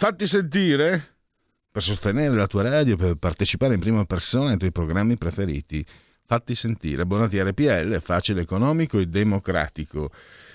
Fatti 0.00 0.26
sentire 0.26 1.16
per 1.70 1.82
sostenere 1.82 2.34
la 2.34 2.46
tua 2.46 2.62
radio, 2.62 2.96
per 2.96 3.16
partecipare 3.16 3.74
in 3.74 3.80
prima 3.80 4.06
persona 4.06 4.52
ai 4.52 4.56
tuoi 4.56 4.72
programmi 4.72 5.18
preferiti. 5.18 5.84
Fatti 6.24 6.54
sentire. 6.54 7.02
Abbonati 7.02 7.38
a 7.38 7.44
RPL, 7.44 8.00
facile, 8.00 8.40
economico 8.40 8.98
e 8.98 9.04
democratico. 9.04 10.10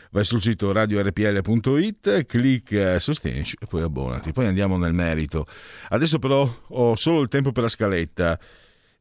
Vai 0.10 0.26
sul 0.26 0.42
sito 0.42 0.72
radiorpl.it, 0.72 2.26
clicca 2.26 2.98
sostienici 2.98 3.56
e 3.60 3.68
poi 3.68 3.84
abbonati. 3.84 4.32
Poi 4.32 4.48
andiamo 4.48 4.78
nel 4.78 4.94
merito. 4.94 5.46
Adesso 5.90 6.18
però 6.18 6.64
ho 6.70 6.96
solo 6.96 7.22
il 7.22 7.28
tempo 7.28 7.52
per 7.52 7.62
la 7.62 7.70
scaletta 7.70 8.40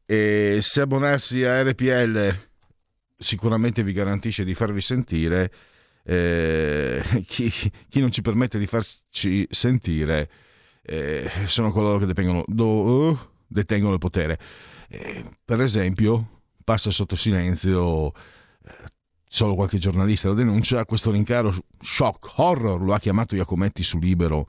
e 0.05 0.59
se 0.61 0.79
abbonarsi 0.79 1.43
a 1.43 1.63
RPL 1.63 2.37
sicuramente 3.17 3.81
vi 3.81 3.93
garantisce 3.93 4.43
di 4.43 4.53
farvi 4.53 4.81
sentire 4.81 5.51
eh, 6.05 7.01
chi, 7.25 7.49
chi, 7.49 7.99
non 7.99 8.11
ci 8.11 8.21
permette 8.21 8.59
di 8.59 8.67
farci 8.67 9.47
sentire 9.49 10.29
eh, 10.85 11.29
sono 11.47 11.71
coloro 11.71 11.99
che 11.99 12.05
detengono, 12.05 12.43
do, 12.47 13.31
detengono 13.47 13.93
il 13.93 13.99
potere. 13.99 14.39
Eh, 14.87 15.23
per 15.43 15.61
esempio, 15.61 16.41
passa 16.63 16.91
sotto 16.91 17.15
silenzio, 17.15 18.11
eh, 18.11 18.71
solo 19.27 19.55
qualche 19.55 19.77
giornalista 19.77 20.27
lo 20.27 20.35
denuncia, 20.35 20.85
questo 20.85 21.11
rincaro 21.11 21.53
shock 21.79 22.37
horror, 22.37 22.81
lo 22.81 22.93
ha 22.93 22.99
chiamato 22.99 23.35
Iacometti 23.35 23.83
su 23.83 23.97
Libero 23.97 24.45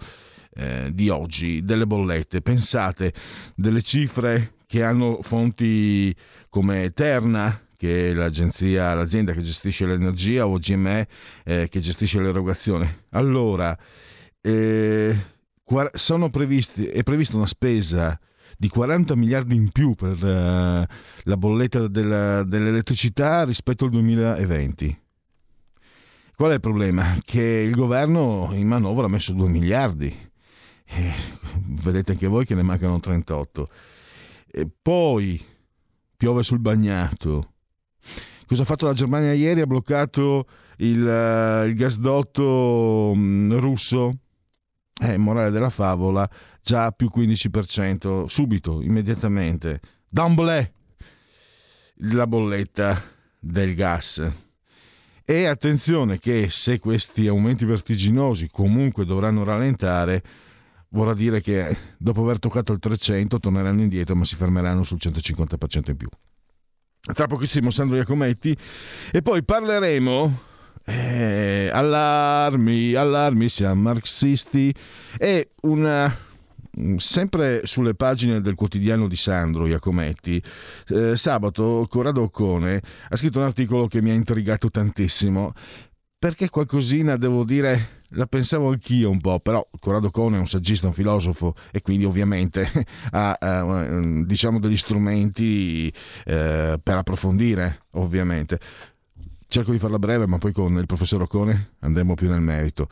eh, 0.55 0.91
di 0.92 1.09
oggi, 1.09 1.62
delle 1.64 1.87
bollette. 1.87 2.42
Pensate, 2.42 3.12
delle 3.55 3.83
cifre 3.83 4.55
che 4.67 4.83
hanno 4.83 5.20
fonti 5.23 6.14
come 6.48 6.91
Terna, 6.91 7.62
che 7.77 8.11
è 8.11 8.12
l'agenzia, 8.12 8.95
l'azienda 8.95 9.33
che 9.33 9.42
gestisce 9.42 9.87
l'energia, 9.87 10.47
o 10.47 10.59
GME 10.59 11.09
eh, 11.45 11.69
che 11.69 11.81
gestisce 11.81 12.20
l'erogazione. 12.20 13.05
Allora, 13.11 13.77
eh, 14.41 15.34
previsti, 16.31 16.86
è 16.86 17.03
prevista 17.03 17.36
una 17.36 17.47
spesa 17.47 18.19
di 18.56 18.69
40 18.69 19.17
miliardi 19.17 19.56
in 19.56 19.70
più 19.70 19.95
per 19.95 20.23
uh, 20.23 20.86
la 21.25 21.36
bolletta 21.36 21.89
della, 21.89 22.45
dell'elettricità 22.45 23.45
rispetto 23.45 23.84
al 23.84 23.91
2020. 23.91 25.00
Qual 26.36 26.51
è 26.51 26.55
il 26.55 26.61
problema? 26.61 27.17
Che 27.24 27.42
il 27.42 27.74
governo 27.74 28.51
in 28.52 28.68
manovra 28.68 29.07
ha 29.07 29.08
messo 29.08 29.33
2 29.33 29.48
miliardi. 29.48 30.14
Eh, 30.85 31.13
vedete 31.83 32.12
anche 32.12 32.29
voi 32.29 32.45
che 32.45 32.55
ne 32.55 32.62
mancano 32.62 33.01
38. 33.01 33.68
E 34.52 34.68
poi 34.80 35.45
piove 36.17 36.42
sul 36.42 36.61
bagnato. 36.61 37.55
Cosa 38.46 38.62
ha 38.62 38.67
fatto 38.67 38.86
la 38.86 38.92
Germania 38.92 39.33
ieri? 39.33 39.62
Ha 39.62 39.67
bloccato 39.67 40.46
il, 40.77 41.02
uh, 41.02 41.67
il 41.67 41.74
gasdotto 41.74 43.11
um, 43.12 43.58
russo 43.58 44.18
eh, 45.01 45.17
morale 45.17 45.51
della 45.51 45.70
favola, 45.70 46.29
già 46.62 46.90
più 46.92 47.11
15%, 47.14 48.27
subito, 48.27 48.80
immediatamente. 48.83 49.80
D'amblè, 50.08 50.73
la 52.01 52.27
bolletta 52.27 53.02
del 53.39 53.74
gas. 53.74 54.27
E 55.24 55.46
attenzione 55.46 56.18
che 56.18 56.48
se 56.51 56.79
questi 56.79 57.27
aumenti 57.27 57.64
vertiginosi 57.64 58.48
comunque 58.48 59.05
dovranno 59.05 59.42
rallentare, 59.42 60.23
vorrà 60.90 61.14
dire 61.14 61.40
che 61.40 61.77
dopo 61.98 62.23
aver 62.23 62.39
toccato 62.39 62.73
il 62.73 62.79
300 62.79 63.40
torneranno 63.40 63.80
indietro 63.80 64.14
ma 64.14 64.24
si 64.24 64.36
fermeranno 64.36 64.83
sul 64.85 64.98
150% 65.01 65.90
in 65.90 65.96
più. 65.96 66.08
Tra 67.12 67.27
pochissimo 67.27 67.70
Sandro 67.70 67.96
Iacometti 67.96 68.56
e 69.12 69.23
poi 69.23 69.45
parleremo 69.45 70.40
eh, 70.86 71.69
allarmi, 71.73 72.95
allarmi, 72.95 73.48
siamo 73.48 73.83
marxisti. 73.83 74.74
È 75.17 75.47
una 75.63 76.24
sempre 76.97 77.63
sulle 77.64 77.95
pagine 77.95 78.41
del 78.41 78.55
quotidiano 78.55 79.08
di 79.08 79.17
Sandro 79.17 79.67
Iacometti, 79.67 80.42
eh, 80.89 81.17
sabato 81.17 81.86
Corrado 81.89 82.23
Occone 82.23 82.83
ha 83.08 83.17
scritto 83.17 83.39
un 83.39 83.47
articolo 83.47 83.86
che 83.86 84.02
mi 84.02 84.11
ha 84.11 84.14
intrigato 84.14 84.69
tantissimo 84.69 85.55
perché 86.19 86.48
qualcosina, 86.51 87.17
devo 87.17 87.45
dire, 87.45 88.03
la 88.11 88.27
pensavo 88.27 88.68
anch'io 88.68 89.11
un 89.11 89.20
po', 89.20 89.39
però 89.41 89.67
Corrado 89.79 90.08
Occone 90.08 90.36
è 90.36 90.41
un 90.41 90.47
saggista, 90.47 90.86
un 90.86 90.92
filosofo 90.92 91.55
e 91.70 91.83
quindi 91.83 92.05
ovviamente 92.05 92.68
ha, 93.13 93.36
ha 93.39 94.01
diciamo 94.24 94.58
degli 94.58 94.77
strumenti 94.77 95.92
eh, 96.24 96.79
per 96.83 96.97
approfondire, 96.97 97.85
ovviamente 97.92 98.58
cerco 99.48 99.73
di 99.73 99.79
farla 99.79 99.98
breve, 99.98 100.27
ma 100.27 100.39
poi 100.39 100.52
con 100.52 100.77
il 100.77 100.86
professor 100.86 101.23
Occone 101.23 101.73
andremo 101.80 102.14
più 102.14 102.29
nel 102.29 102.40
merito. 102.40 102.89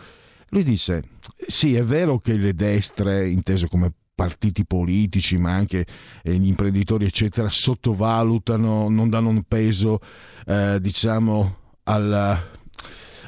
Lui 0.49 0.63
disse: 0.63 1.03
Sì, 1.47 1.75
è 1.75 1.85
vero 1.85 2.19
che 2.19 2.35
le 2.35 2.55
destre, 2.55 3.29
inteso 3.29 3.67
come 3.67 3.93
partiti 4.15 4.65
politici, 4.65 5.37
ma 5.37 5.53
anche 5.53 5.85
eh, 6.23 6.35
gli 6.35 6.47
imprenditori, 6.47 7.05
eccetera, 7.05 7.51
sottovalutano, 7.51 8.89
non 8.89 9.09
danno 9.09 9.29
un 9.29 9.43
peso, 9.43 10.01
eh, 10.47 10.79
diciamo, 10.81 11.57
alla, 11.85 12.41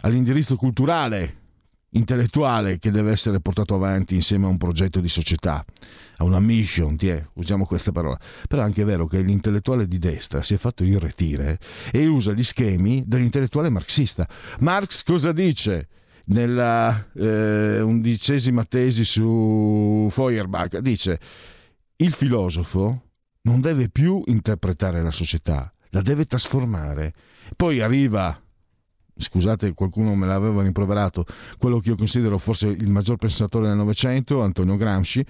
all'indirizzo 0.02 0.56
culturale 0.56 1.44
intellettuale 1.90 2.78
che 2.78 2.90
deve 2.90 3.12
essere 3.12 3.40
portato 3.40 3.74
avanti 3.74 4.14
insieme 4.14 4.44
a 4.44 4.48
un 4.48 4.58
progetto 4.58 5.00
di 5.00 5.08
società, 5.08 5.64
a 6.18 6.24
una 6.24 6.40
mission, 6.40 6.96
tie, 6.96 7.28
usiamo 7.34 7.64
questa 7.66 7.92
parola. 7.92 8.18
Però 8.48 8.62
è 8.62 8.64
anche 8.64 8.84
vero 8.84 9.06
che 9.06 9.20
l'intellettuale 9.20 9.86
di 9.86 9.98
destra 9.98 10.42
si 10.42 10.54
è 10.54 10.56
fatto 10.56 10.84
irretire 10.84 11.58
e 11.90 12.06
usa 12.06 12.32
gli 12.32 12.42
schemi 12.42 13.04
dell'intellettuale 13.06 13.68
marxista. 13.68 14.28
Marx 14.60 15.02
cosa 15.02 15.32
dice? 15.32 15.88
Nella 16.28 17.08
eh, 17.14 17.80
undicesima 17.80 18.64
tesi 18.64 19.04
su 19.04 20.08
Feuerbach 20.10 20.78
dice 20.78 21.20
il 21.98 22.12
filosofo 22.12 23.02
non 23.42 23.60
deve 23.60 23.88
più 23.90 24.22
interpretare 24.26 25.02
la 25.02 25.12
società, 25.12 25.72
la 25.90 26.02
deve 26.02 26.24
trasformare. 26.24 27.12
Poi 27.54 27.80
arriva 27.80 28.40
scusate 29.18 29.72
qualcuno 29.72 30.14
me 30.14 30.26
l'aveva 30.26 30.62
rimproverato, 30.62 31.24
quello 31.58 31.78
che 31.78 31.90
io 31.90 31.96
considero 31.96 32.38
forse 32.38 32.68
il 32.68 32.90
maggior 32.90 33.16
pensatore 33.16 33.68
del 33.68 33.76
Novecento, 33.76 34.42
Antonio 34.42 34.76
Gramsci, 34.76 35.24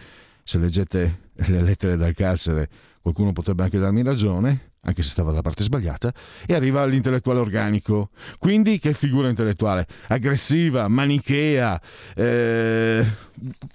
se 0.46 0.58
leggete 0.58 1.30
le 1.48 1.60
lettere 1.60 1.96
dal 1.96 2.14
carcere 2.14 2.68
qualcuno 3.02 3.32
potrebbe 3.32 3.62
anche 3.62 3.78
darmi 3.78 4.02
ragione, 4.02 4.72
anche 4.80 5.02
se 5.04 5.10
stava 5.10 5.30
dalla 5.30 5.42
parte 5.42 5.62
sbagliata, 5.62 6.12
e 6.44 6.54
arriva 6.54 6.84
l'intellettuale 6.84 7.38
organico. 7.38 8.10
Quindi 8.38 8.80
che 8.80 8.94
figura 8.94 9.28
intellettuale? 9.28 9.86
Aggressiva, 10.08 10.88
manichea, 10.88 11.80
eh, 12.16 13.06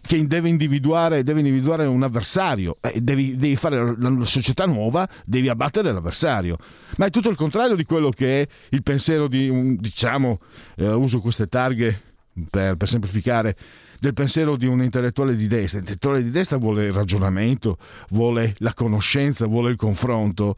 che 0.01 0.28
deve 0.28 0.50
individuare, 0.50 1.24
deve 1.24 1.40
individuare 1.40 1.86
un 1.86 2.04
avversario, 2.04 2.78
eh, 2.81 3.00
devi, 3.00 3.38
devi, 3.38 3.56
fare 3.56 3.96
la 3.98 4.25
società 4.25 4.66
nuova, 4.66 5.07
devi 5.24 5.48
abbattere 5.48 5.94
l'avversario. 5.94 6.57
Ma 6.98 7.06
è 7.06 7.10
tutto 7.10 7.30
il 7.30 7.38
contrario 7.38 7.78
di 7.78 7.86
quello 7.86 8.10
che 8.10 8.42
è 8.42 8.48
il 8.69 8.84
pensiero 8.84 9.30
di 9.30 9.48
un, 9.48 9.78
diciamo, 9.78 10.40
eh, 10.75 10.92
uso 10.92 11.19
queste 11.19 11.48
targhe 11.48 12.01
per, 12.50 12.75
per 12.75 12.90
semplificare, 12.90 13.56
del 14.01 14.15
pensiero 14.15 14.56
di 14.56 14.65
un 14.65 14.81
intellettuale 14.81 15.36
di 15.36 15.45
destra. 15.45 15.77
L'intellettuale 15.77 16.24
di 16.24 16.31
destra 16.31 16.57
vuole 16.57 16.86
il 16.86 16.92
ragionamento, 16.92 17.77
vuole 18.09 18.56
la 18.57 18.74
conoscenza, 18.74 19.45
vuole 19.45 19.69
il 19.69 19.75
confronto, 19.75 20.56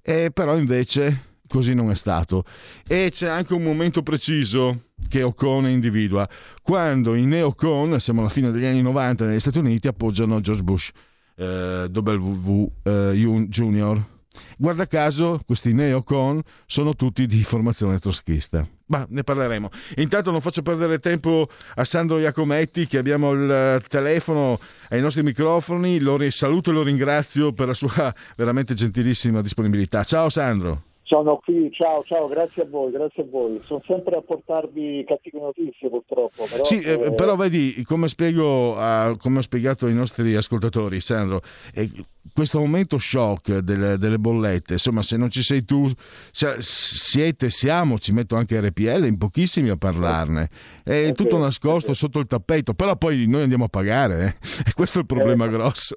e 0.00 0.30
però 0.32 0.56
invece 0.56 1.34
così 1.46 1.74
non 1.74 1.90
è 1.90 1.94
stato. 1.94 2.44
E 2.88 3.10
c'è 3.12 3.28
anche 3.28 3.52
un 3.52 3.62
momento 3.62 4.02
preciso 4.02 4.84
che 5.10 5.22
Ocon 5.22 5.68
individua, 5.68 6.26
quando 6.62 7.14
i 7.14 7.26
neocon, 7.26 8.00
siamo 8.00 8.20
alla 8.20 8.30
fine 8.30 8.50
degli 8.50 8.64
anni 8.64 8.80
90 8.80 9.26
negli 9.26 9.40
Stati 9.40 9.58
Uniti, 9.58 9.88
appoggiano 9.88 10.40
George 10.40 10.62
Bush. 10.62 10.90
eh, 11.36 11.90
WW 11.92 12.72
eh, 12.82 13.46
Junior. 13.50 14.15
Guarda 14.56 14.86
caso, 14.86 15.40
questi 15.46 15.72
neocon 15.72 16.40
sono 16.66 16.94
tutti 16.94 17.26
di 17.26 17.42
formazione 17.42 17.98
troschista. 17.98 18.66
Ma 18.86 19.04
ne 19.08 19.24
parleremo. 19.24 19.68
Intanto 19.96 20.30
non 20.30 20.40
faccio 20.40 20.62
perdere 20.62 20.98
tempo 20.98 21.48
a 21.74 21.84
Sandro 21.84 22.18
Iacometti, 22.18 22.86
che 22.86 22.98
abbiamo 22.98 23.32
il 23.32 23.82
telefono 23.88 24.58
ai 24.90 25.00
nostri 25.00 25.22
microfoni. 25.22 25.98
Lo 25.98 26.18
saluto 26.30 26.70
e 26.70 26.72
lo 26.72 26.82
ringrazio 26.82 27.52
per 27.52 27.66
la 27.66 27.74
sua 27.74 28.14
veramente 28.36 28.74
gentilissima 28.74 29.42
disponibilità. 29.42 30.04
Ciao 30.04 30.28
Sandro. 30.28 30.82
Sono 31.06 31.36
qui, 31.36 31.70
ciao, 31.70 32.02
ciao, 32.02 32.26
grazie 32.26 32.62
a 32.62 32.66
voi, 32.68 32.90
grazie 32.90 33.22
a 33.22 33.26
voi. 33.30 33.60
Sono 33.64 33.80
sempre 33.86 34.16
a 34.16 34.22
portarvi 34.22 35.04
cattive 35.06 35.38
notizie 35.38 35.88
purtroppo. 35.88 36.46
Però, 36.50 36.64
sì, 36.64 36.80
eh, 36.80 37.14
però 37.14 37.36
vedi, 37.36 37.80
come, 37.84 38.08
spiego, 38.08 38.72
uh, 38.76 39.16
come 39.16 39.38
ho 39.38 39.40
spiegato 39.40 39.86
ai 39.86 39.94
nostri 39.94 40.34
ascoltatori, 40.34 41.00
Sandro, 41.00 41.42
eh, 41.72 41.88
questo 42.34 42.58
aumento 42.58 42.98
shock 42.98 43.58
delle, 43.58 43.98
delle, 43.98 44.18
bollette, 44.18 44.72
insomma, 44.72 45.02
se 45.02 45.16
non 45.16 45.30
ci 45.30 45.42
sei 45.42 45.64
tu, 45.64 45.88
se, 46.32 46.56
siete, 46.58 47.50
siamo, 47.50 47.98
ci 47.98 48.10
metto 48.10 48.34
anche 48.34 48.60
RPL, 48.60 49.04
in 49.04 49.16
pochissimi 49.16 49.68
a 49.68 49.76
parlarne. 49.76 50.50
È 50.82 51.12
tutto 51.12 51.38
nascosto 51.38 51.94
sotto 51.94 52.18
il 52.18 52.26
tappeto, 52.26 52.74
però 52.74 52.96
poi 52.96 53.28
noi 53.28 53.42
andiamo 53.42 53.66
a 53.66 53.68
pagare, 53.68 54.24
eh? 54.40 54.48
e 54.66 54.72
questo 54.74 54.98
è 54.98 55.02
il 55.02 55.06
problema 55.06 55.44
eh, 55.44 55.50
grosso. 55.50 55.94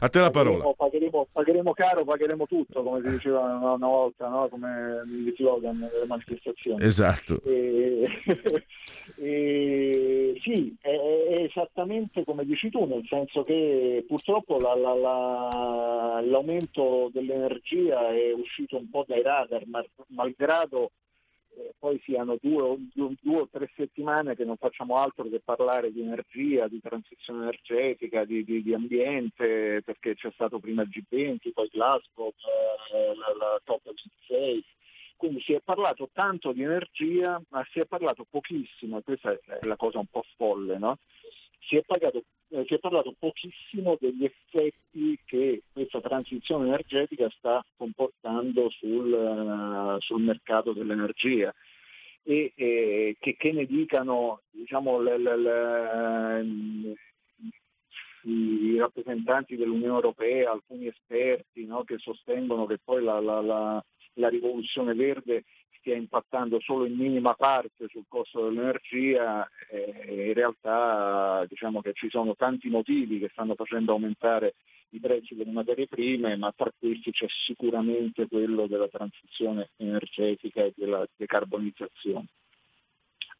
A 0.00 0.08
te 0.08 0.18
la 0.18 0.30
parola. 0.30 0.72
Pagheremo, 0.76 1.28
pagheremo, 1.32 1.72
caro, 1.72 2.04
pagheremo 2.04 2.46
tutto, 2.46 2.82
come 2.82 3.00
si 3.02 3.10
diceva 3.10 3.40
una, 3.40 3.72
una 3.72 3.86
volta, 3.86 4.28
no? 4.28 4.48
come 4.48 5.02
gli 5.06 5.32
slogan 5.36 5.78
delle 5.78 6.06
manifestazioni. 6.06 6.82
Esatto. 6.82 7.40
E, 7.44 8.06
e, 9.16 10.38
sì, 10.42 10.74
è, 10.80 10.90
è, 10.90 11.42
esattamente 11.44 12.24
come 12.24 12.44
dici 12.44 12.70
tu, 12.70 12.84
nel 12.84 13.06
senso 13.08 13.44
che 13.44 14.04
purtroppo 14.06 14.58
la, 14.58 14.74
la, 14.74 14.94
la, 14.94 16.20
l'aumento 16.24 17.10
dell'energia 17.12 18.10
è 18.10 18.32
uscito 18.32 18.76
un 18.76 18.88
po' 18.90 19.04
dai 19.06 19.22
radar, 19.22 19.62
ma, 19.66 19.84
malgrado 20.08 20.90
eh, 21.56 21.74
poi 21.78 22.00
siano 22.04 22.36
due, 22.40 22.76
due, 22.94 23.14
due, 23.20 23.40
o 23.40 23.48
tre 23.50 23.70
settimane 23.76 24.34
che 24.34 24.44
non 24.44 24.56
facciamo 24.56 24.96
altro 24.96 25.24
che 25.24 25.40
parlare 25.40 25.92
di 25.92 26.00
energia, 26.00 26.68
di 26.68 26.80
transizione 26.80 27.42
energetica, 27.42 28.24
di, 28.24 28.44
di, 28.44 28.62
di 28.62 28.74
ambiente, 28.74 29.82
perché 29.84 30.14
c'è 30.14 30.30
stato 30.32 30.58
prima 30.58 30.82
il 30.82 30.88
G20, 30.88 31.52
poi 31.52 31.68
Glasgow, 31.70 32.32
eh, 32.92 33.14
la, 33.16 33.34
la 33.36 33.60
COP26. 33.66 34.60
Quindi 35.16 35.40
si 35.40 35.52
è 35.52 35.60
parlato 35.60 36.08
tanto 36.12 36.52
di 36.52 36.62
energia, 36.62 37.40
ma 37.50 37.64
si 37.70 37.78
è 37.78 37.86
parlato 37.86 38.26
pochissimo, 38.28 38.98
e 38.98 39.02
questa 39.02 39.30
è 39.30 39.66
la 39.66 39.76
cosa 39.76 39.98
un 39.98 40.06
po' 40.06 40.24
folle, 40.36 40.78
no? 40.78 40.98
si 41.72 41.76
è, 41.76 41.82
pagato, 41.82 42.24
eh, 42.52 42.64
si 42.66 42.74
è 42.74 42.78
parlato 42.78 43.14
pochissimo 43.18 43.96
degli 43.98 44.24
effetti 44.24 45.18
che 45.24 45.62
questa 45.72 46.02
transizione 46.02 46.66
energetica 46.66 47.30
sta 47.30 47.64
comportando 47.76 48.68
sul, 48.68 49.10
uh, 49.10 49.98
sul 50.00 50.20
mercato 50.20 50.72
dell'energia. 50.72 51.54
E 52.24 52.52
eh, 52.54 53.16
che, 53.18 53.36
che, 53.36 53.52
ne 53.52 53.64
dicano 53.64 54.42
diciamo, 54.50 55.00
le, 55.00 55.18
le, 55.18 55.36
le, 55.36 56.94
i 58.24 58.78
rappresentanti 58.78 59.56
dell'Unione 59.56 59.94
Europea, 59.94 60.52
alcuni 60.52 60.86
esperti 60.86 61.64
no, 61.64 61.84
che 61.84 61.96
sostengono 61.98 62.66
che 62.66 62.78
poi 62.84 63.02
la, 63.02 63.18
la, 63.18 63.40
la, 63.40 63.84
la 64.14 64.28
rivoluzione 64.28 64.94
verde 64.94 65.44
stia 65.82 65.96
impattando 65.96 66.60
solo 66.60 66.86
in 66.86 66.94
minima 66.94 67.34
parte 67.34 67.88
sul 67.88 68.04
costo 68.08 68.48
dell'energia, 68.48 69.46
eh, 69.68 70.26
in 70.28 70.32
realtà 70.32 71.44
diciamo 71.48 71.82
che 71.82 71.92
ci 71.92 72.08
sono 72.08 72.36
tanti 72.36 72.68
motivi 72.68 73.18
che 73.18 73.28
stanno 73.32 73.56
facendo 73.56 73.90
aumentare 73.90 74.54
i 74.90 75.00
prezzi 75.00 75.34
delle 75.34 75.50
materie 75.50 75.88
prime, 75.88 76.36
ma 76.36 76.52
tra 76.52 76.70
questi 76.78 77.10
c'è 77.10 77.26
sicuramente 77.46 78.28
quello 78.28 78.66
della 78.66 78.88
transizione 78.88 79.70
energetica 79.76 80.62
e 80.62 80.72
della 80.76 81.04
decarbonizzazione. 81.16 82.26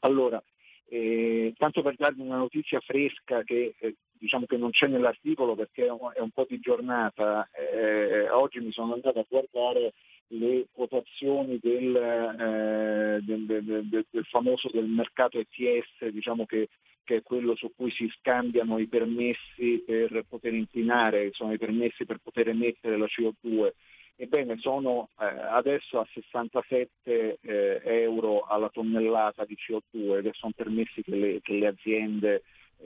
Allora, 0.00 0.42
eh, 0.88 1.54
tanto 1.56 1.82
per 1.82 1.94
darvi 1.94 2.22
una 2.22 2.38
notizia 2.38 2.80
fresca 2.80 3.44
che 3.44 3.74
eh, 3.78 3.96
diciamo 4.10 4.46
che 4.46 4.56
non 4.56 4.70
c'è 4.70 4.88
nell'articolo 4.88 5.54
perché 5.54 5.86
è 5.86 5.90
un, 5.90 6.10
è 6.12 6.20
un 6.20 6.30
po' 6.30 6.46
di 6.48 6.58
giornata, 6.58 7.48
eh, 7.52 8.28
oggi 8.30 8.58
mi 8.58 8.72
sono 8.72 8.94
andato 8.94 9.20
a 9.20 9.26
guardare 9.28 9.92
le 10.32 10.66
quotazioni 10.72 11.58
del, 11.60 11.94
eh, 11.96 13.20
del, 13.22 13.44
del, 13.44 13.86
del, 13.88 14.24
famoso 14.24 14.68
del 14.72 14.86
mercato 14.86 15.38
ETS, 15.38 16.06
diciamo 16.10 16.46
che, 16.46 16.68
che, 17.04 17.16
è 17.16 17.22
quello 17.22 17.54
su 17.54 17.72
cui 17.74 17.90
si 17.90 18.10
scambiano 18.18 18.78
i 18.78 18.86
permessi 18.86 19.82
per 19.84 20.24
poter 20.28 20.54
inquinare, 20.54 21.30
sono 21.32 21.52
i 21.52 21.58
permessi 21.58 22.04
per 22.04 22.18
poter 22.22 22.48
emettere 22.48 22.96
la 22.96 23.06
CO2. 23.06 23.72
Ebbene, 24.16 24.58
sono 24.58 25.08
eh, 25.18 25.24
adesso 25.24 25.98
a 25.98 26.06
67 26.12 27.38
eh, 27.40 27.80
euro 27.84 28.42
alla 28.42 28.68
tonnellata 28.68 29.44
di 29.44 29.56
CO2 29.56 30.18
ed 30.18 30.30
sono 30.32 30.52
permessi 30.54 31.02
che 31.02 31.16
le, 31.16 31.40
che 31.42 31.54
le 31.54 31.66
aziende 31.66 32.42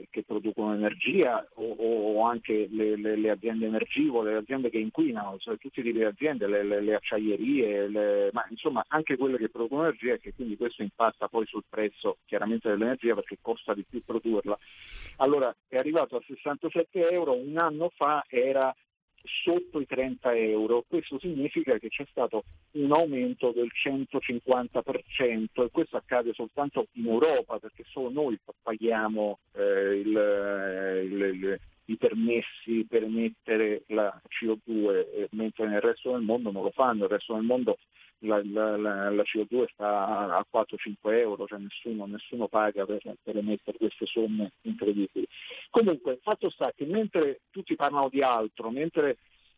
che 0.09 0.23
producono 0.23 0.73
energia 0.73 1.45
o, 1.55 1.71
o 1.71 2.25
anche 2.25 2.67
le, 2.69 2.95
le, 2.95 3.15
le, 3.15 3.29
aziende 3.29 3.65
energivore, 3.65 4.31
le 4.31 4.37
aziende 4.37 4.69
che 4.69 4.77
inquinano, 4.77 5.37
cioè 5.39 5.57
tutti 5.57 5.79
i 5.79 5.83
tipi 5.83 5.97
di 5.97 6.03
aziende, 6.03 6.47
le, 6.47 6.63
le 6.63 6.95
acciaierie, 6.95 8.31
ma 8.31 8.45
insomma 8.49 8.85
anche 8.87 9.17
quelle 9.17 9.37
che 9.37 9.49
producono 9.49 9.83
energia 9.83 10.13
e 10.13 10.19
che 10.19 10.33
quindi 10.33 10.57
questo 10.57 10.81
impatta 10.81 11.27
poi 11.27 11.45
sul 11.45 11.63
prezzo 11.67 12.17
chiaramente 12.25 12.69
dell'energia 12.69 13.15
perché 13.15 13.37
costa 13.41 13.73
di 13.73 13.85
più 13.87 14.03
produrla. 14.03 14.57
Allora 15.17 15.53
è 15.67 15.77
arrivato 15.77 16.15
a 16.15 16.23
67 16.25 17.09
euro, 17.09 17.33
un 17.33 17.57
anno 17.57 17.89
fa 17.95 18.23
era 18.27 18.73
sotto 19.43 19.79
i 19.79 19.85
30 19.85 20.35
euro. 20.35 20.83
Questo 20.87 21.19
significa 21.19 21.77
che 21.77 21.89
c'è 21.89 22.05
stato 22.09 22.43
un 22.71 22.91
aumento 22.91 23.51
del 23.51 23.69
150% 23.73 25.63
e 25.63 25.69
questo 25.71 25.97
accade 25.97 26.33
soltanto 26.33 26.87
in 26.93 27.07
Europa 27.07 27.59
perché 27.59 27.83
solo 27.87 28.09
noi 28.09 28.39
paghiamo 28.61 29.39
eh, 29.53 29.99
il, 29.99 31.05
il, 31.05 31.21
il, 31.21 31.59
i 31.85 31.97
permessi 31.97 32.85
per 32.87 33.03
emettere 33.03 33.83
la 33.87 34.19
CO2, 34.27 34.65
eh, 34.65 35.27
mentre 35.31 35.67
nel 35.67 35.81
resto 35.81 36.11
del 36.11 36.21
mondo 36.21 36.51
non 36.51 36.63
lo 36.63 36.71
fanno, 36.71 37.01
nel 37.01 37.09
resto 37.09 37.33
del 37.33 37.43
mondo 37.43 37.77
la, 38.19 38.41
la, 38.43 38.77
la, 38.77 39.09
la 39.09 39.23
CO2 39.23 39.65
sta 39.73 40.35
a 40.37 40.45
4-5 40.51 40.95
euro, 41.13 41.45
cioè 41.47 41.59
nessuno, 41.59 42.05
nessuno 42.05 42.47
paga 42.47 42.85
per, 42.85 43.01
per, 43.21 43.37
emettere 43.37 43.77
queste 43.77 44.05
somme 44.05 44.51
incredibili. 44.61 45.27
Comunque 45.69 46.13
il 46.13 46.19
fatto 46.21 46.49
sta 46.49 46.71
che 46.75 46.85
mentre 46.85 47.41
tutti 47.51 47.75
parlano 47.75 48.09
di 48.09 48.21
altro, 48.21 48.69
mentre 48.71 49.17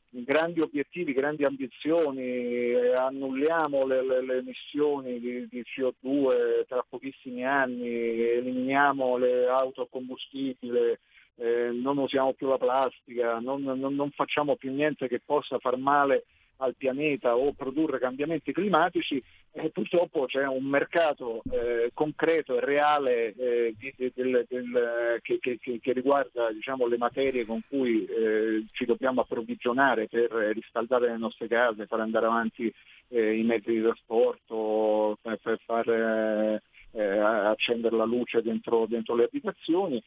grandi 0.10 0.60
obiettivi, 0.60 1.14
grandi 1.14 1.46
ambizioni, 1.46 2.74
annulliamo 2.74 3.86
le, 3.86 4.04
le, 4.04 4.26
le 4.26 4.38
emissioni 4.38 5.20
di, 5.20 5.48
di, 5.48 5.64
CO2 5.64 6.66
tra 6.68 6.84
pochissimi 6.88 7.46
anni, 7.46 7.88
eliminiamo 7.88 9.18
le 9.18 9.48
auto 9.48 9.84
a 9.84 9.88
combustibile, 9.90 11.00
eh, 11.36 11.70
non 11.72 11.98
usiamo 11.98 12.34
più 12.34 12.48
la 12.48 12.58
plastica, 12.58 13.40
non, 13.40 13.62
non, 13.62 13.80
non 13.80 14.12
facciamo 14.12 14.56
più 14.56 14.74
niente 14.74 15.08
che 15.08 15.22
possa 15.24 15.60
far 15.60 15.78
male 15.78 16.26
al 16.62 16.76
pianeta 16.76 17.36
o 17.36 17.54
produrre 17.54 18.00
cambiamenti 18.00 18.52
climatici, 18.52 19.22
eh, 19.52 19.70
purtroppo 19.70 20.26
c'è 20.26 20.46
un 20.46 20.66
mercato 20.66 21.42
eh, 21.52 21.92
concreto 21.94 22.58
e 22.58 22.66
reale 22.66 23.34
eh, 23.34 23.76
di, 23.78 23.94
di, 23.96 24.12
del, 24.14 24.46
del, 24.48 25.20
che, 25.22 25.40
che, 25.40 25.58
che, 25.60 25.94
riguarda 25.94 26.52
diciamo, 26.52 26.88
le 26.88 26.98
materie 26.98 27.46
con 27.46 27.62
cui 27.68 28.06
eh, 28.06 28.66
ci 28.72 28.86
dobbiamo 28.86 29.22
approvvigionare 29.22 30.08
per 30.08 30.32
riscaldare 30.32 31.08
le 31.08 31.18
nostre 31.18 31.48
case, 31.48 31.88
far 31.88 32.02
andare 32.02 32.26
avanti 32.26 32.72
eh, 33.10 33.38
i 33.38 33.44
mezzi 33.44 33.72
di 33.72 33.82
trasporto, 33.82 35.18
per, 35.22 35.40
per 35.42 35.60
far 35.66 35.90
eh, 35.90 36.62
accendere 36.92 37.96
la 37.96 38.06
luce 38.06 38.42
dentro, 38.42 38.86
dentro 38.86 39.16
le 39.16 39.26
abitazioni 39.26 40.04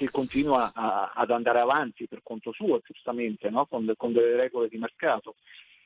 che 0.00 0.10
continua 0.10 0.72
a, 0.74 1.12
ad 1.14 1.30
andare 1.30 1.60
avanti 1.60 2.08
per 2.08 2.22
conto 2.22 2.52
suo, 2.52 2.80
giustamente, 2.82 3.50
no? 3.50 3.66
con, 3.66 3.92
con, 3.98 4.14
delle 4.14 4.34
regole 4.34 4.70
di 4.70 4.78
mercato. 4.78 5.34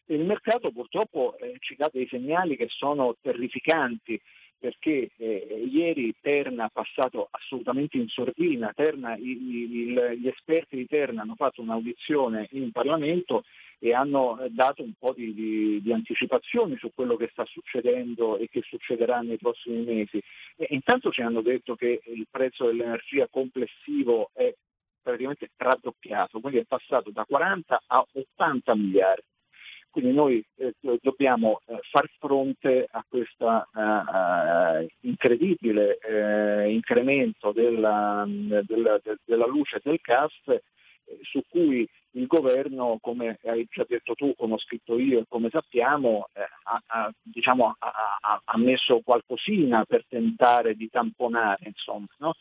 Il 0.06 0.24
mercato 0.24 0.70
purtroppo 0.70 1.36
eh, 1.38 1.56
ci 1.58 1.74
dà 1.74 1.90
dei 1.92 2.06
segnali 2.06 2.56
che 2.56 2.68
sono 2.68 3.16
terrificanti 3.20 4.20
perché 4.64 5.10
eh, 5.18 5.68
ieri 5.70 6.14
Terna 6.22 6.64
ha 6.64 6.70
passato 6.72 7.28
assolutamente 7.30 7.98
in 7.98 8.08
sordina, 8.08 8.72
Terna, 8.74 9.14
il, 9.14 9.52
il, 9.52 10.18
gli 10.18 10.26
esperti 10.26 10.76
di 10.76 10.86
Terna 10.86 11.20
hanno 11.20 11.34
fatto 11.34 11.60
un'audizione 11.60 12.48
in 12.52 12.72
Parlamento 12.72 13.44
e 13.78 13.92
hanno 13.92 14.40
eh, 14.40 14.48
dato 14.48 14.82
un 14.82 14.94
po' 14.98 15.12
di, 15.12 15.34
di, 15.34 15.82
di, 15.82 15.92
anticipazioni 15.92 16.78
su 16.78 16.90
quello 16.94 17.16
che 17.16 17.28
sta 17.30 17.44
succedendo 17.44 18.38
e 18.38 18.48
che 18.48 18.62
succederà 18.62 19.20
nei 19.20 19.36
prossimi 19.36 19.84
mesi. 19.84 20.18
E 20.56 20.68
intanto 20.70 21.10
ci 21.10 21.20
hanno 21.20 21.42
detto 21.42 21.74
che 21.74 22.00
il 22.02 22.26
prezzo 22.30 22.64
dell'energia 22.64 23.28
complessivo 23.28 24.30
è 24.32 24.50
praticamente 25.02 25.50
raddoppiato, 25.58 26.40
quindi 26.40 26.60
è 26.60 26.64
passato 26.64 27.10
da 27.10 27.26
40 27.26 27.82
a 27.86 28.06
80 28.14 28.74
miliardi. 28.76 29.33
Quindi 29.94 30.12
noi 30.12 30.44
eh, 30.56 30.74
dobbiamo 31.00 31.60
eh, 31.66 31.78
far 31.88 32.10
fronte 32.18 32.88
a 32.90 33.04
questo 33.08 33.48
eh, 33.48 34.88
incredibile 35.02 35.98
eh, 35.98 36.72
incremento 36.72 37.52
della, 37.52 38.24
della, 38.26 39.00
della, 39.24 39.46
luce 39.46 39.80
del 39.84 40.00
gas 40.02 40.32
eh, 40.46 40.62
su 41.22 41.44
cui 41.48 41.88
il 42.14 42.26
governo, 42.26 42.98
come 43.00 43.38
hai 43.44 43.68
già 43.70 43.84
detto 43.88 44.14
tu, 44.14 44.34
come 44.36 44.54
ho 44.54 44.58
scritto 44.58 44.98
io 44.98 45.20
e 45.20 45.26
come 45.28 45.48
sappiamo, 45.48 46.28
eh, 46.32 46.40
ha, 46.40 46.82
ha, 46.86 47.12
diciamo, 47.22 47.76
ha, 47.78 48.40
ha, 48.44 48.58
messo 48.58 49.00
qualcosina 49.00 49.84
per 49.84 50.04
tentare 50.08 50.74
di 50.74 50.88
tamponare, 50.90 51.66
insomma, 51.66 52.08
no? 52.18 52.34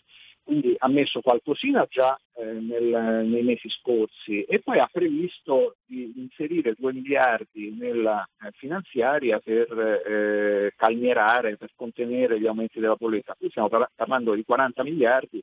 Quindi 0.44 0.76
ha 0.78 0.88
messo 0.90 1.22
qualcosina 1.22 1.86
già 1.90 2.20
eh, 2.36 2.44
nel, 2.44 3.26
nei 3.26 3.44
mesi 3.44 3.70
scorsi 3.70 4.44
e 4.44 4.60
poi 4.60 4.80
ha 4.80 4.90
previsto 4.92 5.78
di 5.86 6.14
inserire 6.18 6.76
2 6.78 6.94
miliardi 6.94 7.76
nella 7.78 8.28
eh, 8.42 8.52
finanziaria 8.54 9.40
per 9.40 9.72
eh, 10.06 10.74
calmierare, 10.76 11.58
per 11.58 11.72
contenere 11.76 12.40
gli 12.40 12.48
aumenti 12.48 12.80
della 12.80 12.96
bolletta. 12.96 13.36
Qui 13.38 13.50
stiamo 13.50 13.70
parlando 13.96 14.34
di 14.34 14.44
40 14.44 14.84
miliardi 14.84 15.42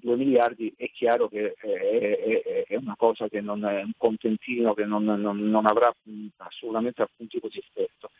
2 0.00 0.16
miliardi 0.16 0.72
è 0.76 0.90
chiaro 0.90 1.28
che 1.28 1.54
è, 1.54 1.66
è, 1.66 2.64
è, 2.68 2.76
una 2.76 2.94
cosa 2.96 3.28
che 3.28 3.40
non 3.40 3.64
è 3.64 3.82
un 3.82 3.92
contentino 3.96 4.74
che 4.74 4.84
non, 4.84 5.04
non, 5.04 5.38
non 5.38 5.66
avrà 5.66 5.92
assolutamente 6.36 7.02
alcun 7.02 7.26
tipo 7.26 7.48
di 7.48 7.58
effetto. 7.58 8.10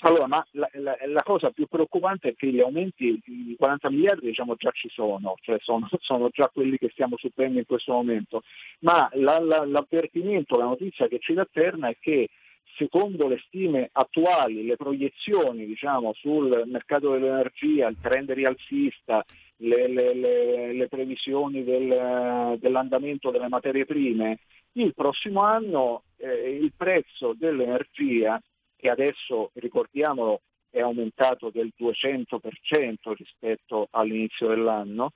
Allora, 0.00 0.26
ma 0.26 0.46
la, 0.52 0.68
la, 0.74 0.96
la, 1.06 1.22
cosa 1.22 1.50
più 1.50 1.66
preoccupante 1.66 2.28
è 2.28 2.34
che 2.34 2.48
gli 2.48 2.60
aumenti 2.60 3.18
di 3.24 3.54
40 3.58 3.90
miliardi 3.90 4.26
diciamo, 4.26 4.54
già 4.56 4.70
ci 4.72 4.88
sono, 4.90 5.34
cioè 5.40 5.56
sono, 5.60 5.88
sono, 6.00 6.28
già 6.30 6.48
quelli 6.52 6.76
che 6.76 6.90
stiamo 6.90 7.16
subendo 7.16 7.58
in 7.58 7.66
questo 7.66 7.92
momento, 7.92 8.42
ma 8.80 9.08
la, 9.14 9.38
l'avvertimento, 9.38 10.58
la 10.58 10.64
notizia 10.64 11.08
che 11.08 11.18
ci 11.18 11.32
atterna 11.32 11.88
è 11.88 11.96
che 11.98 12.28
secondo 12.76 13.26
le 13.26 13.42
stime 13.46 13.88
attuali, 13.92 14.66
le 14.66 14.76
proiezioni 14.76 15.64
diciamo, 15.64 16.12
sul 16.12 16.64
mercato 16.66 17.12
dell'energia, 17.12 17.88
il 17.88 17.96
trend 18.00 18.30
rialzista, 18.32 19.24
le, 19.58 19.88
le, 19.88 20.14
le, 20.14 20.72
le 20.72 20.88
previsioni 20.88 21.64
del, 21.64 22.58
dell'andamento 22.58 23.30
delle 23.30 23.48
materie 23.48 23.84
prime, 23.84 24.40
il 24.72 24.94
prossimo 24.94 25.40
anno 25.40 26.02
eh, 26.16 26.56
il 26.60 26.72
prezzo 26.76 27.34
dell'energia, 27.34 28.40
che 28.76 28.90
adesso 28.90 29.50
ricordiamolo 29.54 30.42
è 30.70 30.80
aumentato 30.80 31.50
del 31.50 31.72
200% 31.78 33.14
rispetto 33.14 33.88
all'inizio 33.90 34.48
dell'anno, 34.48 35.12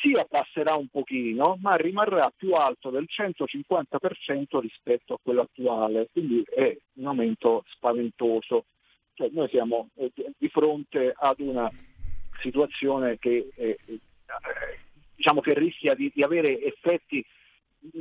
si 0.00 0.12
abbasserà 0.12 0.74
un 0.74 0.88
pochino, 0.88 1.56
ma 1.60 1.76
rimarrà 1.76 2.32
più 2.34 2.54
alto 2.54 2.90
del 2.90 3.06
150% 3.08 4.60
rispetto 4.60 5.14
a 5.14 5.18
quello 5.22 5.42
attuale, 5.42 6.08
quindi 6.10 6.42
è 6.44 6.76
un 6.94 7.06
aumento 7.06 7.64
spaventoso. 7.68 8.64
Cioè, 9.14 9.28
noi 9.32 9.48
siamo 9.48 9.90
eh, 9.96 10.10
di 10.36 10.48
fronte 10.48 11.12
ad 11.16 11.38
una 11.38 11.70
situazione 12.40 13.18
che, 13.18 13.50
eh, 13.54 13.78
eh, 13.86 13.98
diciamo 15.14 15.40
che 15.40 15.54
rischia 15.54 15.94
di, 15.94 16.10
di 16.14 16.22
avere 16.22 16.62
effetti 16.62 17.24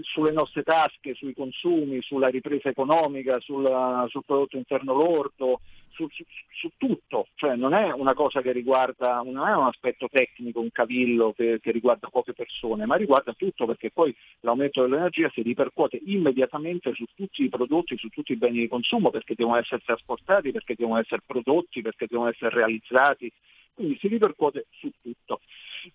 sulle 0.02 0.32
nostre 0.32 0.64
tasche, 0.64 1.14
sui 1.14 1.34
consumi, 1.34 2.02
sulla 2.02 2.28
ripresa 2.28 2.70
economica, 2.70 3.40
sulla, 3.40 4.06
sul 4.10 4.24
prodotto 4.26 4.58
interno 4.58 4.94
lordo, 4.94 5.60
su, 5.94 6.08
su, 6.10 6.24
su, 6.50 6.72
tutto, 6.78 7.28
cioè 7.36 7.56
non 7.56 7.74
è 7.74 7.92
una 7.92 8.14
cosa 8.14 8.42
che 8.42 8.52
riguarda, 8.52 9.22
non 9.24 9.48
è 9.48 9.56
un 9.56 9.66
aspetto 9.66 10.08
tecnico, 10.10 10.60
un 10.60 10.72
cavillo 10.72 11.34
che, 11.34 11.60
che, 11.62 11.72
riguarda 11.72 12.10
poche 12.10 12.34
persone, 12.34 12.86
ma 12.86 12.96
riguarda 12.96 13.34
tutto 13.34 13.66
perché 13.66 13.92
poi 13.92 14.16
l'aumento 14.40 14.82
dell'energia 14.82 15.30
si 15.34 15.42
ripercuote 15.42 16.00
immediatamente 16.06 16.94
su 16.94 17.06
tutti 17.14 17.44
i 17.44 17.50
prodotti, 17.50 17.98
su 17.98 18.10
tutti 18.10 18.32
i 18.32 18.38
beni 18.38 18.60
di 18.60 18.68
consumo 18.68 19.12
perché 19.12 19.36
devono 19.36 19.58
essere 19.58 19.82
trasportati, 19.86 20.52
perché 20.52 20.76
devono 20.76 21.00
essere 21.00 21.22
prodotti, 21.26 21.82
perché 21.82 22.08
devono 22.10 22.30
essere 22.30 22.56
realizzati, 22.56 23.32
quindi 23.74 23.98
si 24.00 24.08
ripercuote 24.08 24.68
su 24.72 24.92
tutto. 25.02 25.42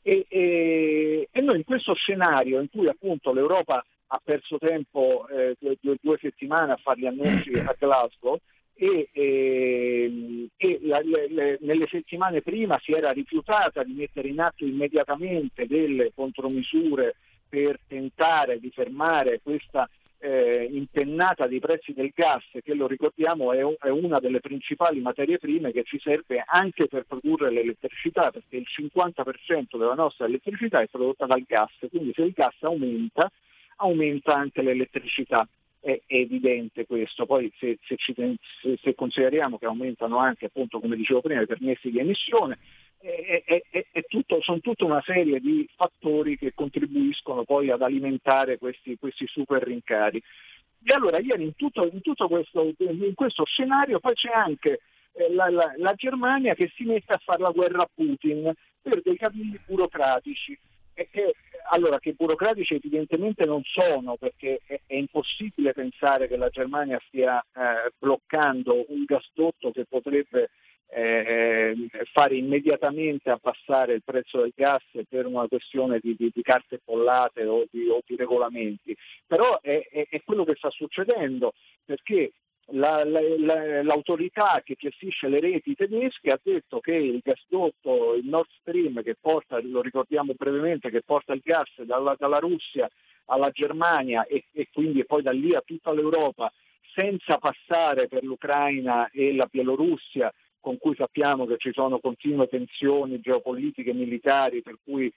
E, 0.03 0.27
e, 0.29 1.29
e 1.31 1.41
noi 1.41 1.57
in 1.57 1.65
questo 1.65 1.95
scenario 1.95 2.61
in 2.61 2.69
cui 2.71 2.89
appunto 2.89 3.33
l'Europa 3.33 3.85
ha 4.09 4.21
perso 4.23 4.59
tempo 4.59 5.27
eh, 5.29 5.57
due, 5.81 5.97
due, 6.01 6.19
settimane 6.19 6.73
a 6.73 6.77
fare 6.77 7.01
gli 7.01 7.07
annunci 7.07 7.53
a 7.53 7.75
Glasgow 7.79 8.39
e, 8.75 9.09
e, 9.13 10.79
la, 10.83 11.01
le, 11.01 11.59
nelle 11.61 11.87
settimane 11.89 12.43
prima 12.43 12.79
si 12.83 12.93
era 12.93 13.11
rifiutata 13.11 13.83
di 13.83 13.93
mettere 13.93 14.29
in 14.29 14.41
atto 14.41 14.65
immediatamente 14.65 15.67
delle 15.67 16.13
contromisure 16.15 17.17
per 17.49 17.79
tentare 17.87 18.61
di 18.61 18.71
fermare 18.71 19.41
questa 19.43 19.89
eh, 20.21 20.69
impennata 20.71 21.47
dei 21.47 21.61
prezzi 21.61 21.93
del 21.93 22.11
gas, 22.15 22.45
che 22.63 22.75
lo 22.75 22.87
ricordiamo 22.87 23.53
è, 23.53 23.65
è, 23.81 23.89
una 23.89 24.19
delle 24.19 24.41
principali 24.41 25.01
materie 25.01 25.39
prime 25.39 25.73
che 25.73 25.85
ci 25.85 25.99
serve 26.01 26.43
anche 26.45 26.89
per 26.89 27.05
produrre 27.05 27.51
l'elettricità, 27.51 28.31
perché 28.31 28.57
il 28.57 28.67
50% 28.69 29.79
della 29.79 29.95
nostra 29.95 30.27
elettricità 30.27 30.81
è 30.81 30.89
prodotta 30.89 31.27
dal 31.27 31.45
gas, 31.47 31.73
quindi 31.89 32.13
se 32.15 32.23
il 32.23 32.33
gas 32.33 32.57
aumenta, 32.61 33.31
aumenta 33.77 34.35
anche 34.35 34.63
l'elettricità. 34.63 35.47
È, 35.81 35.93
è 36.07 36.17
evidente 36.17 36.87
questo, 36.87 37.25
poi 37.25 37.53
se, 37.57 37.79
se, 37.85 37.95
ci, 37.97 38.13
se, 38.13 38.79
se 38.83 38.95
consideriamo 38.97 39.59
che 39.59 39.67
aumentano 39.67 40.19
anche, 40.19 40.47
appunto, 40.47 40.81
come 40.81 40.97
dicevo 40.97 41.21
prima, 41.21 41.41
i 41.41 41.47
permessi 41.47 41.91
di 41.91 42.01
emissione, 42.01 42.59
è, 43.01 43.63
è, 43.71 43.87
è 43.91 44.03
tutto, 44.07 44.41
sono 44.43 44.61
tutta 44.61 44.85
una 44.85 45.03
serie 45.05 45.41
di 45.41 45.69
fattori 45.77 46.37
che 46.37 46.53
contribuiscono 46.55 47.45
poi 47.45 47.71
ad 47.71 47.83
alimentare 47.83 48.59
questi, 48.59 48.97
questi 48.99 49.27
super 49.27 49.63
rincari. 49.63 50.23
E 50.85 50.93
allora 50.93 51.19
ieri 51.19 51.45
in 51.45 51.55
tutto, 51.55 51.89
in 51.91 52.01
tutto 52.03 52.29
questo, 52.29 52.73
in 52.79 53.15
questo, 53.15 53.45
scenario 53.45 53.99
poi 53.99 54.15
c'è 54.15 54.31
anche 54.33 54.81
eh, 55.13 55.33
la, 55.33 55.49
la, 55.51 55.73
la, 55.77 55.95
Germania 55.95 56.55
che 56.55 56.71
si 56.75 56.85
mette 56.85 57.13
a 57.13 57.19
fare 57.19 57.43
la 57.43 57.51
guerra 57.51 57.83
a 57.83 57.91
Putin 57.93 58.53
per 58.81 59.03
dei 59.03 59.17
cavilli 59.17 59.59
burocratici. 59.67 60.59
Che, 60.95 61.35
allora, 61.71 62.01
che 62.01 62.15
burocratici 62.15 62.75
evidentemente 62.75 63.45
non 63.45 63.63
sono, 63.63 64.17
perché 64.17 64.61
è, 64.67 64.81
è 64.87 64.95
impossibile 64.95 65.73
pensare 65.73 66.27
che 66.27 66.37
la 66.37 66.49
Germania 66.49 67.01
stia 67.07 67.41
eh, 67.41 67.93
bloccando 67.97 68.87
un 68.89 69.05
gasdotto 69.05 69.71
che 69.71 69.85
potrebbe 69.89 70.51
eh, 70.91 71.75
fare 72.13 72.37
immediatamente 72.37 73.31
abbassare 73.31 73.95
il 73.95 74.03
prezzo 74.03 74.41
del 74.41 74.53
gas 74.55 74.83
per 75.09 75.27
una 75.27 75.47
questione 75.47 75.99
di, 76.03 76.15
di, 76.17 76.31
di 76.35 76.43
carte 76.43 76.81
bollate 76.83 77.45
o 77.45 77.67
di, 77.71 77.89
o 77.89 78.01
di, 78.07 78.17
regolamenti, 78.17 78.97
però 79.27 79.61
è, 79.61 79.87
è, 79.91 80.07
è, 80.09 80.23
quello 80.25 80.45
che 80.45 80.55
sta 80.57 80.71
succedendo 80.71 81.53
perché 81.85 82.33
la, 82.73 83.05
la, 83.05 83.21
la, 83.39 83.83
l'autorità 83.83 84.61
che 84.65 84.77
gestisce 84.79 85.29
le 85.29 85.41
reti 85.41 85.75
tedesche 85.75 86.31
ha 86.31 86.41
detto 86.43 86.81
che 86.81 86.95
il 86.95 87.21
gasdotto, 87.23 88.15
il 88.15 88.27
Nord 88.27 88.49
Stream 88.61 89.03
che 89.03 89.17
porta, 89.19 89.61
lo 89.63 89.81
ricordiamo 89.81 90.33
brevemente, 90.35 90.91
che 90.91 91.03
porta 91.03 91.33
il 91.33 91.41
gas 91.43 91.71
dalla, 91.83 92.15
dalla 92.19 92.39
Russia 92.39 92.89
alla 93.27 93.51
Germania 93.51 94.27
e, 94.27 94.45
e 94.53 94.69
quindi 94.73 95.05
poi 95.05 95.23
da 95.23 95.33
lì 95.33 95.55
a 95.55 95.63
tutta 95.65 95.93
l'Europa 95.93 96.51
senza 96.95 97.39
passare 97.39 98.09
per 98.09 98.25
l'Ucraina 98.25 99.11
e 99.11 99.35
la 99.35 99.47
Bielorussia 99.51 100.33
con 100.69 100.77
cui 100.77 100.95
sappiamo 100.97 101.47
che 101.47 101.57
ci 101.57 101.73
sono 101.73 101.99
continue 101.99 102.47
tensioni 102.47 103.21
geopolitiche 103.21 103.89
e 103.89 103.95
militari, 103.95 104.61
per 104.61 104.77
cui 104.85 105.11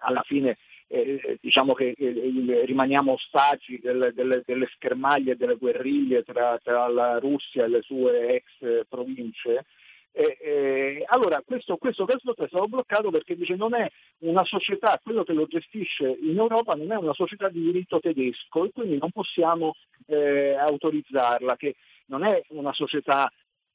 alla 0.00 0.22
fine 0.22 0.58
eh, 0.88 1.38
diciamo 1.40 1.72
che 1.72 1.94
eh, 1.96 2.64
rimaniamo 2.64 3.12
ostaggi 3.12 3.78
delle, 3.78 4.12
delle, 4.12 4.42
delle, 4.44 4.68
schermaglie, 4.74 5.36
delle 5.36 5.54
guerriglie 5.54 6.24
tra, 6.24 6.58
tra, 6.60 6.88
la 6.88 7.20
Russia 7.20 7.62
e 7.62 7.68
le 7.68 7.82
sue 7.82 8.34
ex 8.34 8.88
province. 8.88 9.66
Eh, 10.10 10.36
eh, 10.40 11.04
allora 11.06 11.40
questo, 11.46 11.76
questo 11.76 12.04
gasdotto 12.04 12.42
è 12.42 12.48
stato 12.48 12.66
bloccato 12.66 13.10
perché 13.10 13.36
dice 13.36 13.54
non 13.54 13.74
è 13.74 13.88
una 14.22 14.44
società, 14.44 15.00
quello 15.00 15.22
che 15.22 15.32
lo 15.32 15.46
gestisce 15.46 16.18
in 16.20 16.36
Europa 16.36 16.74
non 16.74 16.90
è 16.90 16.96
una 16.96 17.14
società 17.14 17.48
di 17.48 17.62
diritto 17.62 18.00
tedesco 18.00 18.64
e 18.64 18.72
quindi 18.72 18.98
non 18.98 19.12
possiamo 19.12 19.76
eh, 20.06 20.54
autorizzarla, 20.54 21.56
che 21.56 21.76
non 22.06 22.24
è 22.24 22.42
una 22.48 22.72
società 22.72 23.30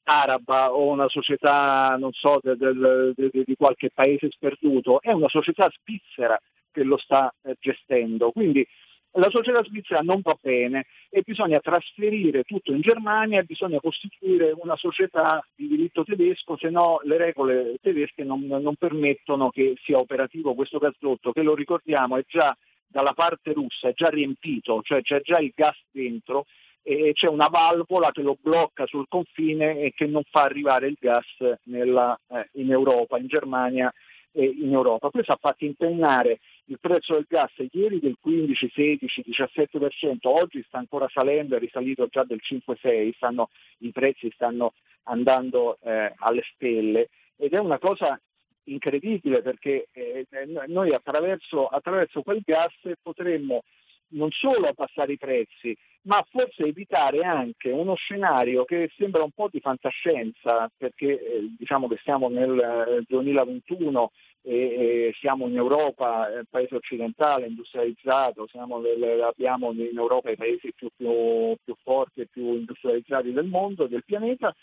araba 0.08 0.72
o 0.72 0.88
una 0.88 1.08
società, 1.08 1.94
non 1.98 2.12
so, 2.12 2.40
de, 2.42 2.56
de, 2.56 3.12
de, 3.14 3.42
di 3.44 3.54
qualche 3.56 3.90
paese 3.92 4.30
sperduto, 4.30 5.02
è 5.02 5.12
una 5.12 5.28
società 5.28 5.70
svizzera 5.70 6.40
che 6.72 6.82
lo 6.82 6.96
sta 6.96 7.32
eh, 7.42 7.56
gestendo. 7.60 8.30
Quindi 8.30 8.66
la 9.12 9.28
società 9.30 9.62
svizzera 9.64 10.00
non 10.00 10.20
va 10.22 10.36
bene 10.40 10.86
e 11.10 11.22
bisogna 11.24 11.60
trasferire 11.60 12.44
tutto 12.44 12.72
in 12.72 12.80
Germania 12.80 13.42
bisogna 13.42 13.80
costituire 13.80 14.54
una 14.54 14.76
società 14.76 15.44
di 15.54 15.66
diritto 15.66 16.04
tedesco, 16.04 16.56
se 16.56 16.70
no 16.70 17.00
le 17.04 17.16
regole 17.16 17.76
tedesche 17.82 18.22
non, 18.24 18.44
non 18.46 18.76
permettono 18.76 19.50
che 19.50 19.74
sia 19.82 19.98
operativo 19.98 20.54
questo 20.54 20.78
gasdotto, 20.78 21.32
che 21.32 21.42
lo 21.42 21.54
ricordiamo 21.54 22.16
è 22.16 22.24
già 22.26 22.56
dalla 22.86 23.12
parte 23.12 23.52
russa, 23.52 23.88
è 23.88 23.92
già 23.92 24.08
riempito, 24.08 24.80
cioè 24.82 25.02
c'è 25.02 25.20
già 25.20 25.38
il 25.38 25.52
gas 25.54 25.76
dentro 25.90 26.46
e 26.88 27.12
c'è 27.12 27.28
una 27.28 27.48
valvola 27.48 28.10
che 28.12 28.22
lo 28.22 28.38
blocca 28.40 28.86
sul 28.86 29.08
confine 29.08 29.78
e 29.78 29.92
che 29.94 30.06
non 30.06 30.22
fa 30.30 30.44
arrivare 30.44 30.86
il 30.86 30.96
gas 30.98 31.26
nella, 31.64 32.18
eh, 32.30 32.48
in 32.52 32.70
Europa, 32.70 33.18
in 33.18 33.26
Germania 33.26 33.92
e 34.32 34.44
in 34.46 34.72
Europa. 34.72 35.10
Questo 35.10 35.32
ha 35.32 35.38
fatto 35.38 35.66
impegnare 35.66 36.38
il 36.64 36.78
prezzo 36.80 37.12
del 37.12 37.26
gas 37.28 37.52
ieri 37.72 38.00
del 38.00 38.16
15, 38.18 38.70
16, 38.74 39.24
17%, 39.26 40.16
oggi 40.22 40.64
sta 40.66 40.78
ancora 40.78 41.06
salendo, 41.10 41.56
è 41.56 41.58
risalito 41.58 42.06
già 42.06 42.24
del 42.24 42.40
5-6, 42.42 43.12
stanno, 43.16 43.50
i 43.80 43.90
prezzi 43.90 44.30
stanno 44.32 44.72
andando 45.02 45.76
eh, 45.82 46.14
alle 46.16 46.42
stelle 46.54 47.10
ed 47.36 47.52
è 47.52 47.58
una 47.58 47.78
cosa 47.78 48.18
incredibile 48.64 49.42
perché 49.42 49.88
eh, 49.92 50.26
noi 50.68 50.94
attraverso, 50.94 51.66
attraverso 51.66 52.22
quel 52.22 52.40
gas 52.42 52.72
potremmo 53.02 53.62
non 54.10 54.30
solo 54.30 54.68
abbassare 54.68 55.12
i 55.12 55.18
prezzi, 55.18 55.76
ma 56.02 56.24
forse 56.30 56.64
evitare 56.64 57.20
anche 57.20 57.70
uno 57.70 57.94
scenario 57.94 58.64
che 58.64 58.90
sembra 58.96 59.22
un 59.22 59.30
po' 59.30 59.48
di 59.50 59.60
fantascienza, 59.60 60.70
perché 60.76 61.20
eh, 61.20 61.54
diciamo 61.58 61.88
che 61.88 61.98
siamo 62.02 62.28
nel 62.28 63.04
2021 63.06 64.10
e, 64.42 64.54
e 64.54 65.14
siamo 65.18 65.46
in 65.46 65.56
Europa, 65.56 66.32
eh, 66.32 66.44
paese 66.48 66.76
occidentale, 66.76 67.46
industrializzato, 67.46 68.46
nel, 68.52 69.20
abbiamo 69.20 69.72
in 69.72 69.96
Europa 69.96 70.30
i 70.30 70.36
paesi 70.36 70.72
più, 70.74 70.88
più, 70.96 71.54
più 71.62 71.74
forti 71.82 72.22
e 72.22 72.28
più 72.30 72.54
industrializzati 72.54 73.32
del 73.32 73.46
mondo, 73.46 73.86
del 73.86 74.04
pianeta, 74.04 74.54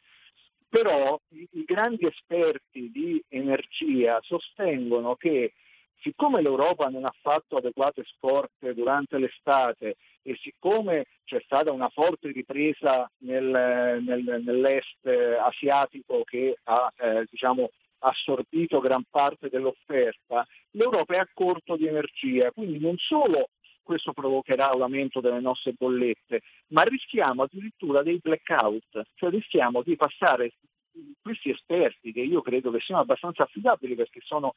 però 0.67 1.19
i, 1.29 1.47
i 1.51 1.63
grandi 1.63 2.05
esperti 2.07 2.89
di 2.91 3.23
energia 3.29 4.19
sostengono 4.21 5.15
che 5.15 5.53
siccome 6.01 6.41
l'Europa 6.41 6.87
non 6.87 7.05
ha 7.05 7.13
fatto 7.21 7.57
adeguate 7.57 8.03
scorte 8.15 8.73
durante 8.73 9.17
l'estate 9.17 9.95
e 10.21 10.35
siccome 10.41 11.05
c'è 11.23 11.41
stata 11.43 11.71
una 11.71 11.89
forte 11.89 12.31
ripresa 12.31 13.09
nel, 13.19 14.01
nel, 14.03 14.41
nell'est 14.43 15.05
asiatico 15.05 16.23
che 16.23 16.57
ha 16.63 16.91
eh, 16.97 17.25
diciamo, 17.29 17.69
assorbito 17.99 18.79
gran 18.79 19.03
parte 19.09 19.49
dell'offerta, 19.49 20.45
l'Europa 20.71 21.15
è 21.15 21.17
a 21.17 21.29
corto 21.33 21.75
di 21.75 21.87
energia, 21.87 22.51
quindi 22.51 22.79
non 22.79 22.97
solo 22.97 23.49
questo 23.81 24.13
provocherà 24.13 24.73
l'aumento 24.73 25.21
delle 25.21 25.39
nostre 25.39 25.73
bollette, 25.73 26.41
ma 26.67 26.81
rischiamo 26.83 27.43
addirittura 27.43 28.01
dei 28.01 28.19
blackout, 28.19 29.03
cioè 29.13 29.29
rischiamo 29.29 29.83
di 29.83 29.95
passare 29.95 30.53
questi 31.21 31.49
esperti 31.49 32.11
che 32.11 32.21
io 32.21 32.41
credo 32.41 32.71
che 32.71 32.79
siano 32.79 33.01
abbastanza 33.01 33.43
affidabili 33.43 33.95
perché 33.95 34.21
sono 34.23 34.55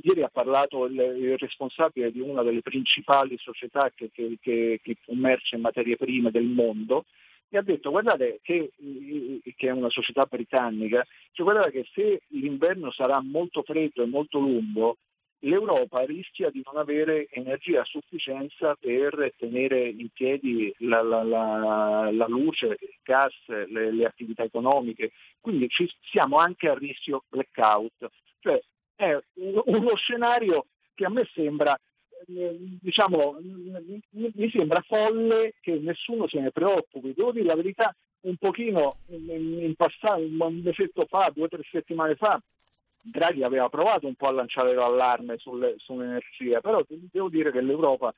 Ieri 0.00 0.22
ha 0.22 0.28
parlato 0.28 0.86
il, 0.86 0.94
il, 0.94 1.36
responsabile 1.38 2.10
di 2.10 2.20
una 2.20 2.42
delle 2.42 2.62
principali 2.62 3.36
società 3.38 3.90
che, 3.94 4.10
che, 4.10 4.38
che, 4.40 4.80
che 4.82 4.96
commercia 5.04 5.56
in 5.56 5.62
materie 5.62 5.96
prime 5.96 6.30
del 6.30 6.46
mondo 6.46 7.04
e 7.50 7.58
ha 7.58 7.62
detto 7.62 7.90
guardate 7.90 8.40
che, 8.42 8.70
che 9.54 9.68
è 9.68 9.70
una 9.70 9.90
società 9.90 10.24
britannica, 10.24 11.06
cioè 11.32 11.44
guardate 11.44 11.70
che 11.70 11.86
se 11.92 12.22
l'inverno 12.28 12.90
sarà 12.90 13.20
molto 13.20 13.62
freddo 13.62 14.02
e 14.02 14.06
molto 14.06 14.38
lungo, 14.38 14.96
l'Europa 15.40 16.04
rischia 16.04 16.50
di 16.50 16.62
non 16.64 16.80
avere 16.80 17.28
energia 17.30 17.82
a 17.82 17.84
sufficienza 17.84 18.74
per 18.76 19.34
tenere 19.36 19.88
in 19.88 20.08
piedi 20.10 20.72
la, 20.78 21.02
la, 21.02 21.22
la, 21.22 22.10
la 22.10 22.26
luce, 22.26 22.78
il 22.80 22.98
gas, 23.02 23.34
le, 23.46 23.92
le, 23.92 24.04
attività 24.06 24.44
economiche, 24.44 25.12
quindi 25.40 25.68
ci, 25.68 25.86
siamo 26.10 26.38
anche 26.38 26.68
a 26.68 26.74
rischio 26.74 27.24
blackout. 27.28 28.08
Cioè, 28.40 28.62
è 29.02 29.18
uno 29.34 29.96
scenario 29.96 30.66
che 30.94 31.04
a 31.04 31.10
me 31.10 31.28
sembra 31.32 31.78
eh, 32.28 32.56
diciamo, 32.80 33.36
mi 34.12 34.50
sembra 34.50 34.80
folle 34.82 35.54
che 35.60 35.78
nessuno 35.78 36.28
se 36.28 36.40
ne 36.40 36.50
preoccupi. 36.50 37.14
Devo 37.14 37.32
dire 37.32 37.46
la 37.46 37.56
verità, 37.56 37.94
un 38.20 38.36
pochino 38.36 38.98
in 39.08 39.74
passato, 39.76 40.20
un 40.20 40.60
mesetto 40.62 41.06
fa, 41.06 41.30
due 41.34 41.44
o 41.44 41.48
tre 41.48 41.62
settimane 41.68 42.14
fa, 42.14 42.40
Draghi 43.02 43.42
aveva 43.42 43.68
provato 43.68 44.06
un 44.06 44.14
po' 44.14 44.28
a 44.28 44.32
lanciare 44.32 44.74
l'allarme 44.74 45.36
sulle, 45.38 45.74
sull'energia, 45.78 46.60
però 46.60 46.84
devo 46.86 47.28
dire 47.28 47.50
che 47.50 47.60
l'Europa 47.60 48.14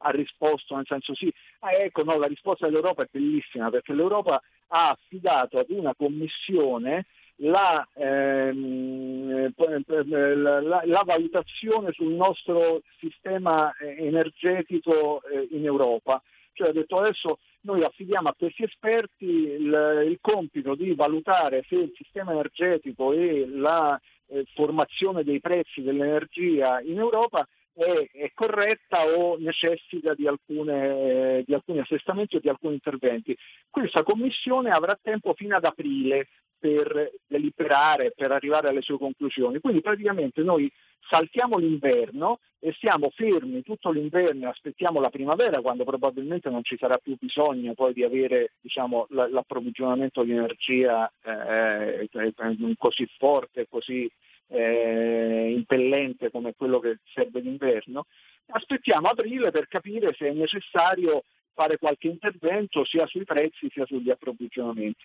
ha 0.00 0.10
risposto 0.10 0.76
nel 0.76 0.86
senso 0.86 1.12
sì, 1.16 1.32
ah, 1.60 1.72
ecco 1.72 2.04
no, 2.04 2.16
la 2.16 2.28
risposta 2.28 2.66
dell'Europa 2.66 3.02
è 3.02 3.08
bellissima 3.10 3.68
perché 3.68 3.92
l'Europa 3.92 4.40
ha 4.68 4.90
affidato 4.90 5.58
ad 5.58 5.70
una 5.70 5.92
commissione 5.96 7.06
la, 7.38 7.86
ehm, 7.94 9.52
la, 9.56 10.60
la, 10.60 10.82
la, 10.84 11.02
valutazione 11.04 11.92
sul 11.92 12.12
nostro 12.12 12.82
sistema 12.98 13.72
eh, 13.76 14.06
energetico 14.06 15.22
eh, 15.22 15.48
in 15.50 15.64
Europa. 15.64 16.22
Cioè 16.52 16.68
ha 16.68 16.72
detto 16.72 16.98
adesso 16.98 17.38
noi 17.62 17.84
affidiamo 17.84 18.28
a 18.28 18.34
questi 18.36 18.64
esperti 18.64 19.24
il, 19.24 20.04
il 20.06 20.18
compito 20.20 20.74
di 20.74 20.94
valutare 20.94 21.64
se 21.68 21.76
il 21.76 21.92
sistema 21.94 22.32
energetico 22.32 23.12
e 23.12 23.46
la 23.46 24.00
eh, 24.26 24.44
formazione 24.54 25.22
dei 25.22 25.40
prezzi 25.40 25.82
dell'energia 25.82 26.80
in 26.80 26.98
Europa 26.98 27.46
è 27.78 28.32
corretta 28.34 29.04
o 29.04 29.36
necessita 29.38 30.12
di, 30.12 30.26
alcune, 30.26 31.44
di 31.46 31.54
alcuni 31.54 31.78
assestamenti 31.78 32.34
o 32.34 32.40
di 32.40 32.48
alcuni 32.48 32.74
interventi. 32.74 33.36
Questa 33.70 34.02
commissione 34.02 34.70
avrà 34.70 34.98
tempo 35.00 35.32
fino 35.34 35.54
ad 35.54 35.64
aprile 35.64 36.26
per 36.58 37.12
deliberare, 37.26 38.12
per 38.14 38.32
arrivare 38.32 38.68
alle 38.68 38.82
sue 38.82 38.98
conclusioni. 38.98 39.60
Quindi 39.60 39.80
praticamente 39.80 40.42
noi 40.42 40.70
saltiamo 41.08 41.56
l'inverno 41.56 42.40
e 42.58 42.72
stiamo 42.72 43.10
fermi 43.10 43.62
tutto 43.62 43.90
l'inverno 43.90 44.46
e 44.46 44.48
aspettiamo 44.48 45.00
la 45.00 45.10
primavera 45.10 45.60
quando 45.60 45.84
probabilmente 45.84 46.50
non 46.50 46.64
ci 46.64 46.76
sarà 46.76 46.98
più 46.98 47.16
bisogno 47.18 47.74
poi 47.74 47.92
di 47.92 48.02
avere 48.02 48.52
diciamo, 48.60 49.06
l'approvvigionamento 49.10 50.22
di 50.24 50.32
energia 50.32 51.10
eh, 51.22 52.08
eh, 52.12 52.74
così 52.76 53.08
forte, 53.16 53.66
così 53.68 54.10
eh, 54.48 55.52
impellente 55.54 56.30
come 56.30 56.54
quello 56.56 56.80
che 56.80 56.98
serve 57.12 57.40
d'inverno. 57.40 58.06
Aspettiamo 58.50 59.08
aprile 59.08 59.50
per 59.50 59.68
capire 59.68 60.14
se 60.14 60.28
è 60.28 60.32
necessario 60.32 61.24
fare 61.58 61.76
qualche 61.76 62.06
intervento 62.06 62.84
sia 62.84 63.04
sui 63.08 63.24
prezzi 63.24 63.68
sia 63.68 63.84
sugli 63.84 64.10
approvvigionamenti 64.10 65.04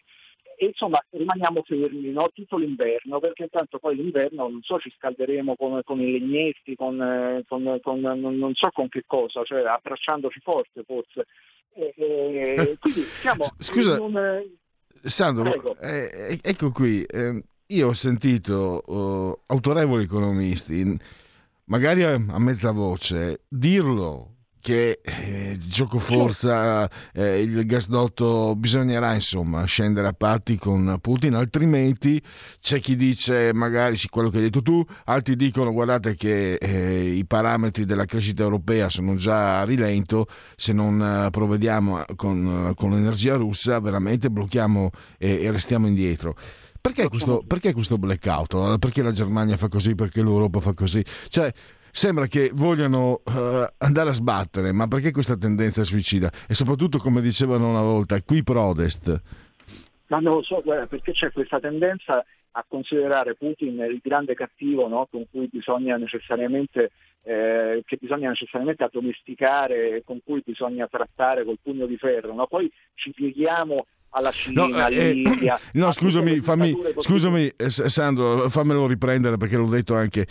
e 0.56 0.68
insomma 0.68 1.04
rimaniamo 1.10 1.64
fermi 1.64 2.12
no? 2.12 2.30
tutto 2.32 2.58
l'inverno 2.58 3.20
perché 3.20 3.48
tanto 3.48 3.80
poi 3.80 3.96
l'inverno 3.96 4.48
non 4.48 4.62
so 4.62 4.78
ci 4.78 4.94
scalderemo 4.96 5.56
con, 5.56 5.82
con 5.84 6.00
i 6.00 6.12
legnetti, 6.12 6.76
con, 6.76 7.02
eh, 7.02 7.44
con, 7.48 7.80
con, 7.82 8.00
non 8.00 8.54
so 8.54 8.70
con 8.72 8.88
che 8.88 9.04
cosa, 9.08 9.44
cioè 9.44 9.66
abbracciandoci 9.66 10.40
forte 10.42 10.84
forse. 10.84 11.26
E, 11.74 11.94
e, 11.98 12.78
quindi 12.80 13.02
siamo 13.20 13.46
Scusa, 13.58 14.00
un... 14.00 14.44
Sandro, 15.02 15.76
eh, 15.80 16.40
ecco 16.40 16.72
qui, 16.72 17.04
eh, 17.04 17.44
io 17.66 17.88
ho 17.88 17.94
sentito 17.94 18.84
uh, 18.86 19.40
autorevoli 19.48 20.04
economisti, 20.04 20.96
magari 21.66 22.04
a 22.04 22.40
mezza 22.40 22.72
voce, 22.72 23.42
dirlo 23.48 24.33
che 24.64 25.02
eh, 25.04 25.60
gioco 25.68 26.00
forza 26.00 26.90
eh, 27.12 27.42
il 27.42 27.66
gasdotto 27.66 28.56
bisognerà 28.56 29.14
insomma 29.14 29.66
scendere 29.66 30.08
a 30.08 30.14
patti 30.14 30.58
con 30.58 31.00
Putin 31.02 31.34
altrimenti 31.34 32.24
c'è 32.62 32.80
chi 32.80 32.96
dice 32.96 33.52
magari 33.54 33.98
sì, 33.98 34.08
quello 34.08 34.30
che 34.30 34.38
hai 34.38 34.44
detto 34.44 34.62
tu 34.62 34.82
altri 35.04 35.36
dicono 35.36 35.74
guardate 35.74 36.16
che 36.16 36.54
eh, 36.54 37.10
i 37.10 37.26
parametri 37.26 37.84
della 37.84 38.06
crescita 38.06 38.44
europea 38.44 38.88
sono 38.88 39.16
già 39.16 39.60
a 39.60 39.66
rilento 39.66 40.28
se 40.56 40.72
non 40.72 41.02
eh, 41.02 41.30
provvediamo 41.30 42.06
con, 42.16 42.72
con, 42.74 42.92
l'energia 42.92 43.36
russa 43.36 43.82
veramente 43.82 44.30
blocchiamo 44.30 44.92
e, 45.18 45.44
e 45.44 45.52
restiamo 45.52 45.88
indietro 45.88 46.38
perché 46.80 47.10
questo, 47.10 47.44
perché 47.46 47.74
questo 47.74 47.98
blackout? 47.98 48.78
Perché 48.78 49.02
la 49.02 49.14
Germania 49.14 49.56
fa 49.56 49.70
così? 49.70 49.96
Perché 49.96 50.22
l'Europa 50.22 50.60
fa 50.60 50.74
così? 50.74 51.02
Cioè, 51.30 51.50
sembra 51.94 52.26
che 52.26 52.50
vogliano 52.54 53.22
uh, 53.24 53.66
andare 53.78 54.10
a 54.10 54.14
sbattere, 54.14 54.72
ma 54.72 54.88
perché 54.88 55.12
questa 55.12 55.38
tendenza 55.38 55.84
suicida? 55.84 56.32
E 56.48 56.56
soprattutto, 56.56 56.98
come 56.98 57.22
dicevano 57.22 57.70
una 57.70 57.84
volta, 57.84 58.20
qui 58.24 58.42
prodest. 58.42 59.22
Ma 60.08 60.20
non 60.20 60.36
lo 60.38 60.42
so, 60.42 60.62
guarda, 60.64 60.88
perché 60.88 61.12
c'è 61.12 61.32
questa 61.32 61.60
tendenza 61.60 62.26
a 62.56 62.66
considerare 62.68 63.36
Putin 63.36 63.80
il 63.80 64.00
grande 64.04 64.34
cattivo 64.34 64.88
no? 64.88 65.08
con 65.10 65.26
cui 65.30 65.48
bisogna 65.52 65.96
necessariamente, 65.98 66.92
eh, 67.24 67.84
che 67.86 67.98
bisogna 68.00 68.30
necessariamente 68.30 68.84
addomesticare 68.84 69.98
e 69.98 70.04
con 70.04 70.20
cui 70.26 70.42
bisogna 70.44 70.88
trattare 70.88 71.46
col 71.46 71.60
pugno 71.62 71.86
di 71.86 71.98
ferro. 71.98 72.34
No? 72.34 72.48
Poi 72.48 72.72
ci 72.96 73.12
pieghiamo 73.12 73.86
alla 74.14 74.32
Cina, 74.32 74.68
no, 74.68 74.78
eh, 74.78 74.82
all'India. 74.82 75.60
no, 75.74 75.92
scusami, 75.92 76.40
fammi, 76.40 76.74
scusami 76.98 77.54
eh, 77.56 77.70
Sandro, 77.70 78.50
fammelo 78.50 78.88
riprendere 78.88 79.38
perché 79.38 79.58
l'ho 79.58 79.70
detto 79.70 79.96
anche. 79.96 80.28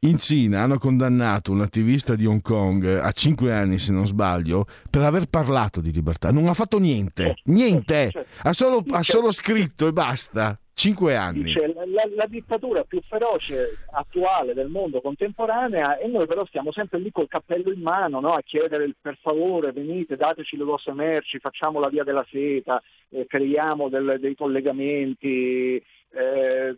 In 0.00 0.18
Cina 0.18 0.62
hanno 0.62 0.78
condannato 0.78 1.52
un 1.52 1.62
attivista 1.62 2.14
di 2.14 2.26
Hong 2.26 2.42
Kong 2.42 2.84
a 2.84 3.10
5 3.10 3.52
anni, 3.52 3.78
se 3.78 3.92
non 3.92 4.06
sbaglio, 4.06 4.66
per 4.90 5.02
aver 5.02 5.26
parlato 5.26 5.80
di 5.80 5.90
libertà. 5.90 6.30
Non 6.30 6.46
ha 6.48 6.54
fatto 6.54 6.78
niente, 6.78 7.36
niente, 7.44 8.12
ha 8.42 8.52
solo, 8.52 8.84
ha 8.90 9.02
solo 9.02 9.30
scritto 9.30 9.86
e 9.86 9.92
basta. 9.92 10.58
Cinque 10.78 11.16
anni. 11.16 11.44
Dice, 11.44 11.72
la, 11.72 12.06
la, 12.14 12.26
dittatura 12.26 12.84
più 12.84 13.00
feroce 13.00 13.78
attuale 13.92 14.52
del 14.52 14.68
mondo 14.68 15.00
contemporanea 15.00 15.96
e 15.96 16.06
noi 16.06 16.26
però 16.26 16.44
stiamo 16.44 16.70
sempre 16.70 16.98
lì 16.98 17.10
col 17.10 17.28
cappello 17.28 17.72
in 17.72 17.80
mano 17.80 18.20
no? 18.20 18.34
a 18.34 18.42
chiedere 18.42 18.84
il, 18.84 18.94
per 19.00 19.16
favore 19.22 19.72
venite, 19.72 20.16
dateci 20.16 20.54
le 20.58 20.64
vostre 20.64 20.92
merci, 20.92 21.38
facciamo 21.38 21.80
la 21.80 21.88
via 21.88 22.04
della 22.04 22.26
seta, 22.30 22.82
eh, 23.08 23.24
creiamo 23.26 23.88
del, 23.88 24.18
dei 24.20 24.36
collegamenti, 24.36 25.82
eh, 26.10 26.74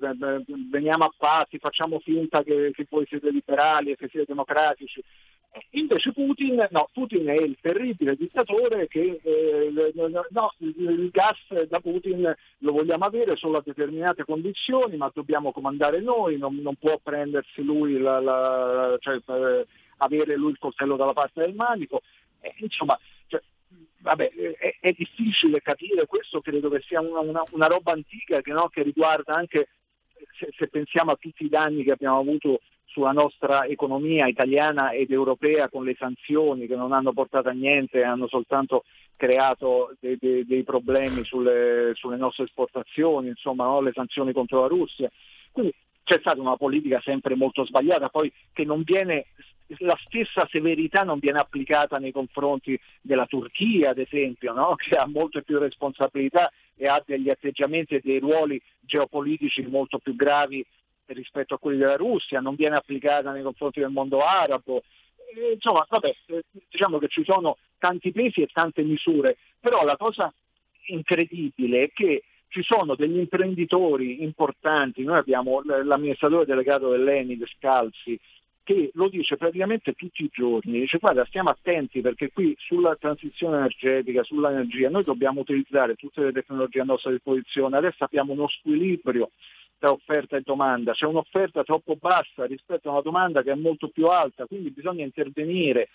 veniamo 0.70 1.04
a 1.04 1.12
patti, 1.16 1.58
facciamo 1.58 1.98
finta 2.00 2.42
che, 2.42 2.70
che 2.72 2.86
voi 2.88 3.06
siete 3.06 3.30
liberali 3.30 3.90
e 3.90 3.96
che 3.96 4.08
siete 4.08 4.26
democratici. 4.26 5.02
Invece 5.70 6.12
Putin, 6.12 6.66
no, 6.70 6.88
Putin 6.92 7.26
è 7.26 7.34
il 7.34 7.56
terribile 7.60 8.16
dittatore 8.16 8.86
che 8.86 9.20
eh, 9.22 9.92
no, 10.30 10.52
il 10.58 11.10
gas 11.10 11.38
da 11.68 11.80
Putin 11.80 12.34
lo 12.58 12.72
vogliamo 12.72 13.06
avere 13.06 13.34
solo 13.34 13.58
a 13.58 13.62
determinate 13.64 14.24
condizioni, 14.24 14.96
ma 14.96 15.10
dobbiamo 15.12 15.50
comandare 15.50 16.00
noi, 16.00 16.36
non, 16.36 16.56
non 16.56 16.76
può 16.76 16.98
prendersi 17.02 17.62
lui, 17.62 17.98
la, 17.98 18.20
la, 18.20 18.96
cioè, 19.00 19.20
eh, 19.24 19.66
avere 19.98 20.36
lui 20.36 20.50
il 20.50 20.58
coltello 20.58 20.96
dalla 20.96 21.14
parte 21.14 21.40
del 21.40 21.54
manico. 21.54 22.02
Eh, 22.40 22.54
insomma, 22.58 22.98
vabbè, 23.98 24.30
è, 24.30 24.76
è, 24.80 24.92
difficile 24.92 25.60
capire, 25.60 26.06
questo 26.06 26.40
credo 26.40 26.68
che 26.68 26.80
sia 26.80 27.00
una, 27.00 27.20
una, 27.20 27.42
una 27.52 27.66
roba 27.66 27.92
antica 27.92 28.40
che, 28.40 28.52
no, 28.52 28.68
che 28.68 28.82
riguarda 28.82 29.34
anche, 29.34 29.68
se, 30.38 30.48
se, 30.56 30.68
pensiamo 30.68 31.12
a 31.12 31.16
tutti 31.16 31.44
i 31.44 31.48
danni 31.48 31.84
che 31.84 31.92
abbiamo 31.92 32.18
avuto 32.18 32.60
sulla 32.84 33.12
nostra 33.12 33.66
economia 33.66 34.26
italiana 34.26 34.92
ed 34.92 35.10
europea 35.10 35.68
con 35.68 35.84
le 35.84 35.94
sanzioni 35.98 36.66
che 36.66 36.74
non 36.74 36.92
hanno 36.92 37.12
portato 37.12 37.48
a 37.48 37.52
niente, 37.52 38.02
hanno 38.02 38.26
soltanto 38.28 38.84
creato 39.14 39.94
dei, 40.00 40.16
dei, 40.18 40.46
dei 40.46 40.62
problemi 40.62 41.24
sulle, 41.24 41.92
sulle, 41.94 42.16
nostre 42.16 42.44
esportazioni, 42.44 43.28
insomma 43.28 43.64
no? 43.64 43.80
le 43.80 43.92
sanzioni 43.92 44.32
contro 44.32 44.62
la 44.62 44.68
Russia. 44.68 45.10
Quindi 45.52 45.74
c'è 46.08 46.18
stata 46.20 46.40
una 46.40 46.56
politica 46.56 47.02
sempre 47.02 47.34
molto 47.34 47.66
sbagliata, 47.66 48.08
poi 48.08 48.32
che 48.54 48.64
non 48.64 48.82
viene 48.82 49.26
la 49.80 49.98
stessa 50.06 50.48
severità 50.50 51.02
non 51.02 51.18
viene 51.18 51.38
applicata 51.38 51.98
nei 51.98 52.12
confronti 52.12 52.80
della 53.02 53.26
Turchia, 53.26 53.90
ad 53.90 53.98
esempio, 53.98 54.54
no? 54.54 54.74
che 54.80 54.96
ha 54.96 55.06
molte 55.06 55.42
più 55.42 55.58
responsabilità 55.58 56.50
e 56.74 56.88
ha 56.88 57.02
degli 57.04 57.28
atteggiamenti 57.28 57.96
e 57.96 58.00
dei 58.02 58.20
ruoli 58.20 58.60
geopolitici 58.80 59.66
molto 59.66 59.98
più 59.98 60.16
gravi 60.16 60.64
rispetto 61.04 61.54
a 61.54 61.58
quelli 61.58 61.76
della 61.76 61.96
Russia, 61.96 62.40
non 62.40 62.54
viene 62.54 62.76
applicata 62.76 63.30
nei 63.30 63.42
confronti 63.42 63.80
del 63.80 63.90
mondo 63.90 64.22
arabo. 64.22 64.82
Insomma, 65.52 65.84
vabbè, 65.86 66.14
eh, 66.26 66.44
diciamo 66.70 66.96
che 66.96 67.08
ci 67.08 67.22
sono 67.22 67.58
tanti 67.78 68.12
pesi 68.12 68.40
e 68.40 68.46
tante 68.46 68.82
misure, 68.82 69.36
però 69.60 69.84
la 69.84 69.98
cosa 69.98 70.32
incredibile 70.86 71.84
è 71.84 71.90
che 71.92 72.22
ci 72.48 72.62
sono 72.62 72.94
degli 72.94 73.18
imprenditori 73.18 74.22
importanti, 74.22 75.04
noi 75.04 75.18
abbiamo 75.18 75.62
l'amministratore 75.64 76.46
delegato 76.46 76.90
dell'Enid 76.90 77.46
Scalzi, 77.46 78.18
che 78.68 78.90
lo 78.94 79.08
dice 79.08 79.38
praticamente 79.38 79.94
tutti 79.94 80.24
i 80.24 80.30
giorni, 80.30 80.80
dice 80.80 80.98
guarda 80.98 81.24
stiamo 81.24 81.48
attenti 81.48 82.02
perché 82.02 82.30
qui 82.30 82.54
sulla 82.58 82.96
transizione 82.96 83.56
energetica, 83.56 84.22
sull'energia, 84.22 84.90
noi 84.90 85.04
dobbiamo 85.04 85.40
utilizzare 85.40 85.94
tutte 85.94 86.22
le 86.22 86.32
tecnologie 86.32 86.80
a 86.80 86.84
nostra 86.84 87.10
disposizione, 87.10 87.78
adesso 87.78 88.04
abbiamo 88.04 88.32
uno 88.32 88.46
squilibrio 88.48 89.30
tra 89.78 89.90
offerta 89.92 90.36
e 90.36 90.42
domanda, 90.44 90.92
c'è 90.92 91.06
un'offerta 91.06 91.64
troppo 91.64 91.96
bassa 91.96 92.44
rispetto 92.44 92.88
a 92.88 92.92
una 92.92 93.00
domanda 93.00 93.42
che 93.42 93.52
è 93.52 93.54
molto 93.54 93.88
più 93.88 94.08
alta, 94.08 94.44
quindi 94.44 94.70
bisogna 94.70 95.04
intervenire, 95.04 95.88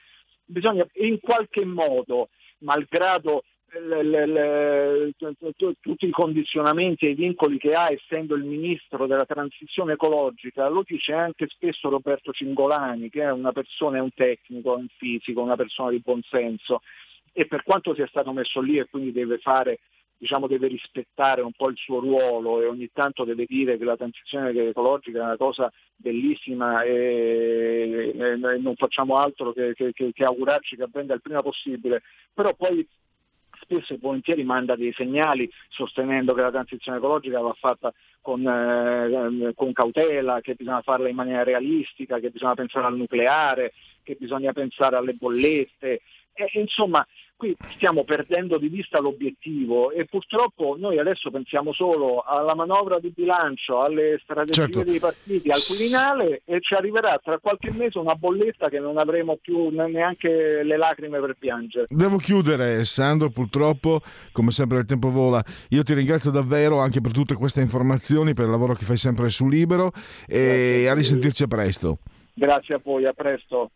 bisogna 0.46 0.88
in 0.94 1.20
qualche 1.20 1.66
modo, 1.66 2.30
malgrado 2.60 3.44
tutti 5.80 6.06
i 6.06 6.12
condizionamenti 6.12 7.06
e 7.06 7.10
i 7.12 7.16
vincoli 7.16 7.58
che 7.58 7.74
ha 7.74 7.92
essendo 7.92 8.36
il 8.36 8.44
ministro 8.44 9.08
della 9.08 9.26
transizione 9.26 9.94
ecologica, 9.94 10.68
lo 10.68 10.84
dice 10.86 11.14
anche 11.14 11.48
spesso 11.48 11.90
Roberto 11.90 12.32
Cingolani, 12.32 13.10
che 13.10 13.22
è 13.22 13.32
una 13.32 13.52
persona, 13.52 13.98
è 13.98 14.02
un 14.02 14.14
tecnico, 14.14 14.76
un 14.76 14.88
fisico, 14.98 15.42
una 15.42 15.56
persona 15.56 15.90
di 15.90 16.00
buonsenso 16.00 16.82
e 17.34 17.48
per 17.48 17.64
quanto 17.64 17.96
sia 17.96 18.08
stato 18.08 18.32
messo 18.32 18.62
lì 18.62 18.78
e 18.78 18.86
quindi 18.86 19.12
deve 19.12 19.40
fare 19.40 19.80
diciamo, 20.24 20.48
deve 20.48 20.68
rispettare 20.68 21.42
un 21.42 21.52
po' 21.52 21.68
il 21.68 21.76
suo 21.76 22.00
ruolo 22.00 22.62
e 22.62 22.66
ogni 22.66 22.90
tanto 22.94 23.26
deve 23.26 23.46
dire 23.46 23.78
che 23.78 23.84
la 23.84 23.98
transizione 23.98 24.52
ecologica 24.52 25.20
è 25.20 25.24
una 25.24 25.36
cosa 25.36 25.70
bellissima 25.98 26.82
e, 26.84 28.14
e 28.16 28.36
non 28.38 28.76
facciamo 28.76 29.18
altro 29.18 29.52
che, 29.52 29.74
che, 29.74 29.92
che 29.94 30.24
augurarci 30.24 30.78
che 30.78 30.84
avvenga 30.84 31.14
il 31.14 31.22
prima 31.22 31.42
possibile, 31.42 32.04
però 32.34 32.54
poi 32.54 32.88
spesso 33.74 33.94
e 33.94 33.98
volentieri 34.00 34.44
manda 34.44 34.76
dei 34.76 34.94
segnali 34.94 35.50
sostenendo 35.70 36.34
che 36.34 36.42
la 36.42 36.52
transizione 36.52 36.98
ecologica 36.98 37.40
va 37.40 37.56
fatta 37.58 37.94
con, 38.22 38.46
eh, 38.48 39.54
con, 39.56 39.74
cautela, 39.74 40.40
che 40.42 40.56
bisogna 40.56 40.82
farla 40.82 41.10
in 41.10 41.16
maniera 41.16 41.44
realistica, 41.44 42.20
che 42.20 42.30
bisogna 42.30 42.54
pensare 42.54 42.86
al 42.86 42.96
nucleare, 42.96 43.74
che 44.02 44.16
bisogna 44.18 44.54
pensare 44.54 44.96
alle 44.96 45.14
bollette. 45.14 46.02
E, 46.34 46.50
insomma, 46.54 47.06
qui 47.36 47.56
stiamo 47.76 48.04
perdendo 48.04 48.58
di 48.58 48.68
vista 48.68 49.00
l'obiettivo 49.00 49.92
e 49.92 50.06
purtroppo 50.06 50.76
noi 50.78 51.00
adesso 51.00 51.30
pensiamo 51.32 51.74
solo 51.74 52.22
alla 52.22 52.56
manovra 52.56 53.00
di 53.00 53.12
bilancio, 53.16 53.82
alle 53.82 54.20
strategie 54.24 54.54
certo. 54.54 54.84
dei 54.84 55.00
partiti, 55.00 55.50
al 55.50 55.60
Quirinale 55.60 56.42
e 56.46 56.60
ci 56.62 56.74
arriverà 56.74 57.20
tra 57.22 57.40
qualche 57.40 57.72
mese 57.72 58.00
una 58.00 58.16
bolletta 58.16 58.70
che 58.70 58.80
non 58.80 58.98
avremo 58.98 59.38
più 59.42 59.70
neanche 59.70 60.64
le 60.64 60.78
lacrime 60.78 61.20
per 61.20 61.36
piangere. 61.38 61.88
Devo 61.90 62.18
chiudere, 62.18 62.86
Sandro, 62.86 63.30
purtroppo, 63.30 64.02
come 64.32 64.52
sempre 64.52 64.80
il 64.80 64.86
tempo 64.86 65.10
vola. 65.10 65.44
Io 65.70 65.84
ti 65.84 65.94
ringrazio 65.94 66.32
davvero 66.32 66.80
anche 66.80 67.02
per 67.02 67.12
tutte 67.12 67.36
queste 67.36 67.62
informazioni, 67.62 68.34
per 68.34 68.46
il 68.46 68.52
lavoro 68.52 68.74
che 68.74 68.86
fai 68.86 68.98
sempre 68.98 69.30
su 69.30 69.48
Libero 69.48 69.92
e 70.28 70.40
Grazie. 70.40 70.90
a 70.90 70.94
risentirci 70.94 71.44
a 71.44 71.48
presto. 71.48 71.98
Grazie 72.34 72.76
a 72.76 72.82
voi, 72.84 73.06
a 73.06 73.14
presto. 73.14 73.70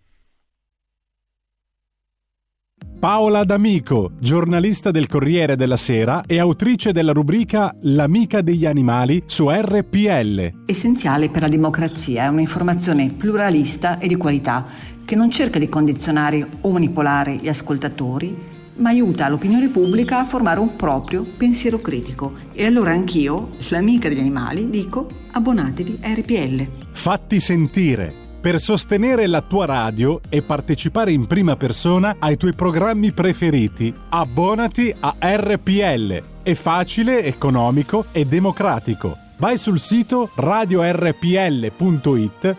Paola 2.99 3.43
D'Amico, 3.43 4.13
giornalista 4.19 4.89
del 4.89 5.07
Corriere 5.07 5.55
della 5.55 5.77
Sera 5.77 6.23
e 6.25 6.39
autrice 6.39 6.91
della 6.91 7.11
rubrica 7.11 7.75
L'amica 7.81 8.41
degli 8.41 8.65
animali 8.65 9.21
su 9.27 9.47
RPL. 9.49 10.63
Essenziale 10.65 11.29
per 11.29 11.43
la 11.43 11.47
democrazia 11.47 12.23
è 12.23 12.27
un'informazione 12.27 13.13
pluralista 13.13 13.99
e 13.99 14.07
di 14.07 14.15
qualità 14.15 14.65
che 15.05 15.15
non 15.15 15.29
cerca 15.29 15.59
di 15.59 15.69
condizionare 15.69 16.49
o 16.61 16.71
manipolare 16.71 17.35
gli 17.35 17.47
ascoltatori, 17.47 18.35
ma 18.77 18.89
aiuta 18.89 19.29
l'opinione 19.29 19.67
pubblica 19.67 20.19
a 20.19 20.25
formare 20.25 20.59
un 20.59 20.75
proprio 20.75 21.23
pensiero 21.23 21.79
critico. 21.79 22.33
E 22.51 22.65
allora 22.65 22.91
anch'io, 22.91 23.49
l'amica 23.69 24.09
degli 24.09 24.19
animali, 24.19 24.71
dico 24.71 25.07
abbonatevi 25.33 25.99
a 26.01 26.13
RPL. 26.15 26.67
Fatti 26.93 27.39
sentire 27.39 28.25
per 28.47 28.61
sostenere 28.61 29.27
la 29.27 29.41
tua 29.41 29.65
radio 29.65 30.21
e 30.29 30.41
partecipare 30.41 31.11
in 31.11 31.27
prima 31.27 31.57
persona 31.57 32.15
ai 32.17 32.37
tuoi 32.37 32.53
programmi 32.53 33.11
preferiti. 33.11 33.93
Abbonati 34.07 34.95
a 34.97 35.15
RPL. 35.19 36.23
È 36.43 36.53
facile, 36.53 37.25
economico 37.25 38.05
e 38.13 38.23
democratico. 38.23 39.17
Vai 39.39 39.57
sul 39.57 39.81
sito 39.81 40.29
radiorpl.it, 40.33 41.01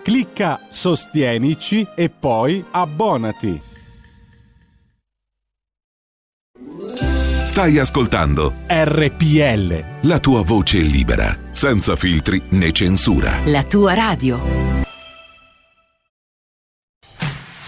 clicca 0.02 0.60
Sostienici 0.68 1.86
e 1.94 2.10
poi 2.10 2.62
abbonati. 2.70 3.58
Stai 7.44 7.78
ascoltando 7.78 8.56
RPL. 8.66 9.84
La 10.02 10.18
tua 10.18 10.42
voce 10.42 10.80
libera, 10.80 11.34
senza 11.50 11.96
filtri 11.96 12.42
né 12.50 12.72
censura. 12.72 13.38
La 13.46 13.64
tua 13.64 13.94
radio. 13.94 14.77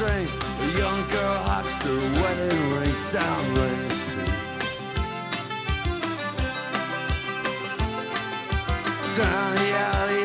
strings. 0.00 0.38
The 0.38 0.78
young 0.78 1.06
girl 1.10 1.38
hawks 1.44 1.82
her 1.84 2.00
wedding 2.22 2.70
rings 2.72 3.04
down 3.12 3.54
Ring 3.54 3.90
Street. 3.90 4.28
Down 9.18 9.54
the 9.56 9.70
alley 9.92 10.19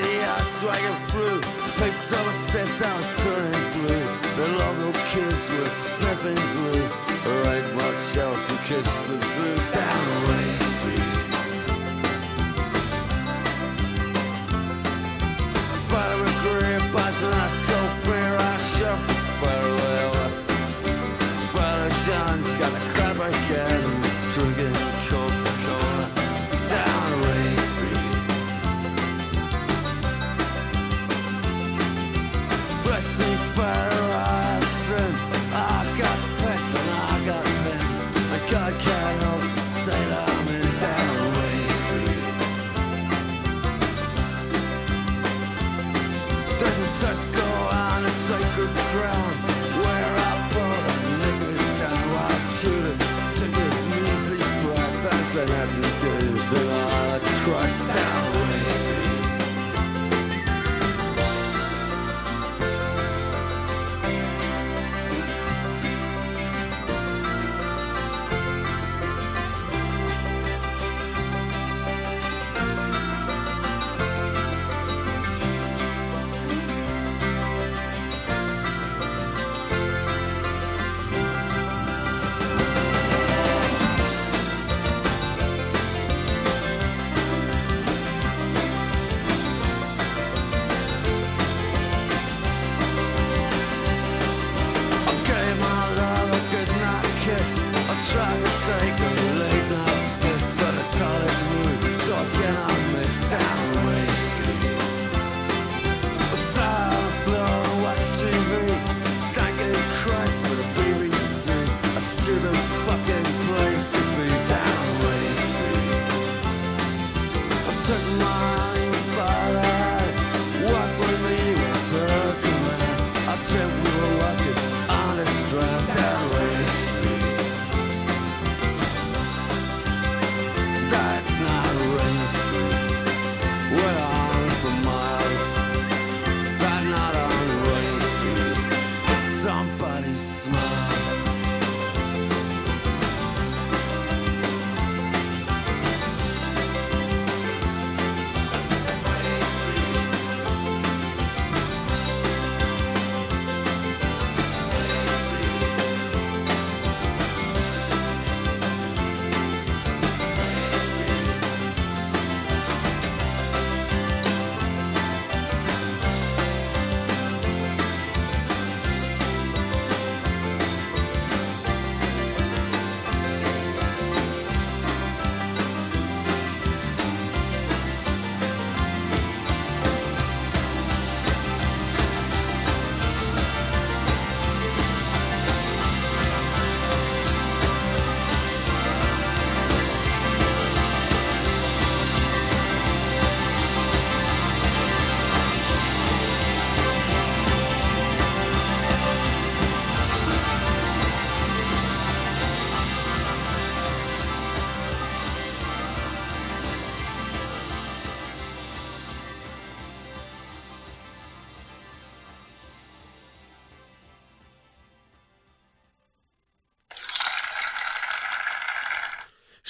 all 57.47 58.04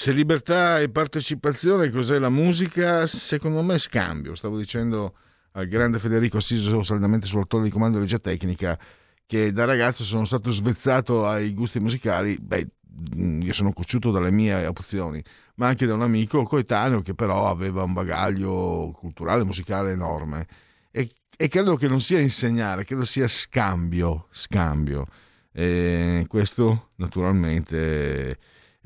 Se 0.05 0.11
libertà 0.11 0.81
e 0.81 0.89
partecipazione, 0.89 1.89
cos'è 1.89 2.19
la 2.19 2.29
musica? 2.29 3.07
Secondo 3.07 3.63
me 3.63 3.79
scambio. 3.79 4.35
Stavo 4.35 4.55
dicendo 4.55 5.15
al 5.53 5.65
grande 5.65 5.97
Federico 5.97 6.37
assiso 6.37 6.83
saldamente 6.83 7.25
sulla 7.25 7.45
torre 7.47 7.63
di 7.63 7.69
comando 7.71 7.97
di 7.97 8.03
regia 8.03 8.19
tecnica 8.19 8.77
che 9.25 9.51
da 9.51 9.65
ragazzo 9.65 10.03
sono 10.03 10.23
stato 10.25 10.51
svezzato 10.51 11.25
ai 11.27 11.55
gusti 11.55 11.79
musicali. 11.79 12.37
Beh, 12.39 12.67
io 13.15 13.51
sono 13.51 13.73
cocciuto 13.73 14.11
dalle 14.11 14.29
mie 14.29 14.67
opzioni, 14.67 15.23
ma 15.55 15.69
anche 15.69 15.87
da 15.87 15.95
un 15.95 16.03
amico 16.03 16.43
coetaneo 16.43 17.01
che 17.01 17.15
però 17.15 17.49
aveva 17.49 17.81
un 17.81 17.93
bagaglio 17.93 18.91
culturale, 18.95 19.43
musicale 19.43 19.93
enorme. 19.93 20.45
E, 20.91 21.09
e 21.35 21.47
credo 21.47 21.77
che 21.77 21.87
non 21.87 21.99
sia 21.99 22.19
insegnare, 22.19 22.85
credo 22.85 23.05
sia 23.05 23.27
scambio. 23.27 24.27
Scambio. 24.29 25.07
E 25.51 26.25
questo 26.27 26.89
naturalmente 26.97 28.37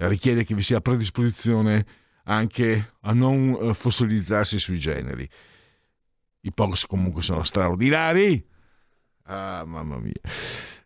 richiede 0.07 0.43
che 0.43 0.55
vi 0.55 0.63
sia 0.63 0.81
predisposizione 0.81 1.85
anche 2.23 2.93
a 3.01 3.13
non 3.13 3.57
eh, 3.59 3.73
fossilizzarsi 3.73 4.59
sui 4.59 4.77
generi. 4.77 5.27
I 6.41 6.53
Pogs 6.53 6.85
comunque 6.85 7.21
sono 7.21 7.43
straordinari. 7.43 8.45
Ah, 9.23 9.63
mamma 9.65 9.99
mia. 9.99 10.13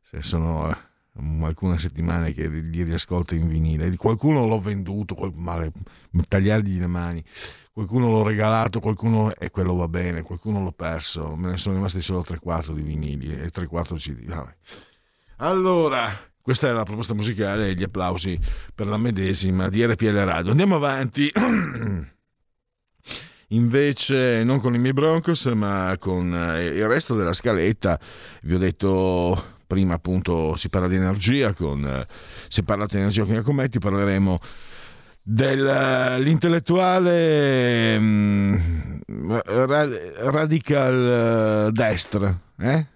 Se 0.02 0.22
sono 0.22 0.72
eh, 0.72 1.46
alcune 1.46 1.78
settimane 1.78 2.34
che 2.34 2.48
li 2.48 2.84
riascolto 2.84 3.36
in 3.36 3.48
vinile. 3.48 3.96
Qualcuno 3.96 4.48
l'ho 4.48 4.60
venduto, 4.60 5.16
qual- 5.16 5.34
male, 5.36 5.72
tagliargli 6.28 6.80
le 6.80 6.88
mani. 6.88 7.24
Qualcuno 7.72 8.10
l'ho 8.10 8.24
regalato, 8.24 8.80
qualcuno 8.80 9.34
e 9.36 9.50
quello 9.50 9.76
va 9.76 9.88
bene, 9.88 10.22
qualcuno 10.22 10.62
l'ho 10.62 10.72
perso. 10.72 11.36
Me 11.36 11.52
ne 11.52 11.58
sono 11.58 11.76
rimasti 11.76 12.02
solo 12.02 12.22
3-4 12.22 12.72
di 12.74 12.82
vinili 12.82 13.32
e 13.32 13.50
3-4 13.52 13.96
CD. 13.96 14.26
Vabbè. 14.26 14.56
Allora, 15.38 16.16
questa 16.44 16.68
è 16.68 16.74
la 16.74 16.84
proposta 16.84 17.14
musicale 17.14 17.70
e 17.70 17.74
gli 17.74 17.84
applausi 17.84 18.38
per 18.76 18.88
la 18.88 18.98
medesima 18.98 19.70
di 19.70 19.86
RPL 19.86 20.26
Radio. 20.26 20.52
Andiamo 20.52 20.76
avanti. 20.76 21.32
Invece 23.48 24.44
non 24.44 24.60
con 24.60 24.76
i 24.76 24.80
miei 24.80 24.94
Broncos, 24.94 25.46
ma 25.46 25.96
con 25.98 26.36
eh, 26.36 26.66
il 26.66 26.86
resto 26.88 27.16
della 27.16 27.32
scaletta. 27.32 27.98
Vi 28.42 28.56
ho 28.56 28.58
detto 28.58 29.42
prima 29.66 29.94
appunto 29.94 30.58
si 30.58 30.68
parla 30.70 30.90
di 30.90 30.98
energia, 30.98 31.54
con, 31.54 31.86
eh, 31.86 32.06
si 32.50 32.60
è 32.60 32.64
parlato 32.64 32.96
di 32.96 33.02
energia 33.02 33.24
con 33.24 33.36
Iacometti, 33.36 33.80
parleremo 33.80 34.40
dell'intellettuale 35.22 37.98
mm, 37.98 38.56
ra- 39.46 39.88
radical 40.30 41.68
eh, 41.68 41.72
destra, 41.72 42.38
eh? 42.60 42.88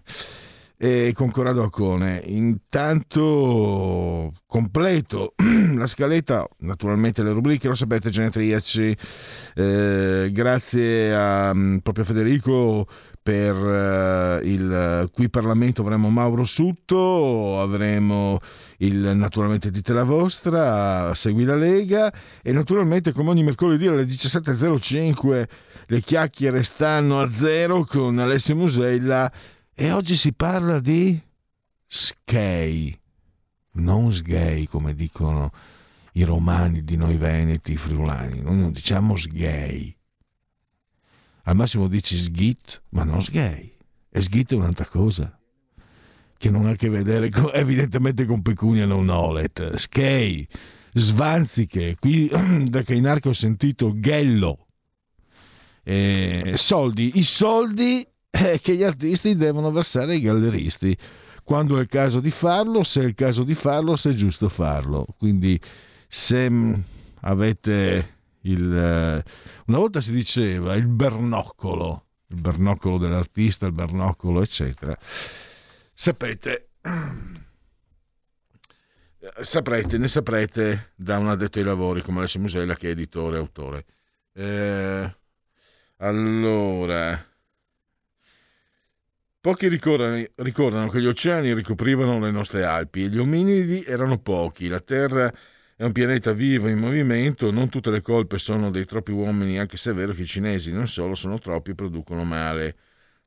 E 0.78 1.12
con 1.16 1.32
Corrado 1.32 1.64
Accone. 1.64 2.22
Intanto 2.26 4.34
completo 4.46 5.34
la 5.76 5.88
scaletta, 5.88 6.48
naturalmente 6.60 7.24
le 7.24 7.32
rubriche, 7.32 7.68
lo 7.68 7.76
sapete, 7.76 8.10
genetriaci, 8.10 8.98
eh, 9.56 10.30
grazie 10.32 11.16
a 11.16 11.54
mm, 11.54 11.78
proprio 11.78 12.06
Federico 12.06 12.88
per 13.28 13.58
eh, 13.58 14.40
il 14.44 15.10
qui 15.12 15.30
Parlamento 15.30 15.82
avremo 15.82 16.10
Mauro 16.10 16.46
Sutto, 16.46 17.60
avremo 17.60 18.40
il 18.78 19.18
naturalmente 19.18 19.70
dite 19.70 19.92
la 19.92 20.06
vostra, 20.06 21.14
segui 21.14 21.44
la 21.44 21.56
Lega 21.56 22.10
e 22.42 22.54
naturalmente 22.54 23.12
come 23.12 23.32
ogni 23.32 23.44
mercoledì 23.44 23.88
alle 23.88 24.06
17.05 24.06 25.48
le 25.88 26.02
chiacchiere 26.02 26.64
stanno 26.64 27.20
a 27.20 27.30
zero 27.30 27.86
con 27.86 28.18
Alessio 28.18 28.56
Musella 28.56 29.30
e 29.80 29.92
oggi 29.92 30.16
si 30.16 30.34
parla 30.34 30.80
di 30.80 31.22
skei, 31.86 33.00
non 33.74 34.12
sgay 34.12 34.66
come 34.66 34.96
dicono 34.96 35.52
i 36.14 36.24
romani 36.24 36.84
di 36.84 36.96
noi 36.96 37.16
veneti, 37.18 37.74
i 37.74 37.78
friulani, 37.78 38.42
noi 38.42 38.58
non 38.58 38.72
diciamo 38.72 39.16
sgay. 39.16 39.96
Al 41.44 41.56
massimo 41.56 41.88
dici 41.88 42.18
sgit, 42.18 42.82
ma 42.90 43.04
non 43.04 43.22
sgay. 43.22 43.72
E 44.10 44.22
sgit 44.24 44.54
è 44.54 44.56
un'altra 44.56 44.88
cosa, 44.88 45.38
che 46.38 46.50
non 46.50 46.66
ha 46.66 46.72
a 46.72 46.76
che 46.76 46.90
vedere 46.90 47.30
con, 47.30 47.52
evidentemente 47.54 48.26
con 48.26 48.42
pecunia 48.42 48.88
non 48.88 49.10
olet. 49.10 49.76
Skei, 49.76 50.48
svanziche, 50.94 51.98
qui 52.00 52.28
da 52.68 52.82
Cainarca 52.82 53.30
ho 53.30 53.34
sentito 53.34 53.92
ghello, 53.94 54.70
eh, 55.84 56.54
soldi, 56.56 57.20
i 57.20 57.24
soldi 57.24 58.04
eh, 58.30 58.60
che 58.60 58.76
gli 58.76 58.84
artisti 58.84 59.36
devono 59.36 59.72
versare 59.72 60.14
ai 60.14 60.22
galleristi, 60.22 60.98
quando 61.44 61.78
è 61.78 61.82
il 61.82 61.88
caso 61.88 62.20
di 62.20 62.32
farlo, 62.32 62.84
se 62.84 63.02
è 63.02 63.06
il 63.06 63.14
caso 63.14 63.44
di 63.44 63.56
farlo, 63.56 63.96
se 63.96 64.12
è 64.12 64.14
giusto 64.14 64.50
farlo. 64.50 65.06
Quindi 65.18 65.60
se 66.08 66.50
mh, 66.50 66.84
avete 67.22 68.16
il... 68.42 68.74
eh, 68.74 69.24
una 69.68 69.78
volta 69.78 70.02
si 70.02 70.12
diceva 70.12 70.76
il 70.76 70.88
bernoccolo, 70.88 72.06
il 72.28 72.42
bernoccolo 72.42 72.98
dell'artista, 72.98 73.66
il 73.66 73.72
bernoccolo, 73.72 74.42
eccetera. 74.42 74.98
Sapete, 75.94 76.70
saprete, 79.42 79.98
ne 79.98 80.08
saprete 80.08 80.92
da 80.96 81.18
un 81.18 81.30
addetto 81.30 81.60
ai 81.60 81.66
lavori 81.66 82.02
come 82.02 82.20
Alessio 82.20 82.40
Musella 82.42 82.76
che 82.76 82.90
è 82.90 82.92
editore 82.92 83.38
e 83.38 83.40
autore. 83.40 83.86
Eh, 84.34 85.16
allora, 85.98 87.26
pochi 89.40 89.68
ricordano, 89.68 90.88
che 90.90 91.02
gli 91.02 91.06
oceani 91.06 91.54
ricoprivano 91.54 92.20
le 92.20 92.32
nostre 92.32 92.64
Alpi 92.64 93.04
e 93.04 93.08
gli 93.10 93.18
ominidi 93.18 93.84
erano 93.84 94.20
pochi. 94.20 94.68
La 94.68 94.80
Terra 94.80 95.34
è 95.76 95.84
un 95.84 95.92
pianeta 95.92 96.34
vivo 96.34 96.68
in 96.68 96.80
movimento, 96.80 97.52
non 97.52 97.70
tutte 97.70 97.92
le 97.92 98.02
colpe 98.02 98.38
sono 98.38 98.72
dei 98.72 98.86
troppi 98.86 99.12
uomini, 99.12 99.60
anche 99.60 99.78
se 99.78 99.92
è 99.92 99.94
vero 99.94 100.14
che 100.14 100.22
i 100.22 100.26
cinesi 100.26 100.72
non 100.72 100.88
solo 100.88 101.16
sono 101.16 101.40
troppi 101.40 101.72
e 101.72 101.76
producono 101.76 102.24
male. 102.24 102.76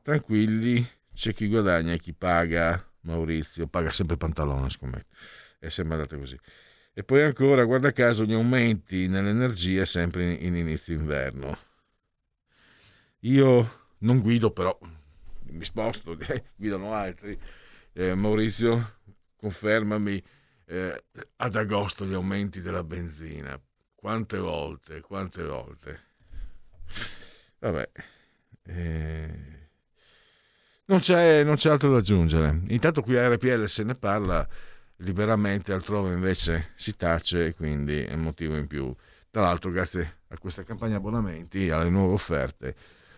Tranquilli, 0.03 0.87
c'è 1.15 1.33
chi 1.33 1.47
guadagna 1.47 1.93
e 1.93 1.99
chi 1.99 2.13
paga. 2.13 2.85
Maurizio 3.03 3.67
paga 3.67 3.93
sempre 3.93 4.17
pantalone, 4.17 4.69
scommetto. 4.69 5.15
È 5.59 5.69
sempre 5.69 5.95
andata 5.95 6.17
così. 6.17 6.39
E 6.93 7.05
poi 7.05 7.23
ancora, 7.23 7.65
guarda 7.65 7.93
caso, 7.93 8.25
gli 8.25 8.33
aumenti 8.33 9.09
nell'energia 9.09 9.87
sempre 9.87 10.33
in 10.33 10.55
inizio 10.55 10.95
inverno. 10.95 11.57
Io 13.21 13.87
non 13.99 14.21
guido, 14.21 14.51
però 14.51 14.77
mi 15.51 15.65
sposto, 15.65 16.17
guidano 16.57 16.93
altri. 16.93 17.39
Eh, 17.93 18.15
Maurizio, 18.15 18.99
confermami 19.37 20.23
eh, 20.67 21.05
ad 21.37 21.57
agosto 21.57 22.05
gli 22.05 22.15
aumenti 22.15 22.61
della 22.61 22.85
benzina. 22.85 23.61
Quante 23.95 24.39
volte, 24.39 25.01
quante 25.01 25.43
volte. 25.43 26.01
Vabbè. 27.59 27.91
Eh, 28.65 29.51
non 30.87 31.01
c'è, 31.01 31.45
non 31.45 31.57
c'è 31.57 31.71
altro 31.71 31.91
da 31.91 31.99
aggiungere. 31.99 32.63
Intanto 32.69 33.03
qui 33.03 33.17
a 33.17 33.29
RPL 33.29 33.65
se 33.67 33.85
ne 33.85 33.95
parla 33.95 34.47
liberamente, 34.97 35.73
altrove 35.73 36.13
invece 36.13 36.73
si 36.75 36.97
tace 36.97 37.55
quindi 37.55 38.03
è 38.03 38.15
un 38.15 38.23
motivo 38.23 38.57
in 38.57 38.67
più. 38.67 38.95
Tra 39.31 39.43
l'altro, 39.43 39.71
grazie 39.71 40.23
a 40.29 40.39
questa 40.39 40.65
campagna 40.65 40.97
abbonamenti, 40.97 41.71
alle 41.71 41.91
nuove 41.91 42.15
offerte, 42.15 42.75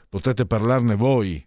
potete 0.09 0.45
parlarne 0.45 0.95
voi. 0.95 1.45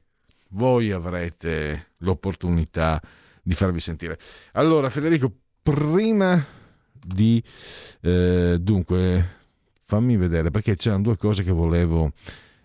Voi 0.49 0.91
avrete 0.91 1.91
l'opportunità 1.97 3.01
di 3.41 3.53
farvi 3.53 3.79
sentire. 3.79 4.17
Allora, 4.53 4.89
Federico, 4.89 5.31
prima 5.61 6.43
di 6.91 7.43
eh, 8.01 8.57
dunque 8.59 9.29
fammi 9.85 10.17
vedere 10.17 10.49
perché 10.49 10.75
c'erano 10.75 11.03
due 11.03 11.17
cose 11.17 11.43
che 11.43 11.51
volevo 11.51 12.11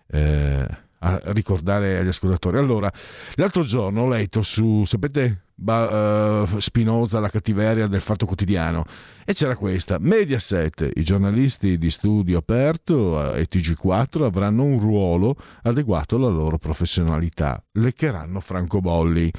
eh, 0.07 0.67
a 1.03 1.19
ricordare 1.25 1.97
agli 1.97 2.07
ascoltatori. 2.07 2.57
Allora, 2.57 2.91
l'altro 3.35 3.63
giorno 3.63 4.01
ho 4.01 4.07
letto 4.07 4.41
su, 4.41 4.83
sapete, 4.85 5.43
ba, 5.55 6.41
uh, 6.43 6.59
Spinoza, 6.59 7.19
la 7.19 7.29
cattiveria 7.29 7.87
del 7.87 8.01
Fatto 8.01 8.25
Quotidiano, 8.25 8.85
e 9.25 9.33
c'era 9.33 9.55
questa, 9.55 9.97
Mediaset, 9.99 10.91
i 10.95 11.03
giornalisti 11.03 11.77
di 11.77 11.89
studio 11.91 12.39
aperto 12.39 13.33
e 13.33 13.47
TG4 13.49 14.23
avranno 14.23 14.63
un 14.63 14.79
ruolo 14.79 15.35
adeguato 15.63 16.15
alla 16.15 16.27
loro 16.27 16.57
professionalità, 16.57 17.63
leccheranno 17.73 18.39
francobolli. 18.39 19.31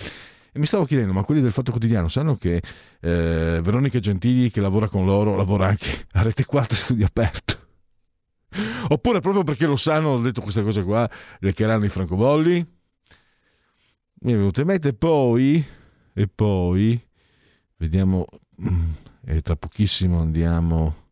E 0.55 0.59
mi 0.59 0.67
stavo 0.67 0.85
chiedendo, 0.85 1.15
ma 1.15 1.23
quelli 1.23 1.41
del 1.41 1.53
Fatto 1.53 1.71
Quotidiano 1.71 2.09
sanno 2.09 2.37
che 2.37 2.57
eh, 3.01 3.61
Veronica 3.63 3.99
Gentili, 4.01 4.51
che 4.51 4.61
lavora 4.61 4.87
con 4.87 5.07
loro, 5.07 5.35
lavora 5.35 5.69
anche 5.69 6.07
a 6.13 6.23
Rete 6.23 6.45
4 6.45 6.77
Studio 6.77 7.07
Aperto? 7.07 7.62
Oppure 8.89 9.21
proprio 9.21 9.45
perché 9.45 9.67
lo 9.67 9.77
sanno, 9.77 10.11
ho 10.11 10.21
detto 10.21 10.41
questa 10.41 10.63
cosa 10.63 10.83
qua, 10.83 11.09
leccheranno 11.41 11.85
i 11.85 11.89
francobolli? 11.89 12.67
Mi 14.25 14.33
è 14.33 14.37
venuto 14.37 14.61
in 14.61 14.67
mente 14.67 14.93
poi, 14.93 15.65
e 16.13 16.29
poi, 16.29 17.01
vediamo, 17.77 18.27
e 19.25 19.41
tra 19.41 19.57
pochissimo 19.57 20.21
andiamo 20.21 21.09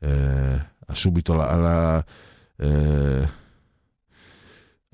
eh, 0.00 0.60
subito 0.92 1.34
alla, 1.34 1.48
alla, 1.48 2.06
eh, 2.56 3.28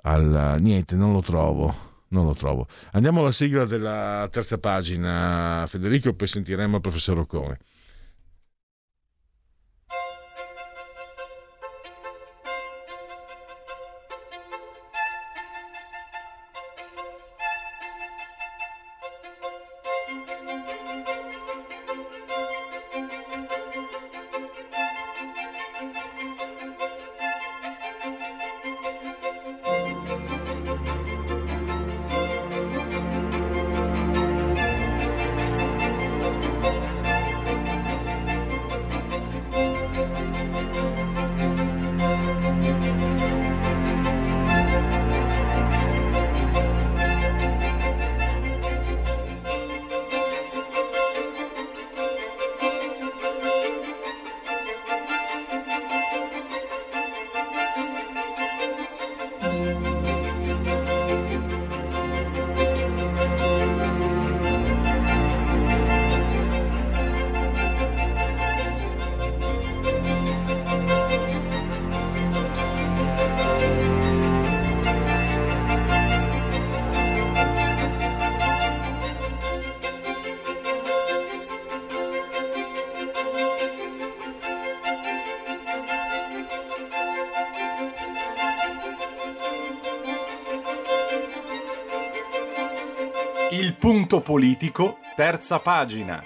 alla... 0.03 0.57
Niente, 0.57 0.97
non 0.97 1.13
lo 1.13 1.23
trovo 1.23 1.93
non 2.15 2.27
lo 2.27 2.35
trovo. 2.35 2.69
Andiamo 2.93 3.21
alla 3.21 3.33
sigla 3.33 3.65
della 3.65 4.29
terza 4.31 4.57
pagina, 4.59 5.67
Federico, 5.69 6.15
poi 6.15 6.29
sentiremo 6.29 6.77
il 6.77 6.81
professor 6.81 7.19
Occone. 7.19 7.59
Politico, 94.25 94.99
terza 95.15 95.61
pagina. 95.61 96.23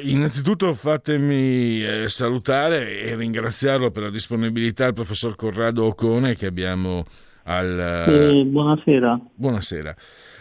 Innanzitutto 0.00 0.72
fatemi 0.74 1.84
eh, 1.84 2.08
salutare 2.08 3.00
e 3.02 3.14
ringraziarlo 3.14 3.90
per 3.90 4.04
la 4.04 4.10
disponibilità 4.10 4.86
il 4.86 4.94
professor 4.94 5.36
Corrado 5.36 5.84
Ocone 5.84 6.34
che 6.34 6.46
abbiamo 6.46 7.04
al... 7.44 8.04
Eh, 8.08 8.44
buonasera. 8.44 9.20
Buonasera. 9.34 9.94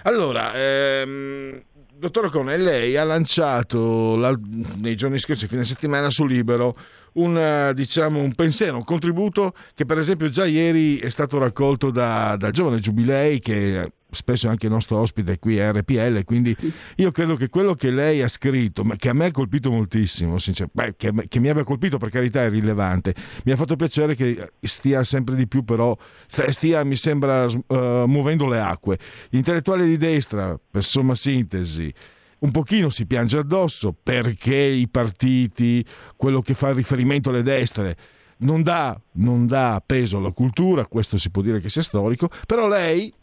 Allora, 0.03 0.53
ehm, 0.55 1.61
dottor 2.01 2.25
Ocone, 2.25 2.57
lei 2.57 2.97
ha 2.97 3.03
lanciato 3.03 4.15
la, 4.15 4.37
nei 4.77 4.95
giorni 4.95 5.19
scorsi, 5.19 5.45
fine 5.45 5.63
settimana, 5.63 6.09
su 6.09 6.25
Libero, 6.25 6.73
un, 7.13 7.71
diciamo, 7.75 8.19
un 8.19 8.33
pensiero, 8.33 8.77
un 8.77 8.83
contributo 8.83 9.53
che 9.75 9.85
per 9.85 9.99
esempio 9.99 10.27
già 10.27 10.45
ieri 10.45 10.97
è 10.97 11.09
stato 11.09 11.37
raccolto 11.37 11.91
da, 11.91 12.35
dal 12.37 12.51
giovane 12.51 12.79
Giubilei 12.79 13.39
che 13.39 13.91
spesso 14.11 14.47
è 14.47 14.49
anche 14.49 14.67
il 14.67 14.71
nostro 14.71 14.97
ospite 14.97 15.39
qui 15.39 15.59
a 15.59 15.71
RPL, 15.71 16.23
quindi 16.23 16.55
io 16.95 17.11
credo 17.11 17.35
che 17.35 17.49
quello 17.49 17.73
che 17.75 17.89
lei 17.89 18.21
ha 18.21 18.27
scritto, 18.27 18.83
che 18.97 19.09
a 19.09 19.13
me 19.13 19.25
ha 19.25 19.31
colpito 19.31 19.71
moltissimo, 19.71 20.35
beh, 20.71 20.95
che, 20.97 21.13
che 21.27 21.39
mi 21.39 21.49
abbia 21.49 21.63
colpito 21.63 21.97
per 21.97 22.09
carità 22.09 22.43
è 22.43 22.49
rilevante, 22.49 23.15
mi 23.45 23.51
ha 23.51 23.55
fatto 23.55 23.75
piacere 23.75 24.15
che 24.15 24.51
stia 24.61 25.03
sempre 25.03 25.35
di 25.35 25.47
più 25.47 25.63
però, 25.63 25.97
stia 26.27 26.83
mi 26.83 26.95
sembra 26.95 27.45
uh, 27.45 28.05
muovendo 28.05 28.47
le 28.47 28.59
acque. 28.59 28.97
Gli 29.29 29.37
intellettuali 29.37 29.85
di 29.85 29.97
destra, 29.97 30.59
per 30.69 30.83
somma 30.83 31.15
sintesi, 31.15 31.93
un 32.39 32.51
pochino 32.51 32.89
si 32.89 33.05
piange 33.05 33.37
addosso 33.37 33.93
perché 34.01 34.55
i 34.55 34.87
partiti, 34.87 35.85
quello 36.15 36.41
che 36.41 36.53
fa 36.53 36.73
riferimento 36.73 37.29
alle 37.29 37.43
destre, 37.43 37.97
non 38.41 38.63
dà, 38.63 38.99
non 39.13 39.45
dà 39.45 39.81
peso 39.85 40.17
alla 40.17 40.31
cultura, 40.31 40.85
questo 40.85 41.17
si 41.17 41.29
può 41.29 41.41
dire 41.41 41.59
che 41.59 41.69
sia 41.69 41.83
storico, 41.83 42.29
però 42.45 42.67
lei 42.67 43.13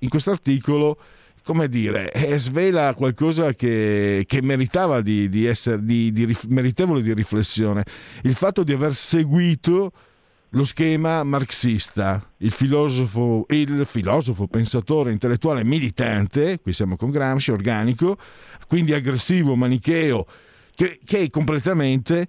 in 0.00 0.08
questo 0.08 0.30
articolo 0.30 0.98
come 1.48 1.70
dire, 1.70 2.12
eh, 2.12 2.38
svela 2.38 2.92
qualcosa 2.92 3.54
che, 3.54 4.24
che 4.26 4.42
meritava 4.42 5.00
di, 5.00 5.30
di 5.30 5.46
essere 5.46 5.82
di, 5.82 6.12
di, 6.12 6.36
meritevole 6.48 7.00
di 7.00 7.14
riflessione. 7.14 7.84
Il 8.22 8.34
fatto 8.34 8.62
di 8.64 8.74
aver 8.74 8.94
seguito 8.94 9.92
lo 10.50 10.64
schema 10.64 11.22
marxista, 11.24 12.32
il 12.38 12.50
filosofo, 12.50 13.46
il 13.48 13.86
filosofo, 13.86 14.46
pensatore, 14.46 15.10
intellettuale, 15.10 15.64
militante, 15.64 16.60
qui 16.60 16.74
siamo 16.74 16.96
con 16.96 17.08
Gramsci, 17.08 17.50
organico, 17.50 18.18
quindi 18.66 18.92
aggressivo, 18.92 19.56
manicheo, 19.56 20.26
che, 20.74 21.00
che 21.02 21.20
è 21.20 21.30
completamente 21.30 22.28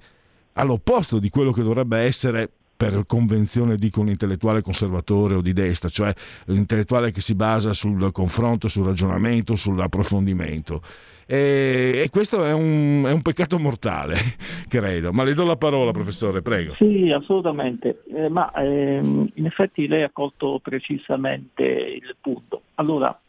all'opposto 0.53 1.19
di 1.19 1.29
quello 1.29 1.51
che 1.51 1.63
dovrebbe 1.63 1.99
essere 1.99 2.51
per 2.79 3.03
convenzione 3.05 3.75
dico 3.75 3.99
un 3.99 4.07
intellettuale 4.07 4.61
conservatore 4.61 5.35
o 5.35 5.41
di 5.41 5.51
destra, 5.51 5.89
cioè 5.89 6.13
l'intellettuale 6.45 7.11
che 7.11 7.19
si 7.19 7.35
basa 7.35 7.73
sul 7.73 8.09
confronto, 8.13 8.69
sul 8.69 8.85
ragionamento, 8.85 9.57
sull'approfondimento. 9.57 10.81
E, 11.27 12.03
e 12.05 12.09
questo 12.09 12.45
è 12.45 12.53
un, 12.53 13.03
è 13.05 13.11
un, 13.11 13.21
peccato 13.21 13.59
mortale, 13.59 14.15
credo. 14.69 15.11
Ma 15.11 15.25
le 15.25 15.33
do 15.33 15.43
la 15.43 15.57
parola, 15.57 15.91
professore, 15.91 16.41
prego. 16.41 16.73
Sì, 16.75 17.11
assolutamente. 17.11 18.01
Eh, 18.15 18.29
ma 18.29 18.49
ehm, 18.53 19.29
in 19.33 19.45
effetti 19.45 19.85
lei 19.85 20.03
ha 20.03 20.09
colto 20.09 20.61
precisamente 20.63 21.63
il 21.65 22.15
punto. 22.21 22.61
Allora, 22.75 23.19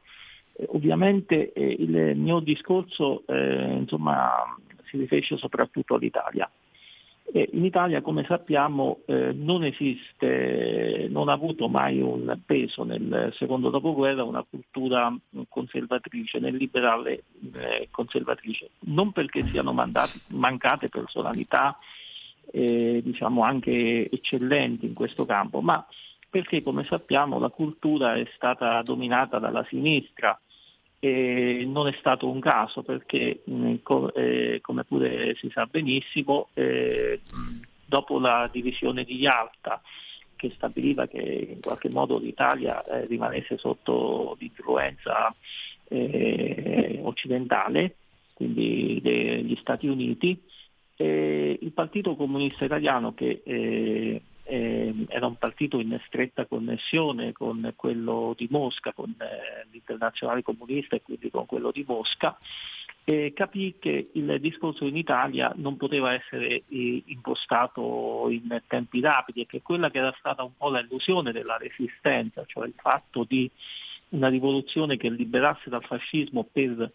eh, 0.53 0.67
ovviamente 0.69 1.53
eh, 1.53 1.77
il 1.77 2.17
mio 2.17 2.39
discorso 2.39 3.25
eh, 3.27 3.79
insomma, 3.81 4.31
si 4.85 4.97
riferisce 4.97 5.37
soprattutto 5.37 5.97
all'Italia. 5.97 6.49
In 7.33 7.65
Italia, 7.65 8.03
come 8.03 8.25
sappiamo, 8.25 9.03
eh, 9.07 9.33
non 9.33 9.63
esiste, 9.63 11.07
non 11.11 11.29
ha 11.29 11.33
avuto 11.33 11.69
mai 11.69 12.01
un 12.01 12.37
peso 12.45 12.83
nel 12.83 13.33
secondo 13.37 13.71
dopoguerra 13.71 14.25
una 14.25 14.45
cultura 14.49 15.17
conservatrice, 15.49 16.41
nel 16.41 16.57
liberale 16.57 17.23
eh, 17.55 17.87
conservatrice, 17.93 18.71
non 18.87 19.13
perché 19.13 19.47
siano 19.47 19.73
mandati, 19.73 20.21
mancate 20.29 20.89
personalità 20.89 21.79
eh, 22.51 23.01
diciamo 23.05 23.45
anche 23.45 24.11
eccellenti 24.11 24.87
in 24.87 24.95
questo 24.95 25.25
campo, 25.25 25.61
ma 25.61 25.87
perché 26.29 26.65
come 26.65 26.85
sappiamo 26.85 27.39
la 27.39 27.51
cultura 27.51 28.15
è 28.15 28.27
stata 28.35 28.83
dominata 28.83 29.39
dalla 29.39 29.65
sinistra 29.69 30.37
e 31.03 31.65
non 31.67 31.89
è 31.89 31.95
stato 31.99 32.29
un 32.29 32.41
caso 32.41 32.83
perché, 32.83 33.43
mm, 33.51 33.77
eh, 34.15 34.59
come 34.61 34.85
pure 34.85 35.35
si 35.37 35.49
sa 35.51 35.65
benissimo, 35.65 36.49
eh, 36.53 37.21
dopo 37.87 38.19
la 38.19 38.49
divisione 38.53 39.05
di 39.05 39.17
Yalta, 39.17 39.81
che 40.37 40.53
stabiliva 40.55 41.07
che 41.07 41.49
in 41.55 41.61
qualche 41.61 41.89
modo 41.89 42.19
l'Italia 42.19 42.85
eh, 42.85 43.07
rimanesse 43.07 43.57
sotto 43.57 44.37
l'influenza 44.39 45.35
eh, 45.89 47.01
occidentale, 47.03 47.97
quindi 48.35 49.01
degli 49.03 49.57
Stati 49.61 49.87
Uniti, 49.87 50.41
il 50.97 51.73
Partito 51.73 52.15
Comunista 52.15 52.67
Italiano 52.67 53.15
che 53.15 53.41
eh, 54.51 54.89
eh, 54.89 54.95
era 55.09 55.27
un 55.27 55.37
partito 55.37 55.79
in 55.79 55.99
stretta 56.07 56.47
connessione 56.47 57.33
con 57.33 57.73
quello 57.77 58.35
di 58.37 58.49
Mosca, 58.51 58.93
con 58.93 59.15
eh, 59.19 59.67
l'internazionale 59.71 60.43
comunista 60.43 60.97
e 60.97 61.03
quindi 61.03 61.31
con 61.31 61.47
quello 61.47 61.71
di 61.71 61.85
Mosca, 61.87 62.37
e 63.05 63.33
capì 63.35 63.77
che 63.79 64.11
il 64.13 64.41
discorso 64.41 64.85
in 64.87 64.97
Italia 64.97 65.53
non 65.57 65.77
poteva 65.77 66.13
essere 66.13 66.65
eh, 66.69 67.03
impostato 67.07 68.27
in 68.31 68.61
tempi 68.67 69.01
rapidi 69.01 69.43
e 69.43 69.47
che 69.47 69.63
quella 69.63 69.91
che 69.91 69.99
era 69.99 70.15
stata 70.19 70.43
un 70.43 70.57
po' 70.57 70.71
l'illusione 70.71 71.33
della 71.33 71.57
resistenza, 71.57 72.45
cioè 72.47 72.67
il 72.67 72.75
fatto 72.77 73.25
di 73.27 73.51
una 74.11 74.29
rivoluzione 74.29 74.97
che 74.97 75.09
liberasse 75.09 75.71
dal 75.71 75.85
fascismo 75.85 76.45
per 76.51 76.93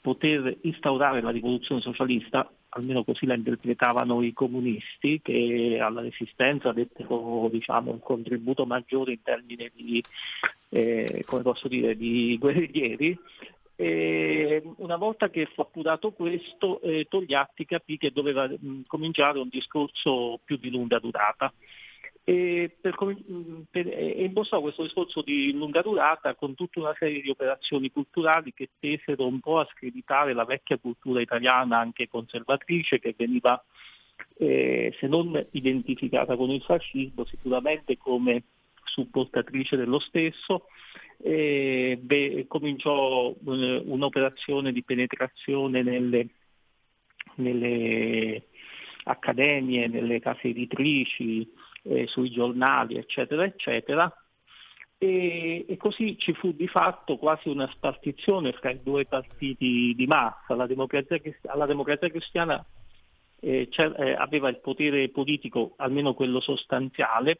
poter 0.00 0.58
instaurare 0.62 1.20
la 1.20 1.30
rivoluzione 1.30 1.80
socialista, 1.80 2.50
almeno 2.74 3.04
così 3.04 3.26
la 3.26 3.34
interpretavano 3.34 4.22
i 4.22 4.32
comunisti, 4.32 5.20
che 5.22 5.78
alla 5.80 6.00
resistenza 6.00 6.72
dettero 6.72 7.48
diciamo, 7.50 7.90
un 7.92 8.00
contributo 8.00 8.66
maggiore 8.66 9.12
in 9.12 9.22
termini 9.22 9.70
di, 9.74 10.02
eh, 10.70 11.24
dire, 11.68 11.96
di 11.96 12.36
guerriglieri. 12.40 13.18
E 13.76 14.62
una 14.76 14.96
volta 14.96 15.30
che 15.30 15.46
fu 15.52 15.60
appurato 15.60 16.12
questo, 16.12 16.80
eh, 16.80 17.06
Togliatti 17.08 17.64
capì 17.64 17.98
che 17.98 18.12
doveva 18.12 18.46
mh, 18.46 18.82
cominciare 18.86 19.40
un 19.40 19.48
discorso 19.50 20.38
più 20.44 20.56
di 20.58 20.70
lunga 20.70 21.00
durata 21.00 21.52
e, 22.26 22.74
per, 22.80 22.96
per, 23.70 23.86
e 23.86 24.24
impostò 24.24 24.62
questo 24.62 24.82
discorso 24.82 25.20
di 25.20 25.52
lunga 25.52 25.82
durata 25.82 26.34
con 26.34 26.54
tutta 26.54 26.80
una 26.80 26.94
serie 26.98 27.20
di 27.20 27.28
operazioni 27.28 27.90
culturali 27.90 28.54
che 28.54 28.70
tesero 28.80 29.26
un 29.26 29.40
po' 29.40 29.58
a 29.58 29.68
screditare 29.70 30.32
la 30.32 30.46
vecchia 30.46 30.78
cultura 30.78 31.20
italiana 31.20 31.78
anche 31.78 32.08
conservatrice 32.08 32.98
che 32.98 33.14
veniva 33.16 33.62
eh, 34.38 34.94
se 34.98 35.06
non 35.06 35.46
identificata 35.50 36.34
con 36.34 36.48
il 36.48 36.62
fascismo 36.62 37.26
sicuramente 37.26 37.98
come 37.98 38.44
supportatrice 38.84 39.76
dello 39.76 39.98
stesso. 39.98 40.66
E 41.18 41.98
beh, 42.00 42.46
cominciò 42.48 43.30
eh, 43.30 43.82
un'operazione 43.84 44.72
di 44.72 44.82
penetrazione 44.82 45.82
nelle, 45.82 46.28
nelle 47.36 48.44
accademie, 49.04 49.88
nelle 49.88 50.20
case 50.20 50.48
editrici, 50.48 51.48
eh, 51.84 52.06
sui 52.06 52.30
giornali, 52.30 52.96
eccetera, 52.96 53.44
eccetera. 53.44 54.12
E, 54.96 55.66
e, 55.68 55.76
così 55.76 56.16
ci 56.18 56.32
fu 56.34 56.52
di 56.52 56.68
fatto 56.68 57.16
quasi 57.16 57.48
una 57.48 57.68
spartizione 57.72 58.52
fra 58.52 58.70
i 58.70 58.82
due 58.82 59.04
partiti 59.06 59.92
di 59.94 60.06
massa. 60.06 60.54
La 60.54 60.66
democrazia, 60.66 61.20
la 61.54 61.66
democrazia 61.66 62.08
cristiana 62.08 62.64
eh, 63.40 63.68
eh, 63.70 64.12
aveva 64.12 64.48
il 64.48 64.60
potere 64.60 65.08
politico, 65.10 65.74
almeno 65.76 66.14
quello 66.14 66.40
sostanziale, 66.40 67.36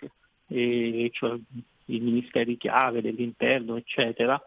cioè 0.47 1.39
i 1.87 2.01
ministeri 2.01 2.57
chiave 2.57 3.01
dell'interno, 3.01 3.77
eccetera, 3.77 4.41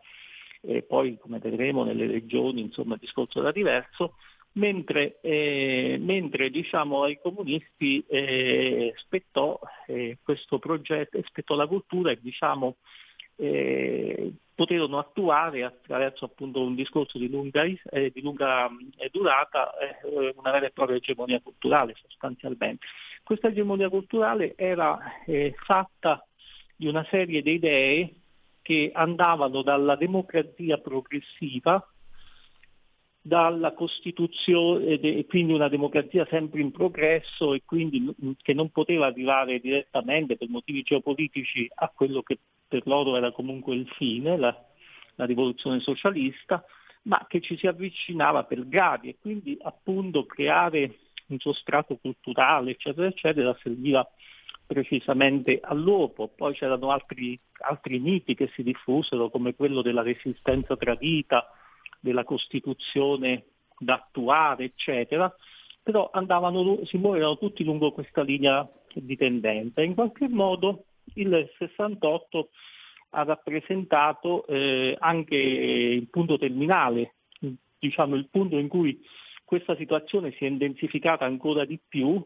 e 0.61 0.83
poi 0.83 1.17
come 1.17 1.39
vedremo 1.39 1.83
nelle 1.83 2.07
regioni 2.07 2.61
insomma 2.61 2.95
il 2.95 2.99
discorso 2.99 3.39
era 3.39 3.51
diverso, 3.51 4.15
mentre, 4.57 5.19
eh, 5.21 5.97
mentre 5.99 6.49
diciamo, 6.49 7.03
ai 7.03 7.19
comunisti 7.21 8.03
eh, 8.07 8.93
spettò 8.97 9.59
eh, 9.87 10.17
questo 10.21 10.59
progetto, 10.59 11.19
spettò 11.25 11.55
la 11.55 11.67
cultura 11.67 12.11
e 12.11 12.19
diciamo, 12.21 12.77
eh, 13.35 14.33
poterono 14.53 14.97
attuare 14.97 15.63
attraverso 15.63 16.25
appunto 16.25 16.61
un 16.61 16.75
discorso 16.75 17.19
di 17.19 17.29
lunga, 17.29 17.63
eh, 17.63 18.11
di 18.11 18.21
lunga 18.21 18.67
eh, 18.97 19.09
durata 19.11 19.71
una 20.35 20.51
vera 20.51 20.65
e 20.65 20.71
propria 20.71 20.97
egemonia 20.97 21.39
culturale 21.39 21.93
sostanzialmente. 22.01 22.87
Questa 23.23 23.49
egemonia 23.49 23.89
culturale 23.89 24.55
era 24.55 24.97
fatta 25.63 26.25
di 26.75 26.87
una 26.87 27.05
serie 27.09 27.41
di 27.43 27.51
idee 27.53 28.13
che 28.63 28.89
andavano 28.93 29.61
dalla 29.61 29.95
democrazia 29.95 30.77
progressiva 30.77 31.85
dalla 33.27 33.73
Costituzione 33.73 34.99
e 34.99 35.25
quindi 35.27 35.51
una 35.51 35.67
democrazia 35.67 36.25
sempre 36.29 36.61
in 36.61 36.71
progresso 36.71 37.53
e 37.53 37.61
quindi 37.65 38.15
che 38.41 38.53
non 38.53 38.69
poteva 38.69 39.05
arrivare 39.05 39.59
direttamente 39.59 40.37
per 40.37 40.47
motivi 40.47 40.81
geopolitici 40.81 41.69
a 41.75 41.91
quello 41.93 42.21
che 42.21 42.39
per 42.67 42.83
loro 42.85 43.17
era 43.17 43.31
comunque 43.31 43.75
il 43.75 43.87
fine, 43.97 44.37
la, 44.37 44.57
la 45.15 45.25
rivoluzione 45.25 45.81
socialista, 45.81 46.63
ma 47.03 47.25
che 47.27 47.41
ci 47.41 47.57
si 47.57 47.67
avvicinava 47.67 48.45
per 48.45 48.65
gradi 48.65 49.09
e 49.09 49.17
quindi 49.19 49.57
appunto 49.61 50.25
creare 50.25 50.99
un 51.27 51.39
sostrato 51.39 51.97
culturale 51.97 52.71
eccetera 52.71 53.07
eccetera 53.07 53.57
serviva 53.61 54.09
precisamente 54.65 55.59
all'uopo. 55.61 56.29
Poi 56.29 56.53
c'erano 56.53 56.91
altri, 56.91 57.37
altri 57.59 57.99
miti 57.99 58.35
che 58.35 58.49
si 58.53 58.63
diffusero 58.63 59.29
come 59.29 59.53
quello 59.53 59.81
della 59.81 60.01
resistenza 60.01 60.77
tradita, 60.77 61.51
della 61.99 62.23
Costituzione 62.23 63.45
da 63.77 63.95
attuare, 63.95 64.65
eccetera, 64.65 65.33
però 65.83 66.09
andavano, 66.11 66.83
si 66.85 66.97
muovevano 66.97 67.37
tutti 67.37 67.63
lungo 67.63 67.91
questa 67.91 68.21
linea 68.21 68.67
di 68.93 69.15
tendenza. 69.15 69.81
In 69.81 69.93
qualche 69.93 70.27
modo 70.27 70.85
il 71.13 71.49
68 71.57 72.49
ha 73.11 73.23
rappresentato 73.23 74.45
eh, 74.47 74.95
anche 74.99 75.35
il 75.35 76.09
punto 76.09 76.37
terminale, 76.37 77.15
diciamo 77.79 78.15
il 78.15 78.27
punto 78.29 78.57
in 78.57 78.67
cui 78.67 78.99
questa 79.45 79.75
situazione 79.77 80.31
si 80.33 80.43
è 80.43 80.47
intensificata 80.47 81.23
ancora 81.23 81.63
di 81.63 81.79
più, 81.87 82.21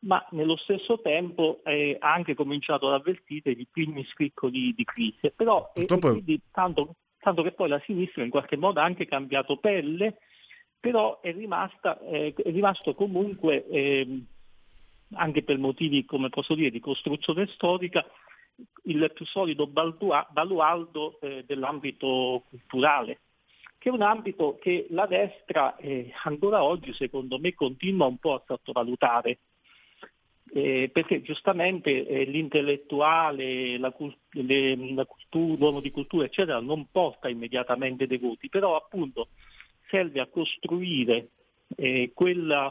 ma 0.00 0.24
nello 0.32 0.56
stesso 0.56 1.00
tempo 1.00 1.60
eh, 1.64 1.96
ha 1.98 2.12
anche 2.12 2.34
cominciato 2.34 2.88
ad 2.88 2.94
avvertire 2.94 3.52
i 3.52 3.66
primi 3.70 4.04
scricoli 4.04 4.74
di 4.74 4.84
crisi. 4.84 5.32
Però, 5.34 5.72
e, 5.74 5.86
e 5.88 5.98
quindi, 5.98 6.40
tanto, 6.50 6.96
tanto, 7.22 7.42
che 7.42 7.52
poi 7.52 7.68
la 7.68 7.80
sinistra 7.84 8.24
in 8.24 8.30
qualche 8.30 8.56
modo 8.56 8.80
ha 8.80 8.84
anche 8.84 9.06
cambiato 9.06 9.56
pelle, 9.56 10.18
però 10.80 11.20
è, 11.20 11.32
rimasta, 11.32 12.00
eh, 12.00 12.34
è 12.34 12.50
rimasto 12.50 12.94
comunque, 12.94 13.64
eh, 13.68 14.22
anche 15.12 15.44
per 15.44 15.56
motivi, 15.58 16.04
come 16.04 16.30
posso 16.30 16.56
dire, 16.56 16.70
di 16.70 16.80
costruzione 16.80 17.46
storica, 17.46 18.04
il 18.84 19.10
più 19.14 19.24
solido 19.24 19.68
baluardo 19.68 21.20
eh, 21.20 21.44
dell'ambito 21.46 22.42
culturale, 22.48 23.20
che 23.78 23.88
è 23.88 23.92
un 23.92 24.02
ambito 24.02 24.58
che 24.60 24.88
la 24.90 25.06
destra 25.06 25.76
eh, 25.76 26.12
ancora 26.24 26.64
oggi, 26.64 26.92
secondo 26.92 27.38
me, 27.38 27.54
continua 27.54 28.06
un 28.06 28.18
po' 28.18 28.34
a 28.34 28.42
sottovalutare. 28.44 29.38
Eh, 30.54 30.90
perché 30.92 31.22
giustamente 31.22 32.06
eh, 32.06 32.24
l'intellettuale, 32.24 33.78
la, 33.78 33.90
le, 34.32 34.92
la 34.92 35.06
cultura, 35.06 35.56
l'uomo 35.58 35.80
di 35.80 35.90
cultura, 35.90 36.26
eccetera, 36.26 36.60
non 36.60 36.88
porta 36.90 37.30
immediatamente 37.30 38.06
dei 38.06 38.18
voti, 38.18 38.50
però 38.50 38.76
appunto 38.76 39.28
serve 39.88 40.20
a 40.20 40.26
costruire 40.26 41.28
eh, 41.76 42.10
quella, 42.12 42.70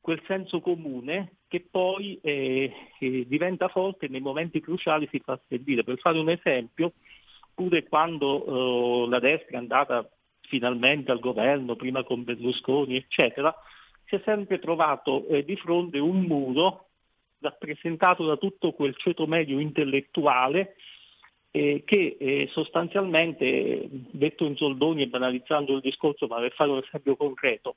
quel 0.00 0.22
senso 0.26 0.62
comune 0.62 1.34
che 1.46 1.66
poi 1.70 2.18
eh, 2.22 2.72
eh, 2.98 3.26
diventa 3.28 3.68
forte 3.68 4.08
nei 4.08 4.20
momenti 4.20 4.62
cruciali 4.62 5.06
si 5.10 5.20
fa 5.22 5.38
servire. 5.46 5.84
Per 5.84 5.98
fare 5.98 6.18
un 6.18 6.30
esempio, 6.30 6.94
pure 7.52 7.86
quando 7.86 9.06
la 9.10 9.18
destra 9.18 9.56
è 9.56 9.60
andata 9.60 10.08
finalmente 10.40 11.10
al 11.10 11.20
governo, 11.20 11.76
prima 11.76 12.02
con 12.02 12.24
Berlusconi, 12.24 12.96
eccetera, 12.96 13.54
si 14.06 14.14
è 14.14 14.22
sempre 14.24 14.58
trovato 14.58 15.26
di 15.44 15.56
fronte 15.56 15.98
un 15.98 16.22
muro 16.22 16.86
rappresentato 17.40 18.24
da 18.24 18.36
tutto 18.36 18.72
quel 18.72 18.96
ceto 18.96 19.26
medio 19.26 19.58
intellettuale 19.58 20.76
eh, 21.50 21.82
che 21.84 22.16
eh, 22.18 22.48
sostanzialmente, 22.52 23.88
detto 23.90 24.44
in 24.44 24.56
soldoni 24.56 25.02
e 25.02 25.08
banalizzando 25.08 25.74
il 25.74 25.80
discorso, 25.80 26.26
ma 26.26 26.38
per 26.38 26.52
fare 26.52 26.70
un 26.70 26.82
esempio 26.84 27.16
concreto, 27.16 27.76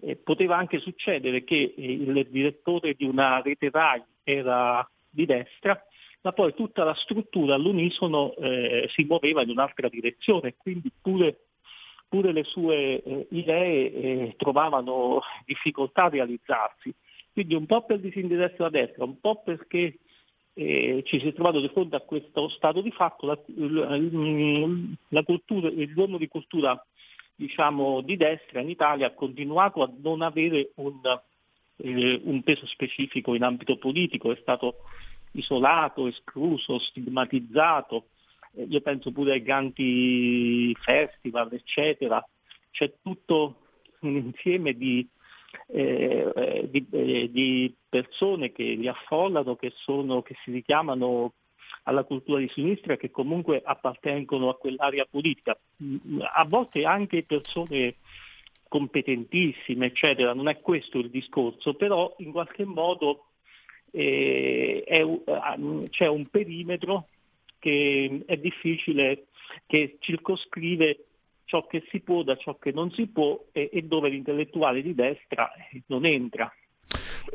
eh, 0.00 0.16
poteva 0.16 0.56
anche 0.56 0.78
succedere 0.78 1.44
che 1.44 1.74
eh, 1.76 1.92
il 1.92 2.26
direttore 2.28 2.94
di 2.94 3.04
una 3.04 3.40
rete 3.40 3.70
RAI 3.70 4.02
era 4.22 4.88
di 5.08 5.24
destra, 5.24 5.80
ma 6.20 6.32
poi 6.32 6.52
tutta 6.54 6.84
la 6.84 6.94
struttura 6.94 7.54
all'unisono 7.54 8.34
eh, 8.34 8.88
si 8.92 9.04
muoveva 9.04 9.42
in 9.42 9.50
un'altra 9.50 9.88
direzione, 9.88 10.56
quindi 10.56 10.90
pure, 11.00 11.46
pure 12.08 12.32
le 12.32 12.44
sue 12.44 13.02
eh, 13.02 13.26
idee 13.30 14.34
trovavano 14.36 15.20
difficoltà 15.46 16.04
a 16.04 16.08
realizzarsi. 16.10 16.94
Quindi 17.38 17.54
un 17.54 17.66
po' 17.66 17.84
per 17.84 18.00
disinteresse 18.00 18.56
da 18.58 18.68
destra, 18.68 19.04
un 19.04 19.20
po' 19.20 19.40
perché 19.44 19.98
eh, 20.54 21.04
ci 21.06 21.20
si 21.20 21.28
è 21.28 21.32
trovato 21.32 21.60
di 21.60 21.68
fronte 21.68 21.94
a 21.94 22.00
questo 22.00 22.48
stato 22.48 22.80
di 22.80 22.90
fatto, 22.90 23.26
la, 23.26 23.38
la 25.10 25.22
cultura, 25.22 25.70
giorno 25.94 26.18
di 26.18 26.26
cultura 26.26 26.84
diciamo, 27.36 28.00
di 28.00 28.16
destra 28.16 28.60
in 28.60 28.70
Italia 28.70 29.06
ha 29.06 29.12
continuato 29.12 29.84
a 29.84 29.92
non 30.02 30.22
avere 30.22 30.72
un, 30.76 30.98
eh, 31.76 32.20
un 32.24 32.42
peso 32.42 32.66
specifico 32.66 33.36
in 33.36 33.44
ambito 33.44 33.76
politico, 33.76 34.32
è 34.32 34.38
stato 34.40 34.78
isolato, 35.30 36.08
escluso, 36.08 36.80
stigmatizzato, 36.80 38.06
eh, 38.54 38.64
io 38.64 38.80
penso 38.80 39.12
pure 39.12 39.34
ai 39.34 39.42
grandi 39.44 40.76
festival, 40.80 41.52
eccetera, 41.52 42.20
c'è 42.72 42.94
tutto 43.00 43.60
un 44.00 44.16
insieme 44.16 44.72
di 44.72 45.08
eh, 45.66 46.32
eh, 46.34 46.68
di, 46.70 46.86
eh, 46.90 47.30
di, 47.30 47.74
persone 47.88 48.52
che 48.52 48.62
li 48.62 48.88
affollano, 48.88 49.56
che, 49.56 49.72
sono, 49.74 50.22
che 50.22 50.34
si 50.44 50.50
richiamano 50.50 51.32
alla 51.84 52.04
cultura 52.04 52.38
di 52.38 52.48
sinistra 52.48 52.96
che 52.96 53.10
comunque 53.10 53.62
appartengono 53.64 54.48
a 54.48 54.56
quell'area 54.56 55.06
politica. 55.10 55.58
A 56.34 56.44
volte 56.44 56.84
anche 56.84 57.24
persone 57.24 57.96
competentissime, 58.68 59.86
eccetera, 59.86 60.34
non 60.34 60.48
è 60.48 60.60
questo 60.60 60.98
il 60.98 61.10
discorso, 61.10 61.74
però 61.74 62.14
in 62.18 62.32
qualche 62.32 62.64
modo 62.64 63.28
eh, 63.90 64.84
è, 64.86 65.04
c'è 65.88 66.06
un 66.06 66.26
perimetro 66.26 67.08
che 67.58 68.22
è 68.26 68.36
difficile, 68.36 69.28
che 69.66 69.96
circoscrive 70.00 71.07
ciò 71.48 71.66
che 71.66 71.82
si 71.88 72.00
può 72.00 72.22
da 72.22 72.36
ciò 72.36 72.58
che 72.58 72.72
non 72.72 72.90
si 72.92 73.06
può 73.06 73.42
e, 73.52 73.70
e 73.72 73.82
dove 73.82 74.10
l'intellettuale 74.10 74.82
di 74.82 74.94
destra 74.94 75.50
non 75.86 76.04
entra. 76.04 76.52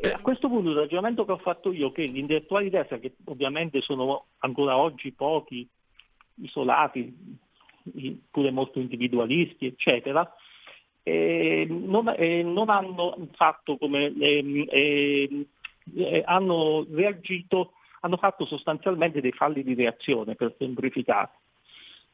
E 0.00 0.08
a 0.08 0.20
questo 0.20 0.48
punto 0.48 0.70
il 0.70 0.76
ragionamento 0.76 1.24
che 1.24 1.32
ho 1.32 1.38
fatto 1.38 1.72
io, 1.72 1.90
che 1.90 2.08
gli 2.08 2.18
intellettuali 2.18 2.64
di 2.64 2.70
destra, 2.70 2.98
che 2.98 3.14
ovviamente 3.24 3.80
sono 3.80 4.26
ancora 4.38 4.76
oggi 4.76 5.12
pochi, 5.12 5.68
isolati, 6.36 7.12
pure 8.30 8.50
molto 8.52 8.78
individualisti, 8.78 9.66
eccetera, 9.66 10.32
eh, 11.02 11.66
non, 11.68 12.14
eh, 12.16 12.42
non, 12.44 12.70
hanno 12.70 13.16
fatto 13.32 13.76
come 13.76 14.12
eh, 14.16 15.44
hanno 16.24 16.86
reagito, 16.88 17.72
hanno 18.00 18.16
fatto 18.16 18.46
sostanzialmente 18.46 19.20
dei 19.20 19.32
falli 19.32 19.64
di 19.64 19.74
reazione 19.74 20.36
per 20.36 20.54
semplificare 20.56 21.30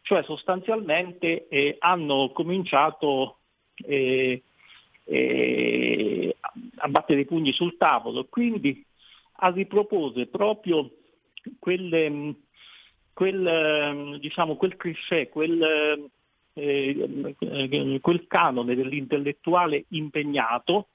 cioè 0.03 0.23
sostanzialmente 0.25 1.49
eh, 1.49 1.77
hanno 1.79 2.31
cominciato 2.33 3.39
eh, 3.77 4.43
eh, 5.05 6.37
a 6.77 6.89
battere 6.89 7.21
i 7.21 7.27
pugni 7.27 7.53
sul 7.53 7.77
tavolo, 7.77 8.27
quindi 8.29 8.85
a 9.43 9.51
riproporre 9.51 10.27
proprio 10.27 10.91
quelle, 11.59 12.35
quel, 13.13 14.19
diciamo, 14.21 14.57
quel 14.57 14.77
cliché, 14.77 15.29
quel, 15.29 16.11
eh, 16.53 17.99
quel 18.01 18.27
canone 18.27 18.75
dell'intellettuale 18.75 19.85
impegnato, 19.89 20.89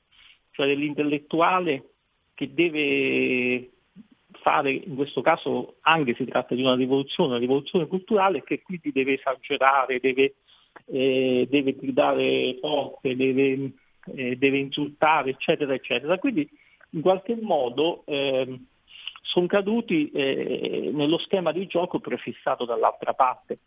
cioè 0.51 0.67
dell'intellettuale 0.67 1.89
che 2.33 2.53
deve 2.53 3.69
fare, 4.41 4.71
in 4.71 4.95
questo 4.95 5.21
caso 5.21 5.75
anche 5.81 6.15
si 6.15 6.25
tratta 6.25 6.55
di 6.55 6.61
una 6.61 6.75
rivoluzione, 6.75 7.31
una 7.31 7.39
rivoluzione 7.39 7.87
culturale 7.87 8.43
che 8.43 8.61
quindi 8.61 8.91
deve 8.91 9.13
esagerare, 9.13 9.99
deve, 9.99 10.35
eh, 10.85 11.47
deve 11.49 11.75
gridare 11.75 12.57
forte, 12.59 13.15
deve, 13.15 13.71
eh, 14.15 14.35
deve, 14.35 14.57
insultare, 14.57 15.31
eccetera, 15.31 15.73
eccetera. 15.73 16.17
Quindi 16.17 16.47
in 16.91 17.01
qualche 17.01 17.37
modo 17.39 18.03
eh, 18.05 18.59
sono 19.21 19.47
caduti 19.47 20.11
nello 20.13 21.17
schema 21.17 21.51
di 21.51 21.65
gioco 21.67 21.99
prefissato 21.99 22.65
dall'altra 22.65 23.13
parte. 23.13 23.59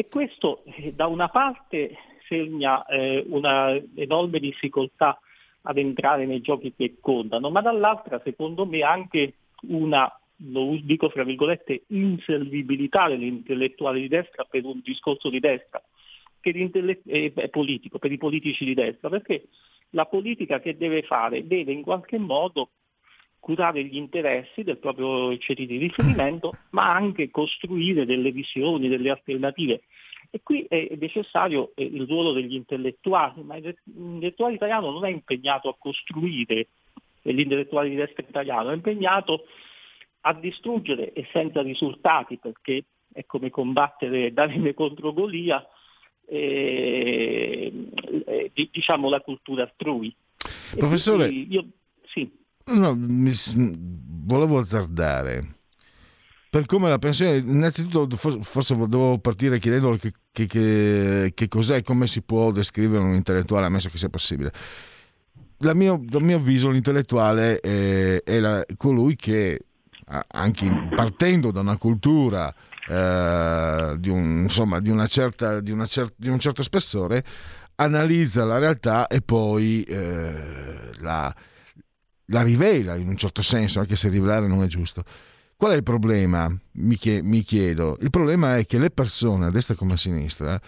E 0.00 0.06
questo 0.06 0.62
eh, 0.64 0.92
da 0.92 1.08
una 1.08 1.28
parte 1.28 1.96
segna 2.28 2.84
eh, 2.86 3.24
una 3.26 3.76
enorme 3.96 4.38
difficoltà 4.38 5.18
ad 5.62 5.76
entrare 5.76 6.24
nei 6.24 6.40
giochi 6.40 6.72
che 6.76 6.98
contano, 7.00 7.50
ma 7.50 7.60
dall'altra 7.60 8.20
secondo 8.22 8.64
me 8.64 8.82
anche 8.82 9.34
una, 9.62 10.10
lo 10.36 10.78
dico 10.82 11.08
fra 11.08 11.24
virgolette, 11.24 11.84
inservibilità 11.88 13.08
dell'intellettuale 13.08 14.00
di 14.00 14.08
destra 14.08 14.44
per 14.44 14.64
un 14.64 14.80
discorso 14.82 15.28
di 15.30 15.40
destra, 15.40 15.82
che 16.40 16.70
eh, 17.04 17.48
politico, 17.50 17.98
per 17.98 18.12
i 18.12 18.18
politici 18.18 18.64
di 18.64 18.74
destra, 18.74 19.08
perché 19.08 19.48
la 19.90 20.06
politica 20.06 20.60
che 20.60 20.76
deve 20.76 21.02
fare 21.02 21.46
deve 21.46 21.72
in 21.72 21.82
qualche 21.82 22.18
modo 22.18 22.70
curare 23.40 23.84
gli 23.84 23.96
interessi 23.96 24.62
del 24.62 24.78
proprio 24.78 25.36
CETI 25.36 25.66
di 25.66 25.78
riferimento, 25.78 26.52
ma 26.70 26.92
anche 26.92 27.30
costruire 27.30 28.04
delle 28.04 28.30
visioni, 28.30 28.88
delle 28.88 29.10
alternative. 29.10 29.82
E 30.30 30.40
qui 30.42 30.66
è 30.68 30.94
necessario 31.00 31.72
eh, 31.74 31.84
il 31.84 32.06
ruolo 32.06 32.32
degli 32.32 32.54
intellettuali, 32.54 33.42
ma 33.42 33.56
l'intellettuale 33.56 34.54
italiano 34.54 34.90
non 34.90 35.06
è 35.06 35.08
impegnato 35.08 35.70
a 35.70 35.76
costruire 35.78 36.68
e 37.22 37.32
l'intellettuale 37.32 37.88
di 37.88 37.96
destra 37.96 38.24
italiano, 38.26 38.70
è 38.70 38.74
impegnato 38.74 39.44
a 40.22 40.34
distruggere 40.34 41.12
e 41.12 41.26
senza 41.32 41.62
risultati 41.62 42.38
perché 42.38 42.84
è 43.12 43.24
come 43.26 43.50
combattere 43.50 44.32
Davide 44.32 44.74
contro 44.74 45.12
Golia, 45.12 45.64
eh, 46.26 47.72
eh, 48.26 48.52
diciamo 48.70 49.08
la 49.08 49.20
cultura 49.20 49.62
altrui. 49.62 50.14
Professore, 50.76 51.28
io, 51.28 51.64
sì. 52.04 52.30
no, 52.66 52.94
mi, 52.94 53.32
volevo 54.24 54.58
azzardare. 54.58 55.56
Per 56.50 56.64
come 56.64 56.88
la 56.88 56.98
pensione, 56.98 57.36
innanzitutto 57.36 58.16
forse 58.16 58.74
dovevo 58.74 59.18
partire 59.18 59.58
chiedendo 59.58 59.96
che, 59.96 60.12
che, 60.32 60.46
che, 60.46 61.32
che 61.34 61.48
cos'è 61.48 61.76
e 61.76 61.82
come 61.82 62.06
si 62.06 62.22
può 62.22 62.52
descrivere 62.52 63.02
un 63.02 63.12
intellettuale, 63.12 63.66
ammesso 63.66 63.90
che 63.90 63.98
sia 63.98 64.08
possibile 64.08 64.52
la 65.58 65.74
mio, 65.74 66.00
dal 66.02 66.22
mio 66.22 66.36
avviso 66.36 66.70
l'intellettuale 66.70 67.60
è, 67.60 68.22
è 68.22 68.38
la, 68.40 68.64
colui 68.76 69.16
che 69.16 69.62
anche 70.28 70.88
partendo 70.94 71.50
da 71.50 71.60
una 71.60 71.76
cultura 71.76 72.54
eh, 72.88 73.96
di, 73.98 74.08
un, 74.08 74.42
insomma, 74.42 74.80
di, 74.80 74.90
una 74.90 75.06
certa, 75.06 75.60
di, 75.60 75.70
una 75.70 75.86
cer- 75.86 76.14
di 76.16 76.28
un 76.28 76.38
certo 76.38 76.62
spessore, 76.62 77.24
analizza 77.76 78.44
la 78.44 78.58
realtà 78.58 79.06
e 79.06 79.20
poi 79.20 79.82
eh, 79.82 80.92
la, 81.00 81.34
la, 82.26 82.42
rivela 82.42 82.96
in 82.96 83.08
un 83.08 83.16
certo 83.16 83.42
senso, 83.42 83.80
anche 83.80 83.96
se 83.96 84.08
rivelare 84.08 84.46
non 84.46 84.62
è 84.62 84.66
giusto. 84.66 85.04
Qual 85.56 85.72
è 85.72 85.76
il 85.76 85.82
problema? 85.82 86.50
Mi, 86.72 86.96
chiedo. 86.96 87.98
Il 88.00 88.10
problema 88.10 88.56
è 88.56 88.64
che 88.64 88.78
le 88.78 88.90
persone, 88.90 89.46
a 89.46 89.50
destra 89.50 89.74
come 89.74 89.94
a 89.94 89.96
sinistra, 89.96 90.58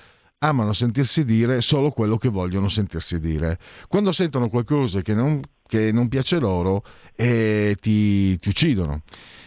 amano 0.42 0.72
sentirsi 0.72 1.24
dire 1.24 1.60
solo 1.60 1.90
quello 1.90 2.16
che 2.16 2.30
vogliono 2.30 2.68
sentirsi 2.68 3.20
dire. 3.20 3.58
Quando 3.88 4.10
sentono 4.10 4.48
qualcosa 4.48 5.02
che 5.02 5.12
non, 5.12 5.40
che 5.66 5.92
non 5.92 6.08
piace 6.08 6.38
loro, 6.38 6.82
eh, 7.14 7.76
ti, 7.78 8.38
ti, 8.38 8.48
uccidono. 8.48 9.02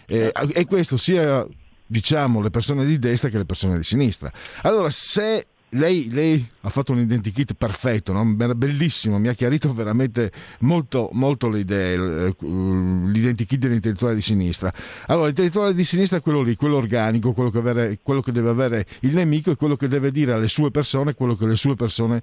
Eh, 0.06 0.32
e 0.54 0.66
questo 0.66 0.98
sia 0.98 1.46
diciamo 1.86 2.42
le 2.42 2.52
persone 2.52 2.86
di 2.86 3.00
destra 3.00 3.30
che 3.30 3.38
le 3.38 3.46
persone 3.46 3.78
di 3.78 3.84
sinistra. 3.84 4.32
Allora, 4.62 4.92
se 4.92 5.48
lei, 5.74 6.10
lei, 6.12 6.48
ha 6.62 6.70
fatto 6.70 6.92
un 6.92 7.00
identikit 7.00 7.54
perfetto, 7.54 8.14
no? 8.14 8.26
bellissimo, 8.56 9.20
mi 9.20 9.28
ha 9.28 9.34
chiarito 9.34 9.74
veramente 9.74 10.32
molto, 10.60 11.10
molto 11.14 11.50
le 11.50 11.60
idee, 11.60 12.28
eh, 12.28 12.36
l'identikit 12.40 13.60
dell'intellettuale 13.60 14.16
di 14.16 14.22
sinistra. 14.22 14.74
Allora, 15.08 15.28
l'intellettuale 15.28 15.74
di 15.74 15.84
sinistra 15.84 16.18
è 16.18 16.22
quello 16.22 16.42
lì, 16.42 16.56
quello 16.56 16.78
organico, 16.78 17.34
quello 17.34 17.50
che, 17.50 17.58
avere, 17.58 18.00
quello 18.02 18.22
che 18.22 18.32
deve 18.32 18.50
avere 18.50 18.86
il 19.02 19.14
nemico 19.14 19.52
e 19.52 19.56
quello 19.56 19.76
che 19.76 19.88
deve 19.88 20.12
dire 20.12 20.34
alle 20.34 20.48
sue 20.48 20.72
persone 20.72 21.14
quello 21.14 21.36
che 21.36 21.46
le 21.46 21.56
sue 21.56 21.76
persone 21.76 22.22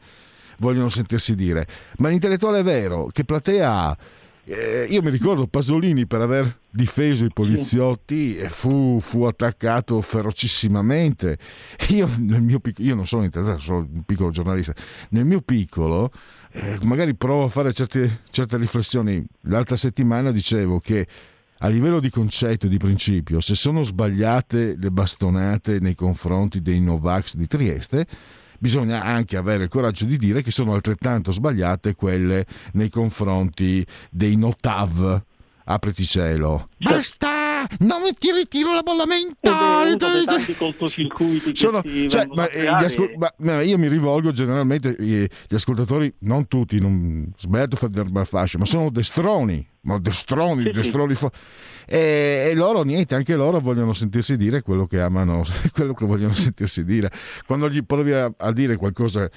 vogliono 0.58 0.88
sentirsi 0.88 1.34
dire. 1.34 1.66
Ma 1.98 2.08
l'intellettuale 2.08 2.62
vero, 2.62 3.08
che 3.12 3.24
platea 3.24 3.72
ha? 3.72 3.96
Eh, 4.52 4.86
io 4.90 5.00
mi 5.00 5.10
ricordo 5.10 5.46
Pasolini 5.46 6.08
per 6.08 6.22
aver 6.22 6.58
difeso 6.70 7.24
i 7.24 7.30
poliziotti 7.32 8.36
e 8.36 8.48
fu, 8.48 8.98
fu 9.00 9.22
attaccato 9.22 10.00
ferocissimamente. 10.00 11.38
Io, 11.90 12.08
mio, 12.18 12.60
io, 12.78 12.94
non 12.96 13.06
sono 13.06 13.22
interessato, 13.22 13.60
sono 13.60 13.78
un 13.78 14.02
piccolo 14.04 14.30
giornalista. 14.30 14.74
Nel 15.10 15.24
mio 15.24 15.40
piccolo, 15.40 16.10
eh, 16.50 16.78
magari 16.82 17.14
provo 17.14 17.44
a 17.44 17.48
fare 17.48 17.72
certe, 17.72 18.22
certe 18.30 18.56
riflessioni. 18.56 19.24
L'altra 19.42 19.76
settimana 19.76 20.32
dicevo 20.32 20.80
che 20.80 21.06
a 21.58 21.68
livello 21.68 22.00
di 22.00 22.10
concetto 22.10 22.66
e 22.66 22.68
di 22.68 22.78
principio, 22.78 23.40
se 23.40 23.54
sono 23.54 23.82
sbagliate 23.82 24.76
le 24.76 24.90
bastonate 24.90 25.78
nei 25.78 25.94
confronti 25.94 26.60
dei 26.60 26.80
Novax 26.80 27.34
di 27.34 27.46
Trieste, 27.46 28.06
bisogna 28.60 29.02
anche 29.02 29.36
avere 29.36 29.64
il 29.64 29.70
coraggio 29.70 30.04
di 30.04 30.18
dire 30.18 30.42
che 30.42 30.50
sono 30.50 30.74
altrettanto 30.74 31.32
sbagliate 31.32 31.94
quelle 31.94 32.46
nei 32.74 32.90
confronti 32.90 33.84
dei 34.10 34.36
Notav. 34.36 35.22
Apriti 35.64 36.04
cielo. 36.04 36.68
Basta! 36.76 37.49
Non 37.80 38.02
mi 38.02 38.12
ti 38.18 38.32
ritiro 38.32 38.72
la 38.72 38.82
bollamenta! 38.82 39.84
tanti 39.96 40.54
cortocircuiti 40.54 41.54
Sono, 41.54 41.82
cioè, 42.08 42.26
ma, 42.32 42.48
eh, 42.48 42.66
ascol- 42.66 43.12
ma, 43.38 43.62
io 43.62 43.78
mi 43.78 43.88
rivolgo 43.88 44.32
generalmente 44.32 44.96
eh, 44.96 45.28
gli 45.48 45.54
ascoltatori, 45.54 46.12
non 46.20 46.46
tutti, 46.46 46.80
non 46.80 47.32
sbagliato 47.36 47.76
fare 47.76 48.24
fascia, 48.24 48.58
ma 48.58 48.66
sono 48.66 48.90
destroni, 48.90 49.66
ma 49.82 49.98
destroni, 49.98 50.64
sì, 50.64 50.70
destroni. 50.70 51.14
Sì. 51.14 51.26
E, 51.86 52.48
e, 52.50 52.54
loro 52.54 52.82
niente, 52.82 53.14
anche 53.14 53.34
loro 53.34 53.58
vogliono 53.58 53.92
sentirsi 53.92 54.36
dire 54.36 54.62
quello 54.62 54.86
che 54.86 55.00
amano, 55.00 55.44
quello 55.72 55.94
che 55.94 56.04
vogliono 56.04 56.32
sentirsi 56.34 56.84
dire. 56.84 57.10
Quando 57.46 57.68
gli 57.68 57.84
provi 57.84 58.12
a, 58.12 58.32
a 58.36 58.52
dire 58.52 58.76
qualcosa 58.76 59.28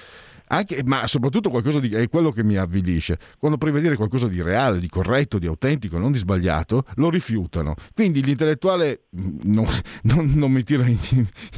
anche, 0.54 0.84
ma 0.86 1.08
soprattutto 1.08 1.50
qualcosa 1.50 1.80
di, 1.80 1.94
è 1.94 2.08
quello 2.10 2.32
che 2.32 2.44
mi 2.44 2.56
avvilisce. 2.58 3.18
Quando 3.38 3.58
dire 3.58 3.96
qualcosa 3.96 4.28
di 4.28 4.42
reale, 4.42 4.80
di 4.80 4.88
corretto, 4.88 5.40
di 5.40 5.48
autentico, 5.48 5.98
non 5.98 6.12
di 6.12 6.18
sbagliato, 6.18 6.86
lo 6.96 7.10
rifiutano. 7.10 7.76
Quindi 7.94 8.24
l'intellettuale 8.24 9.06
mm, 9.20 9.40
non, 9.44 9.66
non, 10.04 10.32
non 10.36 10.52
mi 10.52 10.64
tira 10.64 10.86
in, 10.86 10.98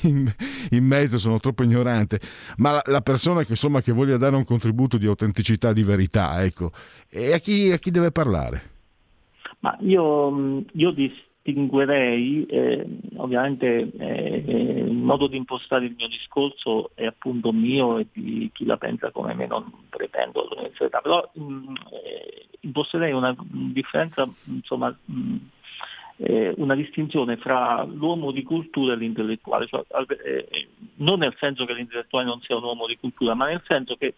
in, 0.01 0.33
in, 0.71 0.85
mezzo, 0.85 1.17
sono 1.17 1.39
troppo 1.39 1.63
ignorante, 1.63 2.19
ma 2.57 2.71
la, 2.71 2.83
la 2.85 3.01
persona 3.01 3.43
che, 3.43 3.51
insomma, 3.51 3.81
che 3.81 3.91
voglia 3.91 4.17
dare 4.17 4.35
un 4.35 4.45
contributo 4.45 4.97
di 4.97 5.05
autenticità, 5.05 5.73
di 5.73 5.83
verità, 5.83 6.43
ecco, 6.43 6.71
e 7.09 7.33
a 7.33 7.39
chi, 7.39 7.71
a 7.71 7.77
chi 7.77 7.91
deve 7.91 8.11
parlare? 8.11 8.73
Ma 9.59 9.77
io, 9.81 10.31
mm, 10.31 10.59
io 10.73 10.91
distinguerei, 11.45 12.43
eh, 12.47 12.85
ovviamente 13.17 13.91
eh, 13.99 14.43
il 14.47 14.91
modo 14.93 15.27
di 15.27 15.37
impostare 15.37 15.85
il 15.85 15.93
mio 15.95 16.07
discorso 16.07 16.89
è 16.95 17.05
appunto 17.05 17.51
mio 17.51 17.99
e 17.99 18.07
di 18.11 18.49
chi 18.51 18.65
la 18.65 18.77
pensa 18.77 19.11
come 19.11 19.35
me, 19.35 19.45
non 19.45 19.71
pretendo 19.89 20.47
l'università, 20.49 21.01
però 21.01 21.29
mh, 21.33 21.43
mm, 21.43 21.75
eh, 21.91 22.47
imposterei 22.61 23.11
una 23.11 23.35
differenza, 23.47 24.27
insomma, 24.45 24.89
mh, 25.05 25.13
mm, 25.13 25.37
eh, 26.17 26.53
una 26.57 26.73
distinzione 26.73 27.37
fra 27.37 27.83
l'uomo 27.83 28.31
di 28.31 28.41
cultura 28.41 28.93
e 28.93 28.95
l'intellettuale, 28.95 29.67
cioè, 29.67 29.83
eh, 30.23 30.67
non 30.95 31.19
nel 31.19 31.35
senso 31.37 31.65
che 31.65 31.73
l'intellettuale 31.73 32.25
non 32.25 32.41
sia 32.41 32.55
un 32.55 32.63
uomo 32.63 32.87
di 32.87 32.97
cultura, 32.97 33.35
ma 33.35 33.47
nel 33.47 33.61
senso 33.67 33.95
che 33.97 34.15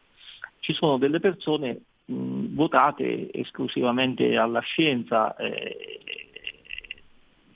ci 0.59 0.73
sono 0.73 0.97
delle 0.97 1.19
persone 1.19 1.81
mh, 2.05 2.55
votate 2.55 3.33
esclusivamente 3.33 4.37
alla 4.37 4.61
scienza 4.61 5.35
eh, 5.35 6.07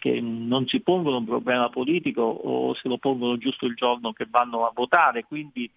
che 0.02 0.20
non 0.20 0.66
si 0.66 0.80
pongono 0.80 1.18
un 1.18 1.26
problema 1.26 1.70
politico 1.70 2.24
o 2.24 2.74
se 2.74 2.88
lo 2.88 2.98
pongono 2.98 3.38
giusto 3.38 3.68
il 3.68 3.76
giorno 3.76 4.14
che 4.14 4.26
vanno 4.28 4.66
a 4.66 4.72
votare, 4.74 5.26
quindi 5.26 5.70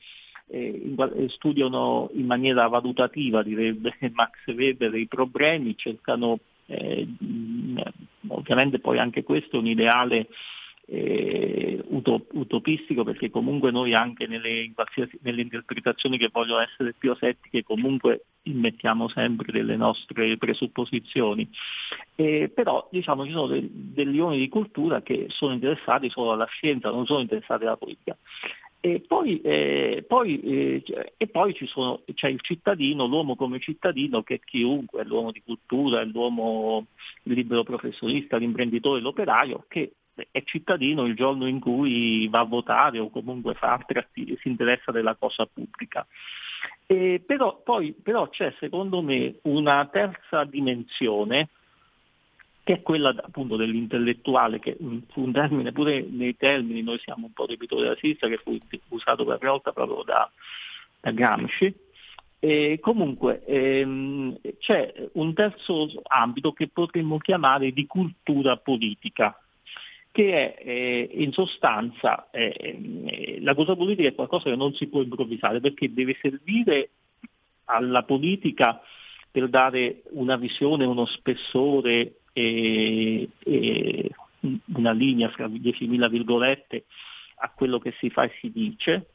eh, 0.47 0.95
studiano 1.29 2.09
in 2.14 2.25
maniera 2.25 2.66
valutativa, 2.68 3.43
direbbe 3.43 3.95
Max 4.14 4.47
Weber, 4.47 4.95
i 4.95 5.07
problemi, 5.07 5.77
cercano 5.77 6.39
eh, 6.64 7.07
ovviamente 8.29 8.79
poi 8.79 8.99
anche 8.99 9.22
questo 9.22 9.57
è 9.57 9.59
un 9.59 9.66
ideale 9.66 10.29
eh, 10.87 11.82
utopistico 11.89 13.05
perché 13.05 13.30
comunque 13.30 13.70
noi 13.70 13.95
anche 13.95 14.26
nelle, 14.26 14.70
nelle, 15.20 15.41
interpretazioni 15.41 16.18
che 16.18 16.28
vogliono 16.32 16.61
essere 16.61 16.95
più 16.97 17.12
asettiche 17.12 17.62
comunque 17.62 18.24
immettiamo 18.43 19.09
sempre 19.09 19.51
delle 19.51 19.76
nostre 19.76 20.37
presupposizioni. 20.37 21.49
Eh, 22.16 22.51
però 22.55 22.87
diciamo 22.91 23.24
ci 23.24 23.32
sono 23.32 23.47
de- 23.47 23.68
degli 23.70 24.18
uomini 24.18 24.41
di 24.41 24.49
cultura 24.49 25.03
che 25.03 25.26
sono 25.30 25.55
interessati 25.55 26.11
solo 26.11 26.32
alla 26.32 26.47
scienza, 26.47 26.91
non 26.91 27.07
sono 27.07 27.20
interessati 27.20 27.64
alla 27.64 27.76
politica. 27.76 28.16
E 28.80 29.01
poi, 29.01 29.41
eh, 29.41 30.05
poi, 30.07 30.41
eh, 30.41 30.82
e 31.16 31.26
poi 31.28 31.57
sono, 31.64 32.03
c'è 32.12 32.28
il 32.28 32.43
cittadino, 32.43 33.07
l'uomo 33.07 33.35
come 33.35 33.59
cittadino 33.59 34.22
che 34.22 34.35
è 34.35 34.41
chiunque, 34.41 35.01
è 35.01 35.05
l'uomo 35.05 35.32
di 35.32 35.41
cultura, 35.43 36.03
è 36.03 36.05
l'uomo 36.05 36.89
libero 37.22 37.62
professionista, 37.62 38.37
l'imprenditore, 38.37 39.01
l'operaio, 39.01 39.64
che 39.68 39.93
è 40.30 40.42
cittadino 40.44 41.04
il 41.04 41.14
giorno 41.14 41.46
in 41.46 41.60
cui 41.60 42.28
va 42.28 42.40
a 42.40 42.44
votare 42.44 42.98
o 42.98 43.10
comunque 43.10 43.54
fa 43.54 43.72
altre 43.72 44.08
si 44.12 44.38
interessa 44.44 44.92
della 44.92 45.14
cosa 45.14 45.46
pubblica. 45.46 46.06
E 46.86 47.22
però, 47.24 47.60
poi, 47.62 47.92
però 47.92 48.28
c'è 48.28 48.54
secondo 48.58 49.02
me 49.02 49.36
una 49.42 49.86
terza 49.86 50.44
dimensione 50.44 51.48
che 52.64 52.74
è 52.74 52.82
quella 52.82 53.10
appunto 53.10 53.56
dell'intellettuale, 53.56 54.58
che 54.58 54.76
fu 55.10 55.22
un 55.22 55.32
termine 55.32 55.70
pure 55.70 56.00
nei 56.00 56.34
termini, 56.34 56.82
noi 56.82 56.98
siamo 56.98 57.26
un 57.26 57.32
po' 57.32 57.44
debitori 57.44 57.82
della 57.82 57.96
sinistra, 57.96 58.28
che 58.28 58.38
fu 58.38 58.56
usato 58.88 59.24
per 59.24 59.34
la 59.34 59.38
prima 59.38 59.52
volta 59.52 59.72
proprio 59.72 60.02
da, 60.02 60.30
da 61.00 61.10
Gramsci. 61.10 61.74
E 62.38 62.78
comunque 62.80 63.44
ehm, 63.44 64.38
c'è 64.58 65.08
un 65.12 65.34
terzo 65.34 65.90
ambito 66.08 66.52
che 66.52 66.68
potremmo 66.68 67.18
chiamare 67.18 67.70
di 67.70 67.86
cultura 67.86 68.56
politica, 68.56 69.38
che 70.14 70.54
è 70.54 70.62
eh, 70.64 71.08
in 71.14 71.32
sostanza 71.32 72.30
eh, 72.30 73.40
la 73.40 73.52
cosa 73.56 73.74
politica 73.74 74.06
è 74.06 74.14
qualcosa 74.14 74.48
che 74.48 74.54
non 74.54 74.72
si 74.72 74.86
può 74.86 75.02
improvvisare 75.02 75.58
perché 75.58 75.92
deve 75.92 76.16
servire 76.20 76.90
alla 77.64 78.04
politica 78.04 78.80
per 79.28 79.48
dare 79.48 80.02
una 80.10 80.36
visione, 80.36 80.84
uno 80.84 81.04
spessore 81.06 82.18
e, 82.32 83.28
e 83.40 84.10
una 84.74 84.92
linea 84.92 85.30
fra 85.30 85.48
10.000 85.48 86.08
virgolette 86.08 86.84
a 87.38 87.50
quello 87.50 87.80
che 87.80 87.92
si 87.98 88.08
fa 88.08 88.22
e 88.22 88.36
si 88.38 88.52
dice, 88.52 89.08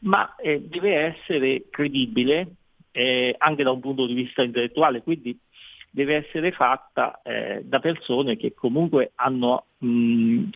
ma 0.00 0.34
eh, 0.34 0.62
deve 0.62 0.96
essere 0.96 1.66
credibile 1.70 2.56
eh, 2.90 3.36
anche 3.38 3.62
da 3.62 3.70
un 3.70 3.78
punto 3.78 4.04
di 4.04 4.14
vista 4.14 4.42
intellettuale, 4.42 5.00
quindi 5.00 5.38
deve 5.94 6.16
essere 6.16 6.50
fatta 6.50 7.20
eh, 7.22 7.62
da 7.64 7.78
persone 7.78 8.36
che 8.36 8.52
comunque 8.52 9.12
hanno 9.14 9.66
mh, 9.84 10.50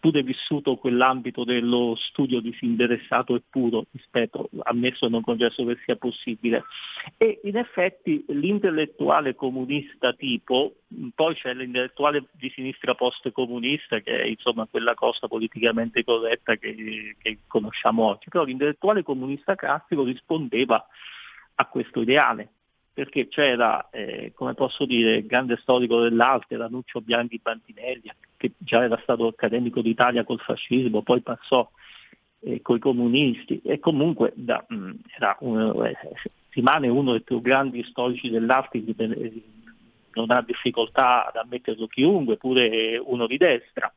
pure 0.00 0.22
vissuto 0.22 0.76
quell'ambito 0.76 1.44
dello 1.44 1.94
studio 1.96 2.40
disinteressato 2.40 3.34
e 3.34 3.42
puro, 3.48 3.86
rispetto, 3.92 4.48
ammesso 4.62 5.06
e 5.06 5.08
non 5.10 5.22
concesso 5.22 5.64
che 5.64 5.76
sia 5.84 5.96
possibile. 5.96 6.64
E 7.18 7.40
in 7.44 7.56
effetti 7.56 8.24
l'intellettuale 8.28 9.34
comunista 9.34 10.12
tipo, 10.14 10.76
poi 11.14 11.34
c'è 11.34 11.52
l'intellettuale 11.54 12.24
di 12.32 12.50
sinistra 12.50 12.94
post-comunista 12.94 14.00
che 14.00 14.22
è 14.22 14.26
insomma 14.26 14.66
quella 14.66 14.94
cosa 14.94 15.28
politicamente 15.28 16.02
corretta 16.04 16.56
che, 16.56 17.16
che 17.20 17.38
conosciamo 17.46 18.04
oggi, 18.04 18.28
però 18.30 18.44
l'intellettuale 18.44 19.02
comunista 19.02 19.54
classico 19.54 20.04
rispondeva 20.04 20.84
a 21.54 21.66
questo 21.66 22.00
ideale 22.00 22.48
perché 22.92 23.28
c'era, 23.28 23.88
eh, 23.90 24.32
come 24.34 24.54
posso 24.54 24.84
dire, 24.84 25.16
il 25.16 25.26
grande 25.26 25.56
storico 25.56 26.00
dell'arte, 26.00 26.56
Ranuccio 26.56 27.00
Bianchi 27.00 27.40
Bantinelli, 27.42 28.10
che 28.36 28.52
già 28.58 28.84
era 28.84 28.98
stato 29.02 29.26
accademico 29.28 29.80
d'Italia 29.80 30.24
col 30.24 30.40
fascismo, 30.40 31.02
poi 31.02 31.20
passò 31.20 31.68
eh, 32.40 32.60
con 32.60 32.76
i 32.76 32.80
comunisti 32.80 33.60
e 33.64 33.78
comunque 33.78 34.32
da, 34.34 34.64
mh, 34.68 34.90
un, 35.40 35.84
eh, 35.86 35.96
rimane 36.50 36.88
uno 36.88 37.12
dei 37.12 37.22
più 37.22 37.40
grandi 37.40 37.82
storici 37.84 38.28
dell'arte, 38.28 38.82
non 40.14 40.30
ha 40.30 40.42
difficoltà 40.42 41.26
ad 41.26 41.36
ammetterlo 41.36 41.86
chiunque, 41.86 42.36
pure 42.36 42.98
uno 42.98 43.26
di 43.26 43.38
destra. 43.38 43.92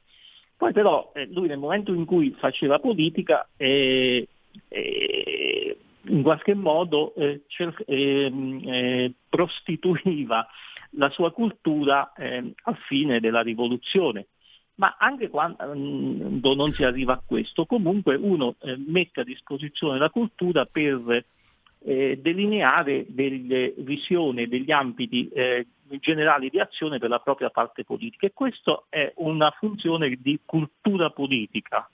Poi 0.55 0.71
però 0.71 1.11
eh, 1.13 1.27
lui 1.31 1.47
nel 1.47 1.57
momento 1.57 1.91
in 1.91 2.05
cui 2.05 2.33
faceva 2.37 2.79
politica 2.79 3.45
eh, 3.57 4.25
eh, 4.69 5.77
in 6.07 6.21
qualche 6.23 6.53
modo 6.53 7.13
eh, 7.15 7.43
cer- 7.47 7.83
ehm, 7.87 8.61
eh, 8.65 9.13
prostituiva 9.29 10.47
la 10.91 11.09
sua 11.09 11.31
cultura 11.31 12.13
eh, 12.13 12.53
al 12.63 12.77
fine 12.87 13.19
della 13.19 13.41
rivoluzione. 13.41 14.27
Ma 14.75 14.95
anche 14.99 15.29
quando 15.29 16.53
non 16.53 16.71
si 16.73 16.83
arriva 16.83 17.13
a 17.13 17.21
questo, 17.25 17.65
comunque 17.65 18.15
uno 18.15 18.55
eh, 18.61 18.75
mette 18.75 19.21
a 19.21 19.23
disposizione 19.23 19.97
la 19.97 20.09
cultura 20.09 20.65
per 20.65 21.25
eh, 21.79 22.19
delineare 22.21 23.05
delle 23.07 23.73
visioni, 23.77 24.47
degli 24.47 24.71
ambiti 24.71 25.31
generali 25.99 26.49
di 26.49 26.59
azione 26.59 26.97
per 26.97 27.09
la 27.09 27.19
propria 27.19 27.51
parte 27.51 27.83
politica 27.83 28.25
e 28.25 28.33
questa 28.33 28.83
è 28.89 29.13
una 29.17 29.51
funzione 29.51 30.17
di 30.19 30.39
cultura 30.43 31.11
politica 31.11 31.87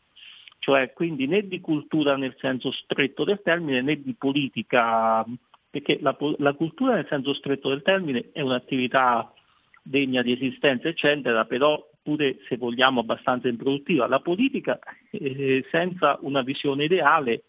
cioè 0.62 0.94
quindi 0.94 1.26
né 1.26 1.48
di 1.48 1.60
cultura 1.60 2.16
nel 2.16 2.36
senso 2.38 2.72
stretto 2.72 3.24
del 3.24 3.42
termine 3.42 3.82
né 3.82 4.00
di 4.00 4.14
politica, 4.14 5.26
perché 5.68 5.98
la, 6.02 6.16
la 6.38 6.54
cultura 6.54 6.94
nel 6.94 7.08
senso 7.10 7.34
stretto 7.34 7.70
del 7.70 7.82
termine 7.82 8.30
è 8.32 8.42
un'attività 8.42 9.34
degna 9.82 10.22
di 10.22 10.34
esistenza, 10.34 10.88
eccetera, 10.88 11.46
però 11.46 11.84
pure 12.04 12.38
se 12.48 12.58
vogliamo 12.58 13.00
abbastanza 13.00 13.48
improduttiva. 13.48 14.06
La 14.06 14.20
politica 14.20 14.78
eh, 15.10 15.66
senza 15.72 16.20
una 16.22 16.44
visione 16.44 16.84
ideale 16.84 17.46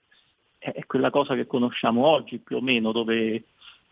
è 0.56 0.86
quella 0.86 1.10
cosa 1.10 1.34
che 1.34 1.46
conosciamo 1.46 2.06
oggi 2.06 2.38
più 2.38 2.56
o 2.56 2.60
meno, 2.62 2.92
dove 2.92 3.44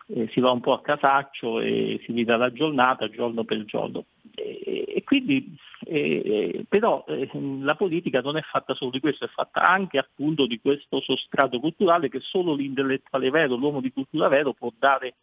eh, 0.07 0.29
si 0.31 0.39
va 0.39 0.49
un 0.49 0.61
po' 0.61 0.73
a 0.73 0.81
casaccio 0.81 1.59
e 1.59 2.01
si 2.05 2.11
vive 2.11 2.35
la 2.37 2.51
giornata 2.51 3.07
giorno 3.07 3.43
per 3.43 3.65
giorno. 3.65 4.05
E, 4.33 5.03
quindi, 5.03 5.55
eh, 5.85 6.65
però 6.67 7.03
eh, 7.07 7.29
la 7.61 7.75
politica 7.75 8.21
non 8.21 8.37
è 8.37 8.41
fatta 8.41 8.73
solo 8.73 8.91
di 8.91 8.99
questo, 8.99 9.25
è 9.25 9.27
fatta 9.27 9.67
anche 9.67 9.97
appunto 9.97 10.45
di 10.45 10.59
questo 10.59 11.01
sostrato 11.01 11.59
culturale 11.59 12.09
che 12.09 12.19
solo 12.21 12.53
l'intellettuale 12.53 13.29
vero, 13.29 13.55
l'uomo 13.55 13.81
di 13.81 13.91
cultura 13.91 14.27
vero 14.27 14.53
può 14.53 14.71
dare 14.77 15.15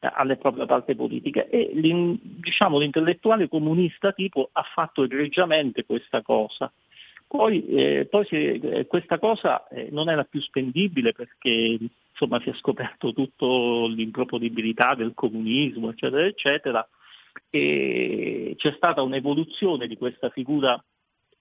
eh, 0.00 0.10
alle 0.12 0.36
proprie 0.36 0.66
parti 0.66 0.94
politiche 0.94 1.48
e 1.48 1.70
diciamo, 1.74 2.78
l'intellettuale 2.78 3.48
comunista 3.48 4.12
tipo 4.12 4.48
ha 4.52 4.62
fatto 4.62 5.04
egregiamente 5.04 5.84
questa 5.84 6.22
cosa. 6.22 6.72
Poi, 7.26 7.66
eh, 7.66 8.06
poi 8.10 8.24
si, 8.26 8.36
eh, 8.36 8.86
questa 8.86 9.18
cosa 9.18 9.66
eh, 9.68 9.88
non 9.90 10.08
era 10.08 10.24
più 10.24 10.40
spendibile 10.40 11.12
perché 11.12 11.78
insomma, 12.10 12.40
si 12.40 12.50
è 12.50 12.54
scoperto 12.54 13.12
tutto 13.12 13.86
l'improponibilità 13.86 14.94
del 14.94 15.12
comunismo, 15.14 15.90
eccetera, 15.90 16.26
eccetera, 16.26 16.88
e 17.54 18.54
c'è 18.56 18.72
stata 18.72 19.00
un'evoluzione 19.02 19.86
di 19.86 19.96
questa 19.96 20.28
figura 20.30 20.82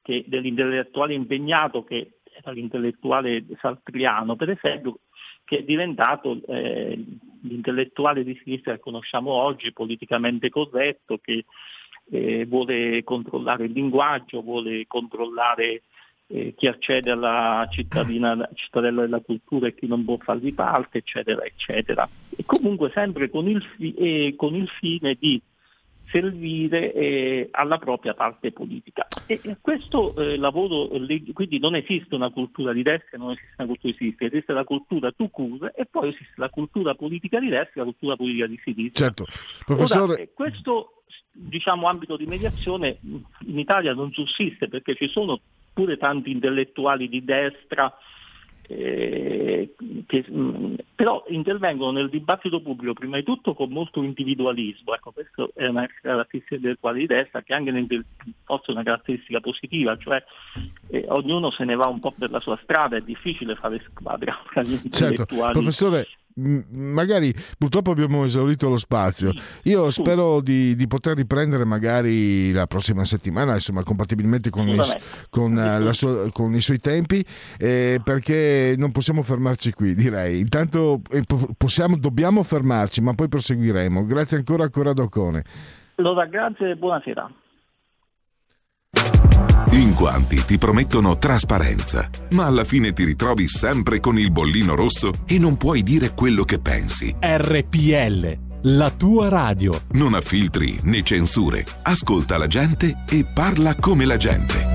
che, 0.03 0.24
dell'intellettuale 0.28 1.16
impegnato 1.16 1.84
che 1.84 2.20
era 2.32 2.51
l'intellettuale 2.51 3.43
saltriano, 3.59 4.36
per 4.36 4.51
esempio, 4.51 4.99
che 5.43 5.59
è 5.59 5.64
diventato 5.64 6.39
eh, 6.47 7.03
l'intellettuale 7.41 8.24
di 8.24 8.39
sinistra 8.43 8.74
che 8.74 8.80
conosciamo 8.80 9.32
oggi, 9.32 9.74
politicamente 9.74 10.49
corretto, 10.49 11.18
che 11.18 11.45
eh, 12.11 12.45
vuole 12.45 13.03
controllare 13.03 13.66
il 13.66 13.72
linguaggio, 13.72 14.43
vuole 14.43 14.86
controllare 14.86 15.82
eh, 16.28 16.53
chi 16.55 16.68
accede 16.68 17.09
alla 17.09 17.68
cittadina, 17.72 18.49
cittadella 18.53 19.01
della 19.01 19.22
cultura 19.22 19.66
e 19.66 19.74
chi 19.74 19.88
non 19.88 20.05
può 20.05 20.18
farvi 20.18 20.53
parte, 20.53 20.99
eccetera, 20.99 21.43
eccetera. 21.43 22.07
E 22.36 22.43
comunque 22.45 22.91
sempre 22.93 23.32
con 23.32 23.49
il, 23.49 23.64
fi- 23.64 24.36
con 24.38 24.53
il 24.53 24.70
fine 24.70 25.16
di 25.20 25.41
servire 26.09 26.93
eh, 26.93 27.47
alla 27.51 27.77
propria 27.77 28.13
parte 28.13 28.51
politica. 28.51 29.07
E 29.25 29.39
questo 29.61 30.15
eh, 30.15 30.37
lavoro, 30.37 30.89
quindi 31.33 31.59
non 31.59 31.75
esiste 31.75 32.15
una 32.15 32.29
cultura 32.29 32.73
di 32.73 32.83
destra, 32.83 33.17
non 33.17 33.31
esiste 33.31 33.53
una 33.57 33.67
cultura 33.67 33.91
di 33.91 33.97
sinistra, 33.97 34.27
esiste 34.27 34.53
la 34.53 34.63
cultura 34.63 35.11
tu 35.11 35.29
cure 35.29 35.73
e 35.75 35.85
poi 35.85 36.09
esiste 36.09 36.33
la 36.35 36.49
cultura 36.49 36.93
politica 36.95 37.39
di 37.39 37.49
destra 37.49 37.73
e 37.75 37.79
la 37.79 37.83
cultura 37.85 38.15
politica 38.15 38.47
di 38.47 38.59
sinistra. 38.63 39.05
Certo, 39.05 39.25
professore... 39.65 40.13
Ora, 40.13 40.27
questo 40.33 41.03
diciamo, 41.31 41.87
ambito 41.87 42.17
di 42.17 42.25
mediazione 42.25 42.97
in 43.01 43.57
Italia 43.57 43.93
non 43.93 44.11
sussiste 44.11 44.67
perché 44.67 44.95
ci 44.95 45.07
sono 45.07 45.39
pure 45.73 45.97
tanti 45.97 46.31
intellettuali 46.31 47.09
di 47.09 47.23
destra 47.23 47.91
eh, 48.68 49.74
che, 50.07 50.26
mh, 50.28 50.39
mm, 50.39 50.74
però 50.95 51.24
intervengono 51.28 51.91
nel 51.91 52.09
dibattito 52.09 52.61
pubblico 52.61 52.93
prima 52.93 53.18
di 53.18 53.24
tutto 53.24 53.53
con 53.53 53.70
molto 53.70 54.01
individualismo, 54.01 54.93
ecco, 54.93 55.11
questa 55.11 55.47
è 55.53 55.68
una 55.68 55.88
caratteristica 56.01 56.59
del 56.59 56.78
quale 56.80 56.99
di 56.99 57.07
destra 57.07 57.41
che 57.41 57.53
anche 57.53 57.72
nel, 57.72 58.05
forse 58.43 58.68
è 58.68 58.72
una 58.72 58.84
caratteristica 58.84 59.39
positiva, 59.39 59.97
cioè 59.97 60.24
eh, 60.89 61.05
ognuno 61.09 61.51
se 61.51 61.66
ne 61.66 61.76
va 61.76 61.88
un 61.88 61.99
po' 61.99 62.14
per 62.18 62.32
la 62.32 62.39
sua 62.39 62.59
strada, 62.64 62.95
è 62.95 63.01
difficile 63.01 63.55
fare 63.55 63.84
squadra 63.89 64.38
tra 64.51 64.61
gli 64.64 64.80
certo. 64.89 65.05
intellettuali. 65.05 65.53
Professore, 65.53 66.07
magari 66.36 67.34
purtroppo 67.57 67.91
abbiamo 67.91 68.23
esaurito 68.23 68.69
lo 68.69 68.77
spazio. 68.77 69.34
Io 69.63 69.91
spero 69.91 70.41
di, 70.41 70.75
di, 70.75 70.88
poter 70.88 71.15
riprendere 71.15 71.65
magari 71.65 72.51
la 72.51 72.67
prossima 72.67 73.05
settimana, 73.05 73.53
insomma, 73.55 73.84
compatibilmente 73.84 74.49
con, 74.49 74.67
i, 74.67 74.79
con, 75.29 75.89
sua, 75.91 76.31
con 76.31 76.53
i, 76.53 76.61
suoi 76.61 76.79
tempi, 76.79 77.23
eh, 77.57 77.99
perché 78.03 78.75
non 78.77 78.91
possiamo 78.91 79.21
fermarci 79.21 79.73
qui, 79.73 79.95
direi. 79.95 80.39
Intanto 80.39 81.01
eh, 81.11 81.23
possiamo, 81.57 81.97
dobbiamo 81.97 82.43
fermarci, 82.43 83.01
ma 83.01 83.13
poi 83.13 83.27
proseguiremo. 83.27 84.05
Grazie 84.05 84.38
ancora 84.38 84.63
a 84.65 84.69
Corrado 84.69 85.03
Ocone. 85.03 85.43
Allora, 85.95 86.25
grazie 86.25 86.71
e 86.71 86.75
buonasera. 86.75 87.31
In 89.73 89.95
quanti 89.95 90.45
ti 90.45 90.57
promettono 90.57 91.17
trasparenza, 91.17 92.07
ma 92.31 92.45
alla 92.45 92.63
fine 92.63 92.93
ti 92.93 93.03
ritrovi 93.03 93.47
sempre 93.47 93.99
con 93.99 94.19
il 94.19 94.31
bollino 94.31 94.75
rosso 94.75 95.11
e 95.25 95.39
non 95.39 95.57
puoi 95.57 95.81
dire 95.81 96.13
quello 96.13 96.43
che 96.43 96.59
pensi. 96.59 97.13
RPL, 97.19 98.38
la 98.61 98.91
tua 98.91 99.29
radio. 99.29 99.81
Non 99.93 100.13
ha 100.13 100.21
filtri 100.21 100.79
né 100.84 101.01
censure. 101.01 101.65
Ascolta 101.81 102.38
la 102.38 102.47
gente 102.47 103.03
e 103.09 103.25
parla 103.25 103.75
come 103.75 104.05
la 104.05 104.17
gente. 104.17 104.71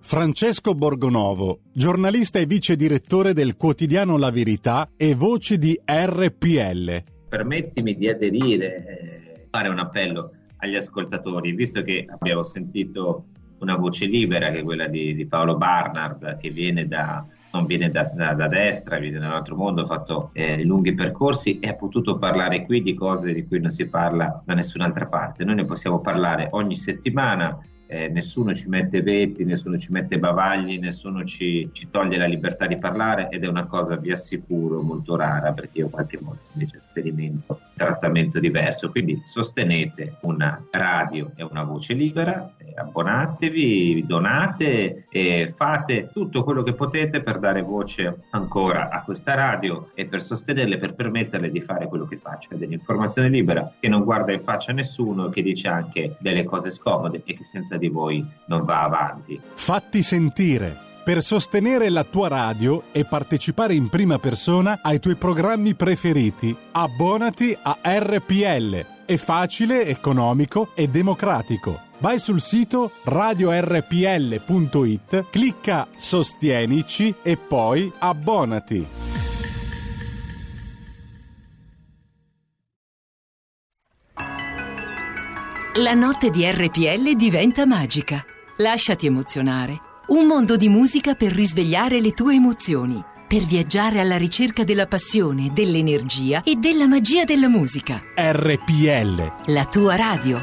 Francesco 0.00 0.74
Borgonovo, 0.74 1.60
giornalista 1.72 2.38
e 2.40 2.46
vice 2.46 2.76
direttore 2.76 3.32
del 3.32 3.56
quotidiano 3.56 4.18
La 4.18 4.30
Verità 4.30 4.90
e 4.96 5.14
voce 5.14 5.56
di 5.56 5.80
RPL 5.82 7.12
permettimi 7.34 7.96
di 7.96 8.08
aderire, 8.08 8.86
eh, 8.86 9.46
fare 9.50 9.68
un 9.68 9.80
appello 9.80 10.30
agli 10.58 10.76
ascoltatori, 10.76 11.52
visto 11.52 11.82
che 11.82 12.06
abbiamo 12.08 12.44
sentito 12.44 13.24
una 13.58 13.74
voce 13.74 14.06
libera 14.06 14.50
che 14.50 14.60
è 14.60 14.62
quella 14.62 14.86
di, 14.86 15.16
di 15.16 15.26
Paolo 15.26 15.56
Barnard, 15.56 16.36
che 16.38 16.50
viene 16.50 16.86
da, 16.86 17.26
non 17.52 17.66
viene 17.66 17.90
da, 17.90 18.08
da, 18.14 18.34
da, 18.34 18.46
destra, 18.46 18.98
viene 18.98 19.18
da 19.18 19.26
un 19.26 19.32
altro 19.32 19.56
mondo, 19.56 19.82
ha 19.82 19.86
fatto 19.86 20.30
eh, 20.32 20.62
lunghi 20.62 20.94
percorsi 20.94 21.58
e 21.58 21.68
ha 21.68 21.74
potuto 21.74 22.18
parlare 22.18 22.64
qui 22.64 22.82
di 22.82 22.94
cose 22.94 23.32
di 23.32 23.44
cui 23.44 23.58
non 23.58 23.70
si 23.70 23.86
parla 23.86 24.40
da 24.44 24.54
nessun'altra 24.54 25.06
parte. 25.06 25.42
Noi 25.42 25.56
ne 25.56 25.64
possiamo 25.64 26.00
parlare 26.00 26.48
ogni 26.52 26.76
settimana 26.76 27.58
eh, 27.86 28.08
nessuno 28.08 28.54
ci 28.54 28.68
mette 28.68 29.02
veti, 29.02 29.44
nessuno 29.44 29.78
ci 29.78 29.92
mette 29.92 30.18
bavagli, 30.18 30.78
nessuno 30.78 31.24
ci, 31.24 31.68
ci, 31.72 31.88
toglie 31.90 32.16
la 32.16 32.26
libertà 32.26 32.66
di 32.66 32.78
parlare 32.78 33.28
ed 33.30 33.44
è 33.44 33.46
una 33.46 33.66
cosa, 33.66 33.96
vi 33.96 34.10
assicuro, 34.10 34.82
molto 34.82 35.16
rara 35.16 35.52
perché 35.52 35.78
io 35.78 35.88
qualche 35.88 36.18
volta 36.20 36.42
invece 36.52 36.80
sperimento 36.88 37.60
trattamento 37.74 38.38
diverso. 38.40 38.90
Quindi 38.90 39.20
sostenete 39.24 40.16
una 40.20 40.62
radio 40.70 41.30
e 41.36 41.42
una 41.42 41.62
voce 41.62 41.94
libera, 41.94 42.52
eh, 42.58 42.74
abbonatevi, 42.76 44.04
donate 44.06 45.06
e 45.08 45.52
fate 45.54 46.10
tutto 46.12 46.44
quello 46.44 46.62
che 46.62 46.72
potete 46.72 47.20
per 47.20 47.38
dare 47.38 47.62
voce 47.62 48.22
ancora 48.30 48.90
a 48.90 49.02
questa 49.02 49.34
radio 49.34 49.90
e 49.94 50.06
per 50.06 50.22
sostenerle, 50.22 50.78
per 50.78 50.94
permetterle 50.94 51.50
di 51.50 51.60
fare 51.60 51.88
quello 51.88 52.06
che 52.06 52.16
fa, 52.16 52.38
cioè 52.38 52.58
dell'informazione 52.58 53.28
libera 53.28 53.72
che 53.78 53.88
non 53.88 54.04
guarda 54.04 54.32
in 54.32 54.40
faccia 54.40 54.70
a 54.70 54.74
nessuno, 54.74 55.28
che 55.28 55.42
dice 55.42 55.68
anche 55.68 56.16
delle 56.18 56.44
cose 56.44 56.70
scomode 56.70 57.22
e 57.24 57.34
che 57.34 57.44
senza 57.44 57.76
di 57.76 57.88
voi 57.88 58.24
non 58.46 58.64
va 58.64 58.82
avanti. 58.82 59.40
Fatti 59.54 60.02
sentire. 60.02 60.92
Per 61.04 61.22
sostenere 61.22 61.90
la 61.90 62.02
tua 62.02 62.28
radio 62.28 62.84
e 62.90 63.04
partecipare 63.04 63.74
in 63.74 63.90
prima 63.90 64.18
persona 64.18 64.78
ai 64.80 65.00
tuoi 65.00 65.16
programmi 65.16 65.74
preferiti, 65.74 66.56
abbonati 66.72 67.54
a 67.60 67.76
RPL 67.82 68.86
È 69.04 69.16
facile, 69.16 69.84
economico 69.84 70.70
e 70.74 70.88
democratico. 70.88 71.78
Vai 71.98 72.18
sul 72.18 72.40
sito 72.40 72.90
radiorpl.it, 73.04 74.46
clicca 75.28 75.88
Sostienici 75.94 77.14
e 77.22 77.36
poi 77.36 77.92
abbonati. 77.98 78.86
La 85.76 85.92
notte 85.92 86.30
di 86.30 86.50
RPL 86.50 87.14
diventa 87.14 87.66
magica. 87.66 88.24
Lasciati 88.56 89.04
emozionare. 89.04 89.83
Un 90.06 90.26
mondo 90.26 90.56
di 90.56 90.68
musica 90.68 91.14
per 91.14 91.32
risvegliare 91.32 91.98
le 91.98 92.12
tue 92.12 92.34
emozioni, 92.34 93.02
per 93.26 93.42
viaggiare 93.44 94.00
alla 94.00 94.18
ricerca 94.18 94.62
della 94.62 94.86
passione, 94.86 95.50
dell'energia 95.50 96.42
e 96.42 96.56
della 96.56 96.86
magia 96.86 97.24
della 97.24 97.48
musica. 97.48 98.02
RPL. 98.14 99.32
La 99.46 99.64
tua 99.64 99.96
radio. 99.96 100.40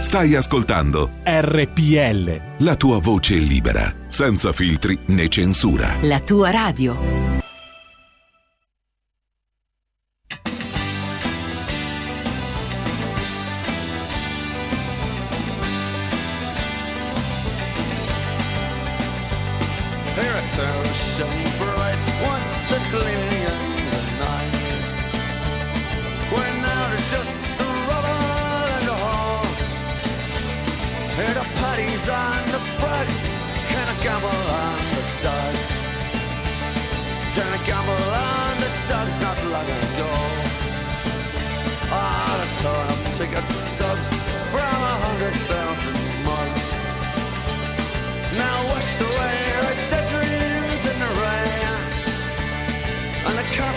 Stai 0.00 0.36
ascoltando 0.36 1.10
RPL. 1.24 2.40
la 2.58 2.76
tua 2.76 3.00
voce 3.00 3.34
libera, 3.34 3.92
senza 4.06 4.52
filtri 4.52 4.96
né 5.06 5.28
censura. 5.28 5.96
La 6.02 6.20
tua 6.20 6.52
radio. 6.52 7.33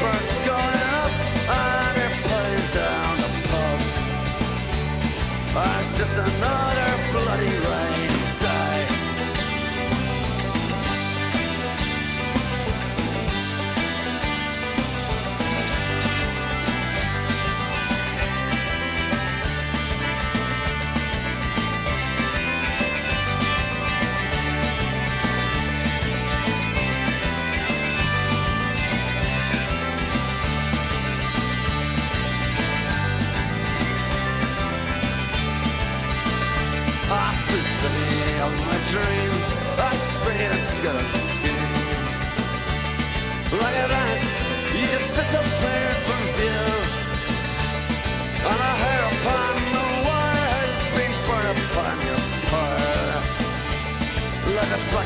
front. 0.08 0.37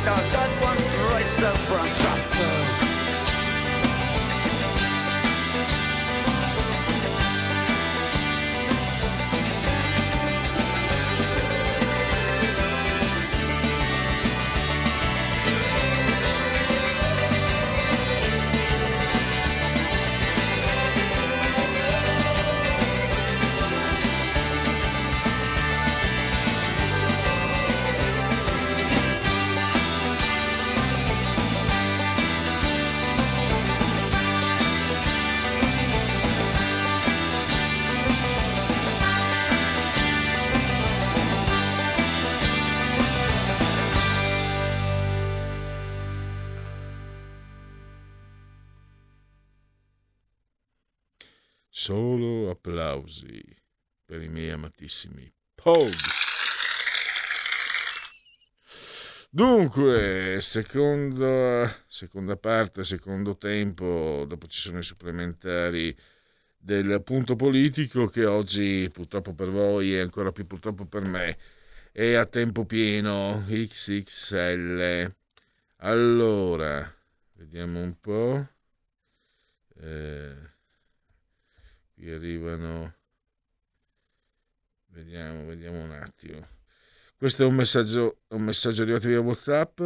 Like 0.04 0.18
a 0.18 0.30
placard 0.30 0.61
applausi 52.92 53.42
per 54.06 54.22
i 54.22 54.28
miei 54.28 54.52
amatissimi 54.52 55.32
Pogues. 55.56 56.30
Dunque, 59.30 60.40
seconda, 60.42 61.74
seconda 61.88 62.36
parte, 62.36 62.84
secondo 62.84 63.38
tempo, 63.38 64.26
dopo 64.28 64.48
ci 64.48 64.60
sono 64.60 64.80
i 64.80 64.84
supplementari 64.84 65.96
del 66.58 67.02
punto 67.04 67.38
politico 67.38 68.08
che 68.08 68.26
oggi 68.26 68.90
purtroppo 68.92 69.34
per 69.34 69.50
voi 69.50 69.96
e 69.96 70.02
ancora 70.02 70.32
più 70.32 70.46
purtroppo 70.46 70.86
per 70.86 71.06
me 71.06 71.38
è 71.94 72.14
a 72.14 72.26
tempo 72.26 72.66
pieno 72.66 73.46
XXL. 73.48 75.14
Allora, 75.78 76.94
vediamo 77.36 77.82
un 77.82 78.00
po'. 78.00 78.48
Eh, 79.80 80.51
qui 82.02 82.12
arrivano. 82.12 82.96
Vediamo, 84.88 85.46
vediamo 85.46 85.84
un 85.84 85.92
attimo. 85.92 86.48
Questo 87.16 87.44
è 87.44 87.46
un 87.46 87.54
messaggio, 87.54 88.22
un 88.30 88.42
messaggio 88.42 88.82
arrivato 88.82 89.08
via 89.08 89.20
WhatsApp. 89.20 89.80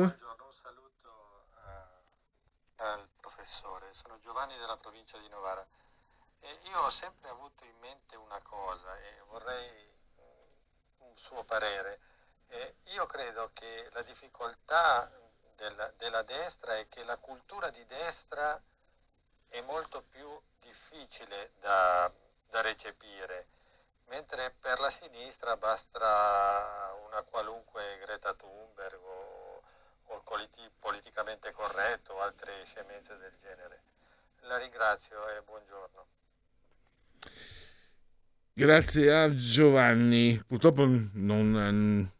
al 2.78 3.09
professore, 3.20 3.89
sono 3.91 4.18
Giovanni 4.20 4.55
della 4.57 4.78
provincia 4.78 5.18
di 5.18 5.28
Novara 5.28 5.66
e 6.39 6.59
io 6.63 6.80
ho 6.80 6.89
sempre 6.89 7.30
avuto 7.30 7.66
in 7.66 7.78
mente 7.82 8.16
una 8.16 8.39
cosa 8.41 8.97
e 8.97 9.22
vorrei 9.28 9.70
mm, 10.22 11.07
un 11.09 11.18
suo 11.18 11.43
parere. 11.43 11.99
E 12.47 12.76
io 12.93 13.05
credo 13.07 13.51
che 13.53 13.89
la 13.91 14.03
difficoltà 14.03 15.11
della, 15.57 15.91
della 15.97 16.24
destra 16.24 16.78
è 16.78 16.88
che 16.88 17.03
la 17.03 17.18
cultura 17.18 17.70
di 17.72 17.86
destra 17.88 18.61
è 19.50 19.62
molto 19.62 20.04
più 20.10 20.28
difficile 20.62 21.52
da, 21.60 22.12
da 22.50 22.62
recepire, 22.62 23.48
mentre 24.10 24.54
per 24.60 24.80
la 24.80 24.91
sinistra 24.91 25.56
basta 25.58 26.93
una 27.08 27.22
qualunque 27.24 27.98
Greta 28.00 28.34
Thunberg 28.34 29.00
o, 29.02 29.62
o 30.04 30.22
politi- 30.24 30.70
politicamente 30.80 31.52
corretto 31.52 32.14
o 32.14 32.22
altre 32.22 32.64
scemenze 32.66 33.18
del 33.18 33.34
genere. 33.39 33.82
La 34.41 34.58
ringrazio 34.58 35.28
e 35.30 35.41
buongiorno. 35.41 36.06
Grazie 38.54 39.14
a 39.14 39.34
Giovanni. 39.36 40.41
Purtroppo 40.46 40.86
non, 40.86 41.12
non- 41.14 42.12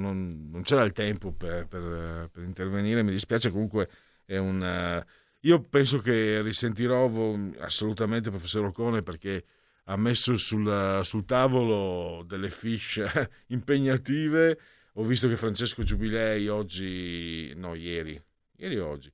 non- 0.00 0.48
non 0.50 0.62
c'era 0.62 0.82
il 0.82 0.92
tempo 0.92 1.32
per, 1.32 1.66
per- 1.68 2.30
per 2.32 2.42
intervenire, 2.42 3.02
mi 3.02 3.12
dispiace 3.12 3.50
comunque 3.50 3.88
è 4.24 4.38
un... 4.38 5.04
eh, 5.40 5.48
Io 5.48 5.62
penso 5.62 5.98
che 5.98 6.42
risentirò 6.42 7.10
assolutamente 7.58 8.30
professor 8.30 8.64
Ocone 8.66 9.02
perché 9.02 9.44
ha 9.84 9.96
messo 9.96 10.36
sul, 10.36 11.00
sul 11.02 11.24
tavolo 11.24 12.22
delle 12.24 12.50
fiche 12.50 13.30
impegnative. 13.48 14.58
Ho 14.94 15.04
visto 15.04 15.28
che 15.28 15.36
Francesco 15.36 15.82
Giubilei 15.82 16.48
oggi, 16.48 17.52
no 17.54 17.74
ieri, 17.74 18.20
ieri 18.56 18.78
oggi, 18.78 19.10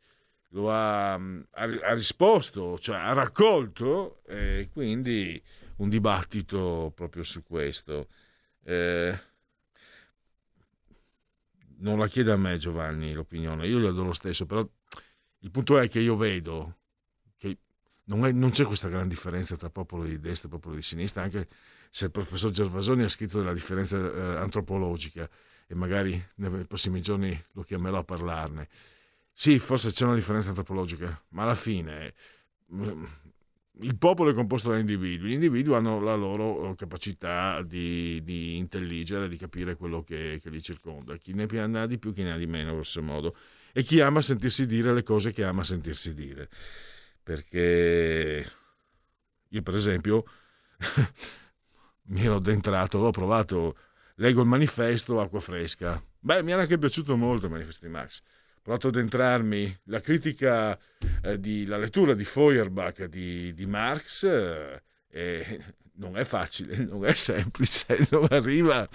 lo 0.51 0.73
ha, 0.73 1.13
ha, 1.13 1.21
ha 1.51 1.95
risposto, 1.95 2.79
cioè 2.79 2.97
ha 2.97 3.13
raccolto 3.13 4.23
e 4.27 4.69
quindi 4.73 5.41
un 5.77 5.89
dibattito 5.89 6.93
proprio 6.95 7.23
su 7.23 7.43
questo. 7.43 8.09
Eh, 8.65 9.21
non 11.79 11.99
la 11.99 12.09
chiede 12.09 12.33
a 12.33 12.37
me 12.37 12.57
Giovanni 12.57 13.13
l'opinione, 13.13 13.67
io 13.67 13.79
gliela 13.79 13.93
do 13.93 14.05
lo 14.05 14.13
stesso, 14.13 14.47
però 14.47 14.67
il 15.45 15.51
punto 15.51 15.79
è 15.79 15.89
che 15.91 16.01
io 16.01 16.17
vedo 16.17 16.79
che 17.37 17.59
non, 18.05 18.25
è, 18.25 18.33
non 18.33 18.51
c'è 18.51 18.65
questa 18.65 18.89
gran 18.89 19.09
differenza 19.09 19.57
tra 19.57 19.69
popolo 19.69 20.05
di 20.05 20.19
destra 20.19 20.49
e 20.49 20.51
popolo 20.51 20.75
di 20.75 20.83
sinistra, 20.83 21.23
anche 21.23 21.47
se 21.91 22.07
il 22.07 22.11
professor 22.11 22.51
Gervasoni 22.51 23.05
ha 23.05 23.09
scritto 23.09 23.39
della 23.39 23.53
differenza 23.53 23.99
eh, 23.99 24.37
antropologica 24.37 25.29
e 25.67 25.75
magari 25.75 26.21
nei 26.37 26.65
prossimi 26.67 27.03
giorni 27.03 27.39
lo 27.53 27.63
chiamerò 27.63 27.99
a 27.99 28.05
parlarne. 28.05 28.69
Sì, 29.33 29.59
forse 29.59 29.91
c'è 29.91 30.07
una 30.07 30.15
differenza 30.15 30.49
antropologica, 30.49 31.23
ma 31.31 31.43
alla 31.43 31.55
fine 31.55 32.15
mm, 32.73 33.05
il 33.81 33.97
popolo 33.97 34.31
è 34.31 34.35
composto 34.35 34.71
da 34.71 34.79
individui, 34.79 35.29
gli 35.29 35.33
individui 35.35 35.75
hanno 35.75 36.01
la 36.01 36.15
loro 36.15 36.75
capacità 36.75 37.61
di, 37.61 38.23
di 38.25 38.57
intelligere, 38.57 39.29
di 39.29 39.37
capire 39.37 39.77
quello 39.77 40.03
che, 40.03 40.39
che, 40.43 40.49
li 40.49 40.63
circonda, 40.63 41.17
chi 41.19 41.35
ne 41.35 41.45
ha 41.45 41.87
di 41.87 41.99
più, 41.99 42.15
chi 42.15 42.23
ne 42.23 42.33
ha 42.33 42.39
di 42.39 42.47
meno, 42.47 42.73
grosso 42.73 43.03
modo, 43.03 43.37
e 43.77 43.83
chi 43.83 44.01
ama 44.01 44.23
sentirsi 44.23 44.67
dire 44.67 44.95
le 44.95 45.03
cose 45.03 45.33
che 45.33 45.43
ama 45.43 45.65
sentirsi 45.65 46.15
dire. 46.15 46.49
Perché 47.21 48.53
io, 49.49 49.63
per 49.63 49.75
esempio, 49.75 50.25
mi 52.07 52.25
ero 52.25 52.37
addentrato, 52.37 52.99
ho 52.99 53.11
provato, 53.11 53.77
leggo 54.17 54.43
il 54.43 54.47
manifesto 54.47 55.21
Acqua 55.21 55.41
Fresca. 55.41 56.01
Beh, 56.21 56.45
mi 56.45 56.53
era 56.53 56.63
anche 56.63 56.79
piaciuto 56.79 57.17
molto 57.17 57.47
il 57.47 57.53
manifesto 57.53 57.85
di 57.85 57.91
Marx 57.91 58.23
provato 58.63 58.89
ad 58.89 58.97
entrarmi 58.97 59.81
la 59.85 60.01
critica 60.01 60.79
eh, 61.21 61.39
di, 61.39 61.67
la 61.67 61.77
lettura 61.77 62.15
di 62.15 62.25
Feuerbach 62.25 63.05
di, 63.05 63.53
di 63.53 63.67
Marx 63.67 64.25
eh, 64.25 64.81
non 65.97 66.17
è 66.17 66.25
facile, 66.25 66.77
non 66.85 67.05
è 67.05 67.13
semplice, 67.15 68.07
non 68.11 68.27
arriva, 68.31 68.89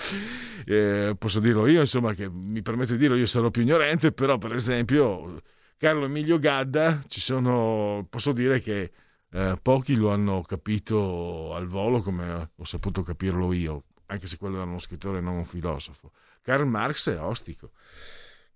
eh, 0.66 1.16
posso 1.18 1.40
dirlo 1.40 1.68
io, 1.68 1.82
insomma, 1.82 2.14
che 2.14 2.30
mi 2.30 2.62
permetto 2.62 2.94
di 2.94 3.00
dirlo, 3.00 3.16
io 3.16 3.26
sarò 3.26 3.50
più 3.50 3.62
ignorante, 3.62 4.12
però 4.12 4.38
per 4.38 4.56
esempio 4.56 5.42
Carlo 5.78 6.06
Emilio 6.06 6.40
Gadda, 6.40 7.02
ci 7.08 7.22
sono, 7.22 8.06
posso 8.10 8.34
dire 8.34 8.60
che 8.62 8.92
eh, 9.32 9.58
pochi 9.62 9.96
lo 9.96 10.12
hanno 10.12 10.42
capito 10.42 11.54
al 11.54 11.68
volo 11.68 12.02
come 12.02 12.52
ho 12.56 12.66
saputo 12.66 13.02
capirlo 13.02 13.54
io, 13.54 13.86
anche 14.08 14.28
se 14.28 14.38
quello 14.38 14.56
era 14.56 14.66
uno 14.66 14.80
scrittore 14.80 15.20
e 15.20 15.22
non 15.22 15.36
un 15.36 15.46
filosofo. 15.46 16.12
Karl 16.42 16.66
Marx 16.68 17.10
è 17.10 17.20
ostico, 17.20 17.72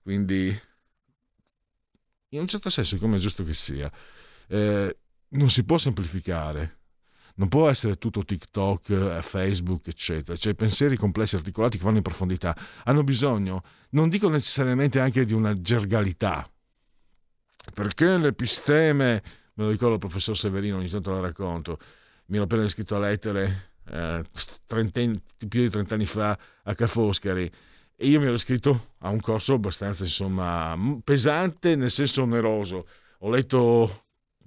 quindi 0.02 0.60
in 2.30 2.40
un 2.40 2.48
certo 2.48 2.70
senso, 2.70 2.98
come 2.98 3.18
è 3.18 3.20
giusto 3.20 3.44
che 3.44 3.54
sia, 3.54 3.92
eh, 4.48 4.98
non 5.30 5.50
si 5.50 5.64
può 5.64 5.78
semplificare. 5.78 6.80
Non 7.36 7.48
può 7.48 7.68
essere 7.68 7.98
tutto 7.98 8.24
TikTok, 8.24 8.90
eh, 8.90 9.22
Facebook, 9.22 9.88
eccetera. 9.88 10.38
Cioè, 10.38 10.54
pensieri 10.54 10.98
complessi, 10.98 11.36
articolati 11.36 11.78
che 11.78 11.84
vanno 11.84 11.98
in 11.98 12.04
profondità 12.04 12.56
hanno 12.84 13.04
bisogno, 13.04 13.64
non 13.92 14.10
dico 14.10 14.30
necessariamente 14.30 15.00
anche 15.00 15.26
di 15.26 15.34
una 15.34 15.60
gergalità, 15.60 16.48
perché 17.74 18.18
l'episteme, 18.18 19.24
me 19.54 19.64
lo 19.64 19.70
ricordo 19.70 19.96
il 19.96 20.00
professor 20.00 20.38
Severino, 20.38 20.78
ogni 20.78 20.90
tanto 20.90 21.12
lo 21.12 21.22
racconto, 21.22 21.80
mi 22.28 22.36
ero 22.36 22.46
appena 22.46 22.68
scritto 22.68 22.96
a 22.96 23.00
lettere 23.00 23.72
eh, 23.90 24.24
più 24.68 25.62
di 25.62 25.70
30 25.70 25.94
anni 25.94 26.06
fa 26.06 26.38
a 26.64 26.76
Ca' 26.76 26.88
Foscari 26.88 27.52
e 27.96 28.08
io 28.08 28.20
mi 28.20 28.26
ero 28.26 28.36
iscritto 28.36 28.94
a 29.00 29.10
un 29.10 29.20
corso 29.20 29.54
abbastanza 29.54 30.04
insomma 30.04 30.76
pesante 31.04 31.76
nel 31.76 31.92
senso 31.92 32.24
oneroso 32.24 32.88
ho 33.20 33.30
letto 33.30 34.03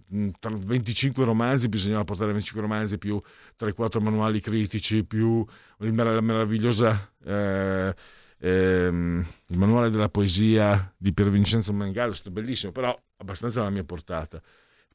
25 0.09 1.25
romanzi 1.25 1.69
bisognava 1.69 2.05
portare 2.05 2.31
25 2.31 2.63
romanzi 2.63 2.99
più 2.99 3.21
3-4 3.59 4.01
manuali 4.01 4.41
critici 4.41 5.05
più 5.05 5.45
la 5.79 6.21
meravigliosa 6.21 7.13
eh, 7.25 7.95
ehm, 8.39 9.27
il 9.47 9.59
manuale 9.59 9.91
della 9.91 10.09
poesia 10.09 10.93
di 10.97 11.13
Pier 11.13 11.31
Vincenzo 11.31 11.73
Mangallo 11.73 12.13
è 12.13 12.31
bellissimo 12.31 12.73
però 12.73 12.97
abbastanza 13.17 13.61
alla 13.61 13.71
mia 13.71 13.85
portata. 13.85 14.41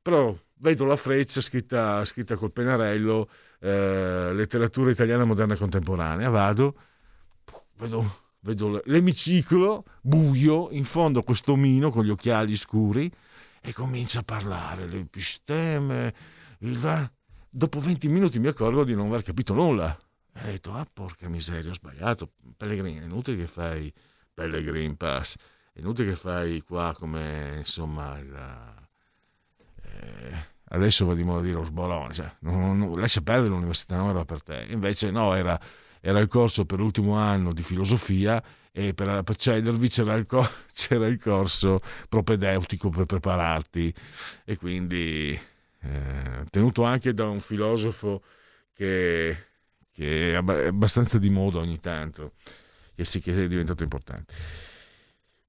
Però 0.02 0.36
vedo 0.56 0.86
la 0.86 0.96
freccia 0.96 1.42
scritta, 1.42 2.04
scritta 2.06 2.36
col 2.36 2.52
pennarello 2.52 3.30
eh, 3.60 4.32
letteratura 4.34 4.90
italiana 4.90 5.26
moderna 5.26 5.56
contemporanea. 5.56 6.30
Vado 6.30 6.76
vedo 7.78 8.22
vedo 8.42 8.82
l'emiciclo 8.86 9.84
buio, 10.02 10.70
in 10.72 10.86
fondo 10.86 11.22
questo 11.22 11.54
omino 11.54 11.92
con 11.92 12.04
gli 12.04 12.10
occhiali 12.10 12.56
scuri 12.56 13.12
e 13.62 13.74
comincia 13.74 14.20
a 14.20 14.24
parlare, 14.24 14.88
l'episteme, 14.88 16.14
il... 16.60 17.12
dopo 17.50 17.80
20 17.80 18.08
minuti 18.08 18.40
mi 18.40 18.48
accorgo 18.48 18.84
di 18.84 18.96
non 18.96 19.08
aver 19.08 19.24
capito 19.24 19.54
nulla. 19.54 19.98
E 20.34 20.42
ho 20.42 20.46
detto, 20.46 20.74
ah 20.74 20.88
porca 20.92 21.30
miseria, 21.30 21.72
ho 21.72 21.74
sbagliato, 21.74 22.32
Pellegrini, 22.58 23.00
è 23.00 23.04
inutile 23.04 23.38
che 23.38 23.48
fai 23.48 23.94
Pellegrin 24.34 24.98
Pass, 24.98 25.36
è 25.74 25.80
inutile 25.80 26.12
che 26.12 26.16
fai 26.16 26.62
qua 26.62 26.94
come, 26.98 27.58
insomma, 27.60 28.18
il... 28.18 28.34
eh, 29.84 30.46
adesso 30.70 31.06
va 31.06 31.14
di 31.14 31.24
moda 31.24 31.42
dire 31.42 31.56
lo 31.56 31.64
sborone, 31.64 32.14
cioè, 32.14 32.34
non, 32.40 32.78
non, 32.78 33.00
lascia 33.00 33.22
perdere 33.22 33.50
l'università, 33.50 33.98
non 33.98 34.10
era 34.10 34.26
per 34.26 34.42
te. 34.42 34.66
Invece 34.70 35.12
no, 35.12 35.36
era 35.36 35.60
era 36.02 36.20
il 36.20 36.28
corso 36.28 36.66
per 36.66 36.80
l'ultimo 36.80 37.16
anno 37.16 37.54
di 37.54 37.62
filosofia 37.62 38.44
e 38.72 38.94
per 38.94 39.10
accedervi 39.10 39.90
c'era 39.90 40.16
il, 40.16 40.26
co- 40.26 40.48
c'era 40.74 41.08
il 41.08 41.20
corso 41.20 41.80
propedeutico 42.08 42.90
per 42.90 43.06
prepararti. 43.06 43.94
E 44.46 44.58
quindi 44.58 45.40
eh, 45.82 46.44
tenuto 46.50 46.84
anche 46.84 47.14
da 47.14 47.28
un 47.28 47.40
filosofo 47.40 48.22
che, 48.74 49.36
che, 49.92 50.32
è 50.32 50.36
abbastanza 50.36 51.18
di 51.18 51.30
moda 51.30 51.60
ogni 51.60 51.80
tanto 51.80 52.34
che 52.96 53.06
sì 53.06 53.20
che 53.20 53.32
è 53.32 53.48
diventato 53.48 53.84
importante. 53.84 54.34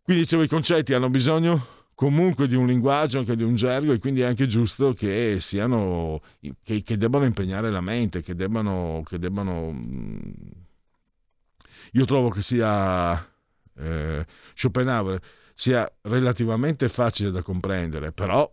Quindi 0.02 0.22
dicevo 0.22 0.42
i 0.42 0.48
concetti 0.48 0.94
hanno 0.94 1.10
bisogno 1.10 1.80
comunque 1.94 2.48
di 2.48 2.56
un 2.56 2.66
linguaggio, 2.66 3.18
anche 3.18 3.36
di 3.36 3.44
un 3.44 3.54
gergo 3.54 3.92
e 3.92 3.98
quindi 3.98 4.22
è 4.22 4.24
anche 4.24 4.46
giusto 4.46 4.92
che 4.92 5.36
siano 5.40 6.20
che, 6.62 6.82
che 6.82 6.96
debbano 6.96 7.24
impegnare 7.24 7.70
la 7.70 7.80
mente, 7.80 8.22
che 8.22 8.34
debbano, 8.34 9.02
che 9.04 9.18
debbano 9.18 9.70
mm, 9.72 10.20
io 11.92 12.04
trovo 12.04 12.28
che 12.30 12.42
sia 12.42 13.26
eh, 13.78 14.26
Schopenhauer 14.54 15.20
sia 15.54 15.90
relativamente 16.02 16.88
facile 16.88 17.30
da 17.30 17.42
comprendere, 17.42 18.12
però 18.12 18.50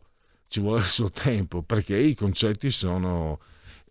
ci 0.47 0.59
vuole 0.59 0.79
il 0.79 0.85
suo 0.85 1.09
tempo 1.09 1.61
perché 1.61 1.97
i 1.97 2.15
concetti 2.15 2.71
sono 2.71 3.39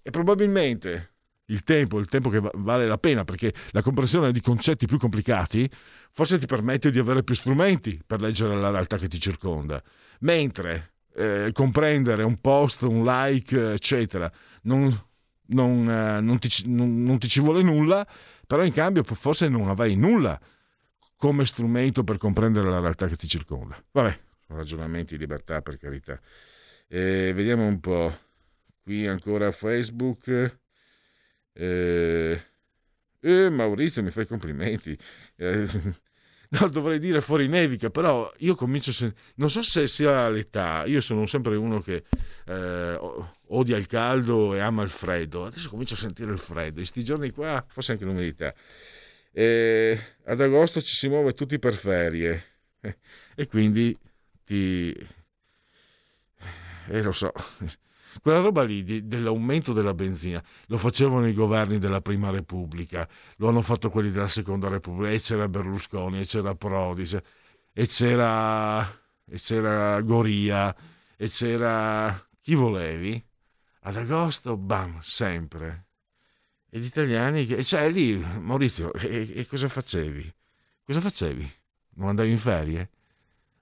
e 0.02 0.10
probabilmente 0.10 1.14
il 1.46 1.62
tempo, 1.64 1.98
il 1.98 2.06
tempo 2.06 2.28
che 2.28 2.40
vale 2.54 2.86
la 2.86 2.98
pena 2.98 3.24
perché 3.24 3.52
la 3.70 3.82
comprensione 3.82 4.32
di 4.32 4.40
concetti 4.40 4.86
più 4.86 4.98
complicati 4.98 5.70
forse 6.12 6.38
ti 6.38 6.46
permette 6.46 6.90
di 6.90 6.98
avere 6.98 7.22
più 7.22 7.34
strumenti 7.34 8.00
per 8.04 8.20
leggere 8.20 8.56
la 8.56 8.70
realtà 8.70 8.98
che 8.98 9.08
ti 9.08 9.20
circonda, 9.20 9.82
mentre 10.20 10.94
eh, 11.14 11.50
comprendere 11.52 12.22
un 12.22 12.40
post, 12.40 12.82
un 12.82 13.04
like, 13.04 13.72
eccetera, 13.72 14.30
non, 14.62 15.07
non, 15.48 15.88
eh, 15.88 16.20
non, 16.20 16.38
ti, 16.38 16.48
non, 16.66 17.18
ti, 17.18 17.28
ci 17.28 17.40
vuole 17.40 17.62
nulla, 17.62 18.06
però 18.46 18.64
in 18.64 18.72
cambio 18.72 19.02
forse 19.02 19.48
non 19.48 19.68
avrai 19.68 19.94
nulla 19.94 20.40
come 21.16 21.44
strumento 21.44 22.04
per 22.04 22.16
comprendere 22.16 22.68
la 22.70 22.80
realtà 22.80 23.06
che 23.06 23.16
ti 23.16 23.26
circonda. 23.26 23.82
Vabbè, 23.90 24.18
ragionamenti 24.48 25.14
di 25.14 25.20
libertà 25.20 25.60
per 25.62 25.76
carità. 25.76 26.20
Eh, 26.86 27.32
vediamo 27.34 27.66
un 27.66 27.80
po'. 27.80 28.16
Qui 28.82 29.06
ancora 29.06 29.52
Facebook. 29.52 30.58
Eh, 31.52 32.42
eh, 33.20 33.50
Maurizio, 33.50 34.02
mi 34.02 34.10
fai 34.10 34.26
complimenti. 34.26 34.96
Eh, 35.36 35.66
no, 36.50 36.68
dovrei 36.68 36.98
dire 36.98 37.20
fuori 37.20 37.48
nevica, 37.48 37.90
però 37.90 38.32
io 38.38 38.54
comincio 38.54 38.90
a 38.90 38.92
sen- 38.94 39.14
non 39.36 39.50
so 39.50 39.62
se 39.62 39.86
sia 39.86 40.28
l'età, 40.28 40.84
io 40.86 41.00
sono 41.00 41.26
sempre 41.26 41.56
uno 41.56 41.80
che 41.80 42.04
eh, 42.46 42.98
odia 43.48 43.76
il 43.76 43.86
caldo 43.86 44.54
e 44.54 44.60
ama 44.60 44.82
il 44.82 44.90
freddo, 44.90 45.44
adesso 45.44 45.68
comincio 45.68 45.94
a 45.94 45.98
sentire 45.98 46.32
il 46.32 46.38
freddo, 46.38 46.80
in 46.80 46.86
questi 46.86 47.04
giorni 47.04 47.30
qua 47.30 47.64
forse 47.68 47.92
anche 47.92 48.04
l'umidità. 48.04 48.54
Eh, 49.30 49.98
ad 50.24 50.40
agosto 50.40 50.80
ci 50.80 50.94
si 50.94 51.08
muove 51.08 51.32
tutti 51.34 51.58
per 51.58 51.74
ferie 51.74 52.44
e 53.34 53.46
quindi 53.46 53.96
ti... 54.44 54.92
Eh, 56.90 57.02
lo 57.02 57.12
so, 57.12 57.32
quella 58.22 58.40
roba 58.40 58.62
lì 58.62 58.82
di, 58.82 59.06
dell'aumento 59.06 59.72
della 59.72 59.94
benzina 59.94 60.42
lo 60.66 60.78
facevano 60.78 61.26
i 61.28 61.34
governi 61.34 61.78
della 61.78 62.00
Prima 62.00 62.30
Repubblica, 62.30 63.06
lo 63.36 63.48
hanno 63.48 63.62
fatto 63.62 63.90
quelli 63.90 64.10
della 64.10 64.28
Seconda 64.28 64.68
Repubblica, 64.68 65.10
e 65.12 65.20
c'era 65.20 65.48
Berlusconi, 65.48 66.20
e 66.20 66.24
c'era 66.24 66.54
Prodi, 66.54 67.02
e 67.72 67.86
c'era, 67.86 68.82
e 69.24 69.38
c'era 69.38 70.00
Goria, 70.00 70.74
e 71.16 71.28
c'era 71.28 72.28
chi 72.40 72.54
volevi. 72.54 73.26
Ad 73.80 73.96
agosto, 73.96 74.56
bam, 74.56 75.00
sempre. 75.00 75.86
E 76.70 76.78
gli 76.80 76.86
italiani, 76.86 77.46
e 77.46 77.64
cioè 77.64 77.90
lì, 77.90 78.16
Maurizio, 78.16 78.92
e, 78.92 79.32
e 79.34 79.46
cosa 79.46 79.68
facevi? 79.68 80.34
Cosa 80.84 81.00
facevi? 81.00 81.50
Non 81.94 82.08
andavi 82.08 82.30
in 82.30 82.38
ferie? 82.38 82.90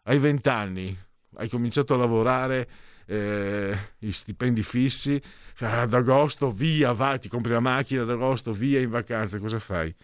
Hai 0.03 0.19
vent'anni, 0.19 0.97
hai 1.35 1.49
cominciato 1.49 1.95
a 1.95 1.99
lavorare, 1.99 2.69
eh, 3.07 3.77
i 4.01 4.13
stipendi 4.13 4.63
fissi, 4.63 5.21
ad 5.61 5.95
agosto 5.95 6.51
via, 6.51 6.93
vai, 6.93 7.19
ti 7.19 7.29
compri 7.29 7.53
la 7.53 7.61
macchina 7.61 8.03
ad 8.03 8.11
agosto, 8.11 8.53
via 8.53 8.81
in 8.81 8.91
vacanza, 8.91 9.39
cosa 9.39 9.59
fai? 9.59 9.95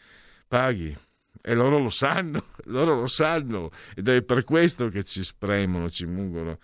Paghi. 0.46 0.96
E 1.44 1.54
loro 1.54 1.78
lo 1.78 1.88
sanno, 1.88 2.44
loro 2.66 3.00
lo 3.00 3.06
sanno 3.08 3.70
ed 3.96 4.08
è 4.08 4.22
per 4.22 4.44
questo 4.44 4.88
che 4.88 5.02
ci 5.02 5.24
spremono, 5.24 5.90
ci 5.90 6.06
mungono 6.06 6.58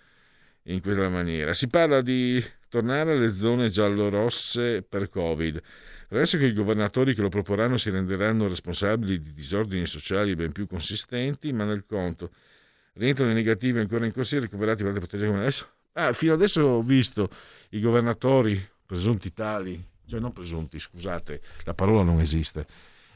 in 0.63 0.81
quella 0.81 1.09
maniera. 1.09 1.53
Si 1.53 1.67
parla 1.67 2.01
di 2.01 2.41
tornare 2.69 3.11
alle 3.11 3.29
zone 3.29 3.69
giallo-rosse 3.69 4.83
per 4.83 5.09
Covid. 5.09 5.61
Adesso 6.09 6.37
che 6.37 6.45
i 6.45 6.53
governatori 6.53 7.13
che 7.13 7.21
lo 7.21 7.29
proporranno 7.29 7.77
si 7.77 7.89
renderanno 7.89 8.47
responsabili 8.47 9.19
di 9.19 9.33
disordini 9.33 9.85
sociali 9.85 10.35
ben 10.35 10.51
più 10.51 10.65
consistenti, 10.67 11.51
ma 11.51 11.65
nel 11.65 11.85
conto 11.85 12.31
rientrano 12.93 13.31
i 13.31 13.35
negativi 13.35 13.79
ancora 13.79 14.05
in 14.05 14.13
corsia 14.13 14.39
ricoverati 14.39 14.83
per 14.83 14.93
proteggere 14.93 15.29
come 15.29 15.41
adesso. 15.41 15.67
Ah, 15.93 16.13
fino 16.13 16.33
adesso 16.33 16.61
ho 16.61 16.81
visto 16.81 17.29
i 17.69 17.79
governatori 17.79 18.65
presunti 18.85 19.33
tali, 19.33 19.83
cioè 20.07 20.19
non 20.19 20.33
presunti, 20.33 20.79
scusate, 20.79 21.41
la 21.63 21.73
parola 21.73 22.03
non 22.03 22.19
esiste 22.19 22.65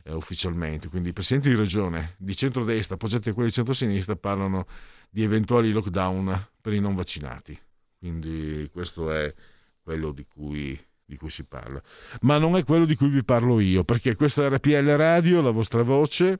eh, 0.03 0.13
ufficialmente, 0.13 0.89
quindi 0.89 1.09
i 1.09 1.13
presidenti 1.13 1.49
di 1.49 1.55
regione 1.55 2.15
di 2.17 2.35
centrodestra 2.35 2.95
appoggiati 2.95 3.29
a 3.29 3.33
quelli 3.33 3.49
di 3.49 3.55
centrosinistra 3.55 4.15
parlano 4.15 4.67
di 5.09 5.23
eventuali 5.23 5.71
lockdown 5.71 6.47
per 6.61 6.73
i 6.73 6.79
non 6.79 6.95
vaccinati. 6.95 7.59
Quindi 8.03 8.67
questo 8.69 9.13
è 9.13 9.33
quello 9.81 10.11
di 10.11 10.25
cui 10.25 10.77
di 11.05 11.15
cui 11.15 11.29
si 11.29 11.45
parla. 11.45 11.81
Ma 12.21 12.37
non 12.37 12.57
è 12.57 12.65
quello 12.65 12.83
di 12.83 12.95
cui 12.95 13.07
vi 13.07 13.23
parlo 13.23 13.61
io, 13.61 13.85
perché 13.85 14.17
questo 14.17 14.43
è 14.43 14.49
RPL 14.49 14.97
Radio, 14.97 15.41
la 15.41 15.51
vostra 15.51 15.83
voce. 15.83 16.37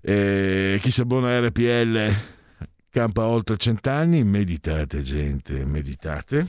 E 0.00 0.80
chi 0.82 0.90
si 0.90 1.02
abbona 1.02 1.28
a 1.28 1.38
RPL 1.46 2.12
campa 2.88 3.26
oltre 3.26 3.58
cent'anni. 3.58 4.24
Meditate, 4.24 5.02
gente, 5.02 5.64
meditate. 5.64 6.48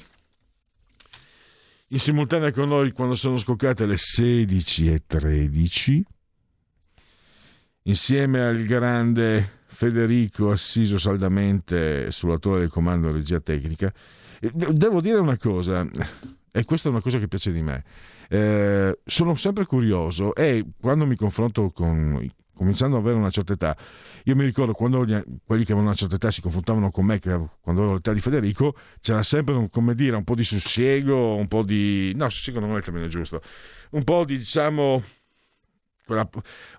In 1.90 2.00
simultanea 2.00 2.52
con 2.52 2.70
noi, 2.70 2.92
quando 2.94 3.14
sono 3.14 3.38
scoccate 3.38 3.86
le 3.86 3.98
16.13, 3.98 6.02
insieme 7.84 8.42
al 8.42 8.64
grande 8.64 9.60
Federico 9.82 10.52
assiso 10.52 11.00
saldamente 11.00 12.12
sulla 12.12 12.38
torre 12.38 12.60
del 12.60 12.70
comando 12.70 13.08
di 13.08 13.14
regia 13.14 13.40
tecnica, 13.40 13.92
devo 14.54 15.02
dire 15.02 15.18
una 15.18 15.38
cosa 15.38 15.90
e 16.52 16.66
questa 16.66 16.90
è 16.90 16.92
una 16.92 17.02
cosa 17.02 17.18
che 17.18 17.28
piace 17.28 17.52
di 17.52 17.64
me. 17.64 17.84
Eh, 18.30 19.00
sono 19.04 19.34
sempre 19.34 19.66
curioso 19.66 20.36
e 20.36 20.64
quando 20.80 21.08
mi 21.08 21.16
confronto 21.16 21.72
con 21.72 22.32
cominciando 22.54 22.98
ad 22.98 23.02
avere 23.02 23.18
una 23.18 23.32
certa 23.32 23.54
età, 23.54 23.76
io 24.26 24.36
mi 24.36 24.46
ricordo 24.46 24.74
quando 24.74 25.04
gli, 25.04 25.20
quelli 25.44 25.64
che 25.64 25.72
avevano 25.72 25.88
una 25.88 25.96
certa 25.96 26.14
età 26.14 26.30
si 26.30 26.42
confrontavano 26.42 26.92
con 26.92 27.04
me, 27.04 27.18
che 27.18 27.32
quando 27.60 27.82
avevo 27.82 27.94
l'età 27.96 28.14
di 28.14 28.20
Federico, 28.20 28.76
c'era 29.00 29.24
sempre 29.24 29.56
un, 29.56 29.68
come 29.68 29.96
dire, 29.96 30.16
un 30.16 30.24
po' 30.24 30.36
di 30.36 30.44
sussiego, 30.44 31.34
un 31.34 31.48
po' 31.48 31.64
di... 31.64 32.14
no, 32.16 32.30
sussiego 32.30 32.60
non 32.60 32.70
è 32.74 32.78
il 32.78 32.84
termine 32.84 33.08
giusto, 33.08 33.42
un 33.92 34.04
po' 34.04 34.26
di, 34.26 34.38
diciamo, 34.38 35.02
quella, 36.06 36.30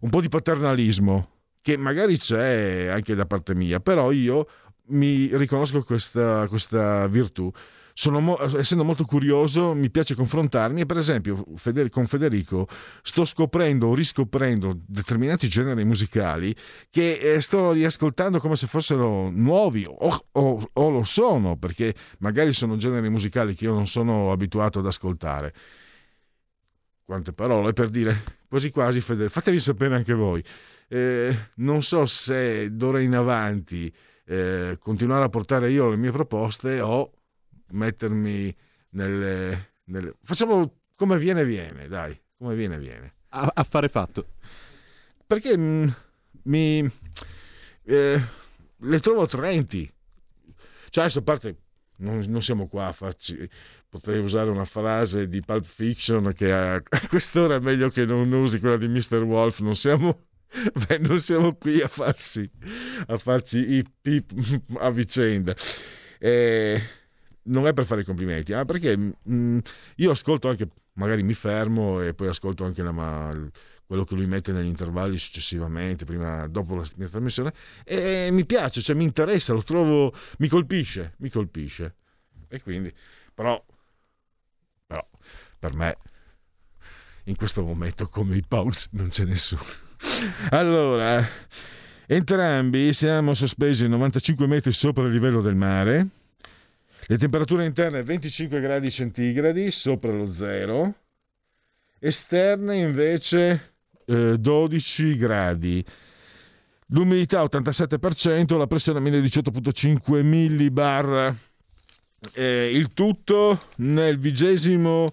un 0.03 0.09
po' 0.09 0.21
di 0.21 0.29
paternalismo, 0.29 1.32
che 1.63 1.77
magari 1.79 2.19
c'è 2.19 2.89
anche 2.89 3.15
da 3.15 3.25
parte 3.25 3.55
mia, 3.55 3.81
però 3.81 4.11
io 4.11 4.47
mi 4.89 5.35
riconosco 5.37 5.83
questa, 5.83 6.47
questa 6.49 7.07
virtù 7.07 7.51
sono, 7.95 8.39
essendo 8.57 8.85
molto 8.85 9.05
curioso, 9.05 9.75
mi 9.75 9.91
piace 9.91 10.15
confrontarmi 10.15 10.81
e 10.81 10.87
per 10.87 10.97
esempio 10.97 11.45
con 11.91 12.07
Federico 12.07 12.67
sto 13.03 13.25
scoprendo 13.25 13.89
o 13.89 13.95
riscoprendo 13.95 14.79
determinati 14.87 15.49
generi 15.49 15.85
musicali 15.85 16.55
che 16.91 17.19
eh, 17.19 17.41
sto 17.41 17.73
riascoltando 17.73 18.39
come 18.39 18.57
se 18.57 18.67
fossero 18.67 19.31
nuovi 19.31 19.85
o, 19.87 20.27
o, 20.33 20.71
o 20.73 20.91
lo 20.91 21.05
sono, 21.05 21.57
perché 21.57 21.95
magari 22.19 22.53
sono 22.55 22.77
generi 22.77 23.09
musicali 23.09 23.55
che 23.55 23.65
io 23.65 23.75
non 23.75 23.87
sono 23.87 24.33
abituato 24.33 24.79
ad 24.79 24.87
ascoltare. 24.87 25.53
Quante 27.05 27.33
parole 27.33 27.73
per 27.73 27.91
dire 27.91 28.23
quasi 28.49 28.71
quasi 28.71 29.01
Federico, 29.01 29.33
fatevi 29.35 29.61
sapere 29.61 29.95
anche 29.95 30.15
voi. 30.15 30.43
Eh, 30.95 31.35
non 31.55 31.81
so 31.81 32.05
se 32.05 32.71
d'ora 32.71 33.01
in 33.01 33.15
avanti 33.15 33.91
eh, 34.27 34.77
continuare 34.79 35.25
a 35.25 35.31
portare 35.31 35.71
io 35.71 35.89
le 35.89 35.97
mie 35.97 36.11
proposte 36.11 36.83
o 36.83 37.13
mettermi 37.71 38.55
nelle, 38.91 39.77
nelle... 39.85 40.17
Facciamo 40.21 40.81
come 40.95 41.17
viene 41.17 41.47
viene, 41.47 41.89
dai, 41.89 42.15
come 42.37 42.55
viene 42.55 42.79
viene. 42.79 43.15
A, 43.31 43.51
affare 43.55 43.89
fatto. 43.89 44.35
Perché 45.27 45.57
mh, 45.57 45.63
mm, 45.63 45.89
mi... 46.43 46.91
Eh, 47.85 48.23
le 48.77 49.01
trovo 49.01 49.23
attraenti. 49.23 49.91
Cioè, 50.91 51.05
adesso 51.05 51.21
a 51.21 51.23
parte, 51.23 51.57
non, 51.97 52.23
non, 52.29 52.43
siamo 52.43 52.69
qua 52.69 52.89
a 52.89 52.93
farci... 52.93 53.49
Potrei 53.89 54.19
usare 54.19 54.51
una 54.51 54.67
frase 54.67 55.27
di 55.27 55.41
Pulp 55.41 55.65
Fiction 55.65 56.33
che 56.35 56.53
a, 56.53 56.75
a 56.87 57.09
quest'ora 57.09 57.55
è 57.55 57.61
meglio 57.61 57.89
che 57.89 58.05
non 58.05 58.31
usi 58.31 58.61
quella 58.61 58.77
di 58.77 58.89
Mr. 58.89 59.23
Wolf. 59.23 59.61
Non 59.61 59.75
siamo... 59.75 60.27
Beh, 60.87 60.99
non 60.99 61.21
siamo 61.21 61.55
qui 61.55 61.81
a 61.81 61.89
farsi 61.89 62.49
a 63.07 63.19
farci 63.19 63.59
i 63.59 63.85
pip 64.01 64.33
a 64.79 64.91
vicenda. 64.91 65.55
Eh, 66.19 66.81
non 67.45 67.67
è 67.67 67.73
per 67.73 67.87
fare 67.87 68.03
i 68.03 68.05
complimenti, 68.05 68.53
ma 68.53 68.65
perché 68.65 68.97
mh, 68.97 69.15
mm, 69.29 69.59
io 69.97 70.11
ascolto 70.11 70.49
anche, 70.49 70.69
magari 70.95 71.23
mi 71.23 71.35
fermo 71.35 72.01
e 72.01 72.15
poi 72.15 72.29
ascolto 72.29 72.65
anche 72.65 72.83
la, 72.83 72.93
ma, 72.93 73.51
quello 73.87 74.05
che 74.05 74.15
lui 74.15 74.27
mette 74.27 74.53
negli 74.53 74.67
intervalli 74.67 75.19
successivamente, 75.19 76.05
prima, 76.05 76.47
dopo 76.49 76.77
la 76.77 76.87
mia 76.97 77.09
trasmissione, 77.09 77.53
e, 77.85 78.29
mi 78.31 78.47
piace, 78.47 78.81
cioè 78.81 78.95
mi 78.95 79.05
interessa, 79.05 79.53
lo 79.53 79.63
trovo, 79.63 80.15
mi 80.39 80.49
colpisce, 80.49 81.15
mi 81.19 81.31
colpisce. 81.31 81.97
E 82.49 82.63
quindi, 82.63 82.93
però, 83.35 83.63
però 84.87 85.07
per 85.59 85.75
me 85.75 85.97
in 87.25 87.37
questo 87.37 87.63
momento 87.63 88.07
come 88.07 88.37
i 88.37 88.45
Pauls 88.47 88.89
non 88.93 89.09
c'è 89.09 89.25
nessuno. 89.25 89.92
Allora, 90.51 91.27
entrambi 92.07 92.93
siamo 92.93 93.35
sospesi 93.35 93.89
95 93.89 94.47
metri 94.47 94.73
sopra 94.73 95.05
il 95.05 95.13
livello 95.13 95.41
del 95.41 95.55
mare 95.55 96.09
le 97.07 97.19
temperature 97.19 97.65
interne 97.65 98.05
25 98.05 98.61
gradi 98.61 98.89
centigradi 98.89 99.73
sopra 99.73 100.13
lo 100.13 100.31
zero, 100.31 100.95
esterne 101.99 102.77
invece 102.77 103.73
eh, 104.07 104.39
12 104.39 105.17
gradi. 105.17 105.85
L'umidità 106.87 107.43
87%, 107.43 108.57
la 108.57 108.69
pressione 108.69 109.01
1018.5 109.01 110.23
millibar. 110.23 111.35
Eh, 112.35 112.71
il 112.73 112.93
tutto 112.95 113.61
nel 113.77 114.19
vigesimo 114.21 115.09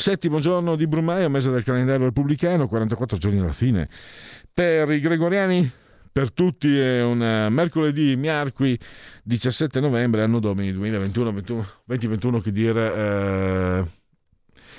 settimo 0.00 0.40
giorno 0.40 0.76
di 0.76 0.86
Brumaio, 0.86 1.28
mese 1.28 1.50
del 1.50 1.62
calendario 1.62 2.06
repubblicano, 2.06 2.66
44 2.66 3.18
giorni 3.18 3.38
alla 3.38 3.52
fine. 3.52 3.88
Per 4.52 4.90
i 4.90 4.98
gregoriani 4.98 5.70
per 6.10 6.32
tutti 6.32 6.74
è 6.76 7.02
un 7.02 7.22
eh, 7.22 7.50
mercoledì, 7.50 8.16
miarqui 8.16 8.78
17 9.22 9.78
novembre, 9.78 10.22
anno 10.22 10.40
domini 10.40 10.72
2021, 10.72 11.32
2021 11.84 12.40
che 12.40 12.50
dir, 12.50 12.76
eh, 12.76 13.84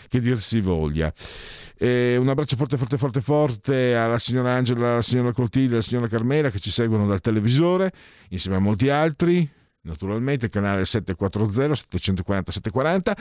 che 0.08 0.20
dir 0.20 0.40
si 0.40 0.60
voglia. 0.60 1.14
E 1.78 2.18
un 2.18 2.28
abbraccio 2.28 2.56
forte, 2.56 2.78
forte, 2.78 2.98
forte, 2.98 3.22
forte 3.22 3.96
alla 3.96 4.18
signora 4.18 4.54
Angela, 4.54 4.94
alla 4.94 5.02
signora 5.02 5.34
Clotilde, 5.34 5.74
alla 5.74 5.84
signora 5.84 6.08
Carmela 6.08 6.50
che 6.50 6.60
ci 6.60 6.72
seguono 6.72 7.06
dal 7.06 7.22
televisore, 7.22 7.92
insieme 8.30 8.58
a 8.58 8.60
molti 8.60 8.90
altri, 8.90 9.48
naturalmente, 9.82 10.50
canale 10.50 10.84
740 10.84 11.76
740 11.76 12.52
740 12.52 13.16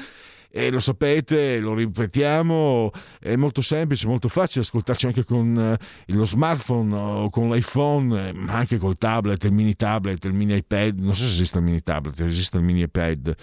e 0.52 0.70
lo 0.70 0.80
sapete, 0.80 1.58
lo 1.60 1.74
ripetiamo, 1.74 2.90
è 3.20 3.36
molto 3.36 3.62
semplice, 3.62 4.08
molto 4.08 4.28
facile 4.28 4.64
ascoltarci 4.64 5.06
anche 5.06 5.24
con 5.24 5.56
eh, 5.56 6.12
lo 6.12 6.24
smartphone 6.24 6.94
o 6.94 7.30
con 7.30 7.50
l'iPhone, 7.50 8.28
eh, 8.28 8.32
ma 8.32 8.54
anche 8.54 8.76
col 8.76 8.98
tablet, 8.98 9.44
il 9.44 9.52
mini 9.52 9.76
tablet, 9.76 10.24
il 10.24 10.32
mini 10.32 10.56
iPad, 10.56 10.98
non 10.98 11.14
so 11.14 11.24
se 11.24 11.30
esiste 11.30 11.58
il 11.58 11.64
mini 11.64 11.82
tablet, 11.82 12.18
esiste 12.20 12.56
il 12.56 12.64
mini 12.64 12.80
iPad, 12.82 13.34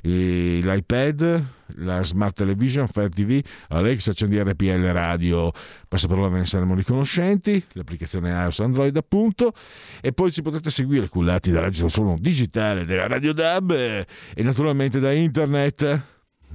e 0.00 0.60
l'iPad, 0.62 1.44
la 1.76 2.02
Smart 2.02 2.34
Television, 2.34 2.86
Fire 2.86 3.10
TV, 3.10 3.42
Alexa, 3.68 4.10
accendi 4.10 4.40
RPL 4.40 4.86
Radio, 4.90 5.52
passaparola 5.86 6.28
ve 6.28 6.38
ne 6.38 6.46
saremo 6.46 6.74
riconoscenti, 6.74 7.62
l'applicazione 7.72 8.30
iOS 8.30 8.60
Android 8.60 8.96
appunto, 8.96 9.52
e 10.00 10.12
poi 10.12 10.32
ci 10.32 10.40
potete 10.40 10.70
seguire 10.70 11.08
cullati 11.08 11.50
dalla 11.50 11.66
radio 11.66 11.88
solo 11.88 12.14
digitale 12.18 12.86
della 12.86 13.06
Radio 13.06 13.34
DAB 13.34 13.70
e 13.72 14.42
naturalmente 14.42 14.98
da 14.98 15.12
internet 15.12 16.12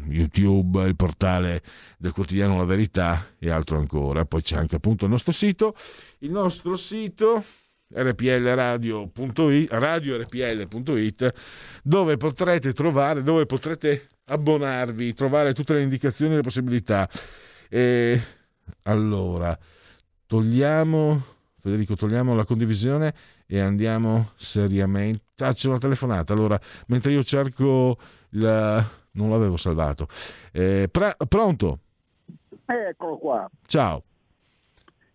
YouTube, 0.08 0.86
il 0.86 0.96
portale 0.96 1.62
del 1.98 2.12
quotidiano 2.12 2.58
La 2.58 2.66
Verità 2.66 3.28
e 3.38 3.50
altro 3.50 3.78
ancora. 3.78 4.26
Poi 4.26 4.42
c'è 4.42 4.58
anche 4.58 4.76
appunto 4.76 5.06
il 5.06 5.12
nostro 5.12 5.32
sito, 5.32 5.76
il 6.20 6.32
nostro 6.32 6.76
sito 6.76 7.44
rplradio.it, 7.92 9.68
radiorpl.it 9.72 11.34
dove 11.84 12.18
potrete 12.18 12.74
trovare, 12.74 13.24
dove 13.24 13.46
potrete 13.46 14.10
abbonarvi, 14.26 15.14
trovare 15.14 15.54
tutte 15.54 15.74
le 15.74 15.82
indicazioni 15.82 16.34
e 16.34 16.36
le 16.38 16.42
possibilità. 16.42 17.10
E 17.68 18.22
allora, 18.84 19.58
togliamo, 20.28 21.26
Federico, 21.62 21.96
togliamo 21.96 22.36
la 22.36 22.46
condivisione 22.46 23.14
e 23.48 23.60
andiamo 23.60 24.32
seriamente. 24.36 25.44
Ah, 25.44 25.54
c'è 25.54 25.68
una 25.68 25.80
telefonata. 25.80 26.34
Allora, 26.34 26.60
mentre 26.88 27.12
io 27.12 27.24
cerco 27.24 27.98
il. 28.32 28.98
Non 29.12 29.30
l'avevo 29.30 29.58
salvato. 29.58 30.08
Eh, 30.52 30.88
pre- 30.92 31.16
pronto? 31.28 31.80
Eccolo 32.66 33.18
qua. 33.18 33.50
Ciao. 33.66 34.04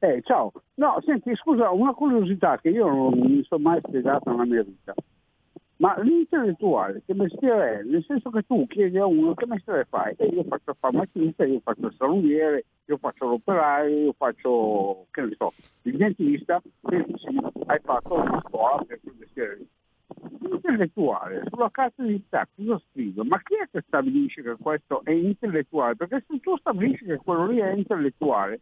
Eh, 0.01 0.21
ciao. 0.23 0.53
No, 0.75 1.01
senti, 1.05 1.35
scusa, 1.37 1.71
una 1.71 1.93
curiosità 1.93 2.59
che 2.59 2.69
io 2.69 2.87
non 2.87 3.19
mi 3.19 3.43
sono 3.45 3.63
mai 3.63 3.81
spiegata 3.87 4.31
nella 4.31 4.45
mia 4.45 4.63
vita. 4.63 4.95
Ma 5.77 5.99
l'intellettuale 6.01 7.03
che 7.05 7.15
mestiere 7.15 7.81
è? 7.81 7.83
Nel 7.83 8.05
senso 8.07 8.31
che 8.31 8.43
tu 8.43 8.67
chiedi 8.67 8.99
a 8.99 9.07
uno 9.07 9.35
che 9.35 9.47
mestiere 9.47 9.87
fai? 9.89 10.15
E 10.17 10.27
io 10.27 10.45
faccio 10.45 10.71
il 10.71 10.77
farmacista, 10.79 11.45
io 11.45 11.61
faccio 11.63 11.87
il 11.87 11.95
saloniere, 11.97 12.65
io 12.85 12.97
faccio 12.99 13.27
l'operaio, 13.27 14.05
io 14.05 14.15
faccio, 14.17 15.07
che 15.11 15.23
ne 15.23 15.35
so, 15.37 15.53
il 15.83 15.97
dentista, 15.97 16.63
e 16.91 17.05
sì, 17.17 17.39
hai 17.67 17.81
fatto 17.83 18.15
una 18.15 18.43
scuola 18.47 18.85
per 18.85 19.01
quel 19.03 19.15
mestiere 19.19 19.57
lì. 19.57 19.69
L'intellettuale, 20.41 21.43
sulla 21.51 21.71
carta 21.71 22.03
d'identità 22.03 22.49
cosa 22.55 22.81
scrive? 22.91 23.25
Ma 23.25 23.41
chi 23.43 23.55
è 23.55 23.69
che 23.71 23.83
stabilisce 23.87 24.43
che 24.43 24.57
questo 24.61 25.03
è 25.05 25.11
intellettuale? 25.11 25.97
Perché 25.97 26.25
se 26.27 26.41
tu 26.41 26.57
stabilisci 26.57 27.05
che 27.05 27.17
quello 27.17 27.47
lì 27.47 27.59
è 27.59 27.73
intellettuale, 27.73 28.61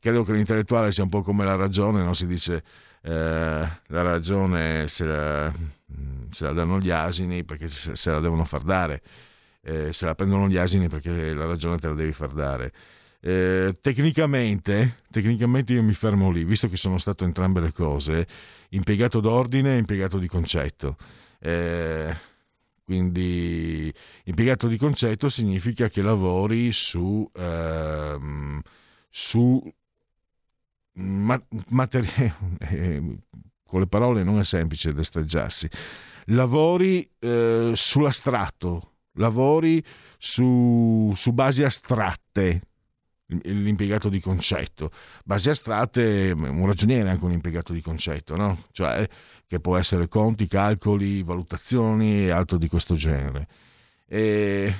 credo 0.00 0.24
che 0.24 0.32
l'intellettuale 0.32 0.92
sia 0.92 1.02
un 1.02 1.10
po' 1.10 1.20
come 1.20 1.44
la 1.44 1.56
ragione, 1.56 2.02
no? 2.02 2.14
si 2.14 2.26
dice 2.26 2.64
eh, 3.02 3.10
la 3.10 4.02
ragione 4.02 4.88
se 4.88 5.04
la, 5.04 5.52
se 6.30 6.44
la 6.44 6.52
danno 6.52 6.78
gli 6.80 6.90
asini 6.90 7.44
perché 7.44 7.68
se, 7.68 7.96
se 7.96 8.10
la 8.10 8.20
devono 8.20 8.44
far 8.44 8.62
dare, 8.62 9.02
eh, 9.62 9.92
se 9.92 10.06
la 10.06 10.14
prendono 10.14 10.48
gli 10.48 10.56
asini 10.56 10.88
perché 10.88 11.34
la 11.34 11.46
ragione 11.46 11.78
te 11.78 11.88
la 11.88 11.94
devi 11.94 12.12
far 12.12 12.32
dare. 12.32 12.72
Eh, 13.20 13.76
tecnicamente, 13.80 15.02
tecnicamente 15.10 15.72
io 15.72 15.82
mi 15.82 15.92
fermo 15.92 16.30
lì, 16.30 16.44
visto 16.44 16.68
che 16.68 16.76
sono 16.76 16.98
stato 16.98 17.24
entrambe 17.24 17.60
le 17.60 17.72
cose, 17.72 18.26
impiegato 18.70 19.20
d'ordine 19.20 19.74
e 19.74 19.78
impiegato 19.78 20.18
di 20.18 20.28
concetto. 20.28 20.96
Eh, 21.40 22.14
quindi 22.84 23.92
impiegato 24.24 24.66
di 24.66 24.78
concetto 24.78 25.28
significa 25.28 25.88
che 25.88 26.00
lavori 26.00 26.72
su, 26.72 27.28
ehm, 27.34 28.60
su 29.10 29.60
ma- 30.98 31.42
materie, 31.68 32.34
eh, 32.60 33.18
con 33.64 33.80
le 33.80 33.86
parole 33.86 34.22
non 34.22 34.38
è 34.38 34.44
semplice 34.44 34.92
destreggiarsi, 34.92 35.68
lavori 36.26 37.08
eh, 37.18 37.72
sull'astratto, 37.74 38.92
lavori 39.14 39.82
su, 40.18 41.12
su 41.14 41.32
basi 41.32 41.62
astratte, 41.62 42.62
l'impiegato 43.44 44.08
di 44.08 44.20
concetto. 44.20 44.90
Basi 45.24 45.50
astratte, 45.50 46.32
un 46.34 46.66
ragioniere 46.66 47.08
è 47.08 47.12
anche 47.12 47.24
un 47.24 47.32
impiegato 47.32 47.72
di 47.72 47.82
concetto, 47.82 48.36
no? 48.36 48.64
Cioè, 48.72 49.06
che 49.46 49.60
può 49.60 49.76
essere 49.76 50.08
conti, 50.08 50.46
calcoli, 50.46 51.22
valutazioni 51.22 52.26
e 52.26 52.30
altro 52.30 52.58
di 52.58 52.68
questo 52.68 52.94
genere. 52.94 53.48
E 54.06 54.74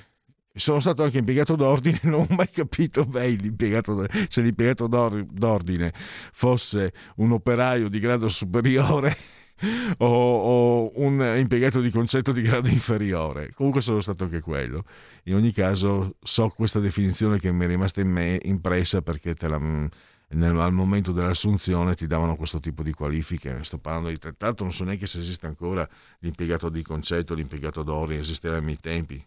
sono 0.59 0.81
stato 0.81 1.03
anche 1.03 1.19
impiegato 1.19 1.57
d'ordine, 1.57 2.01
non 2.05 2.27
ho 2.29 2.35
mai 2.35 2.51
capito 2.51 3.07
l'impiegato, 3.11 4.07
se 4.29 4.43
l'impiegato 4.43 4.87
d'or- 4.87 5.25
d'ordine 5.25 5.93
fosse 6.33 6.93
un 7.17 7.33
operaio 7.33 7.89
di 7.89 7.99
grado 7.99 8.29
superiore 8.29 9.17
o, 9.99 10.07
o 10.07 10.93
un 10.97 11.35
impiegato 11.37 11.81
di 11.81 11.91
concetto 11.91 12.33
di 12.33 12.43
grado 12.43 12.69
inferiore. 12.69 13.51
Comunque 13.55 13.81
sono 13.81 14.01
stato 14.01 14.25
anche 14.25 14.41
quello. 14.41 14.85
In 15.25 15.35
ogni 15.35 15.53
caso 15.53 16.17
so 16.23 16.49
questa 16.49 16.81
definizione 16.81 17.39
che 17.39 17.51
mi 17.53 17.65
è 17.65 17.69
rimasta 17.69 18.01
in 18.01 18.11
me 18.11 18.39
impressa 18.43 19.03
perché 19.03 19.35
la, 19.41 19.59
nel, 19.59 20.59
al 20.59 20.73
momento 20.73 21.13
dell'assunzione 21.13 21.95
ti 21.95 22.07
davano 22.07 22.37
questo 22.37 22.61
tipo 22.61 22.83
di 22.83 22.93
qualifiche. 22.93 23.63
Sto 23.63 23.79
parlando 23.79 24.09
di 24.09 24.19
tra 24.19 24.33
l'altro 24.39 24.65
non 24.65 24.75
so 24.75 24.85
neanche 24.85 25.07
se 25.07 25.19
esiste 25.19 25.47
ancora 25.47 25.89
l'impiegato 26.21 26.69
di 26.69 26.83
concetto, 26.83 27.35
l'impiegato 27.35 27.83
d'ordine, 27.83 28.21
esisteva 28.21 28.57
ai 28.57 28.63
miei 28.63 28.79
tempi. 28.81 29.25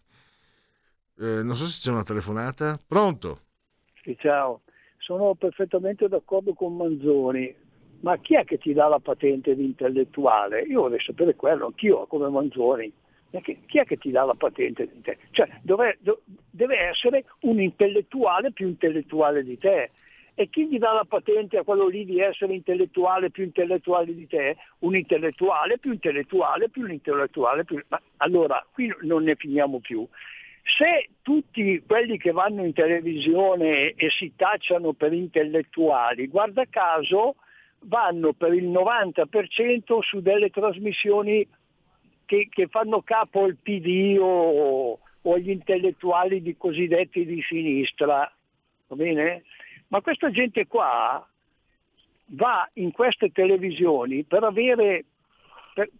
Eh, 1.18 1.42
non 1.42 1.54
so 1.54 1.64
se 1.64 1.80
c'è 1.80 1.90
una 1.90 2.02
telefonata. 2.02 2.78
Pronto? 2.86 3.38
Sì, 4.02 4.16
ciao, 4.18 4.62
sono 4.98 5.34
perfettamente 5.34 6.08
d'accordo 6.08 6.54
con 6.54 6.76
Manzoni, 6.76 7.54
ma 8.00 8.16
chi 8.18 8.34
è 8.34 8.44
che 8.44 8.58
ti 8.58 8.72
dà 8.72 8.88
la 8.88 8.98
patente 8.98 9.54
di 9.54 9.64
intellettuale? 9.64 10.62
Io 10.62 10.82
vorrei 10.82 11.00
sapere 11.00 11.36
quello, 11.36 11.66
anch'io 11.66 12.06
come 12.06 12.28
Manzoni. 12.28 12.92
Chi 13.40 13.78
è 13.78 13.84
che 13.84 13.96
ti 13.96 14.10
dà 14.10 14.24
la 14.24 14.34
patente 14.34 14.86
di 14.92 15.00
te? 15.00 15.16
Cioè, 15.30 15.48
dove, 15.62 15.96
do, 16.00 16.20
deve 16.50 16.76
essere 16.76 17.24
un 17.40 17.60
intellettuale 17.60 18.52
più 18.52 18.66
intellettuale 18.66 19.42
di 19.42 19.56
te. 19.56 19.90
E 20.34 20.48
chi 20.50 20.66
gli 20.66 20.78
dà 20.78 20.92
la 20.92 21.04
patente 21.04 21.56
a 21.56 21.62
quello 21.62 21.88
lì 21.88 22.04
di 22.04 22.20
essere 22.20 22.54
intellettuale 22.54 23.30
più 23.30 23.44
intellettuale 23.44 24.14
di 24.14 24.26
te? 24.26 24.56
Un 24.80 24.96
intellettuale 24.96 25.78
più 25.78 25.92
intellettuale 25.92 26.68
più 26.68 26.82
un 26.82 26.90
intellettuale 26.90 27.64
più... 27.64 27.82
Ma 27.88 28.00
allora, 28.18 28.66
qui 28.70 28.92
non 29.02 29.22
ne 29.22 29.34
finiamo 29.36 29.80
più. 29.80 30.06
Se 30.64 31.08
tutti 31.22 31.82
quelli 31.86 32.18
che 32.18 32.30
vanno 32.30 32.64
in 32.64 32.72
televisione 32.72 33.90
e 33.90 34.10
si 34.10 34.32
tacciano 34.36 34.92
per 34.92 35.12
intellettuali, 35.12 36.28
guarda 36.28 36.64
caso, 36.70 37.36
vanno 37.80 38.32
per 38.32 38.52
il 38.54 38.68
90% 38.68 39.98
su 40.00 40.20
delle 40.20 40.50
trasmissioni 40.50 41.46
che, 42.24 42.48
che 42.48 42.66
fanno 42.68 43.02
capo 43.02 43.42
al 43.44 43.56
PD 43.56 44.16
o, 44.18 44.98
o, 45.20 45.34
agli 45.34 45.50
intellettuali 45.50 46.40
di 46.42 46.56
cosiddetti 46.56 47.26
di 47.26 47.42
sinistra. 47.42 48.30
Va 48.86 48.96
bene? 48.96 49.42
Ma 49.88 50.00
questa 50.00 50.30
gente 50.30 50.66
qua 50.66 51.26
va 52.26 52.68
in 52.74 52.92
queste 52.92 53.30
televisioni 53.30 54.22
per 54.22 54.44
avere, 54.44 55.04
per, 55.74 55.90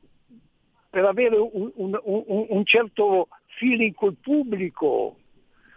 per 0.89 1.05
avere 1.05 1.37
un, 1.37 1.71
un, 1.75 2.01
un, 2.03 2.47
un 2.49 2.65
certo 2.65 3.29
feeling 3.57 3.95
col 3.95 4.17
pubblico. 4.21 5.17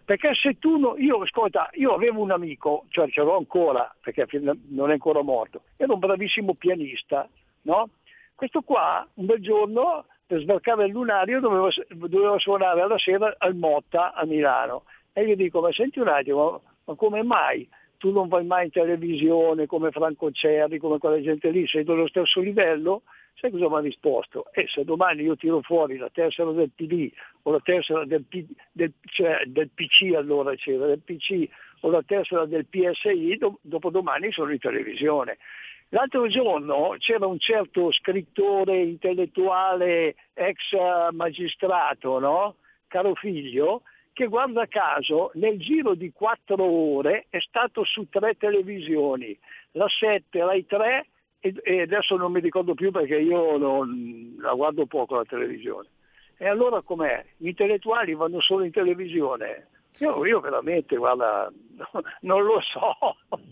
Perché 0.06 0.36
se 0.36 0.60
tu 0.60 0.78
no, 0.78 0.96
io 0.98 1.22
ascolta, 1.22 1.70
io 1.74 1.94
avevo 1.94 2.22
un 2.22 2.32
amico, 2.32 2.86
cioè 2.90 3.10
ce 3.10 3.22
l'ho 3.22 3.38
ancora, 3.38 3.94
perché 4.00 4.28
non 4.70 4.90
è 4.90 4.94
ancora 4.94 5.24
morto, 5.24 5.64
era 5.78 5.94
un 5.94 6.00
bravissimo 6.00 6.54
pianista, 6.54 7.28
no? 7.64 7.90
Questo 8.36 8.62
qua 8.62 9.08
un 9.16 9.26
bel 9.26 9.42
giorno 9.42 10.06
per 10.28 10.42
sbarcare 10.42 10.86
il 10.86 10.92
lunario 10.92 11.40
doveva, 11.40 11.70
doveva 11.90 12.38
suonare 12.38 12.82
alla 12.82 13.00
sera 13.00 13.34
al 13.38 13.56
Motta 13.56 14.14
a 14.14 14.26
Milano. 14.26 14.84
E 15.14 15.24
io 15.24 15.36
dico, 15.36 15.62
ma 15.62 15.72
senti 15.72 16.00
un 16.00 16.08
attimo, 16.08 16.62
ma 16.84 16.96
come 16.96 17.24
mai 17.24 17.68
tu 17.98 18.12
non 18.12 18.28
vai 18.28 18.46
mai 18.46 18.66
in 18.66 18.72
televisione 18.72 19.66
come 19.66 19.90
Franco 19.92 20.30
Cerri, 20.32 20.78
come 20.78 21.00
quella 21.00 21.22
gente 21.22 21.50
lì, 21.50 21.66
sei 21.68 21.84
dello 21.84 22.08
stesso 22.08 22.42
livello? 22.42 23.04
Sai 23.38 23.52
cosa 23.52 23.68
mi 23.68 23.76
ha 23.76 23.80
risposto? 23.80 24.46
E 24.54 24.66
se 24.68 24.84
domani 24.86 25.24
io 25.24 25.36
tiro 25.36 25.62
fuori 25.62 25.98
la 25.98 26.10
tessera 26.10 26.52
del 26.52 26.72
PD 26.74 27.12
o 27.44 27.52
la 27.52 27.60
tessera 27.60 28.06
del, 28.06 28.24
P, 28.24 28.46
del, 28.72 28.94
cioè, 29.04 29.44
del 29.46 29.70
PC 29.70 30.16
allora 30.16 30.56
c'era, 30.56 30.86
del 30.86 31.02
PC 31.02 31.48
o 31.82 31.90
la 31.90 32.02
tessera 32.02 32.46
del 32.46 32.66
PSI, 32.66 33.38
do, 33.38 33.60
dopodomani 33.62 34.32
sono 34.32 34.52
in 34.52 34.60
televisione. 34.60 35.38
L'altro 35.90 36.28
giorno 36.28 36.96
c'era 36.98 37.28
un 37.28 37.38
certo 37.38 37.92
scrittore 37.92 38.82
intellettuale 38.82 40.16
ex 40.34 41.12
magistrato, 41.12 42.20
no? 42.20 42.56
caro 42.88 43.14
figlio, 43.16 43.82
che 44.14 44.28
guarda 44.28 44.66
caso 44.68 45.32
nel 45.34 45.60
giro 45.60 45.94
di 45.94 46.12
quattro 46.14 46.64
ore 46.64 47.26
è 47.30 47.40
stato 47.40 47.84
su 47.84 48.08
tre 48.10 48.36
televisioni, 48.36 49.38
la 49.72 49.88
7, 49.90 50.40
la 50.40 50.58
3 50.66 51.06
e, 51.64 51.82
adesso 51.82 52.16
non 52.16 52.32
mi 52.32 52.40
ricordo 52.40 52.74
più 52.74 52.92
perché 52.92 53.18
io 53.18 53.58
non, 53.58 54.36
la 54.40 54.54
guardo 54.54 54.86
poco 54.86 55.16
la 55.16 55.26
televisione. 55.26 55.88
E 56.38 56.48
allora 56.48 56.82
com'è? 56.82 57.24
Gli 57.38 57.48
intellettuali 57.48 58.14
vanno 58.16 58.42
solo 58.42 58.64
in 58.64 58.72
televisione? 58.72 59.68
Io, 60.00 60.26
io 60.26 60.40
veramente, 60.42 60.98
guarda, 60.98 61.52
non 62.22 62.44
lo 62.44 62.60
so. 62.62 62.96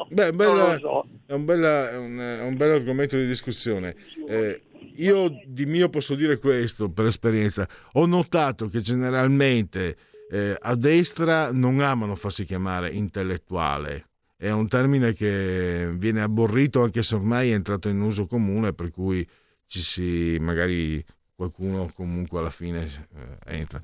Beh, 0.10 0.32
bella, 0.32 0.78
so. 0.78 1.06
È, 1.26 1.34
un 1.34 1.46
bella, 1.46 1.92
è, 1.92 1.98
un, 1.98 2.18
è, 2.18 2.42
un 2.44 2.58
bel 2.58 2.72
argomento 2.72 3.16
di 3.16 3.28
discussione. 3.28 3.96
Eh, 4.28 4.62
io 4.96 5.30
di 5.46 5.66
mio 5.66 5.90
posso 5.90 6.16
dire 6.16 6.38
questo 6.40 6.90
per 6.90 7.06
esperienza. 7.06 7.68
Ho 7.94 8.06
notato 8.06 8.68
che 8.68 8.82
generalmente 8.82 9.96
eh, 10.30 10.58
a 10.60 10.76
destra 10.76 11.52
non 11.54 11.80
amano 11.80 12.16
farsi 12.16 12.44
chiamare 12.44 12.90
intellettuale 12.90 14.08
è 14.44 14.52
un 14.52 14.68
termine 14.68 15.14
che 15.14 15.90
viene 15.94 16.22
aborrito 16.22 16.84
anche 16.84 17.02
se 17.02 17.16
ormai 17.16 17.52
è 17.52 17.54
entrato 17.54 17.88
in 17.88 18.02
uso 18.02 18.26
comune, 18.26 18.74
per 18.74 18.92
cui 18.92 19.26
ci 19.66 19.80
si 19.80 20.36
magari 20.38 21.04
qualcuno 21.34 21.90
comunque 21.96 22.40
alla 22.40 22.50
fine 22.50 23.08
eh, 23.16 23.56
entra. 23.56 23.80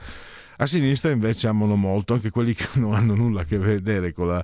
A 0.57 0.67
sinistra 0.67 1.11
invece 1.11 1.47
amano 1.47 1.77
molto 1.77 2.13
anche 2.13 2.29
quelli 2.29 2.53
che 2.53 2.67
non 2.77 2.93
hanno 2.93 3.15
nulla 3.15 3.41
a 3.41 3.45
che 3.45 3.57
vedere 3.57 4.11
con, 4.11 4.27
la, 4.27 4.43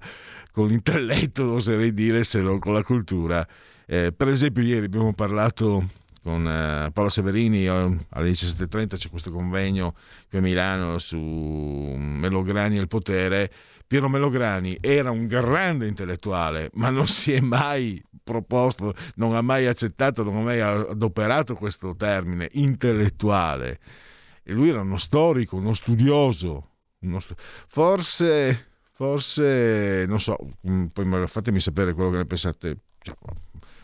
con 0.53 0.67
l'intelletto, 0.67 1.51
oserei 1.51 1.93
dire, 1.93 2.23
se 2.23 2.39
non 2.39 2.59
con 2.59 2.71
la 2.71 2.83
cultura. 2.83 3.45
Eh, 3.85 4.13
per 4.13 4.29
esempio 4.29 4.63
ieri 4.63 4.85
abbiamo 4.85 5.13
parlato 5.13 5.89
con 6.23 6.47
eh, 6.47 6.91
Paolo 6.93 7.09
Severini 7.09 7.67
alle 7.67 7.99
17.30 8.31 8.95
c'è 8.95 9.09
questo 9.09 9.31
convegno 9.31 9.95
qui 10.29 10.37
a 10.37 10.41
Milano 10.41 10.97
su 10.97 11.17
Melograni 11.19 12.77
e 12.77 12.79
il 12.79 12.87
potere 12.87 13.51
Piero 13.95 14.09
Melograni 14.09 14.77
era 14.81 15.09
un 15.09 15.25
grande 15.25 15.87
intellettuale, 15.87 16.69
ma 16.73 16.89
non 16.89 17.07
si 17.07 17.31
è 17.31 17.39
mai 17.39 18.03
proposto, 18.21 18.93
non 19.15 19.35
ha 19.35 19.41
mai 19.41 19.67
accettato, 19.67 20.21
non 20.21 20.35
ha 20.35 20.41
mai 20.41 20.59
adoperato 20.59 21.55
questo 21.55 21.95
termine 21.95 22.49
intellettuale. 22.55 23.79
E 24.43 24.51
lui 24.51 24.67
era 24.67 24.81
uno 24.81 24.97
storico, 24.97 25.55
uno 25.55 25.73
studioso. 25.73 26.71
Uno 27.03 27.19
stu- 27.19 27.35
forse, 27.37 28.71
forse, 28.91 30.03
non 30.05 30.19
so, 30.19 30.35
mm, 30.67 30.87
poi 30.87 31.27
fatemi 31.27 31.61
sapere 31.61 31.93
quello 31.93 32.09
che 32.09 32.17
ne 32.17 32.25
pensate. 32.25 32.77
Cioè, 32.99 33.15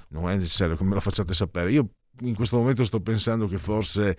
non 0.10 0.30
è 0.30 0.36
necessario 0.36 0.76
che 0.76 0.84
me 0.84 0.96
lo 0.96 1.00
facciate 1.00 1.34
sapere. 1.34 1.72
Io 1.72 1.88
in 2.24 2.36
questo 2.36 2.58
momento 2.58 2.84
sto 2.84 3.00
pensando 3.00 3.48
che 3.48 3.58
forse 3.58 4.18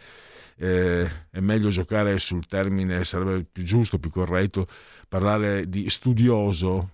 eh, 0.63 1.11
è 1.31 1.41
meglio 1.41 1.71
giocare 1.71 2.21
sul 2.21 2.47
termine, 2.47 3.05
sarebbe 3.05 3.45
più 3.51 3.65
giusto, 3.65 3.99
più 3.99 4.11
corretto 4.11 4.69
parlare 5.09 5.69
di 5.69 5.91
studioso, 5.91 6.91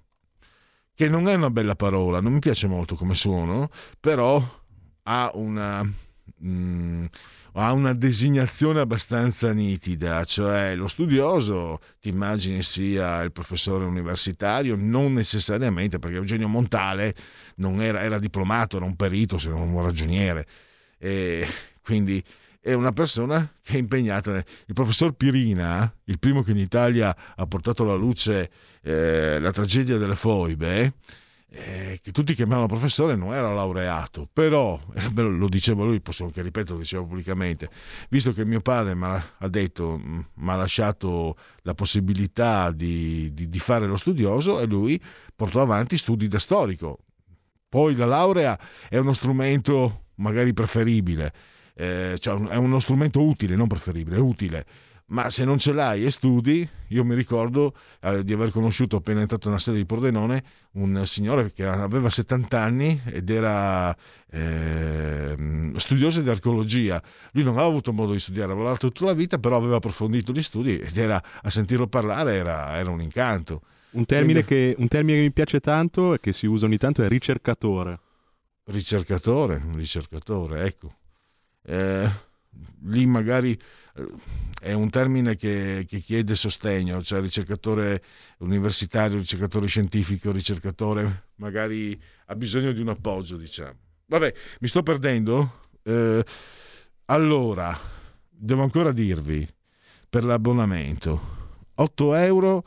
che 0.94 1.06
non 1.10 1.28
è 1.28 1.34
una 1.34 1.50
bella 1.50 1.76
parola, 1.76 2.20
non 2.20 2.32
mi 2.32 2.38
piace 2.38 2.66
molto 2.66 2.94
come 2.94 3.14
suono, 3.14 3.68
però 4.00 4.42
ha 5.02 5.30
una, 5.34 5.82
mh, 5.82 6.48
mm, 6.48 7.04
ha 7.52 7.72
una 7.72 7.92
designazione 7.92 8.80
abbastanza 8.80 9.52
nitida, 9.52 10.24
cioè 10.24 10.74
lo 10.74 10.86
studioso 10.86 11.80
ti 12.00 12.08
immagini 12.08 12.62
sia 12.62 13.20
il 13.20 13.32
professore 13.32 13.84
universitario, 13.84 14.76
non 14.78 15.12
necessariamente, 15.12 15.98
perché 15.98 16.16
Eugenio 16.16 16.48
Montale 16.48 17.14
non 17.56 17.82
era, 17.82 18.00
era 18.00 18.18
diplomato, 18.18 18.78
era 18.78 18.86
un 18.86 18.96
perito, 18.96 19.36
se 19.36 19.50
non 19.50 19.68
un 19.68 19.82
ragioniere, 19.82 20.46
e 20.96 21.46
quindi 21.82 22.24
è 22.60 22.72
una 22.72 22.92
persona 22.92 23.50
che 23.62 23.74
è 23.74 23.78
impegnata. 23.78 24.34
Il 24.34 24.74
professor 24.74 25.12
Pirina, 25.12 25.92
il 26.04 26.18
primo 26.18 26.42
che 26.42 26.50
in 26.50 26.58
Italia 26.58 27.16
ha 27.34 27.46
portato 27.46 27.82
alla 27.82 27.94
luce 27.94 28.50
eh, 28.82 29.38
la 29.38 29.52
tragedia 29.52 29.96
delle 29.96 30.14
foibe, 30.14 30.94
eh, 31.50 31.98
che 32.02 32.12
tutti 32.12 32.34
chiamavano 32.34 32.66
professore, 32.66 33.16
non 33.16 33.32
era 33.32 33.52
laureato, 33.52 34.28
però, 34.30 34.78
eh, 34.94 35.10
lo 35.14 35.48
diceva 35.48 35.84
lui, 35.84 36.00
posso 36.00 36.24
anche 36.24 36.42
ripetere, 36.42 36.74
lo 36.74 36.80
diceva 36.80 37.04
pubblicamente, 37.04 37.70
visto 38.10 38.32
che 38.32 38.44
mio 38.44 38.60
padre 38.60 38.94
ha 39.00 39.48
detto, 39.48 39.98
mi 39.98 40.50
ha 40.50 40.56
lasciato 40.56 41.36
la 41.62 41.74
possibilità 41.74 42.70
di, 42.70 43.32
di, 43.32 43.48
di 43.48 43.58
fare 43.58 43.86
lo 43.86 43.96
studioso 43.96 44.60
e 44.60 44.66
lui 44.66 45.00
portò 45.34 45.62
avanti 45.62 45.96
studi 45.96 46.28
da 46.28 46.38
storico. 46.38 46.98
Poi 47.68 47.94
la 47.94 48.06
laurea 48.06 48.58
è 48.88 48.96
uno 48.98 49.12
strumento 49.12 50.04
magari 50.16 50.52
preferibile, 50.52 51.32
eh, 51.78 52.16
cioè 52.18 52.40
è 52.48 52.56
uno 52.56 52.80
strumento 52.80 53.22
utile, 53.22 53.54
non 53.54 53.68
preferibile, 53.68 54.16
è 54.16 54.20
utile. 54.20 54.66
Ma 55.10 55.30
se 55.30 55.44
non 55.44 55.56
ce 55.58 55.72
l'hai 55.72 56.04
e 56.04 56.10
studi, 56.10 56.68
io 56.88 57.02
mi 57.02 57.14
ricordo 57.14 57.74
eh, 58.02 58.24
di 58.24 58.34
aver 58.34 58.50
conosciuto 58.50 58.96
appena 58.96 59.20
entrato 59.20 59.48
nella 59.48 59.60
sede 59.60 59.78
di 59.78 59.86
Pordenone 59.86 60.42
un 60.72 61.06
signore 61.06 61.50
che 61.50 61.64
aveva 61.64 62.10
70 62.10 62.60
anni 62.60 63.00
ed 63.06 63.30
era 63.30 63.96
eh, 64.30 65.72
studioso 65.76 66.20
di 66.20 66.28
archeologia. 66.28 67.02
Lui 67.30 67.44
non 67.44 67.54
aveva 67.54 67.68
avuto 67.68 67.92
modo 67.92 68.12
di 68.12 68.18
studiare, 68.18 68.50
aveva 68.50 68.64
lavorato 68.64 68.92
tutta 68.92 69.06
la 69.06 69.16
vita, 69.16 69.38
però 69.38 69.56
aveva 69.56 69.76
approfondito 69.76 70.32
gli 70.32 70.42
studi 70.42 70.78
ed 70.78 70.98
era, 70.98 71.22
a 71.40 71.48
sentirlo 71.48 71.86
parlare 71.86 72.34
era, 72.34 72.76
era 72.76 72.90
un 72.90 73.00
incanto. 73.00 73.62
Un 73.90 74.04
termine, 74.04 74.44
che, 74.44 74.74
un 74.76 74.88
termine 74.88 75.18
che 75.18 75.24
mi 75.24 75.32
piace 75.32 75.60
tanto 75.60 76.12
e 76.12 76.20
che 76.20 76.34
si 76.34 76.44
usa 76.44 76.66
ogni 76.66 76.76
tanto 76.76 77.02
è 77.02 77.08
ricercatore. 77.08 77.98
Ricercatore, 78.64 79.62
ricercatore, 79.74 80.66
ecco 80.66 80.97
eh, 81.68 82.10
lì 82.84 83.06
magari 83.06 83.52
eh, 83.52 84.06
è 84.60 84.72
un 84.72 84.88
termine 84.88 85.36
che, 85.36 85.84
che, 85.86 85.98
chiede 85.98 86.34
sostegno, 86.34 87.02
cioè 87.02 87.20
ricercatore 87.20 88.02
universitario, 88.38 89.18
ricercatore 89.18 89.66
scientifico, 89.66 90.32
ricercatore 90.32 91.26
magari 91.36 92.00
ha 92.26 92.34
bisogno 92.34 92.72
di 92.72 92.80
un 92.80 92.88
appoggio, 92.88 93.36
diciamo. 93.36 93.76
Vabbè, 94.06 94.32
mi 94.60 94.68
sto 94.68 94.82
perdendo. 94.82 95.60
Eh, 95.82 96.24
allora, 97.04 97.78
devo 98.28 98.62
ancora 98.62 98.90
dirvi, 98.90 99.46
per 100.08 100.24
l'abbonamento, 100.24 101.36
8 101.74 102.14
euro 102.14 102.64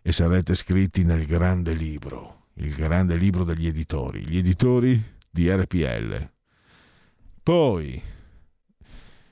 e 0.00 0.12
sarete 0.12 0.52
iscritti 0.52 1.02
nel 1.02 1.26
grande 1.26 1.74
libro, 1.74 2.46
il 2.54 2.72
grande 2.72 3.16
libro 3.16 3.42
degli 3.42 3.66
editori, 3.66 4.24
gli 4.24 4.38
editori 4.38 5.02
di 5.28 5.50
RPL. 5.50 6.30
Poi 7.42 8.16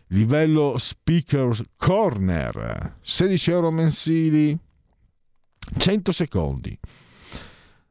livello 0.09 0.79
speaker 0.79 1.57
corner 1.77 2.99
16 3.01 3.51
euro 3.51 3.71
mensili 3.71 4.59
100 5.77 6.13
secondi. 6.13 6.79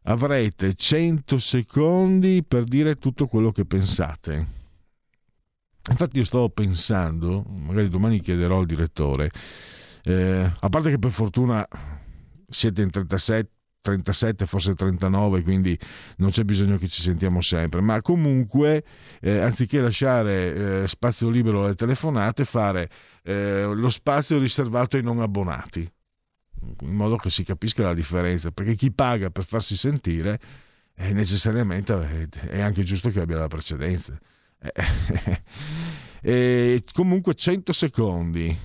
Avrete 0.03 0.75
100 0.75 1.39
secondi 1.39 2.43
per 2.47 2.63
dire 2.63 2.97
tutto 2.97 3.27
quello 3.27 3.51
che 3.51 3.65
pensate. 3.65 4.47
Infatti 5.89 6.17
io 6.17 6.23
sto 6.23 6.49
pensando 6.49 7.43
magari 7.43 7.89
domani 7.89 8.19
chiederò 8.19 8.59
al 8.59 8.65
direttore 8.65 9.31
eh, 10.07 10.51
a 10.59 10.69
parte 10.69 10.91
che 10.91 10.99
per 10.99 11.11
fortuna 11.11 11.67
siete 12.47 12.83
in 12.83 12.91
37 12.91 13.54
37, 13.85 14.47
forse 14.47 14.73
39, 14.73 15.43
quindi 15.43 15.77
non 16.17 16.31
c'è 16.31 16.43
bisogno 16.43 16.79
che 16.79 16.87
ci 16.87 17.03
sentiamo 17.03 17.39
sempre, 17.39 17.81
ma 17.81 18.01
comunque 18.01 18.83
eh, 19.21 19.37
anziché 19.37 19.79
lasciare 19.79 20.81
eh, 20.81 20.87
spazio 20.87 21.29
libero 21.29 21.63
alle 21.63 21.75
telefonate, 21.75 22.45
fare 22.45 22.89
eh, 23.21 23.63
lo 23.63 23.89
spazio 23.89 24.39
riservato 24.39 24.97
ai 24.97 25.03
non 25.03 25.21
abbonati, 25.21 25.87
in 26.81 26.95
modo 26.95 27.17
che 27.17 27.29
si 27.29 27.43
capisca 27.43 27.83
la 27.83 27.93
differenza, 27.93 28.49
perché 28.49 28.73
chi 28.73 28.91
paga 28.91 29.29
per 29.29 29.45
farsi 29.45 29.77
sentire 29.77 30.39
è 30.95 31.13
necessariamente 31.13 32.31
è 32.47 32.61
anche 32.61 32.81
giusto 32.81 33.09
che 33.09 33.19
abbia 33.19 33.37
la 33.37 33.47
precedenza. 33.47 34.17
comunque 36.91 37.35
100 37.35 37.71
secondi 37.71 38.57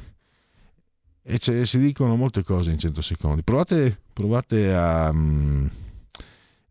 e 1.23 1.65
si 1.67 1.79
dicono 1.79 2.17
molte 2.17 2.43
cose 2.43 2.71
in 2.71 2.79
100 2.79 3.01
secondi. 3.03 3.43
Provate, 3.43 4.01
provate 4.13 4.73
a, 4.75 5.13
mm, 5.13 5.67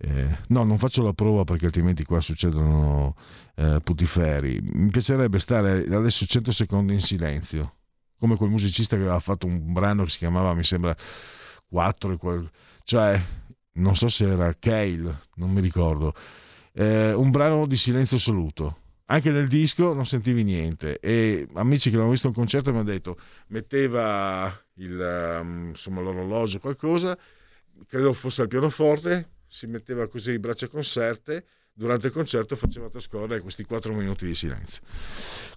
eh, 0.01 0.38
no, 0.47 0.63
non 0.63 0.77
faccio 0.77 1.03
la 1.03 1.13
prova 1.13 1.43
perché 1.43 1.65
altrimenti 1.65 2.03
qua 2.03 2.21
succedono 2.21 3.15
eh, 3.55 3.80
putiferi. 3.84 4.59
Mi 4.61 4.89
piacerebbe 4.89 5.39
stare 5.39 5.85
adesso 5.93 6.26
100 6.26 6.51
secondi 6.51 6.93
in 6.93 7.01
silenzio, 7.01 7.76
come 8.17 8.38
quel 8.38 8.49
musicista 8.49 8.95
che 8.95 9.01
aveva 9.01 9.19
fatto 9.19 9.45
un 9.45 9.73
brano 9.73 10.03
che 10.03 10.09
si 10.09 10.19
chiamava, 10.19 10.53
mi 10.53 10.63
sembra, 10.63 10.95
4, 11.67 12.17
quel... 12.17 12.49
cioè, 12.84 13.21
non 13.73 13.95
so 13.95 14.07
se 14.07 14.27
era 14.27 14.53
Kale, 14.57 15.19
non 15.35 15.51
mi 15.51 15.61
ricordo, 15.61 16.13
eh, 16.73 17.13
un 17.13 17.30
brano 17.30 17.65
di 17.65 17.76
silenzio 17.77 18.17
assoluto. 18.17 18.77
Anche 19.11 19.31
nel 19.31 19.48
disco 19.48 19.94
non 19.94 20.06
sentivi 20.06 20.44
niente. 20.44 20.99
E 20.99 21.48
amici 21.53 21.90
che 21.90 21.98
l'hanno 21.98 22.11
visto 22.11 22.27
un 22.27 22.34
concerto 22.34 22.72
mi 22.72 22.77
hanno 22.77 22.90
detto 22.90 23.18
metteva 23.48 24.52
il, 24.76 25.40
um, 25.41 25.68
insomma, 25.69 26.02
l'orologio 26.02 26.60
qualcosa, 26.60 27.18
credo 27.88 28.14
fosse 28.14 28.44
al 28.44 28.48
pianoforte, 28.48 29.30
si 29.48 29.65
metteva 29.65 30.07
così 30.07 30.38
braccia 30.38 30.68
conserte 30.68 31.45
durante 31.80 32.07
il 32.07 32.14
concerto 32.14 32.57
faceva 32.57 32.89
trascorrere 32.89 33.39
questi 33.39 33.64
4 33.64 33.93
minuti 33.93 34.26
di 34.26 34.35
silenzio. 34.35 34.81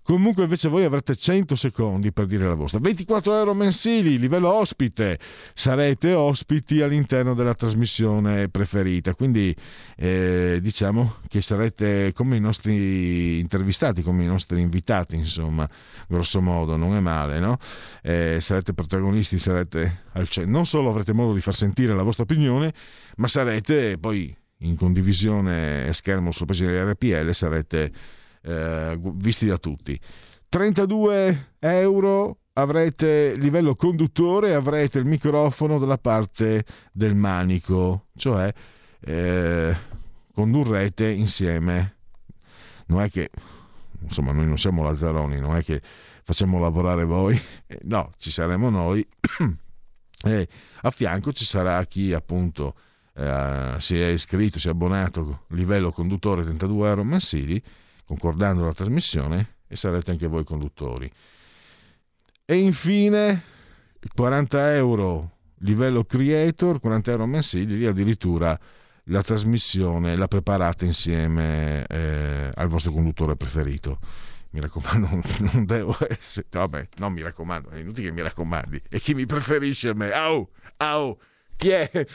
Comunque 0.05 0.45
invece 0.45 0.69
voi 0.69 0.85
avrete 0.85 1.17
100 1.17 1.57
secondi 1.57 2.13
per 2.13 2.27
dire 2.27 2.47
la 2.47 2.55
vostra. 2.55 2.79
24 2.79 3.37
euro 3.37 3.55
mensili, 3.55 4.21
livello 4.21 4.53
ospite, 4.53 5.19
sarete 5.53 6.13
ospiti 6.13 6.81
all'interno 6.81 7.35
della 7.35 7.55
trasmissione 7.55 8.49
preferita, 8.49 9.15
quindi 9.15 9.55
eh, 9.97 10.61
diciamo 10.63 11.17
che 11.27 11.43
sarete 11.43 12.13
come 12.15 12.37
i 12.37 12.41
nostri 12.41 13.41
intervistati, 13.41 14.03
come 14.03 14.23
i 14.23 14.27
nostri 14.27 14.61
invitati, 14.61 15.17
insomma, 15.17 15.69
grosso 16.07 16.41
modo, 16.41 16.77
non 16.77 16.95
è 16.95 17.01
male, 17.01 17.41
no? 17.41 17.59
Eh, 18.01 18.39
sarete 18.41 18.75
protagonisti, 18.75 19.39
sarete 19.39 20.03
al 20.13 20.29
centro. 20.29 20.53
Non 20.53 20.67
solo 20.67 20.91
avrete 20.91 21.13
modo 21.13 21.35
di 21.35 21.41
far 21.41 21.57
sentire 21.57 21.97
la 21.97 22.05
vostra 22.05 22.23
opinione, 22.23 22.73
ma 23.17 23.27
sarete 23.27 23.99
poi 23.99 24.37
in 24.63 24.77
condivisione 24.77 25.93
schermo 25.93 26.31
sulla 26.31 26.47
pagina 26.47 26.71
di 26.71 26.91
RPL 26.91 27.33
sarete 27.33 27.93
eh, 28.43 28.99
visti 29.01 29.47
da 29.47 29.59
tutti. 29.59 29.99
32 30.49 31.55
euro 31.61 32.39
avrete 32.55 33.35
livello 33.37 33.75
conduttore 33.75 34.55
avrete 34.55 34.99
il 34.99 35.07
microfono 35.07 35.79
dalla 35.79 35.99
parte 35.99 36.65
del 36.93 37.15
manico, 37.15 38.09
cioè 38.17 38.53
eh, 39.01 39.77
condurrete 40.35 41.09
insieme. 41.09 41.97
Non 42.87 43.01
è 43.01 43.11
che, 43.11 43.31
insomma, 44.03 44.33
noi 44.33 44.47
non 44.47 44.59
siamo 44.59 44.83
Lazzaroni, 44.83 45.41
non 45.41 45.57
è 45.57 45.63
che 45.63 45.81
facciamo 46.25 46.59
lavorare 46.59 47.05
voi, 47.05 47.41
eh, 47.67 47.81
no, 47.85 48.13
ci 48.19 48.31
saremo 48.31 48.69
noi 48.69 49.07
e 50.25 50.49
a 50.83 50.91
fianco 50.91 51.33
ci 51.33 51.45
sarà 51.45 51.83
chi 51.85 52.13
appunto 52.13 52.75
eh, 53.15 53.75
si 53.79 54.01
è 54.01 54.07
iscritto, 54.07 54.59
si 54.59 54.69
è 54.69 54.71
abbonato 54.71 55.45
livello 55.49 55.91
conduttore 55.91 56.43
32 56.43 56.89
euro 56.89 57.05
mensili, 57.05 57.63
concordando 58.05 58.65
la 58.65 58.73
trasmissione 58.73 59.57
e 59.67 59.77
sarete 59.77 60.11
anche 60.11 60.27
voi 60.27 60.45
conduttori. 60.45 61.11
E 62.45 62.57
infine 62.57 63.43
40 64.15 64.75
euro 64.75 65.31
livello 65.59 66.05
creator, 66.05 66.81
40 66.81 67.11
euro 67.11 67.27
mensili, 67.27 67.79
lì 67.79 67.87
addirittura 67.87 68.59
la 69.07 69.23
trasmissione 69.23 70.17
la 70.17 70.29
preparate 70.29 70.85
insieme 70.85 71.85
eh, 71.87 72.51
al 72.55 72.69
vostro 72.69 72.93
conduttore 72.93 73.37
preferito. 73.37 73.99
Mi 74.51 74.61
raccomando, 74.61 75.09
non 75.53 75.65
devo 75.65 75.97
essere. 76.09 76.47
Vabbè, 76.51 76.89
non 76.99 77.13
mi 77.13 77.23
raccomando, 77.23 77.71
è 77.71 77.79
inutile 77.79 78.09
che 78.09 78.13
mi 78.13 78.23
raccomandi. 78.23 78.83
E 78.89 79.01
chi 79.01 79.15
mi 79.15 79.27
preferisce 79.27 79.89
a 79.89 79.95
me? 79.95 80.13
Au! 80.13 80.49
Au! 80.77 81.19
Chi 81.63 81.71
è? 81.71 82.07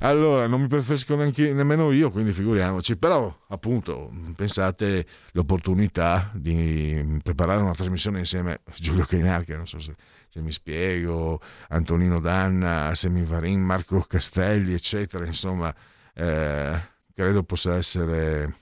Allora, 0.00 0.46
non 0.46 0.62
mi 0.62 0.66
preferisco 0.66 1.14
neanche, 1.14 1.52
nemmeno 1.52 1.92
io, 1.92 2.10
quindi 2.10 2.32
figuriamoci. 2.32 2.96
Però, 2.96 3.44
appunto, 3.48 4.10
pensate 4.34 5.06
l'opportunità 5.32 6.30
di 6.34 7.20
preparare 7.22 7.60
una 7.60 7.74
trasmissione 7.74 8.18
insieme 8.18 8.60
a 8.64 8.72
Giulio 8.76 9.04
Cainarca, 9.04 9.56
non 9.56 9.66
so 9.66 9.78
se, 9.78 9.94
se, 10.28 10.40
mi 10.40 10.52
spiego, 10.52 11.40
Antonino 11.68 12.18
Danna, 12.18 12.94
Semivarin, 12.94 13.60
Marco 13.60 14.00
Castelli, 14.00 14.72
eccetera. 14.72 15.26
Insomma, 15.26 15.74
eh, 16.14 16.80
credo 17.14 17.42
possa 17.42 17.74
essere... 17.74 18.56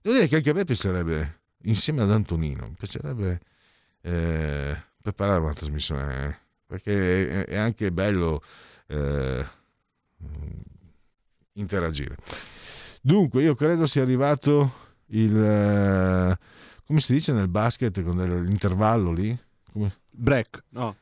Devo 0.00 0.14
dire 0.14 0.28
che 0.28 0.36
anche 0.36 0.50
a 0.50 0.54
me 0.54 0.64
piacerebbe, 0.64 1.40
insieme 1.64 2.02
ad 2.02 2.10
Antonino, 2.12 2.68
mi 2.68 2.76
piacerebbe 2.78 3.40
eh, 4.02 4.76
preparare 5.02 5.40
una 5.40 5.52
trasmissione, 5.52 6.38
perché 6.66 7.44
è, 7.44 7.44
è 7.46 7.56
anche 7.56 7.90
bello 7.92 8.42
eh, 8.90 9.46
interagire. 11.52 12.16
Dunque, 13.00 13.42
io 13.42 13.54
credo 13.54 13.86
sia 13.86 14.02
arrivato 14.02 14.72
il... 15.06 15.36
Eh, 15.36 16.38
come 16.84 17.00
si 17.00 17.12
dice 17.12 17.32
nel 17.32 17.48
basket 17.48 18.02
con 18.02 18.16
l'intervallo 18.16 19.12
lì? 19.12 19.38
Come? 19.72 19.92
Break, 20.10 20.64
no. 20.70 20.96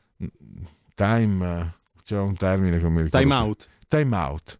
Time, 0.93 1.73
c'era 2.03 2.21
un 2.21 2.35
termine 2.35 2.77
ricordo. 2.77 3.09
Time 3.09 3.33
out. 3.33 3.67
Time 3.87 4.15
out. 4.15 4.59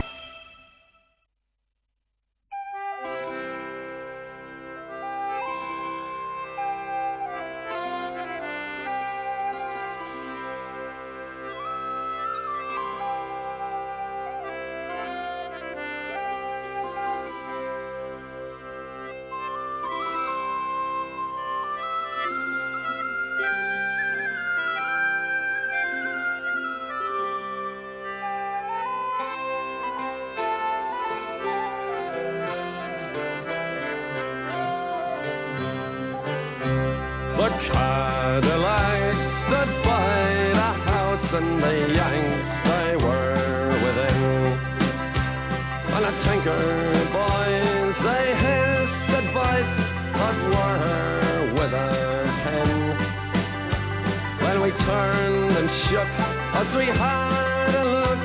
We 54.71 54.83
turned 54.83 55.57
and 55.57 55.69
shook 55.69 56.07
as 56.53 56.75
we 56.75 56.85
had 56.85 57.75
a 57.75 57.85
look 57.97 58.21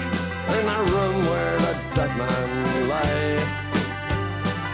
in 0.58 0.68
a 0.68 0.82
room 0.92 1.26
where 1.26 1.58
the 1.58 1.74
dead 1.94 2.16
man 2.16 2.88
lay. 2.88 3.38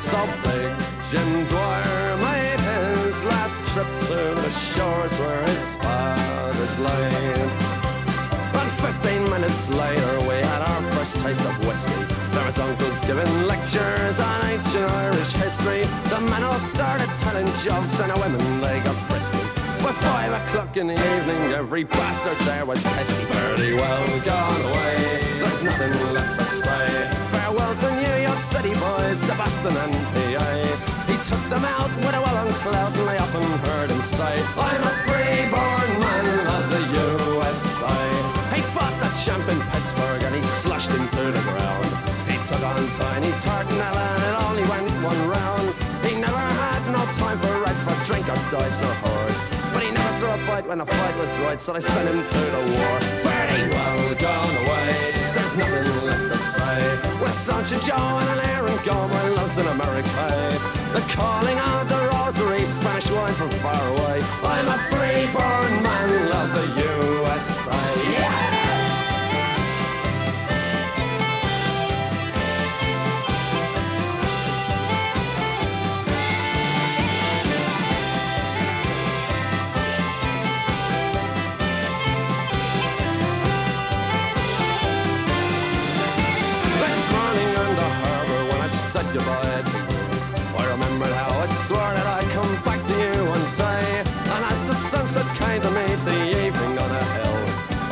So 0.00 0.18
big 0.44 0.72
Jim 1.10 1.44
Dwyer 1.46 2.16
made 2.16 2.60
his 2.60 3.24
last 3.24 3.58
trip 3.72 3.86
to 4.08 4.20
the 4.42 4.50
shores 4.50 5.12
where 5.18 5.42
his 5.46 5.74
fathers 5.74 6.78
lay. 6.78 7.50
And 8.60 8.70
15 9.02 9.30
minutes 9.30 9.68
later 9.68 10.20
we 10.20 10.36
had 10.50 10.62
our 10.62 10.82
first 10.92 11.20
taste 11.20 11.42
of 11.42 11.56
whiskey. 11.66 12.04
There 12.32 12.46
was 12.46 12.58
uncles 12.58 13.00
giving 13.02 13.46
lectures 13.46 14.20
on 14.20 14.46
ancient 14.46 14.90
Irish 14.90 15.32
history. 15.34 15.84
The 16.10 16.20
men 16.20 16.44
all 16.44 16.60
started 16.60 17.08
telling 17.20 17.46
jokes 17.64 18.00
and 18.00 18.10
the 18.10 18.18
women 18.18 18.60
they 18.60 18.80
got 18.80 18.96
frisky. 19.06 19.21
By 19.82 19.90
five 19.90 20.32
o'clock 20.32 20.76
in 20.76 20.86
the 20.86 20.94
evening, 20.94 21.52
every 21.52 21.82
bastard 21.82 22.38
there 22.46 22.64
was 22.64 22.80
pesky. 22.82 23.24
Pretty 23.24 23.74
well 23.74 24.20
gone 24.20 24.60
away, 24.60 25.18
there's 25.40 25.62
nothing 25.64 25.92
left 26.14 26.38
to 26.38 26.44
say. 26.44 27.10
Farewell 27.32 27.74
to 27.74 27.90
New 27.96 28.22
York 28.22 28.38
City 28.38 28.74
boys, 28.74 29.20
to 29.22 29.34
Boston 29.34 29.76
and 29.76 29.92
PA. 30.14 30.50
He 31.10 31.16
took 31.26 31.44
them 31.50 31.64
out 31.64 31.90
with 31.96 32.14
a 32.14 32.22
well 32.22 32.52
clout, 32.62 32.96
and 32.96 33.10
I 33.10 33.18
often 33.18 33.42
heard 33.42 33.90
him 33.90 34.02
say, 34.02 34.34
I'm 34.54 34.82
a 34.86 34.94
free-born 35.02 35.90
man 35.98 36.46
of 36.46 36.64
the 36.70 36.82
USA. 37.02 38.54
He 38.54 38.62
fought 38.70 38.94
the 39.02 39.10
champ 39.24 39.48
in 39.50 39.58
Pittsburgh, 39.72 40.22
and 40.22 40.34
he 40.36 40.42
slushed 40.62 40.90
him 40.90 41.08
to 41.08 41.22
the 41.34 41.42
ground. 41.50 41.90
He 42.30 42.38
took 42.46 42.62
on 42.62 42.88
Tiny 43.02 43.32
Tartanella, 43.42 44.06
and 44.14 44.22
it 44.30 44.34
only 44.46 44.62
went 44.62 44.88
one 45.02 45.28
round. 45.28 45.74
He 46.06 46.14
never 46.20 46.38
had 46.38 46.82
no 46.92 47.02
time 47.18 47.38
for 47.40 47.52
rights 47.66 47.82
for 47.82 47.96
drink 48.06 48.28
or 48.28 48.38
dice 48.54 48.80
or 48.80 48.94
horse. 49.02 49.31
Fight 50.46 50.66
when 50.66 50.78
the 50.78 50.86
fight 50.86 51.16
was 51.18 51.38
right, 51.38 51.60
so 51.60 51.72
they 51.74 51.80
sent 51.80 52.08
him 52.08 52.24
to 52.24 52.38
the 52.38 52.62
war. 52.74 52.98
Very 53.22 53.68
well 53.68 54.14
gone 54.14 54.56
away, 54.64 55.12
there's 55.34 55.56
nothing 55.56 56.06
left 56.06 56.32
to 56.32 56.38
say. 56.38 57.20
Well, 57.20 57.32
Staunch 57.34 57.72
and 57.72 57.82
Joe 57.82 57.94
and 57.94 58.40
an 58.40 58.46
Aaron 58.50 58.78
Gomer 58.84 59.30
loves 59.30 59.56
in 59.58 59.66
America. 59.66 60.58
The 60.94 61.00
calling 61.12 61.58
of 61.58 61.88
the 61.88 62.08
rosary, 62.12 62.66
Spanish 62.66 63.10
wine 63.10 63.34
from 63.34 63.50
far 63.60 63.88
away. 63.88 64.22
I'm 64.42 64.68
a 64.68 64.78
free-born 64.90 65.82
man, 65.82 66.30
love 66.30 66.52
the 66.54 66.66
USA. 66.80 68.12
Yeah! 68.12 68.61
I 89.12 89.14
goodbye 89.14 89.60
to 89.60 90.56
I 90.56 90.70
remembered 90.72 91.12
how 91.12 91.36
I 91.36 91.46
swore 91.68 91.92
that 91.92 92.06
I'd 92.06 92.30
come 92.32 92.48
back 92.64 92.80
to 92.80 92.94
you 92.96 93.28
one 93.28 93.44
day. 93.60 94.00
And 94.08 94.42
as 94.48 94.60
the 94.64 94.74
sunset 94.88 95.28
came 95.36 95.60
to 95.60 95.70
meet 95.70 96.00
the 96.08 96.20
evening 96.46 96.78
on 96.80 96.88
a 96.88 97.04
hill, 97.12 97.40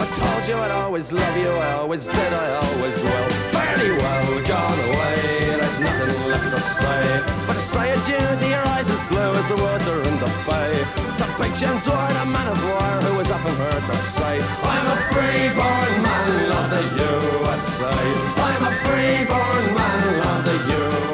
I 0.01 0.07
told 0.17 0.49
you 0.49 0.57
I'd 0.57 0.71
always 0.71 1.13
love 1.13 1.37
you, 1.37 1.51
I 1.51 1.73
always 1.73 2.07
did, 2.07 2.33
I 2.33 2.49
always 2.65 2.97
will. 3.05 3.29
Fairly 3.53 3.91
well 4.01 4.49
gone 4.49 4.81
away, 4.89 5.61
there's 5.61 5.81
nothing 5.81 6.25
left 6.33 6.49
to 6.57 6.63
say. 6.63 7.03
But 7.47 7.55
to 7.61 7.65
say 7.69 7.93
adieu 7.93 8.25
to 8.41 8.47
your 8.49 8.65
eyes 8.73 8.89
as 8.89 9.03
blue 9.13 9.33
as 9.41 9.47
the 9.53 9.61
water 9.61 9.97
in 10.09 10.17
the 10.25 10.31
bay. 10.49 10.73
To 11.21 11.27
big 11.37 11.53
Jim 11.53 11.77
Dwyer, 11.85 12.17
a 12.17 12.25
man 12.25 12.49
of 12.49 12.59
war, 12.65 12.93
who 13.05 13.19
was 13.21 13.31
often 13.31 13.57
heard 13.61 13.85
to 13.93 13.97
say, 14.17 14.41
I'm 14.41 14.87
a 14.89 14.99
free-born 15.13 15.93
man 16.01 16.49
of 16.61 16.67
the 16.73 16.83
USA. 17.05 17.97
I'm 18.41 18.63
a 18.65 18.73
free-born 18.89 19.65
man 19.77 20.01
of 20.33 20.45
the 20.49 20.57
USA. 20.73 21.10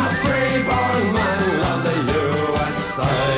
I'm 0.00 0.06
a 0.06 0.16
free-born 0.16 1.12
man 1.12 1.60
of 1.60 1.84
the 1.84 1.96
USA. 2.14 3.29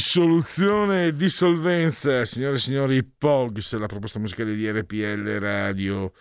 Dissoluzione 0.00 1.08
e 1.08 1.14
dissolvenza, 1.14 2.24
signore 2.24 2.56
e 2.56 2.58
signori, 2.58 3.04
Pogs, 3.04 3.76
la 3.76 3.84
proposta 3.84 4.18
musicale 4.18 4.54
di 4.54 4.64
RPL 4.64 5.38
Radio. 5.38 6.14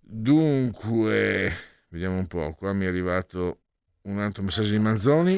Dunque, 0.00 1.52
vediamo 1.90 2.16
un 2.16 2.26
po', 2.26 2.54
qua 2.54 2.72
mi 2.72 2.86
è 2.86 2.88
arrivato 2.88 3.60
un 4.08 4.20
altro 4.20 4.42
messaggio 4.42 4.70
di 4.70 4.78
Manzoni. 4.78 5.36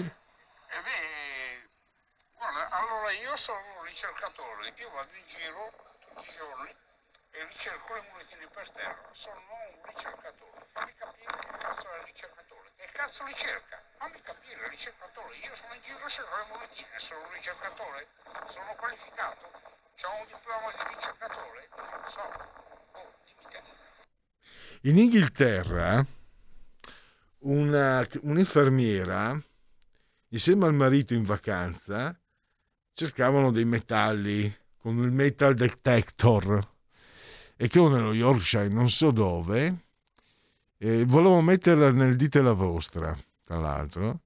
Guarda, 2.38 2.70
allora 2.70 3.10
io 3.10 3.34
sono 3.34 3.58
un 3.58 3.84
ricercatore, 3.84 4.72
io 4.78 4.90
vado 4.94 5.10
in 5.18 5.26
giro 5.26 5.74
tutti 6.06 6.30
i 6.30 6.34
giorni 6.38 6.70
e 6.70 7.46
ricerco 7.50 7.94
le 7.94 8.02
monetine 8.12 8.46
per 8.54 8.70
terra. 8.70 9.10
Sono 9.10 9.42
un 9.42 9.82
ricercatore. 9.90 10.70
Fammi 10.70 10.94
capire 10.96 11.34
che 11.34 11.50
cazzo 11.58 11.90
è 11.90 11.98
il 11.98 12.04
ricercatore. 12.14 12.70
Che 12.76 12.88
cazzo 12.92 13.24
ricerca? 13.26 13.82
Fammi 13.98 14.22
capire. 14.22 14.43
Io 15.42 15.54
sono 15.56 15.74
in 15.74 15.80
giro 15.82 16.06
e 16.06 16.10
cerco 16.10 16.36
le 16.36 16.46
monetine, 16.50 16.98
sono 16.98 17.20
un 17.20 17.32
ricercatore, 17.34 18.06
sono 18.46 18.74
qualificato, 18.78 19.42
ho 19.46 20.14
un 20.20 20.26
diploma 20.26 20.70
di 20.70 20.94
ricercatore, 20.94 21.68
so. 22.06 22.20
Oh. 22.92 23.12
In 24.82 24.98
Inghilterra, 24.98 26.06
una- 27.38 28.06
un'infermiera, 28.22 29.40
insieme 30.28 30.66
al 30.66 30.74
marito 30.74 31.14
in 31.14 31.24
vacanza, 31.24 32.16
cercavano 32.92 33.50
dei 33.50 33.64
metalli 33.64 34.54
con 34.78 34.98
il 34.98 35.10
metal 35.10 35.54
detector 35.54 36.72
e 37.56 37.68
che 37.68 37.80
nello 37.80 38.12
Yorkshire, 38.12 38.68
non 38.68 38.88
so 38.88 39.10
dove, 39.10 39.86
volevo 40.78 41.40
metterla 41.40 41.90
nel 41.90 42.16
dite 42.16 42.42
la 42.42 42.52
vostra, 42.52 43.16
tra 43.44 43.58
l'altro, 43.58 44.23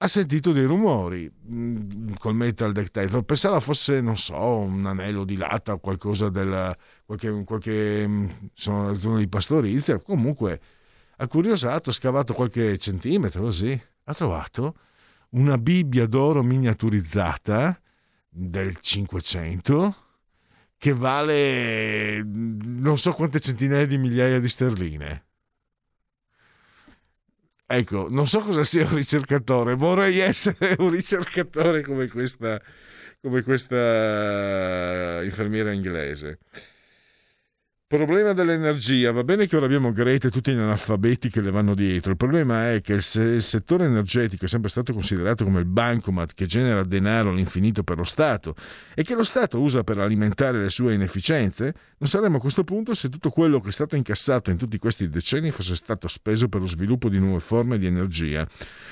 ha 0.00 0.06
sentito 0.06 0.52
dei 0.52 0.64
rumori 0.64 1.28
mh, 1.30 2.14
col 2.18 2.34
metal 2.34 2.72
detector. 2.72 3.22
Pensava 3.22 3.58
fosse, 3.60 4.00
non 4.00 4.16
so, 4.16 4.58
un 4.58 4.86
anello 4.86 5.24
di 5.24 5.36
latta 5.36 5.72
o 5.72 5.78
qualcosa 5.78 6.28
del 6.28 6.76
qualche, 7.04 7.44
qualche 7.44 8.06
mh, 8.06 8.50
sono 8.52 8.94
zona 8.94 9.18
di 9.18 9.28
pastorizia. 9.28 9.98
Comunque 9.98 10.60
ha 11.16 11.26
curiosato, 11.26 11.90
ha 11.90 11.92
scavato 11.92 12.32
qualche 12.32 12.78
centimetro 12.78 13.42
così, 13.42 13.80
ha 14.04 14.14
trovato 14.14 14.76
una 15.30 15.58
Bibbia 15.58 16.06
d'oro 16.06 16.42
miniaturizzata 16.42 17.80
del 18.28 18.78
500 18.80 19.96
che 20.78 20.92
vale 20.94 22.22
non 22.24 22.96
so 22.98 23.12
quante 23.12 23.40
centinaia 23.40 23.84
di 23.84 23.98
migliaia 23.98 24.38
di 24.38 24.48
sterline. 24.48 25.26
Ecco, 27.70 28.08
non 28.08 28.26
so 28.26 28.40
cosa 28.40 28.64
sia 28.64 28.84
un 28.84 28.94
ricercatore, 28.94 29.74
vorrei 29.74 30.18
essere 30.20 30.74
un 30.78 30.88
ricercatore 30.90 31.82
come 31.82 32.08
questa, 32.08 32.58
come 33.20 33.42
questa 33.42 35.20
infermiera 35.22 35.70
inglese. 35.72 36.38
Problema 37.90 38.34
dell'energia, 38.34 39.12
va 39.12 39.24
bene 39.24 39.46
che 39.46 39.56
ora 39.56 39.64
abbiamo 39.64 39.92
Greta 39.92 40.28
e 40.28 40.30
tutti 40.30 40.52
gli 40.52 40.58
analfabeti 40.58 41.30
che 41.30 41.40
le 41.40 41.50
vanno 41.50 41.74
dietro, 41.74 42.10
il 42.10 42.18
problema 42.18 42.70
è 42.70 42.82
che 42.82 42.92
il, 42.92 43.00
se- 43.00 43.22
il 43.22 43.40
settore 43.40 43.86
energetico 43.86 44.44
è 44.44 44.48
sempre 44.48 44.68
stato 44.68 44.92
considerato 44.92 45.44
come 45.44 45.60
il 45.60 45.64
bancomat 45.64 46.34
che 46.34 46.44
genera 46.44 46.84
denaro 46.84 47.30
all'infinito 47.30 47.82
per 47.84 47.96
lo 47.96 48.04
Stato 48.04 48.54
e 48.94 49.02
che 49.04 49.14
lo 49.14 49.24
Stato 49.24 49.58
usa 49.58 49.84
per 49.84 49.96
alimentare 49.96 50.60
le 50.60 50.68
sue 50.68 50.92
inefficienze, 50.92 51.74
non 51.96 52.10
saremmo 52.10 52.36
a 52.36 52.40
questo 52.40 52.62
punto 52.62 52.92
se 52.92 53.08
tutto 53.08 53.30
quello 53.30 53.58
che 53.58 53.70
è 53.70 53.72
stato 53.72 53.96
incassato 53.96 54.50
in 54.50 54.58
tutti 54.58 54.76
questi 54.76 55.08
decenni 55.08 55.50
fosse 55.50 55.74
stato 55.74 56.08
speso 56.08 56.50
per 56.50 56.60
lo 56.60 56.66
sviluppo 56.66 57.08
di 57.08 57.18
nuove 57.18 57.40
forme 57.40 57.78
di 57.78 57.86
energia, 57.86 58.46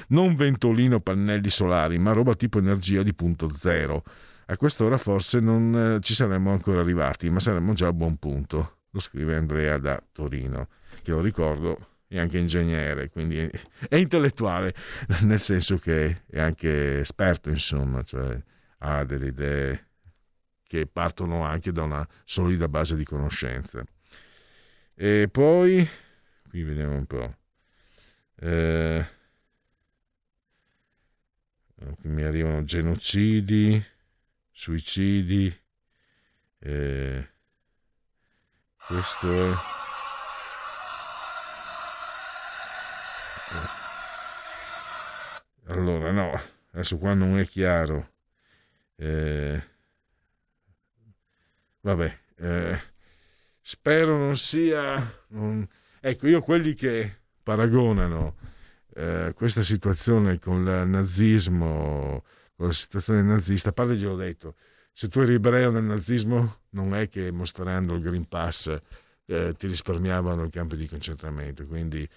non 0.08 0.34
ventolino 0.34 1.00
pannelli 1.00 1.50
solari, 1.50 1.98
ma 1.98 2.12
roba 2.12 2.32
tipo 2.32 2.60
energia 2.60 3.02
di 3.02 3.12
punto 3.12 3.52
zero. 3.52 4.04
A 4.46 4.56
quest'ora 4.56 4.96
forse 4.96 5.40
non 5.40 5.96
eh, 5.96 6.00
ci 6.00 6.14
saremmo 6.14 6.50
ancora 6.50 6.80
arrivati, 6.80 7.28
ma 7.28 7.40
saremmo 7.40 7.74
già 7.74 7.88
a 7.88 7.92
buon 7.92 8.16
punto 8.16 8.75
lo 8.96 9.00
scrive 9.00 9.36
Andrea 9.36 9.76
da 9.76 10.02
Torino, 10.10 10.68
che 11.02 11.10
lo 11.10 11.20
ricordo 11.20 11.88
è 12.08 12.18
anche 12.18 12.38
ingegnere, 12.38 13.10
quindi 13.10 13.38
è, 13.38 13.96
intellettuale, 13.96 14.74
nel 15.22 15.38
senso 15.38 15.76
che 15.76 16.22
è 16.26 16.40
anche 16.40 17.00
esperto, 17.00 17.50
insomma, 17.50 18.02
cioè 18.02 18.40
ha 18.78 19.04
delle 19.04 19.26
idee 19.26 19.86
che 20.62 20.86
partono 20.86 21.44
anche 21.44 21.72
da 21.72 21.82
una 21.82 22.08
solida 22.24 22.68
base 22.68 22.96
di 22.96 23.04
conoscenze. 23.04 23.84
E 24.94 25.28
poi, 25.30 25.86
qui 26.48 26.62
vediamo 26.62 26.96
un 26.96 27.06
po'. 27.06 27.36
Eh, 28.36 29.06
mi 32.02 32.22
arrivano 32.22 32.64
genocidi, 32.64 33.84
suicidi. 34.50 35.54
Eh, 36.58 37.28
questo 38.86 39.26
è 39.32 39.52
allora 45.66 46.12
no 46.12 46.40
adesso 46.72 46.98
qua 46.98 47.14
non 47.14 47.38
è 47.38 47.46
chiaro. 47.46 48.12
Eh, 48.96 49.62
vabbè 51.80 52.18
eh, 52.36 52.80
spero 53.60 54.16
non 54.16 54.36
sia 54.36 55.24
non... 55.28 55.68
ecco 56.00 56.28
io 56.28 56.40
quelli 56.40 56.74
che 56.74 57.22
paragonano 57.42 58.36
eh, 58.94 59.32
questa 59.34 59.62
situazione 59.62 60.38
con 60.38 60.60
il 60.66 60.88
nazismo 60.88 62.24
con 62.54 62.68
la 62.68 62.72
situazione 62.72 63.20
nazista 63.22 63.70
a 63.70 63.72
parte 63.72 63.96
gliel'ho 63.96 64.16
detto 64.16 64.54
se 64.92 65.08
tu 65.08 65.20
eri 65.20 65.34
ebreo 65.34 65.70
nel 65.70 65.82
nazismo 65.82 66.60
non 66.76 66.94
è 66.94 67.08
che 67.08 67.30
mostrando 67.30 67.94
il 67.94 68.02
Green 68.02 68.28
Pass 68.28 68.74
eh, 69.24 69.54
ti 69.56 69.66
risparmiavano 69.66 70.44
i 70.44 70.50
campi 70.50 70.76
di 70.76 70.86
concentramento, 70.86 71.66
quindi 71.66 72.08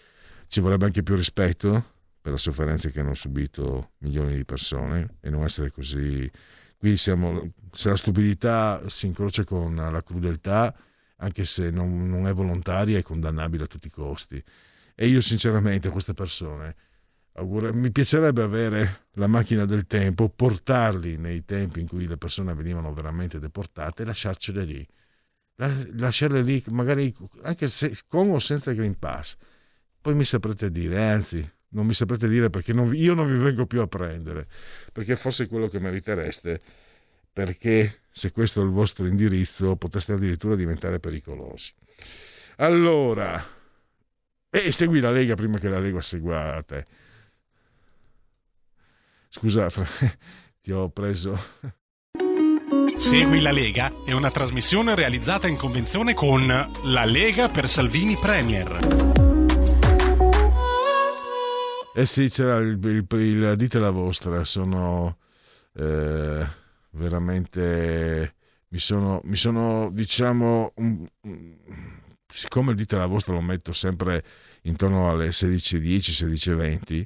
ci 0.48 0.60
vorrebbe 0.60 0.86
anche 0.86 1.02
più 1.02 1.16
rispetto 1.16 1.98
per 2.22 2.34
le 2.34 2.38
sofferenze 2.38 2.92
che 2.92 3.00
hanno 3.00 3.14
subito 3.14 3.92
milioni 4.00 4.36
di 4.36 4.46
persone 4.46 5.16
e 5.22 5.30
non 5.30 5.44
essere 5.44 5.72
così. 5.72 6.30
Qui 6.78 6.98
siamo, 6.98 7.54
se 7.72 7.90
la 7.90 7.96
stupidità 7.96 8.82
si 8.88 9.06
incrocia 9.08 9.44
con 9.46 9.76
la 9.76 10.04
crudeltà, 10.04 10.76
anche 11.18 11.46
se 11.46 11.70
non, 11.70 12.10
non 12.10 12.28
è 12.28 12.34
volontaria, 12.34 12.98
è 12.98 13.02
condannabile 13.02 13.64
a 13.64 13.68
tutti 13.68 13.88
i 13.88 13.92
costi. 13.92 14.42
E 14.94 15.08
io 15.08 15.22
sinceramente 15.22 15.88
a 15.88 15.92
queste 15.92 16.14
persone 16.14 16.76
mi 17.44 17.92
piacerebbe 17.92 18.42
avere 18.42 19.08
la 19.14 19.28
macchina 19.28 19.66
del 19.66 19.86
tempo, 19.88 20.30
portarli 20.30 21.18
nei 21.18 21.46
tempi 21.46 21.80
in 21.80 21.88
cui 21.88 22.08
le 22.08 22.18
persone 22.18 22.54
venivano 22.54 22.94
veramente 22.94 23.40
deportate 23.40 24.04
e 24.04 24.06
lasciarcele 24.06 24.64
lì. 24.64 24.88
Lasciarle 25.56 26.42
lì, 26.42 26.64
magari 26.70 27.14
anche 27.42 27.68
se, 27.68 27.96
con 28.08 28.30
o 28.32 28.40
senza 28.40 28.72
Green 28.72 28.98
Pass. 28.98 29.36
Poi 30.02 30.16
mi 30.16 30.24
saprete 30.24 30.72
dire, 30.72 31.04
anzi, 31.10 31.48
non 31.70 31.86
mi 31.86 31.94
saprete 31.94 32.28
dire 32.28 32.50
perché 32.50 32.74
non, 32.74 32.96
io 32.96 33.14
non 33.14 33.28
vi 33.28 33.38
vengo 33.38 33.66
più 33.66 33.82
a 33.82 33.88
prendere, 33.88 34.48
perché 34.94 35.16
forse 35.16 35.44
è 35.44 35.48
quello 35.48 35.68
che 35.68 35.80
meritereste, 35.80 36.62
perché 37.32 38.02
se 38.10 38.32
questo 38.32 38.62
è 38.62 38.64
il 38.64 38.72
vostro 38.72 39.06
indirizzo 39.06 39.76
poteste 39.76 40.14
addirittura 40.14 40.56
diventare 40.56 41.00
pericolosi. 41.00 41.74
Allora, 42.58 43.44
e 44.50 44.72
segui 44.72 45.00
la 45.00 45.12
Lega 45.12 45.36
prima 45.36 45.58
che 45.60 45.70
la 45.70 45.80
Lega 45.80 46.02
segua 46.02 46.64
te. 46.66 46.86
Scusa, 49.30 49.68
ti 50.62 50.72
ho 50.72 50.90
preso. 50.90 51.40
Segui 52.98 53.42
la 53.42 53.52
Lega 53.52 53.90
è 54.06 54.12
una 54.12 54.32
trasmissione 54.32 54.96
realizzata 54.96 55.48
in 55.48 55.56
convenzione 55.56 56.14
con 56.14 56.48
La 56.48 57.06
Lega 57.06 57.48
per 57.48 57.70
Salvini 57.70 58.18
Premier. 58.18 58.78
Eh 61.96 62.06
sì, 62.06 62.30
c'era 62.30 62.58
il, 62.58 62.80
il, 62.84 63.08
il 63.20 63.54
dite 63.56 63.80
la 63.80 63.92
vostra, 63.92 64.44
sono 64.44 65.18
eh, 65.74 66.48
veramente 66.92 68.34
mi 68.70 68.80
sono, 68.80 69.22
mi 69.24 69.36
sono 69.36 69.90
diciamo 69.92 70.74
un, 70.76 71.08
siccome 72.28 72.72
il 72.72 72.78
dite 72.78 72.96
la 72.96 73.06
vostra 73.06 73.34
lo 73.34 73.42
metto 73.42 73.74
sempre 73.74 74.24
intorno 74.64 75.10
alle 75.10 75.30
16.10, 75.30 75.82
16.20 76.26 77.04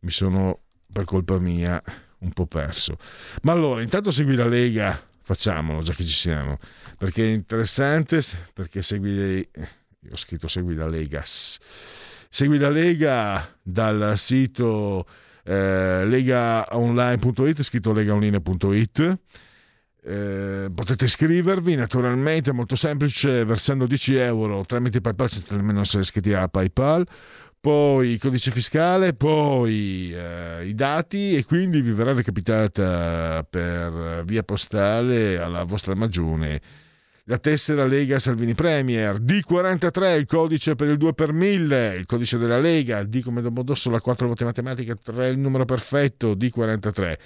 mi 0.00 0.10
sono 0.10 0.61
per 0.92 1.04
colpa 1.04 1.38
mia 1.38 1.82
un 2.18 2.32
po' 2.32 2.46
perso. 2.46 2.96
Ma 3.42 3.52
allora, 3.52 3.82
intanto 3.82 4.10
segui 4.10 4.34
la 4.34 4.46
Lega, 4.46 5.00
facciamolo 5.22 5.82
già 5.82 5.92
che 5.92 6.04
ci 6.04 6.12
siamo, 6.12 6.58
perché 6.96 7.24
è 7.24 7.32
interessante, 7.32 8.20
perché 8.52 8.82
segui, 8.82 9.10
io 9.10 10.10
ho 10.10 10.16
scritto 10.16 10.48
segui 10.48 10.74
la 10.74 10.88
Lega, 10.88 11.22
segui 11.24 12.58
la 12.58 12.70
Lega 12.70 13.58
dal 13.62 14.14
sito 14.16 15.06
eh, 15.44 16.04
legaonline.it, 16.06 17.62
scritto 17.62 17.92
legaonline.it. 17.92 19.18
Eh, 20.04 20.68
potete 20.74 21.04
iscrivervi 21.04 21.76
naturalmente, 21.76 22.50
è 22.50 22.52
molto 22.52 22.74
semplice, 22.74 23.44
versando 23.44 23.86
10 23.86 24.16
euro 24.16 24.64
tramite 24.64 25.00
PayPal 25.00 25.30
senza 25.30 25.54
nemmeno 25.54 25.80
essere 25.80 26.02
iscritti 26.02 26.32
a 26.32 26.48
PayPal 26.48 27.06
poi 27.62 28.08
il 28.08 28.18
codice 28.18 28.50
fiscale, 28.50 29.14
poi 29.14 30.12
eh, 30.12 30.66
i 30.66 30.74
dati 30.74 31.36
e 31.36 31.44
quindi 31.44 31.80
vi 31.80 31.92
verrà 31.92 32.12
recapitata 32.12 33.46
per 33.48 34.24
via 34.24 34.42
postale 34.42 35.38
alla 35.38 35.62
vostra 35.62 35.94
magione 35.94 36.60
la 37.26 37.38
tessera 37.38 37.86
Lega 37.86 38.18
Salvini 38.18 38.54
Premier, 38.54 39.20
D43 39.20 40.18
il 40.18 40.26
codice 40.26 40.74
per 40.74 40.88
il 40.88 40.96
2 40.96 41.14
per 41.14 41.32
1000, 41.32 41.94
il 41.94 42.04
codice 42.04 42.36
della 42.36 42.58
Lega, 42.58 43.04
D 43.04 43.22
come 43.22 43.42
Domodossola, 43.42 44.00
4 44.00 44.26
volte 44.26 44.42
matematica, 44.42 44.96
3 44.96 45.28
il 45.28 45.38
numero 45.38 45.64
perfetto, 45.64 46.34
D43. 46.34 47.18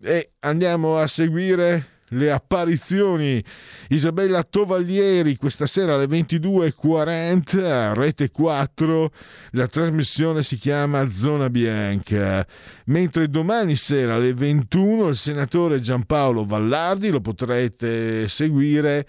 E 0.00 0.30
andiamo 0.40 0.96
a 0.96 1.06
seguire 1.06 1.97
le 2.10 2.30
apparizioni. 2.30 3.42
Isabella 3.88 4.42
Tovaglieri 4.42 5.36
questa 5.36 5.66
sera 5.66 5.94
alle 5.94 6.06
22.40, 6.06 7.94
rete 7.94 8.30
4, 8.30 9.12
la 9.52 9.66
trasmissione 9.66 10.42
si 10.42 10.56
chiama 10.56 11.08
Zona 11.08 11.50
Bianca, 11.50 12.46
mentre 12.86 13.28
domani 13.28 13.76
sera 13.76 14.14
alle 14.16 14.34
21 14.34 15.08
il 15.08 15.16
senatore 15.16 15.80
Giampaolo 15.80 16.44
Vallardi 16.44 17.10
lo 17.10 17.20
potrete 17.20 18.28
seguire 18.28 19.06